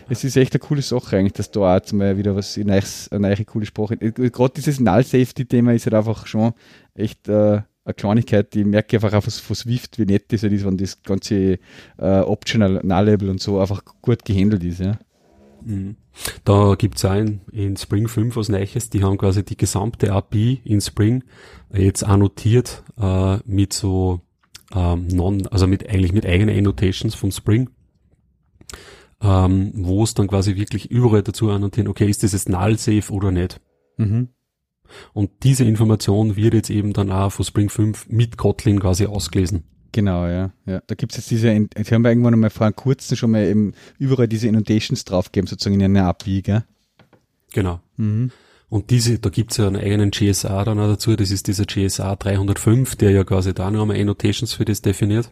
es 0.09 0.23
ist 0.23 0.37
echt 0.37 0.53
eine 0.53 0.59
coole 0.59 0.81
Sache 0.81 1.17
eigentlich, 1.17 1.33
dass 1.33 1.51
da 1.51 1.77
auch 1.77 1.91
mal 1.93 2.17
wieder 2.17 2.35
was 2.35 2.57
in 2.57 2.67
neues, 2.67 3.09
eine 3.11 3.27
neue 3.27 3.45
coole 3.45 3.65
Sprache. 3.65 3.95
Äh, 3.95 4.11
gerade 4.11 4.53
dieses 4.55 4.79
Null-Safety-Thema 4.79 5.73
ist 5.73 5.85
halt 5.85 5.95
einfach 5.95 6.27
schon 6.27 6.53
echt 6.93 7.27
äh, 7.27 7.61
eine 7.83 7.93
Kleinigkeit, 7.95 8.53
die 8.53 8.63
merke 8.63 8.97
einfach 8.97 9.13
auch 9.13 9.23
von 9.23 9.55
Swift, 9.55 9.97
wie 9.97 10.05
nett 10.05 10.31
das 10.31 10.43
halt 10.43 10.53
ist, 10.53 10.65
wenn 10.65 10.77
das 10.77 11.01
ganze 11.01 11.57
äh, 11.97 12.19
Optional 12.19 12.81
Null-Label 12.83 13.29
und 13.29 13.41
so 13.41 13.59
einfach 13.59 13.83
gut 14.01 14.23
gehandelt 14.25 14.63
ist, 14.63 14.79
ja. 14.79 14.99
Mhm. 15.63 15.95
Da 16.43 16.75
gibt's 16.75 17.05
ein 17.05 17.41
in 17.51 17.77
Spring 17.77 18.07
5 18.07 18.35
was 18.35 18.49
Neues, 18.49 18.89
die 18.89 19.03
haben 19.03 19.17
quasi 19.17 19.43
die 19.43 19.57
gesamte 19.57 20.11
API 20.11 20.61
in 20.63 20.81
Spring 20.81 21.23
jetzt 21.73 22.03
annotiert 22.03 22.83
äh, 22.99 23.37
mit 23.45 23.73
so 23.73 24.21
ähm, 24.73 25.07
non, 25.07 25.47
also 25.47 25.67
mit 25.67 25.87
eigentlich 25.89 26.13
mit 26.13 26.25
eigenen 26.25 26.57
Annotations 26.57 27.15
von 27.15 27.31
Spring, 27.31 27.69
ähm, 29.21 29.71
wo 29.75 30.03
es 30.03 30.13
dann 30.13 30.27
quasi 30.27 30.55
wirklich 30.55 30.89
überall 30.91 31.23
dazu 31.23 31.49
annotieren, 31.49 31.87
okay, 31.87 32.09
ist 32.09 32.23
das 32.23 32.33
jetzt 32.33 32.49
null 32.49 32.77
safe 32.77 33.11
oder 33.11 33.31
nicht? 33.31 33.59
Mhm. 33.97 34.29
Und 35.13 35.31
diese 35.43 35.63
Information 35.63 36.35
wird 36.35 36.53
jetzt 36.53 36.69
eben 36.69 36.93
dann 36.93 37.11
auch 37.11 37.31
von 37.31 37.45
Spring 37.45 37.69
5 37.69 38.09
mit 38.09 38.37
Kotlin 38.37 38.79
quasi 38.79 39.05
ausgelesen. 39.05 39.63
Genau, 39.91 40.25
ja. 40.25 40.51
ja. 40.65 40.81
Da 40.87 40.95
gibt 40.95 41.11
es 41.11 41.17
jetzt 41.17 41.31
diese, 41.31 41.49
jetzt 41.49 41.91
haben 41.91 42.03
wir 42.03 42.09
irgendwann 42.09 42.39
mal 42.39 42.49
vor 42.49 42.71
kurzem 42.71 43.17
schon 43.17 43.31
mal 43.31 43.45
eben 43.45 43.73
überall 43.99 44.27
diese 44.27 44.47
Annotations 44.47 45.03
draufgegeben, 45.03 45.47
sozusagen 45.47 45.79
in 45.79 45.97
einer 45.97 46.15
gell? 46.23 46.63
Genau. 47.53 47.81
Mhm. 47.97 48.31
Und 48.69 48.89
diese, 48.89 49.19
da 49.19 49.29
gibt's 49.29 49.57
ja 49.57 49.67
einen 49.67 49.75
eigenen 49.75 50.11
GSA 50.11 50.63
dann 50.63 50.79
auch 50.79 50.87
dazu, 50.87 51.15
das 51.17 51.29
ist 51.29 51.47
dieser 51.47 51.65
GSA 51.65 52.15
305, 52.15 52.95
der 52.95 53.11
ja 53.11 53.25
quasi 53.25 53.53
da 53.53 53.69
noch 53.69 53.81
einmal 53.81 53.99
Annotations 53.99 54.53
für 54.53 54.63
das 54.63 54.81
definiert. 54.81 55.29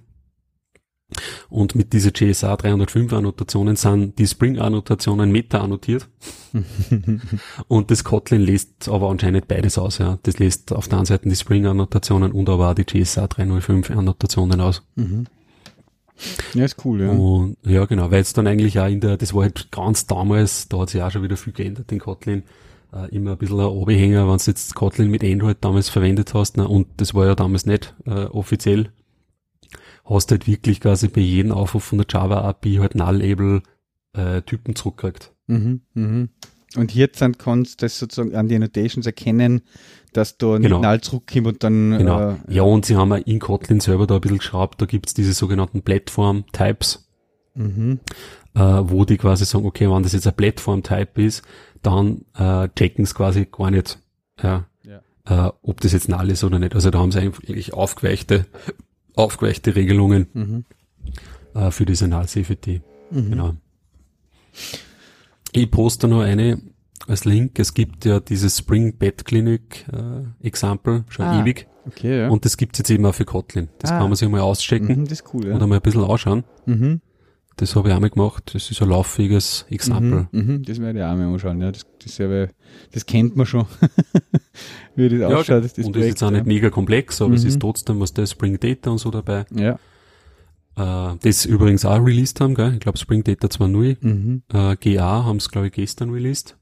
Und 1.50 1.76
mit 1.76 1.94
dieser 1.94 2.12
GSA 2.12 2.56
305 2.56 3.14
Annotationen 3.14 3.76
sind 3.76 4.20
die 4.20 4.28
Spring-Annotationen 4.28 5.32
meta-annotiert. 5.32 6.08
und 7.68 7.92
das 7.92 8.04
Kotlin 8.04 8.42
lässt 8.42 8.90
aber 8.90 9.10
anscheinend 9.10 9.48
beides 9.48 9.78
aus, 9.78 9.98
ja. 9.98 10.20
Das 10.24 10.40
lässt 10.40 10.72
auf 10.72 10.88
der 10.88 11.00
einen 11.00 11.06
Seite 11.06 11.30
die 11.30 11.36
Spring-Annotationen 11.36 12.32
und 12.32 12.50
aber 12.50 12.70
auch 12.70 12.76
die 12.76 12.86
GSA 12.86 13.28
305 13.28 13.92
Annotationen 13.92 14.62
aus. 14.62 14.84
Mhm. 14.96 15.26
Ja, 16.54 16.66
ist 16.66 16.84
cool, 16.86 17.02
ja. 17.02 17.12
Und, 17.12 17.58
ja, 17.64 17.86
genau, 17.86 18.12
weil 18.12 18.22
es 18.22 18.34
dann 18.34 18.48
eigentlich 18.48 18.80
auch 18.80 18.88
in 18.88 19.00
der, 19.00 19.18
das 19.18 19.34
war 19.34 19.44
halt 19.44 19.72
ganz 19.72 20.06
damals, 20.06 20.68
da 20.68 20.80
hat 20.80 20.90
sich 20.90 21.02
auch 21.02 21.12
schon 21.12 21.24
wieder 21.24 21.38
viel 21.38 21.54
geändert 21.54 21.92
in 21.92 22.00
Kotlin, 22.00 22.44
äh, 22.94 23.14
immer 23.16 23.32
ein 23.32 23.38
bisschen 23.38 23.60
ein 23.60 23.68
Oberhänger, 23.68 24.28
wenn 24.28 24.38
du 24.38 24.44
jetzt 24.46 24.76
Kotlin 24.76 25.10
mit 25.10 25.24
Android 25.24 25.58
damals 25.62 25.90
verwendet 25.90 26.34
hast, 26.34 26.58
na, 26.58 26.66
und 26.66 26.88
das 26.98 27.14
war 27.14 27.26
ja 27.26 27.36
damals 27.36 27.66
nicht 27.66 27.96
äh, 28.06 28.26
offiziell 28.26 28.92
hast 30.10 30.32
halt 30.32 30.48
wirklich 30.48 30.82
quasi 30.82 31.08
bei 31.08 31.22
jedem 31.22 31.52
Aufruf 31.52 31.84
von 31.84 31.98
der 31.98 32.08
Java 32.10 32.42
API 32.42 32.76
halt 32.76 32.96
Null-Able 32.96 33.62
äh, 34.14 34.42
Typen 34.42 34.76
zurückkriegt. 34.76 35.32
Mhm, 35.48 35.82
mhm. 35.94 36.30
Und 36.76 36.92
hier 36.92 37.08
dann 37.08 37.38
kannst 37.38 37.82
du 37.82 37.86
das 37.86 37.98
sozusagen 37.98 38.36
an 38.36 38.48
die 38.48 38.56
Annotations 38.56 39.06
erkennen, 39.06 39.62
dass 40.14 40.38
da 40.38 40.60
nicht 40.60 40.70
genau. 40.70 40.82
Null 40.82 41.02
zurückkommt 41.02 41.48
und 41.48 41.64
dann. 41.64 41.98
Genau. 41.98 42.32
Äh, 42.32 42.36
ja, 42.48 42.64
und 42.64 42.86
sie 42.86 42.96
haben 42.96 43.12
auch 43.12 43.18
in 43.18 43.40
Kotlin 43.40 43.80
selber 43.80 44.06
da 44.06 44.16
ein 44.16 44.22
bisschen 44.22 44.38
geschraubt, 44.38 44.82
da 44.82 44.86
gibt's 44.86 45.14
diese 45.14 45.34
sogenannten 45.34 45.82
Platform-Types, 45.82 47.10
mhm. 47.56 48.00
äh, 48.54 48.60
wo 48.60 49.06
die 49.06 49.18
quasi 49.18 49.46
sagen, 49.46 49.66
okay, 49.66 49.90
wenn 49.90 50.04
das 50.04 50.14
jetzt 50.14 50.28
ein 50.28 50.36
Platform-Type 50.36 51.24
ist, 51.24 51.44
dann 51.82 52.26
äh, 52.36 52.70
checken 52.76 53.04
es 53.04 53.16
quasi 53.16 53.48
gar 53.52 53.72
nicht, 53.72 54.00
ja, 54.42 54.66
ja. 54.84 55.48
Äh, 55.48 55.52
ob 55.64 55.82
das 55.82 55.94
jetzt 55.94 56.10
null 56.10 56.30
ist 56.30 56.44
oder 56.44 56.60
nicht. 56.60 56.76
Also 56.76 56.92
da 56.92 57.00
haben 57.00 57.12
sie 57.12 57.20
eigentlich 57.20 57.74
aufgeweichte 57.74 58.46
aufgeweichte 59.20 59.76
Regelungen 59.76 60.28
mhm. 60.34 60.66
äh, 61.54 61.72
für 61.72 61.86
diese 61.86 62.08
Null-Safety. 62.08 62.82
Mhm. 63.12 63.30
Genau. 63.30 63.54
Ich 65.52 65.70
poste 65.72 66.08
noch 66.08 66.22
eine 66.22 66.62
als 67.08 67.26
Link. 67.26 67.60
Es 67.60 67.74
gibt 67.74 68.06
ja 68.06 68.20
dieses 68.20 68.58
Spring 68.58 68.98
Bed 68.98 69.26
Clinic 69.26 69.86
äh, 69.92 70.46
Example 70.46 71.06
schon 71.10 71.26
ah, 71.26 71.42
ewig. 71.42 71.68
Okay, 71.88 72.20
ja. 72.22 72.30
Und 72.30 72.46
das 72.46 72.58
gibt's 72.58 72.78
jetzt 72.78 72.90
eben 72.92 73.06
auch 73.06 73.16
für 73.16 73.26
Kotlin. 73.26 73.70
Das 73.80 73.92
ah. 73.92 74.00
kann 74.00 74.10
man 74.10 74.16
sich 74.16 74.30
mal 74.30 74.42
auschecken. 74.42 75.00
Mhm, 75.00 75.04
das 75.06 75.22
ist 75.22 75.34
cool, 75.34 75.48
ja. 75.48 75.56
Und 75.56 75.64
einmal 75.64 75.80
ein 75.80 75.82
bisschen 75.82 76.04
ausschauen. 76.04 76.44
Mhm. 76.66 77.02
Das 77.60 77.76
habe 77.76 77.90
ich 77.90 77.94
auch 77.94 78.00
mal 78.00 78.10
gemacht. 78.10 78.52
Das 78.54 78.72
ist 78.72 78.82
ein 78.82 78.88
lauffähiges 78.88 79.66
Example. 79.70 80.30
Mhm, 80.32 80.46
mhm, 80.46 80.64
das 80.64 80.80
werde 80.80 81.00
ich 81.00 81.06
auch 81.06 81.16
mal 81.18 81.28
anschauen. 81.28 81.60
Ja, 81.60 81.74
das, 81.74 81.86
das, 82.02 82.50
das 82.94 83.06
kennt 83.06 83.36
man 83.36 83.46
schon. 83.46 83.66
Wie 84.96 85.10
das 85.10 85.20
ja, 85.20 85.28
ausschaut. 85.28 85.66
Das 85.66 85.78
und 85.78 85.94
das 85.94 86.04
ist 86.04 86.10
jetzt 86.10 86.24
auch 86.24 86.32
nicht 86.32 86.46
mega 86.46 86.70
komplex, 86.70 87.22
aber 87.22 87.32
mhm. 87.32 87.36
es 87.36 87.44
ist 87.44 87.60
trotzdem 87.60 88.00
was 88.00 88.14
der 88.14 88.28
Spring 88.28 88.58
Data 88.58 88.92
und 88.92 89.00
so 89.00 89.12
dabei. 89.12 89.46
Ja. 89.54 89.78
Äh, 90.78 91.18
das 91.22 91.44
übrigens 91.44 91.84
auch 91.84 91.98
released 91.98 92.40
haben, 92.40 92.56
gell? 92.56 92.76
Ich 92.76 92.80
glaube 92.80 92.98
Spring 92.98 93.26
Data 93.26 93.48
2.0. 93.48 93.98
Mhm. 94.00 94.44
Äh, 94.54 94.78
GA 94.78 95.26
haben 95.26 95.38
es, 95.38 95.52
glaube 95.52 95.68
ich, 95.68 95.74
gestern 95.74 96.12
released. 96.12 96.56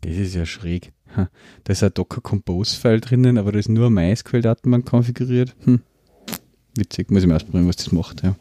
Das 0.00 0.16
ist 0.16 0.34
ja 0.34 0.44
schräg. 0.44 0.92
Da 1.14 1.72
ist 1.72 1.84
ein 1.84 1.94
Docker 1.94 2.20
Compose-File 2.20 3.00
drinnen, 3.00 3.38
aber 3.38 3.52
da 3.52 3.60
ist 3.60 3.68
nur 3.68 3.90
MySQL-Datenbank 3.90 4.84
konfiguriert. 4.84 5.54
Hm. 5.64 5.80
Witzig, 6.76 7.10
muss 7.10 7.22
ich 7.22 7.28
mal 7.28 7.36
ausprobieren, 7.36 7.68
was 7.68 7.76
das 7.76 7.92
macht, 7.92 8.22
ja. 8.22 8.34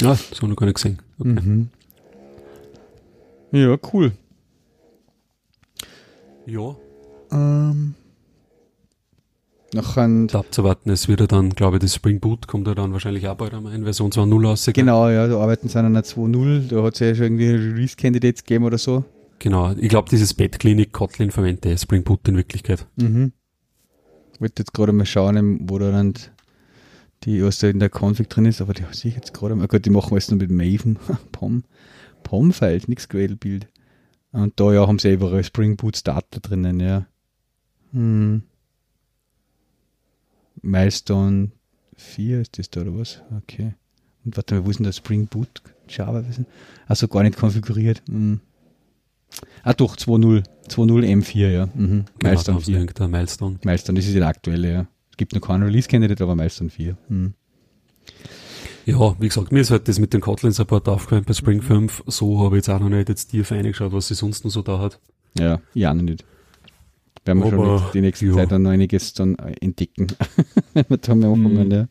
Ja, 0.00 0.14
so 0.14 0.46
noch 0.46 0.56
gar 0.56 0.66
nicht 0.66 0.76
gesehen. 0.76 0.98
Okay. 1.18 1.28
Mhm. 1.28 1.68
Ja, 3.52 3.76
cool. 3.92 4.12
Ja. 6.46 6.76
Ähm. 7.30 7.94
Nachher 9.74 10.26
abzuwarten, 10.34 10.90
es 10.90 11.08
wird 11.08 11.20
ja 11.20 11.26
dann, 11.26 11.50
glaube 11.50 11.78
ich, 11.78 11.82
das 11.82 11.94
Spring 11.94 12.20
Boot 12.20 12.46
kommt 12.46 12.66
ja 12.66 12.74
dann 12.74 12.92
wahrscheinlich 12.92 13.26
auch 13.26 13.36
bald 13.36 13.54
einmal 13.54 13.74
in 13.74 13.84
Version 13.84 14.10
2.0 14.10 14.46
raus. 14.46 14.70
Genau, 14.74 15.08
ja, 15.08 15.26
da 15.26 15.38
arbeiten 15.38 15.68
sie 15.68 15.78
an 15.78 15.86
einer 15.86 16.02
2.0, 16.02 16.68
da 16.68 16.82
hat 16.82 16.94
es 16.94 17.00
ja 17.00 17.14
schon 17.14 17.24
irgendwie 17.38 17.50
Release-Candidates 17.52 18.44
gegeben 18.44 18.64
oder 18.64 18.76
so. 18.76 19.04
Genau, 19.38 19.72
ich 19.72 19.88
glaube, 19.88 20.10
dieses 20.10 20.34
Bed 20.34 20.58
Clinic 20.58 20.92
Kotlin 20.92 21.30
verwendet 21.30 21.80
Spring 21.80 22.02
Boot 22.04 22.28
in 22.28 22.36
Wirklichkeit. 22.36 22.86
Mhm. 22.96 23.32
Ich 24.34 24.40
wollte 24.42 24.60
jetzt 24.60 24.74
gerade 24.74 24.92
mal 24.92 25.06
schauen, 25.06 25.60
wo 25.70 25.78
da 25.78 25.90
dann 25.90 26.12
die 27.24 27.42
was 27.42 27.58
da 27.58 27.68
in 27.68 27.78
der 27.78 27.90
Config 27.90 28.28
drin 28.28 28.46
ist, 28.46 28.60
aber 28.60 28.74
die 28.74 28.84
sehe 28.92 29.10
ich 29.10 29.16
jetzt 29.16 29.34
gerade 29.34 29.54
mal. 29.54 29.68
Gut, 29.68 29.84
die 29.84 29.90
machen 29.90 30.12
alles 30.12 30.30
nur 30.30 30.38
mit 30.38 30.50
Maven. 30.50 30.98
POM. 31.32 31.64
POM-Files, 32.22 32.88
nichts 32.88 33.08
Quellbild. 33.08 33.68
Und 34.32 34.58
da 34.58 34.72
ja 34.72 34.86
haben 34.86 34.98
sie 34.98 35.12
überall 35.12 35.44
Spring 35.44 35.76
Boot 35.76 35.96
Starter 35.96 36.40
drinnen, 36.40 36.80
ja. 36.80 37.06
Hm. 37.92 38.42
Milestone 40.62 41.50
4 41.96 42.40
ist 42.40 42.58
das 42.58 42.70
da 42.70 42.82
oder 42.82 42.96
was? 42.96 43.22
Okay. 43.36 43.74
Und 44.24 44.36
warte 44.36 44.54
mal, 44.54 44.64
wo 44.64 44.70
ist 44.70 44.78
denn 44.78 44.84
der 44.84 44.92
Spring 44.92 45.26
Boot 45.26 45.62
Java? 45.88 46.24
Also 46.86 47.08
gar 47.08 47.22
nicht 47.22 47.36
konfiguriert. 47.36 48.02
Hm. 48.08 48.40
Ah 49.62 49.74
doch, 49.74 49.96
2.0. 49.96 50.44
2.0 50.68 51.04
M4, 51.04 51.50
ja. 51.50 51.66
Mhm. 51.66 52.04
Genau, 52.18 52.30
Milestone 52.30 52.60
4. 52.60 53.08
Milestone. 53.08 53.58
Milestone, 53.64 53.98
das 53.98 54.06
ist 54.06 54.14
der 54.14 54.26
aktuelle, 54.26 54.72
ja. 54.72 54.86
Es 55.12 55.16
gibt 55.18 55.34
noch 55.34 55.42
keinen 55.42 55.62
Release-Candidate, 55.62 56.24
aber 56.24 56.34
meistens 56.34 56.72
vier. 56.72 56.96
Hm. 57.08 57.34
Ja, 58.86 59.14
wie 59.20 59.28
gesagt, 59.28 59.52
mir 59.52 59.60
ist 59.60 59.70
halt 59.70 59.86
das 59.86 59.98
mit 59.98 60.12
dem 60.12 60.20
Kotlin 60.20 60.52
Support 60.52 60.88
aufgefallen 60.88 61.24
bei 61.24 61.34
Spring 61.34 61.62
5. 61.62 62.04
So 62.06 62.40
habe 62.40 62.56
ich 62.56 62.66
jetzt 62.66 62.70
auch 62.70 62.80
noch 62.80 62.88
nicht 62.88 63.08
jetzt 63.08 63.28
tief 63.28 63.52
reingeschaut, 63.52 63.92
was 63.92 64.08
sie 64.08 64.14
sonst 64.14 64.44
noch 64.44 64.50
so 64.50 64.62
da 64.62 64.80
hat. 64.80 64.98
Ja, 65.38 65.60
ja 65.74 65.94
noch 65.94 66.02
nicht. 66.02 66.24
Werden 67.24 67.44
wir 67.44 67.52
aber, 67.52 67.78
schon 67.78 67.92
die 67.92 68.00
nächste 68.00 68.26
ja. 68.26 68.34
Zeit 68.34 68.50
dann 68.50 68.62
noch 68.62 68.70
einiges 68.70 69.12
dann 69.12 69.36
äh, 69.36 69.54
entdecken. 69.60 70.08
Wenn 70.74 70.84
wir 70.88 70.96
da 70.96 71.14
mal 71.14 71.32
anfangen, 71.32 71.68
mhm. 71.68 71.72
ja. 71.72 71.88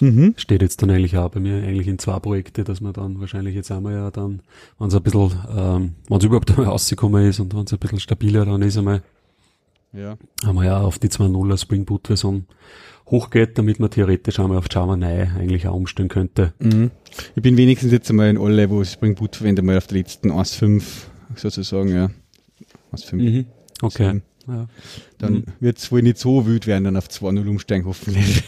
Mhm. 0.00 0.34
Steht 0.36 0.62
jetzt 0.62 0.80
dann 0.82 0.90
eigentlich 0.90 1.16
auch 1.16 1.30
bei 1.30 1.40
mir 1.40 1.62
eigentlich 1.62 1.88
in 1.88 1.98
zwei 1.98 2.18
Projekte, 2.18 2.64
dass 2.64 2.80
man 2.80 2.92
dann 2.92 3.20
wahrscheinlich 3.20 3.54
jetzt 3.54 3.70
einmal 3.70 3.92
ja 3.92 4.10
dann, 4.10 4.42
wenn 4.78 4.88
es 4.88 4.94
ein 4.94 5.02
bisschen, 5.02 5.32
ähm, 5.56 5.94
wenn 6.08 6.18
es 6.18 6.24
überhaupt 6.24 6.50
einmal 6.50 6.66
rausgekommen 6.68 7.26
ist 7.26 7.40
und 7.40 7.54
wenn 7.54 7.64
es 7.64 7.72
ein 7.72 7.78
bisschen 7.78 8.00
stabiler 8.00 8.44
dann 8.44 8.62
ist 8.62 8.78
einmal, 8.78 9.02
ja. 9.92 10.16
haben 10.44 10.56
wir 10.56 10.64
ja 10.64 10.80
auf 10.80 10.98
die 10.98 11.08
2.0er 11.08 11.58
Spring 11.58 11.84
Boot 11.84 12.06
Version 12.06 12.46
hochgeht, 13.06 13.56
damit 13.58 13.80
man 13.80 13.90
theoretisch 13.90 14.38
einmal 14.38 14.58
auf 14.58 14.66
Java 14.70 14.96
9 14.96 15.36
eigentlich 15.38 15.66
auch 15.66 15.74
umstellen 15.74 16.08
könnte. 16.08 16.52
Mhm. 16.58 16.90
Ich 17.34 17.42
bin 17.42 17.56
wenigstens 17.56 17.92
jetzt 17.92 18.10
einmal 18.10 18.28
in 18.28 18.38
alle, 18.38 18.68
wo 18.70 18.84
Spring 18.84 19.14
Boot 19.14 19.36
verwende, 19.36 19.62
mal 19.62 19.78
auf 19.78 19.86
der 19.86 19.98
letzten 19.98 20.30
1.5 20.30 20.82
sozusagen, 21.34 21.94
ja. 21.94 22.10
1.5. 22.92 23.14
Mhm. 23.14 23.46
Okay. 23.82 24.20
Ja. 24.46 24.66
Dann 25.18 25.32
mhm. 25.32 25.44
wird 25.60 25.78
es 25.78 25.92
wohl 25.92 26.02
nicht 26.02 26.18
so 26.18 26.46
wild 26.46 26.66
werden, 26.66 26.84
dann 26.84 26.96
auf 26.96 27.08
2.0 27.08 27.46
umsteigen, 27.48 27.86
hoffentlich. 27.86 28.44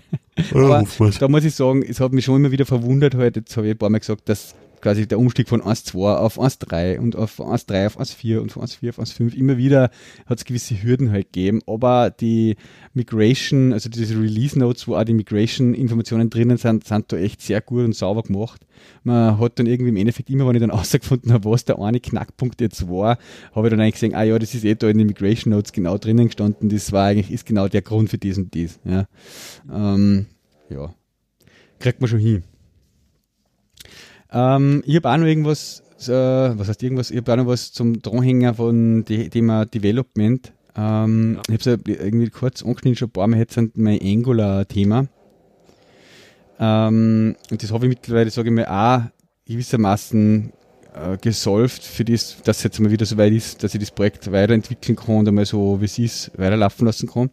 Aber 0.52 0.84
da 1.20 1.28
muss 1.28 1.44
ich 1.44 1.54
sagen, 1.54 1.82
es 1.82 2.00
hat 2.00 2.12
mich 2.12 2.24
schon 2.24 2.36
immer 2.36 2.50
wieder 2.50 2.66
verwundert, 2.66 3.14
halt, 3.14 3.36
jetzt 3.36 3.56
habe 3.56 3.68
ich 3.68 3.74
ein 3.74 3.78
paar 3.78 3.90
Mal 3.90 3.98
gesagt, 3.98 4.28
dass 4.28 4.56
quasi 4.84 5.08
der 5.08 5.18
Umstieg 5.18 5.48
von 5.48 5.62
1.2 5.62 6.14
auf 6.14 6.38
1.3 6.38 6.98
und 6.98 7.16
auf 7.16 7.40
1.3 7.40 7.86
auf 7.86 7.98
1.4 7.98 8.36
und 8.36 8.52
von 8.52 8.62
1.4 8.62 8.90
auf 8.90 8.98
1.5 8.98 9.34
immer 9.34 9.56
wieder 9.56 9.90
hat 10.26 10.36
es 10.36 10.44
gewisse 10.44 10.74
Hürden 10.82 11.10
halt 11.10 11.32
gegeben, 11.32 11.62
aber 11.66 12.10
die 12.10 12.56
Migration, 12.92 13.72
also 13.72 13.88
diese 13.88 14.20
Release 14.20 14.58
Notes, 14.58 14.86
wo 14.86 14.96
auch 14.96 15.04
die 15.04 15.14
Migration-Informationen 15.14 16.28
drinnen 16.28 16.58
sind, 16.58 16.84
sind 16.84 17.10
da 17.10 17.16
echt 17.16 17.40
sehr 17.40 17.62
gut 17.62 17.82
und 17.82 17.96
sauber 17.96 18.24
gemacht. 18.24 18.66
Man 19.04 19.38
hat 19.40 19.58
dann 19.58 19.64
irgendwie 19.64 19.88
im 19.88 19.96
Endeffekt 19.96 20.28
immer, 20.28 20.46
wenn 20.46 20.54
ich 20.54 20.60
dann 20.60 20.70
rausgefunden 20.78 21.32
habe, 21.32 21.50
was 21.50 21.64
der 21.64 21.78
eine 21.78 22.00
Knackpunkt 22.00 22.60
jetzt 22.60 22.86
war, 22.86 23.16
habe 23.54 23.68
ich 23.68 23.70
dann 23.70 23.80
eigentlich 23.80 23.94
gesehen, 23.94 24.14
ah 24.14 24.22
ja, 24.22 24.38
das 24.38 24.54
ist 24.54 24.66
eh 24.66 24.74
da 24.74 24.90
in 24.90 24.98
den 24.98 25.06
Migration 25.06 25.54
Notes 25.54 25.72
genau 25.72 25.96
drinnen 25.96 26.26
gestanden, 26.26 26.68
das 26.68 26.92
war 26.92 27.06
eigentlich, 27.06 27.30
ist 27.30 27.46
genau 27.46 27.68
der 27.68 27.80
Grund 27.80 28.10
für 28.10 28.18
dies 28.18 28.36
und 28.36 28.52
dies. 28.52 28.78
Ja, 28.84 29.06
ähm, 29.72 30.26
ja. 30.68 30.94
kriegt 31.78 32.02
man 32.02 32.08
schon 32.10 32.18
hin. 32.18 32.44
Ähm, 34.34 34.82
ich 34.84 34.96
habe 34.96 35.10
auch 35.10 35.16
noch 35.16 35.26
irgendwas, 35.26 35.82
äh, 36.02 36.10
was 36.10 36.68
heißt 36.68 36.82
irgendwas, 36.82 37.10
ich 37.10 37.18
habe 37.18 37.32
auch 37.32 37.36
noch 37.36 37.46
was 37.46 37.72
zum 37.72 38.02
Dranhänger 38.02 38.54
von 38.54 39.04
dem 39.04 39.30
Thema 39.30 39.64
Development. 39.64 40.52
Ähm, 40.76 41.34
ja. 41.36 41.42
Ich 41.54 41.66
habe 41.66 41.78
es 41.80 41.86
ja 41.86 42.04
irgendwie 42.04 42.30
kurz 42.30 42.62
angeschnitten, 42.62 42.96
schon 42.96 43.08
ein 43.08 43.12
paar 43.12 43.28
Mal 43.28 43.38
jetzt 43.38 43.58
mein 43.76 44.00
Angular-Thema. 44.02 45.06
Ähm, 46.58 47.36
und 47.50 47.62
das 47.62 47.72
habe 47.72 47.86
ich 47.86 47.90
mittlerweile, 47.90 48.30
sage 48.30 48.48
ich 48.48 48.54
mal, 48.54 48.66
auch 48.66 49.02
gewissermaßen 49.46 50.52
äh, 50.94 51.16
gesolved 51.18 51.82
für 51.82 52.04
das, 52.04 52.36
dass 52.42 52.58
es 52.58 52.64
jetzt 52.64 52.80
mal 52.80 52.90
wieder 52.90 53.06
so 53.06 53.16
weit 53.16 53.32
ist, 53.32 53.62
dass 53.62 53.74
ich 53.74 53.80
das 53.80 53.90
Projekt 53.90 54.30
weiterentwickeln 54.32 54.96
kann 54.96 55.18
und 55.18 55.28
einmal 55.28 55.44
so, 55.44 55.80
wie 55.80 55.84
es 55.84 55.98
ist, 55.98 56.32
weiterlaufen 56.36 56.86
lassen 56.86 57.08
kann. 57.08 57.30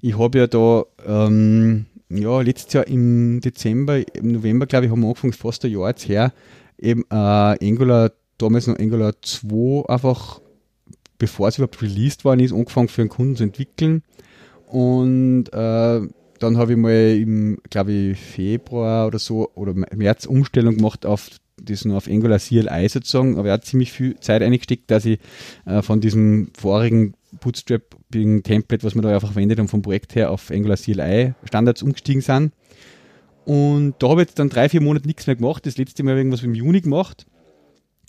Ich 0.00 0.18
habe 0.18 0.38
ja 0.38 0.46
da 0.46 0.84
ähm, 1.06 1.86
ja, 2.10 2.40
letztes 2.40 2.72
Jahr 2.72 2.86
im 2.86 3.40
Dezember, 3.40 4.02
im 4.16 4.32
November, 4.32 4.66
glaube 4.66 4.86
ich, 4.86 4.92
haben 4.92 5.00
wir 5.00 5.08
angefangen, 5.08 5.32
fast 5.32 5.64
ein 5.64 5.70
Jahr 5.70 5.88
jetzt 5.88 6.08
her, 6.08 6.32
eben 6.78 7.04
äh, 7.10 7.14
Angular, 7.14 8.12
damals 8.38 8.66
noch 8.66 8.78
Angular 8.78 9.14
2, 9.22 9.88
einfach 9.88 10.40
bevor 11.18 11.48
es 11.48 11.58
überhaupt 11.58 11.80
released 11.82 12.24
worden 12.24 12.40
ist, 12.40 12.52
angefangen 12.52 12.88
für 12.88 13.02
einen 13.02 13.10
Kunden 13.10 13.36
zu 13.36 13.44
entwickeln. 13.44 14.02
Und 14.66 15.48
äh, 15.52 16.00
dann 16.40 16.56
habe 16.56 16.72
ich 16.72 16.78
mal 16.78 17.16
im, 17.16 17.58
glaube 17.68 17.92
ich, 17.92 18.18
Februar 18.18 19.06
oder 19.06 19.18
so 19.18 19.50
oder 19.54 19.74
März 19.74 20.24
Umstellung 20.26 20.76
gemacht 20.76 21.06
auf 21.06 21.28
das 21.64 21.84
nur 21.84 21.96
auf 21.96 22.08
Angular 22.08 22.38
CLI 22.38 22.88
sozusagen, 22.88 23.38
aber 23.38 23.48
er 23.48 23.54
hat 23.54 23.64
ziemlich 23.64 23.92
viel 23.92 24.18
Zeit 24.20 24.42
eingesteckt, 24.42 24.90
dass 24.90 25.04
ich 25.04 25.18
äh, 25.66 25.82
von 25.82 26.00
diesem 26.00 26.50
vorigen 26.58 27.14
Bootstrapping-Template, 27.40 28.84
was 28.84 28.94
wir 28.94 29.02
da 29.02 29.14
einfach 29.14 29.32
verwendet 29.32 29.58
haben 29.58 29.68
vom 29.68 29.82
Projekt 29.82 30.14
her, 30.14 30.30
auf 30.30 30.50
Angular 30.50 30.76
CLI 30.76 31.34
Standards 31.44 31.82
umgestiegen 31.82 32.22
sind. 32.22 32.52
Und 33.44 33.94
da 33.98 34.08
habe 34.08 34.22
ich 34.22 34.28
jetzt 34.28 34.38
dann 34.38 34.48
drei, 34.48 34.68
vier 34.68 34.80
Monate 34.80 35.06
nichts 35.06 35.26
mehr 35.26 35.36
gemacht. 35.36 35.64
Das 35.66 35.76
letzte 35.76 36.02
Mal 36.02 36.16
irgendwas 36.16 36.42
im 36.42 36.54
Juni 36.54 36.80
gemacht. 36.80 37.26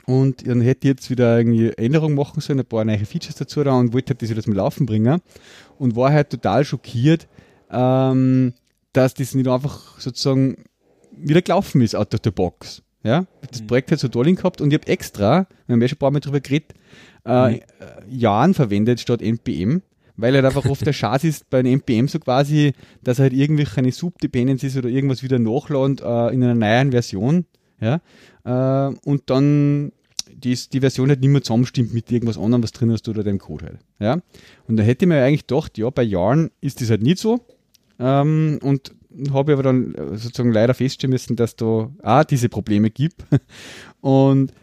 Und 0.06 0.46
dann 0.48 0.62
hätte 0.62 0.88
ich 0.88 0.94
jetzt 0.94 1.10
wieder 1.10 1.38
irgendwie 1.38 1.70
Änderungen 1.78 2.16
machen 2.16 2.42
sollen, 2.42 2.60
ein 2.60 2.66
paar 2.66 2.84
neue 2.84 3.06
Features 3.06 3.36
dazu 3.36 3.64
da 3.64 3.74
und 3.78 3.94
wollte 3.94 4.12
halt 4.12 4.22
das 4.22 4.30
wieder 4.30 4.42
zum 4.42 4.54
Laufen 4.54 4.86
bringen. 4.86 5.22
Und 5.78 5.96
war 5.96 6.12
halt 6.12 6.32
total 6.32 6.66
schockiert, 6.66 7.28
ähm, 7.72 8.54
dass 8.94 9.14
das 9.14 9.36
nicht 9.36 9.48
einfach 9.48 10.00
sozusagen 10.00 10.58
wieder 11.12 11.42
gelaufen 11.42 11.82
ist 11.82 11.96
out 11.96 12.14
of 12.14 12.22
the 12.24 12.32
box. 12.32 12.82
Ja, 13.04 13.26
das 13.50 13.62
mhm. 13.62 13.68
Projekt 13.68 13.92
hat 13.92 14.00
so 14.00 14.08
toll 14.08 14.34
gehabt 14.34 14.62
und 14.62 14.72
ich 14.72 14.80
habe 14.80 14.88
extra, 14.88 15.48
wir 15.66 15.74
haben 15.74 15.82
ja 15.82 15.88
schon 15.88 15.96
ein 15.96 16.00
paar 16.00 16.12
Mal 16.12 16.20
drüber 16.20 16.40
geredet, 16.40 16.74
äh, 17.26 17.52
mhm. 17.52 17.60
Jahren 18.10 18.54
verwendet 18.54 19.00
statt 19.00 19.22
NPM, 19.22 19.82
weil 20.18 20.36
halt 20.36 20.46
einfach 20.46 20.66
oft 20.66 20.86
der 20.86 20.94
Schatz 20.94 21.24
ist 21.24 21.50
bei 21.50 21.60
einem 21.60 21.74
NPM 21.74 22.08
so 22.08 22.20
quasi, 22.20 22.74
dass 23.04 23.20
er 23.20 23.24
halt 23.24 23.34
irgendwelche 23.34 23.78
eine 23.78 23.92
Subdependencies 23.92 24.78
oder 24.78 24.90
irgendwas 24.90 25.24
wieder 25.24 25.40
nachladen 25.40 25.98
äh, 25.98 26.34
in 26.34 26.44
einer 26.44 26.56
neuen 26.56 26.92
Version. 26.92 27.46
Ja, 27.80 28.02
äh, 28.44 28.94
und 29.04 29.24
dann 29.32 29.92
die, 30.44 30.58
die 30.72 30.80
Version 30.80 31.10
halt 31.10 31.22
nicht 31.22 31.30
mehr 31.30 31.42
zusammenstimmt 31.42 31.94
mit 31.94 32.12
irgendwas 32.12 32.38
anderem, 32.38 32.64
was 32.64 32.72
drin 32.72 32.92
hast 32.92 33.08
oder 33.08 33.24
deinem 33.24 33.40
Code 33.40 33.66
halt. 33.66 33.80
Ja? 34.00 34.22
Und 34.68 34.78
da 34.78 34.84
hätte 34.84 35.06
ich 35.06 35.10
mir 35.10 35.24
eigentlich 35.24 35.48
gedacht, 35.48 35.78
ja, 35.78 35.90
bei 35.90 36.04
Yarn 36.04 36.52
ist 36.62 36.82
das 36.82 36.90
halt 36.90 37.04
nicht 37.04 37.20
so. 37.20 37.46
Ähm, 38.00 38.60
und 38.62 38.94
habe 39.32 39.54
aber 39.54 39.64
dann 39.64 39.96
äh, 39.96 40.18
sozusagen 40.18 40.52
leider 40.52 40.74
feststellen 40.74 41.12
müssen, 41.12 41.36
dass 41.36 41.56
da 41.56 41.92
auch 42.02 42.24
diese 42.24 42.50
Probleme 42.50 42.90
gibt. 42.90 43.26
Und 44.02 44.54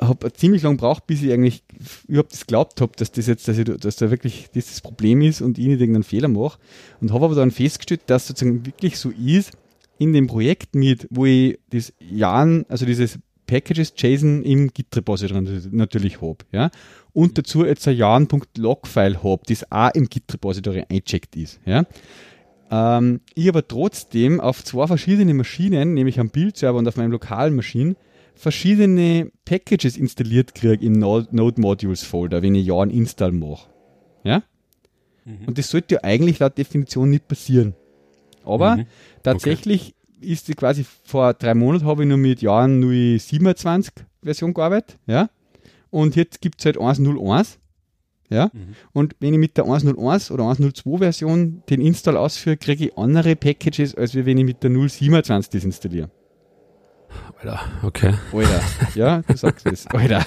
habe 0.00 0.32
ziemlich 0.32 0.62
lange 0.62 0.76
gebraucht, 0.76 1.06
bis 1.06 1.22
ich 1.22 1.32
eigentlich 1.32 1.62
überhaupt 2.08 2.32
das 2.32 2.40
geglaubt 2.40 2.80
habe, 2.80 2.92
dass 2.96 3.12
das 3.12 3.26
jetzt, 3.26 3.46
dass, 3.46 3.58
ich, 3.58 3.64
dass 3.64 3.96
da 3.96 4.10
wirklich 4.10 4.48
dieses 4.54 4.80
Problem 4.80 5.22
ist 5.22 5.40
und 5.40 5.58
ich 5.58 5.66
nicht 5.66 5.80
irgendeinen 5.80 6.02
Fehler 6.02 6.28
mache. 6.28 6.58
Und 7.00 7.12
habe 7.12 7.26
aber 7.26 7.34
dann 7.34 7.50
festgestellt, 7.50 8.02
dass 8.06 8.26
sozusagen 8.26 8.66
wirklich 8.66 8.98
so 8.98 9.10
ist, 9.10 9.52
in 9.98 10.12
dem 10.12 10.26
Projekt 10.26 10.74
mit, 10.74 11.06
wo 11.10 11.26
ich 11.26 11.58
das 11.70 11.92
Jahren, 12.00 12.66
also 12.68 12.86
dieses 12.86 13.18
Packages 13.46 13.92
JSON 13.96 14.42
im 14.42 14.68
Git-Repository 14.68 15.68
natürlich 15.70 16.20
habe, 16.20 16.38
ja, 16.52 16.70
und 17.12 17.36
dazu 17.36 17.64
jetzt 17.64 17.86
ein 17.86 17.96
Jahren.log-File 17.96 19.22
habe, 19.22 19.42
das 19.46 19.70
auch 19.70 19.90
im 19.94 20.08
Git-Repository 20.08 20.84
eincheckt 20.88 21.36
ist, 21.36 21.60
ja. 21.66 21.84
Ähm, 22.72 23.20
ich 23.34 23.50
aber 23.50 23.68
trotzdem 23.68 24.40
auf 24.40 24.64
zwei 24.64 24.86
verschiedene 24.86 25.34
Maschinen, 25.34 25.92
nämlich 25.92 26.18
am 26.18 26.30
Bildserver 26.30 26.78
und 26.78 26.88
auf 26.88 26.96
meinem 26.96 27.12
lokalen 27.12 27.54
Maschinen, 27.54 27.96
verschiedene 28.34 29.30
Packages 29.44 29.98
installiert 29.98 30.54
kriege 30.54 30.84
im 30.84 30.94
Node 30.94 31.60
Modules 31.60 32.02
Folder, 32.02 32.40
wenn 32.42 32.54
ich 32.54 32.66
ja 32.66 32.80
einen 32.80 32.90
Install 32.90 33.32
mache. 33.32 33.68
Ja? 34.24 34.42
Mhm. 35.26 35.48
Und 35.48 35.58
das 35.58 35.68
sollte 35.68 35.96
ja 35.96 36.00
eigentlich 36.02 36.38
laut 36.38 36.56
Definition 36.56 37.10
nicht 37.10 37.28
passieren. 37.28 37.74
Aber 38.42 38.78
mhm. 38.78 38.86
tatsächlich 39.22 39.94
okay. 40.18 40.32
ist 40.32 40.56
quasi 40.56 40.86
vor 41.04 41.34
drei 41.34 41.54
Monaten 41.54 41.84
habe 41.84 42.04
ich 42.04 42.08
nur 42.08 42.16
mit 42.16 42.40
Jahren 42.40 42.80
027 42.80 43.92
Version 44.22 44.54
gearbeitet. 44.54 44.98
Ja? 45.06 45.28
Und 45.90 46.16
jetzt 46.16 46.40
gibt 46.40 46.60
es 46.60 46.64
halt 46.64 46.78
1.01. 46.78 47.58
Ja? 48.32 48.50
Mhm. 48.52 48.74
Und 48.92 49.16
wenn 49.20 49.32
ich 49.32 49.38
mit 49.38 49.56
der 49.56 49.64
1.01 49.64 50.32
oder 50.32 50.44
1.02 50.44 50.98
Version 50.98 51.62
den 51.68 51.80
Install 51.80 52.16
ausführe, 52.16 52.56
kriege 52.56 52.86
ich 52.86 52.98
andere 52.98 53.36
Packages, 53.36 53.94
als 53.94 54.14
wenn 54.14 54.38
ich 54.38 54.44
mit 54.44 54.62
der 54.62 54.70
0.27 54.70 55.52
das 55.52 55.64
installiere. 55.64 56.10
Alter, 57.38 57.60
okay. 57.82 58.14
Alter, 58.32 58.60
ja, 58.94 59.22
du 59.22 59.36
sagst 59.36 59.66
es. 59.66 59.86
Alter. 59.88 60.24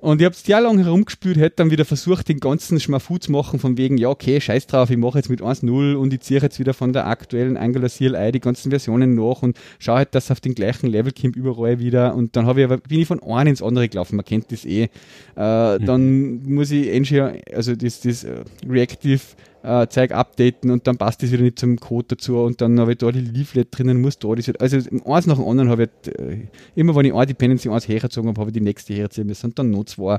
Und 0.00 0.20
ich 0.20 0.24
habe 0.24 0.34
es 0.34 0.42
sehr 0.42 0.60
lange 0.60 0.84
herumgespült, 0.84 1.36
hätte 1.36 1.56
dann 1.56 1.70
wieder 1.70 1.84
versucht, 1.84 2.28
den 2.28 2.40
ganzen 2.40 2.80
Schmafu 2.80 3.18
zu 3.18 3.32
machen, 3.32 3.58
von 3.58 3.76
wegen, 3.76 3.98
ja, 3.98 4.08
okay, 4.08 4.40
scheiß 4.40 4.66
drauf, 4.66 4.90
ich 4.90 4.96
mache 4.96 5.18
jetzt 5.18 5.28
mit 5.28 5.42
1.0 5.42 5.94
und 5.94 6.12
ich 6.14 6.20
ziehe 6.20 6.40
jetzt 6.40 6.58
wieder 6.58 6.72
von 6.72 6.92
der 6.92 7.06
aktuellen 7.06 7.56
Angular 7.56 7.90
CLI 7.90 8.32
die 8.32 8.40
ganzen 8.40 8.70
Versionen 8.70 9.14
nach 9.14 9.42
und 9.42 9.58
schaue 9.78 9.96
halt, 9.96 10.14
dass 10.14 10.30
auf 10.30 10.40
den 10.40 10.54
gleichen 10.54 10.86
Level 10.86 11.12
kommt 11.12 11.36
überall 11.36 11.80
wieder. 11.80 12.14
Und 12.14 12.34
dann 12.36 12.46
habe 12.46 12.60
ich 12.60 12.64
aber, 12.64 12.78
bin 12.78 13.00
ich 13.00 13.08
von 13.08 13.22
einem 13.22 13.50
ins 13.50 13.62
andere 13.62 13.88
gelaufen, 13.88 14.16
man 14.16 14.24
kennt 14.24 14.50
das 14.50 14.64
eh. 14.64 14.88
Äh, 15.36 15.78
mhm. 15.78 15.86
Dann 15.86 16.42
muss 16.44 16.70
ich 16.70 16.88
Engine, 16.88 17.40
also 17.54 17.74
das, 17.74 18.00
das 18.00 18.24
uh, 18.24 18.28
Reactive 18.66 19.20
äh, 19.62 19.86
Zeug 19.88 20.12
updaten 20.12 20.70
und 20.70 20.86
dann 20.86 20.96
passt 20.96 21.22
das 21.22 21.32
wieder 21.32 21.42
nicht 21.42 21.58
zum 21.58 21.78
Code 21.78 22.06
dazu 22.08 22.38
und 22.38 22.60
dann 22.60 22.78
habe 22.80 22.92
ich 22.92 22.98
da 22.98 23.10
die 23.12 23.20
Leaflet 23.20 23.68
drinnen, 23.70 24.00
muss 24.00 24.18
da 24.18 24.34
das, 24.34 24.48
also 24.56 24.76
eins 25.04 25.26
nach 25.26 25.36
dem 25.36 25.46
anderen 25.46 25.68
habe 25.68 25.84
ich, 25.84 26.18
äh, 26.18 26.48
immer 26.74 26.94
wenn 26.96 27.06
ich 27.06 27.14
eine 27.14 27.26
Dependency 27.26 27.68
eins 27.68 27.88
hergezogen 27.88 28.28
habe, 28.28 28.40
habe 28.40 28.50
ich 28.50 28.54
die 28.54 28.60
nächste 28.60 28.94
herziehen 28.94 29.26
müssen 29.26 29.46
und 29.46 29.58
dann 29.58 29.70
noch 29.70 29.84
zwei. 29.84 30.18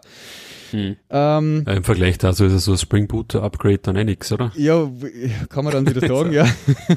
Hm. 0.71 0.95
Ähm, 1.09 1.65
Im 1.67 1.83
Vergleich 1.83 2.17
dazu 2.17 2.45
ist 2.45 2.63
so 2.63 2.73
ein 2.73 2.77
Spring 2.77 3.07
Boot 3.07 3.35
Upgrade 3.35 3.79
dann 3.79 3.95
eh 3.95 4.03
nix, 4.03 4.31
oder? 4.31 4.51
Ja, 4.55 4.89
kann 5.49 5.65
man 5.65 5.73
dann 5.73 5.87
wieder 5.87 6.07
sagen, 6.07 6.31
ja. 6.31 6.47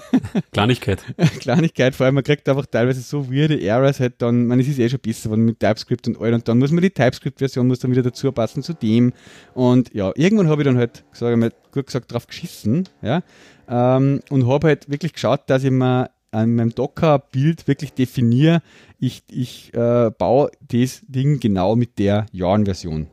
Kleinigkeit. 0.53 1.03
Kleinigkeit, 1.40 1.95
vor 1.95 2.07
allem 2.07 2.16
man 2.16 2.24
kriegt 2.24 2.49
einfach 2.49 2.66
teilweise 2.66 3.01
so 3.01 3.32
weirde 3.32 3.61
Errors 3.61 4.01
halt 4.01 4.14
dann, 4.18 4.47
man 4.47 4.61
es 4.61 4.68
ist 4.68 4.78
eh 4.78 4.88
schon 4.88 5.01
besser, 5.01 5.30
wenn 5.30 5.45
mit 5.45 5.61
TypeScript 5.61 6.07
und 6.09 6.20
all 6.20 6.34
und 6.34 6.47
dann 6.47 6.59
muss 6.59 6.70
man 6.70 6.82
die 6.82 6.90
TypeScript-Version 6.90 7.66
muss 7.66 7.80
dann 7.80 7.90
wieder 7.90 8.03
dazu 8.03 8.30
passen 8.32 8.62
zu 8.62 8.74
dem 8.74 9.12
und 9.55 9.92
ja, 9.95 10.12
irgendwann 10.14 10.49
habe 10.49 10.62
ich 10.62 10.66
dann 10.66 10.76
halt, 10.76 11.05
sage 11.12 11.34
ich 11.34 11.38
mal, 11.38 11.53
gut 11.74 11.86
gesagt, 11.86 12.12
drauf 12.12 12.26
geschissen, 12.26 12.88
ja, 13.02 13.22
ähm, 13.68 14.20
und 14.30 14.46
habe 14.46 14.68
halt 14.68 14.88
wirklich 14.88 15.12
geschaut, 15.12 15.42
dass 15.48 15.64
ich 15.64 15.70
mir 15.70 16.10
an 16.30 16.54
meinem 16.54 16.74
Docker-Bild 16.74 17.68
wirklich 17.68 17.92
definiere, 17.92 18.60
ich, 18.98 19.22
ich 19.30 19.72
äh, 19.74 20.10
baue 20.10 20.50
das 20.60 21.02
Ding 21.06 21.38
genau 21.38 21.76
mit 21.76 21.98
der 21.98 22.26
Yarn-Version. 22.32 23.06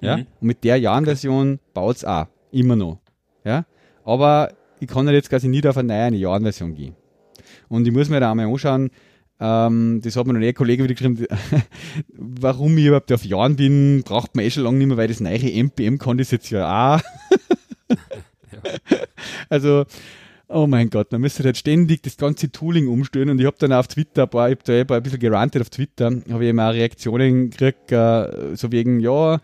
Ja? 0.00 0.18
Mhm. 0.18 0.26
Und 0.40 0.46
mit 0.46 0.64
der 0.64 0.78
Yarn-Version 0.78 1.60
baut 1.74 1.96
es 1.96 2.04
auch 2.04 2.26
immer 2.50 2.76
noch. 2.76 3.00
Ja? 3.44 3.66
Aber 4.04 4.52
ich 4.80 4.88
kann 4.88 5.06
halt 5.06 5.14
jetzt 5.14 5.30
quasi 5.30 5.48
nicht 5.48 5.66
auf 5.66 5.76
eine 5.76 6.10
neue 6.10 6.18
Jahren-Version 6.18 6.74
gehen. 6.74 6.96
Und 7.68 7.86
ich 7.86 7.92
muss 7.92 8.08
mir 8.08 8.20
da 8.20 8.30
einmal 8.30 8.46
anschauen, 8.46 8.90
ähm, 9.38 10.00
das 10.02 10.16
hat 10.16 10.26
mir 10.26 10.32
noch 10.32 10.40
ein 10.40 10.54
Kollege 10.54 10.84
wieder 10.84 10.94
geschrieben, 10.94 11.26
warum 12.16 12.78
ich 12.78 12.86
überhaupt 12.86 13.12
auf 13.12 13.24
Jahren 13.24 13.56
bin, 13.56 14.02
braucht 14.02 14.34
man 14.34 14.44
eh 14.44 14.50
schon 14.50 14.64
lange 14.64 14.78
nicht 14.78 14.88
mehr, 14.88 14.96
weil 14.96 15.08
das 15.08 15.20
neue 15.20 15.52
NPM 15.52 15.98
kann 15.98 16.18
das 16.18 16.30
jetzt 16.30 16.50
ja 16.50 16.96
auch. 16.96 17.00
ja. 17.88 18.96
Also, 19.48 19.84
oh 20.48 20.66
mein 20.66 20.90
Gott, 20.90 21.12
man 21.12 21.20
müsste 21.20 21.44
halt 21.44 21.56
ständig 21.56 22.02
das 22.02 22.16
ganze 22.16 22.50
Tooling 22.50 22.88
umstellen 22.88 23.30
und 23.30 23.38
ich 23.40 23.46
habe 23.46 23.56
dann 23.58 23.72
auf 23.72 23.88
Twitter 23.88 24.24
ein 24.24 24.28
paar, 24.28 24.50
ich 24.50 24.58
habe 24.58 24.84
da 24.86 24.96
ein 24.96 25.02
bisschen 25.02 25.20
gerantet 25.20 25.62
auf 25.62 25.70
Twitter, 25.70 26.06
habe 26.06 26.44
ich 26.44 26.48
eben 26.50 26.60
auch 26.60 26.72
Reaktionen 26.72 27.50
gekriegt, 27.50 27.92
äh, 27.92 28.56
so 28.56 28.72
wegen, 28.72 29.00
ja, 29.00 29.40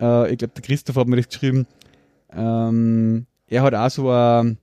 äh, 0.00 0.32
ich 0.32 0.38
glaube, 0.38 0.54
der 0.54 0.62
Christoph 0.62 0.96
hat 0.96 1.06
mir 1.06 1.16
das 1.16 1.28
geschrieben, 1.28 1.66
ähm, 2.32 3.26
er 3.48 3.62
hat 3.62 3.74
auch 3.74 3.90
so 3.90 4.10
ein 4.10 4.58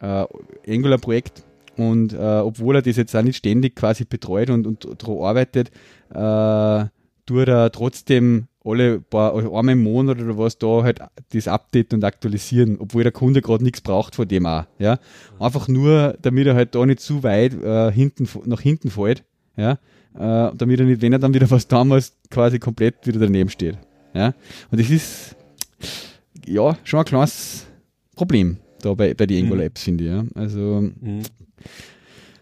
äh, 0.00 0.24
Angular-Projekt 0.68 1.44
und 1.76 2.12
äh, 2.12 2.16
obwohl 2.16 2.76
er 2.76 2.82
das 2.82 2.96
jetzt 2.96 3.14
auch 3.16 3.22
nicht 3.22 3.36
ständig 3.36 3.76
quasi 3.76 4.04
betreut 4.04 4.50
und, 4.50 4.66
und 4.66 5.02
daran 5.02 5.22
arbeitet, 5.22 5.70
äh, 6.10 6.86
tut 7.26 7.48
er 7.48 7.72
trotzdem 7.72 8.48
alle 8.64 9.00
paar, 9.00 9.34
einmal 9.34 9.70
im 9.70 9.82
Monat 9.82 10.20
oder 10.20 10.38
was 10.38 10.58
da 10.58 10.82
halt 10.82 11.00
das 11.32 11.48
Update 11.48 11.92
und 11.94 12.04
aktualisieren, 12.04 12.78
obwohl 12.78 13.02
der 13.02 13.12
Kunde 13.12 13.42
gerade 13.42 13.64
nichts 13.64 13.80
braucht 13.80 14.14
von 14.14 14.28
dem 14.28 14.46
auch. 14.46 14.64
Ja? 14.78 14.98
Einfach 15.38 15.68
nur, 15.68 16.16
damit 16.22 16.46
er 16.46 16.54
halt 16.54 16.74
da 16.74 16.86
nicht 16.86 17.00
zu 17.00 17.22
weit 17.22 17.54
äh, 17.62 17.90
hinten, 17.90 18.28
nach 18.44 18.60
hinten 18.60 18.90
fällt. 18.90 19.24
Ja? 19.56 19.72
Äh, 20.14 20.52
damit 20.54 20.80
er 20.80 20.86
nicht, 20.86 21.02
wenn 21.02 21.12
er 21.12 21.18
dann 21.18 21.34
wieder 21.34 21.50
was 21.50 21.66
damals 21.66 22.16
quasi 22.30 22.58
komplett 22.58 23.06
wieder 23.06 23.18
daneben 23.18 23.50
steht. 23.50 23.78
Ja? 24.14 24.34
Und 24.70 24.80
das 24.80 24.90
ist 24.90 25.36
ja 26.46 26.76
schon 26.84 27.00
ein 27.00 27.04
kleines 27.04 27.66
Problem 28.14 28.58
da 28.84 28.94
bei, 28.94 29.14
bei 29.14 29.26
den 29.26 29.44
Angular 29.44 29.64
Apps, 29.64 29.82
finde 29.82 30.04
ich. 30.04 30.10
Ja? 30.10 30.24
Also 30.34 30.82
mhm. 31.00 31.22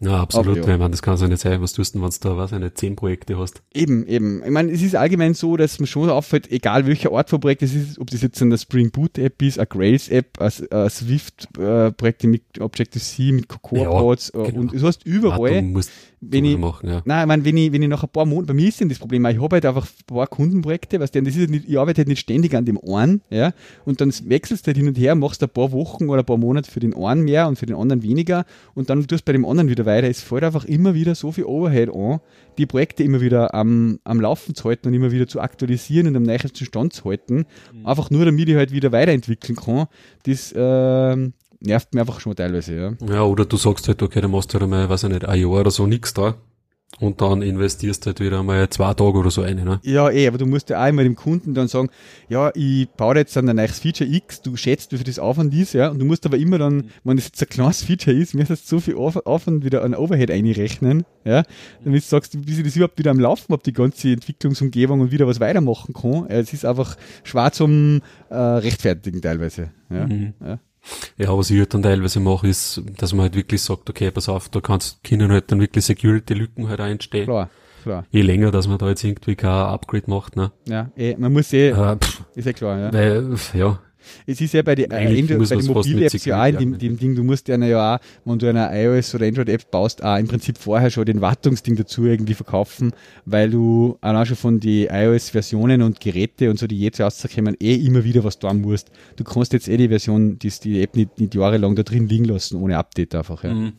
Absolut. 0.09 0.59
Aber, 0.59 0.69
ja. 0.69 0.79
Meine, 0.79 0.93
das 0.93 1.03
kann 1.03 1.19
so 1.19 1.27
nicht 1.27 1.43
sein, 1.43 1.61
was 1.61 1.75
tust 1.75 1.95
du, 1.95 2.01
wenn 2.01 2.09
du 2.09 2.17
da 2.21 2.37
was, 2.37 2.55
eine 2.55 2.73
zehn 2.73 2.97
Projekte 2.97 3.37
hast. 3.37 3.63
Eben, 3.75 4.07
eben. 4.07 4.43
Ich 4.43 4.51
meine, 4.51 4.73
es 4.73 4.81
ist 4.81 4.97
allgemein 4.97 5.35
so, 5.35 5.59
dass 5.59 5.79
man 5.79 5.87
schon 5.87 6.09
auffällt, 6.09 6.51
egal 6.51 6.87
welcher 6.87 7.13
Art 7.13 7.29
von 7.29 7.41
Projekt 7.41 7.63
es 7.63 7.75
ist, 7.75 7.99
ob 7.99 8.11
das 8.11 8.23
jetzt 8.23 8.41
eine 8.41 8.57
Spring 8.57 8.91
Boot 8.91 9.19
App 9.19 9.43
ist, 9.43 9.59
eine 9.59 9.67
Grails 9.67 10.09
App, 10.09 10.41
ein, 10.41 10.51
ein 10.71 10.91
Swift 10.91 11.49
äh, 11.59 11.93
Projekte 11.93 12.29
mit 12.29 12.43
Objective-C, 12.59 13.33
mit 13.33 13.49
Cocoa 13.49 13.85
Pods 13.85 14.33
ja, 14.35 14.41
äh, 14.43 14.47
genau. 14.47 14.61
und 14.61 14.73
du 14.73 14.87
hast 14.87 15.05
überall. 15.05 15.55
Ja, 15.55 15.81
wenn 16.23 16.45
ich, 16.45 16.59
machen, 16.59 16.89
ja. 16.89 17.03
Nein, 17.07 17.23
ich 17.23 17.27
meine, 17.29 17.45
wenn 17.47 17.57
ich, 17.57 17.73
wenn 17.73 17.83
ich 17.83 17.89
nach 17.89 18.03
ein 18.03 18.11
paar 18.11 18.27
Monaten, 18.27 18.49
bei 18.49 18.55
mir 18.55 18.69
ist 18.69 18.79
denn 18.79 18.91
das 18.91 18.99
Problem, 18.99 19.25
ich 19.27 19.41
habe 19.41 19.57
halt 19.57 19.65
einfach 19.65 19.87
ein 19.87 20.07
paar 20.07 20.27
Kundenprojekte, 20.27 21.01
was 21.01 21.11
denn, 21.11 21.25
das 21.25 21.35
ist 21.35 21.49
nicht, 21.49 21.67
ich 21.67 21.79
arbeite 21.79 21.99
halt 21.99 22.09
nicht 22.09 22.21
ständig 22.21 22.55
an 22.55 22.67
dem 22.67 22.79
einen, 22.79 23.23
ja, 23.31 23.53
und 23.87 24.03
dann 24.03 24.13
wechselst 24.25 24.67
du 24.67 24.69
halt 24.69 24.77
hin 24.77 24.89
und 24.89 24.99
her, 24.99 25.15
machst 25.15 25.43
ein 25.43 25.49
paar 25.49 25.73
Wochen 25.73 26.11
oder 26.11 26.21
ein 26.21 26.27
paar 26.27 26.37
Monate 26.37 26.71
für 26.71 26.81
den 26.81 26.95
einen 26.95 27.23
mehr 27.23 27.49
und 27.49 27.59
für 27.59 27.65
den 27.65 27.75
anderen 27.75 28.03
weniger 28.03 28.45
und 28.75 28.91
dann 28.91 29.07
tust 29.07 29.23
du 29.23 29.25
bei 29.25 29.33
dem 29.33 29.47
anderen 29.47 29.71
wieder 29.71 29.87
weiter. 29.87 30.09
Es 30.09 30.21
fällt 30.21 30.45
einfach 30.45 30.67
immer 30.67 30.93
wieder 30.93 31.15
so 31.15 31.33
viel 31.33 31.45
Overhead 31.45 31.89
an, 31.89 32.21
die 32.59 32.67
Projekte 32.67 33.03
immer 33.03 33.23
wieder 33.23 33.55
am, 33.55 33.99
am 34.05 34.21
Laufen 34.21 34.55
zu 34.55 34.65
halten 34.65 34.89
und 34.89 34.95
immer 34.95 35.13
wieder 35.13 35.27
zu 35.27 35.41
aktualisieren 35.41 36.07
und 36.07 36.17
am 36.17 36.25
neuesten 36.25 36.67
Stand 36.67 36.93
zu 36.93 37.05
halten, 37.07 37.47
mhm. 37.73 37.87
einfach 37.87 38.11
nur 38.11 38.27
damit 38.27 38.47
ich 38.47 38.57
halt 38.57 38.73
wieder 38.73 38.93
weiterentwickeln 38.93 39.57
kann. 39.57 39.87
Das, 40.25 40.53
äh, 40.53 41.31
nervt 41.61 41.95
mir 41.95 42.01
einfach 42.01 42.21
schon 42.21 42.35
teilweise, 42.35 42.75
ja. 42.75 42.93
Ja, 43.09 43.23
oder 43.23 43.45
du 43.45 43.57
sagst 43.57 43.89
halt, 43.89 44.03
okay, 44.03 44.21
dann 44.21 44.31
machst 44.31 44.51
du 44.51 44.55
halt 44.55 44.65
einmal, 44.65 44.89
weiß 44.89 45.05
ich 45.05 45.11
nicht, 45.11 45.25
ein 45.25 45.41
Jahr 45.41 45.51
oder 45.51 45.71
so 45.71 45.87
nichts 45.87 46.15
da. 46.15 46.35
Und 46.99 47.21
dann 47.21 47.41
investierst 47.41 48.05
halt 48.07 48.19
wieder 48.21 48.43
mal 48.43 48.69
zwei 48.69 48.93
Tage 48.95 49.17
oder 49.17 49.31
so 49.31 49.43
eine, 49.43 49.65
ne? 49.65 49.81
Ja, 49.85 50.11
eh, 50.11 50.27
aber 50.27 50.39
du 50.39 50.45
musst 50.45 50.71
ja 50.71 50.83
auch 50.83 50.89
immer 50.89 51.05
dem 51.05 51.15
Kunden 51.15 51.55
dann 51.55 51.69
sagen, 51.69 51.89
ja, 52.29 52.51
ich 52.55 52.89
baue 52.91 53.17
jetzt 53.17 53.37
dann 53.37 53.49
ein 53.49 53.57
neues 53.57 53.79
Feature 53.79 54.11
X, 54.11 54.43
du 54.43 54.57
schätzt, 54.57 54.91
wie 54.93 54.97
viel 54.97 55.07
das 55.07 55.21
Aufwand 55.21 55.55
ist, 55.55 55.73
ja, 55.73 55.89
und 55.89 56.01
du 56.01 56.05
musst 56.05 56.27
aber 56.27 56.37
immer 56.37 56.59
dann, 56.59 56.91
wenn 57.05 57.17
das 57.17 57.27
jetzt 57.27 57.41
ein 57.41 57.49
kleines 57.49 57.85
Feature 57.85 58.15
ist, 58.15 58.35
mir 58.35 58.49
ist 58.51 58.69
so 58.69 58.81
viel 58.81 58.97
Aufwand 58.97 59.65
wieder 59.65 59.83
an 59.85 59.95
Overhead 59.95 60.31
einrechnen, 60.31 61.05
ja, 61.25 61.45
damit 61.85 62.03
du 62.03 62.07
sagst, 62.07 62.37
wie 62.47 62.53
sie 62.53 62.65
das 62.65 62.77
überhaupt 62.77 62.99
wieder 62.99 63.13
am 63.13 63.21
Laufen 63.21 63.53
habe, 63.53 63.63
die 63.63 63.73
ganze 63.73 64.11
Entwicklungsumgebung 64.11 65.01
und 65.01 65.13
wieder 65.13 65.27
was 65.29 65.41
weitermachen 65.41 65.95
kann. 65.95 66.27
Es 66.29 66.53
ist 66.53 66.67
einfach 66.67 66.97
schwarz 67.23 67.59
zum 67.59 68.03
äh, 68.31 68.35
Rechtfertigen 68.35 69.23
teilweise, 69.23 69.71
ja. 69.91 70.07
Mhm. 70.07 70.35
ja. 70.45 70.59
Ja, 71.17 71.37
was 71.37 71.51
ich 71.51 71.59
halt 71.59 71.75
dann 71.75 71.83
teilweise 71.83 72.21
mache, 72.21 72.49
ist, 72.49 72.83
dass 72.99 73.13
man 73.13 73.23
halt 73.25 73.37
wirklich 73.37 73.63
sagt, 73.63 73.89
okay, 73.91 74.11
pass 74.11 74.29
auf, 74.29 74.49
da 74.49 74.61
kannst, 74.61 75.03
können 75.05 75.31
halt 75.31 75.51
dann 75.53 75.61
wirklich 75.61 75.85
Security-Lücken 75.85 76.69
halt 76.69 76.81
einstellen. 76.81 77.27
Klar, 77.27 77.51
klar. 77.83 78.07
Je 78.11 78.23
länger, 78.23 78.51
dass 78.51 78.67
man 78.69 78.79
da 78.79 78.89
jetzt 78.89 79.05
irgendwie 79.05 79.37
kein 79.37 79.51
Upgrade 79.51 80.09
macht, 80.09 80.37
ne? 80.37 80.53
Ja, 80.67 80.91
eh, 80.97 81.17
man 81.17 81.33
muss 81.33 81.53
eh, 81.53 81.71
äh, 81.71 81.97
ist 82.35 82.47
ja 82.47 82.53
klar, 82.53 82.79
ja. 82.79 82.93
Weil, 82.93 83.35
ja, 83.55 83.79
es 84.27 84.41
ist 84.41 84.55
ja 84.55 84.63
bei, 84.63 84.75
die, 84.75 84.85
äh, 84.85 84.89
bei 84.89 85.37
den 85.47 85.67
Mobil-Apps 85.67 86.25
ja 86.25 86.43
auch 86.43 86.47
in 86.47 86.57
dem, 86.57 86.79
dem, 86.79 86.99
Ding, 86.99 87.15
du 87.15 87.25
musst 87.25 87.49
ja, 87.49 87.57
ja 87.57 87.97
auch, 87.97 88.01
wenn 88.25 88.39
du 88.39 88.49
eine 88.49 88.71
iOS 88.73 89.15
oder 89.15 89.27
Android-App 89.27 89.71
baust, 89.71 90.03
auch 90.03 90.19
im 90.19 90.29
Prinzip 90.29 90.59
vorher 90.59 90.91
schon 90.91 91.05
den 91.05 91.21
Wartungsding 91.21 91.77
dazu 91.77 92.05
irgendwie 92.05 92.35
verkaufen, 92.35 92.93
weil 93.25 93.51
du 93.51 93.99
auch 94.01 94.25
schon 94.25 94.37
von 94.37 94.61
den 94.61 94.89
iOS-Versionen 94.91 95.83
und 95.83 96.01
Geräte 96.01 96.51
und 96.51 96.59
so, 96.59 96.67
die 96.67 96.81
jetzt 96.81 97.01
rauskommen, 97.01 97.57
eh 97.61 97.75
immer 97.75 98.05
wieder 98.05 98.25
was 98.25 98.39
tun 98.39 98.61
musst. 98.61 98.91
Du 99.17 99.25
kannst 99.25 99.53
jetzt 99.53 99.69
eh 99.69 99.77
die 99.77 99.89
Version, 99.89 100.39
die, 100.39 100.53
die 100.63 100.83
App 100.83 100.97
nicht, 100.97 101.19
nicht 101.19 101.35
jahrelang 101.35 101.75
da 101.75 101.83
drin 101.83 102.09
liegen 102.09 102.25
lassen, 102.25 102.57
ohne 102.57 102.79
Update 102.79 103.15
einfach. 103.15 103.45
Ja. 103.45 103.55
Mhm. 103.55 103.73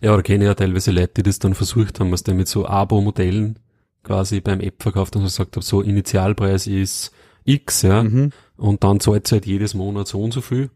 Ja, 0.00 0.12
oder 0.12 0.22
kenne 0.22 0.44
ja 0.44 0.54
teilweise 0.54 0.90
Leute, 0.90 1.12
die 1.16 1.22
das 1.22 1.38
dann 1.38 1.54
versucht 1.54 2.00
haben, 2.00 2.12
was 2.12 2.22
der 2.22 2.34
mit 2.34 2.48
so 2.48 2.66
Abo-Modellen 2.66 3.58
quasi 4.02 4.40
beim 4.40 4.60
App 4.60 4.82
verkauft 4.82 5.16
und 5.16 5.22
gesagt 5.22 5.56
habe, 5.56 5.64
so 5.64 5.80
Initialpreis 5.80 6.66
ist 6.66 7.12
X, 7.44 7.82
ja, 7.82 8.02
mhm. 8.02 8.30
und 8.56 8.84
dann 8.84 9.00
zahlt 9.00 9.30
halt 9.32 9.46
jedes 9.46 9.74
Monat 9.74 10.08
so 10.08 10.22
und 10.22 10.32
so 10.32 10.40
viel. 10.40 10.70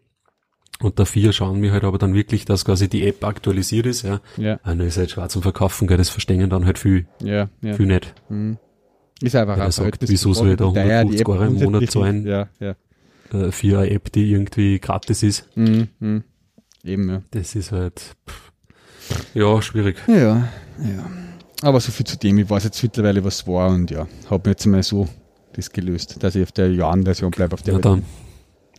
Und 0.81 0.99
dafür 0.99 1.33
schauen 1.33 1.63
wir 1.63 1.73
halt 1.73 1.85
aber 1.85 1.97
dann 1.97 2.13
wirklich, 2.13 2.45
dass 2.45 2.65
quasi 2.67 2.89
die 2.89 3.07
App 3.07 3.25
aktualisiert 3.25 3.87
ist, 3.87 4.03
ja. 4.03 4.21
Ja. 4.37 4.55
Und 4.55 4.79
dann 4.79 4.81
ist 4.81 4.99
halt 4.99 5.11
schwarz 5.11 5.33
zum 5.33 5.43
Verkaufen, 5.43 5.87
gell, 5.89 5.97
das 5.97 6.11
verstehen 6.11 6.51
dann 6.51 6.67
halt 6.67 6.79
viel, 6.79 7.07
ja, 7.23 7.49
ja. 7.63 7.75
viel 7.75 7.87
nicht. 7.87 8.15
Mhm. 8.29 8.59
Ist 9.23 9.35
einfach 9.35 9.57
ja, 9.57 9.71
sagt, 9.71 10.07
wieso 10.09 10.35
soll 10.35 10.51
ich 10.51 10.57
da 10.57 10.67
150 10.67 11.27
Euro 11.27 11.45
im 11.45 11.55
Monat 11.55 11.91
zahlen? 11.91 12.27
Ja, 12.27 12.49
ja. 12.61 12.77
Äh, 13.33 13.51
für 13.51 13.79
eine 13.79 13.91
App, 13.91 14.13
die 14.13 14.31
irgendwie 14.31 14.79
gratis 14.79 15.23
ist. 15.23 15.49
Mhm, 15.57 15.89
mh. 15.99 16.23
Eben, 16.85 17.09
ja. 17.09 17.23
Das 17.31 17.55
ist 17.55 17.73
halt, 17.73 18.15
pff, 18.29 18.53
ja, 19.35 19.63
schwierig. 19.63 19.97
Ja, 20.07 20.49
ja. 20.79 21.11
Aber 21.63 21.81
so 21.81 21.91
viel 21.91 22.07
zu 22.07 22.19
dem, 22.19 22.37
ich 22.39 22.51
weiß 22.51 22.65
jetzt 22.65 22.83
mittlerweile, 22.83 23.25
was 23.25 23.47
war 23.47 23.71
und 23.71 23.91
ja, 23.91 24.07
habe 24.29 24.49
mir 24.49 24.53
jetzt 24.53 24.67
mal 24.67 24.83
so 24.83 25.09
das 25.57 25.71
gelöst, 25.73 26.23
dass 26.23 26.35
ich 26.35 26.43
auf 26.43 26.53
der 26.53 26.73
Jahren-Version 26.73 27.31
bleibe. 27.31 27.55
Auf 27.55 27.63
der 27.63 27.75
ja, 27.75 27.81
dann. 27.81 28.05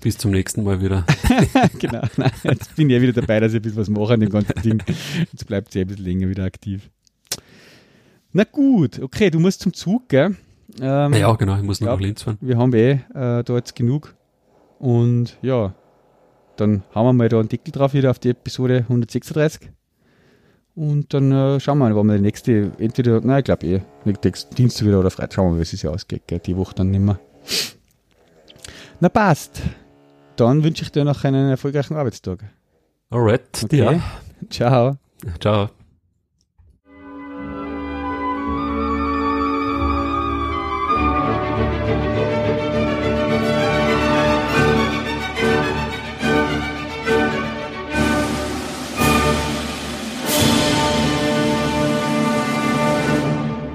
Bis 0.02 0.18
zum 0.18 0.32
nächsten 0.32 0.64
Mal 0.64 0.82
wieder. 0.82 1.06
genau. 1.80 2.02
Nein, 2.18 2.32
jetzt 2.44 2.76
bin 2.76 2.90
ich 2.90 2.96
ja 2.96 3.02
wieder 3.02 3.14
dabei, 3.14 3.40
dass 3.40 3.54
ich 3.54 3.60
ein 3.60 3.62
bisschen 3.64 3.80
was 3.80 3.90
mache 3.90 4.14
an 4.14 4.20
dem 4.20 4.30
ganzen 4.30 4.62
Ding. 4.62 4.84
Jetzt 5.32 5.48
bleibt 5.48 5.72
sie 5.72 5.82
ein 5.82 5.88
bisschen 5.88 6.06
länger 6.06 6.30
wieder 6.30 6.44
aktiv. 6.44 6.90
Na 8.32 8.44
gut, 8.44 9.00
okay, 9.00 9.32
du 9.32 9.40
musst 9.40 9.62
zum 9.62 9.74
Zug, 9.74 10.10
gell? 10.10 10.36
Ähm, 10.80 11.14
ja, 11.14 11.34
genau, 11.34 11.56
ich 11.58 11.64
muss 11.64 11.82
noch 11.82 11.88
nach 11.88 12.00
Linz 12.00 12.22
fahren. 12.24 12.38
Wir 12.42 12.58
haben 12.58 12.74
eh 12.74 13.00
äh, 13.14 13.44
da 13.44 13.56
jetzt 13.56 13.76
genug. 13.76 14.16
Und 14.80 15.38
ja, 15.42 15.74
dann 16.58 16.84
haben 16.94 17.06
wir 17.08 17.14
mal 17.14 17.30
da 17.30 17.40
einen 17.40 17.50
Deckel 17.50 17.72
drauf 17.72 17.94
wieder 17.94 18.12
auf 18.12 18.20
die 18.20 18.30
Episode 18.30 18.80
136. 18.80 19.72
Und 20.78 21.12
dann 21.12 21.32
äh, 21.32 21.60
schauen 21.60 21.80
wir 21.80 21.90
mal, 21.90 21.96
wann 21.96 22.06
wir 22.06 22.18
die 22.18 22.22
nächste, 22.22 22.72
entweder, 22.78 23.20
nein, 23.22 23.40
ich 23.40 23.46
glaube 23.46 23.66
eh, 23.66 23.82
Dienstag 24.56 24.86
wieder 24.86 25.00
oder 25.00 25.10
Freitag, 25.10 25.34
schauen 25.34 25.48
wir 25.48 25.52
mal, 25.54 25.58
wie 25.58 25.64
es 25.64 25.82
ja 25.82 25.90
ausgeht, 25.90 26.28
gell? 26.28 26.38
die 26.38 26.56
Woche 26.56 26.76
dann 26.76 26.92
nicht 26.92 27.00
mehr. 27.00 27.20
Na 29.00 29.10
passt. 29.10 29.60
Dann 30.36 30.64
wünsche 30.64 30.84
ich 30.84 30.92
dir 30.92 31.04
noch 31.04 31.24
einen 31.24 31.50
erfolgreichen 31.50 31.96
Arbeitstag. 31.96 32.44
Alright, 33.10 33.64
okay. 33.64 33.78
ja. 33.78 34.02
Ciao. 34.52 34.98
Ciao. 35.40 35.70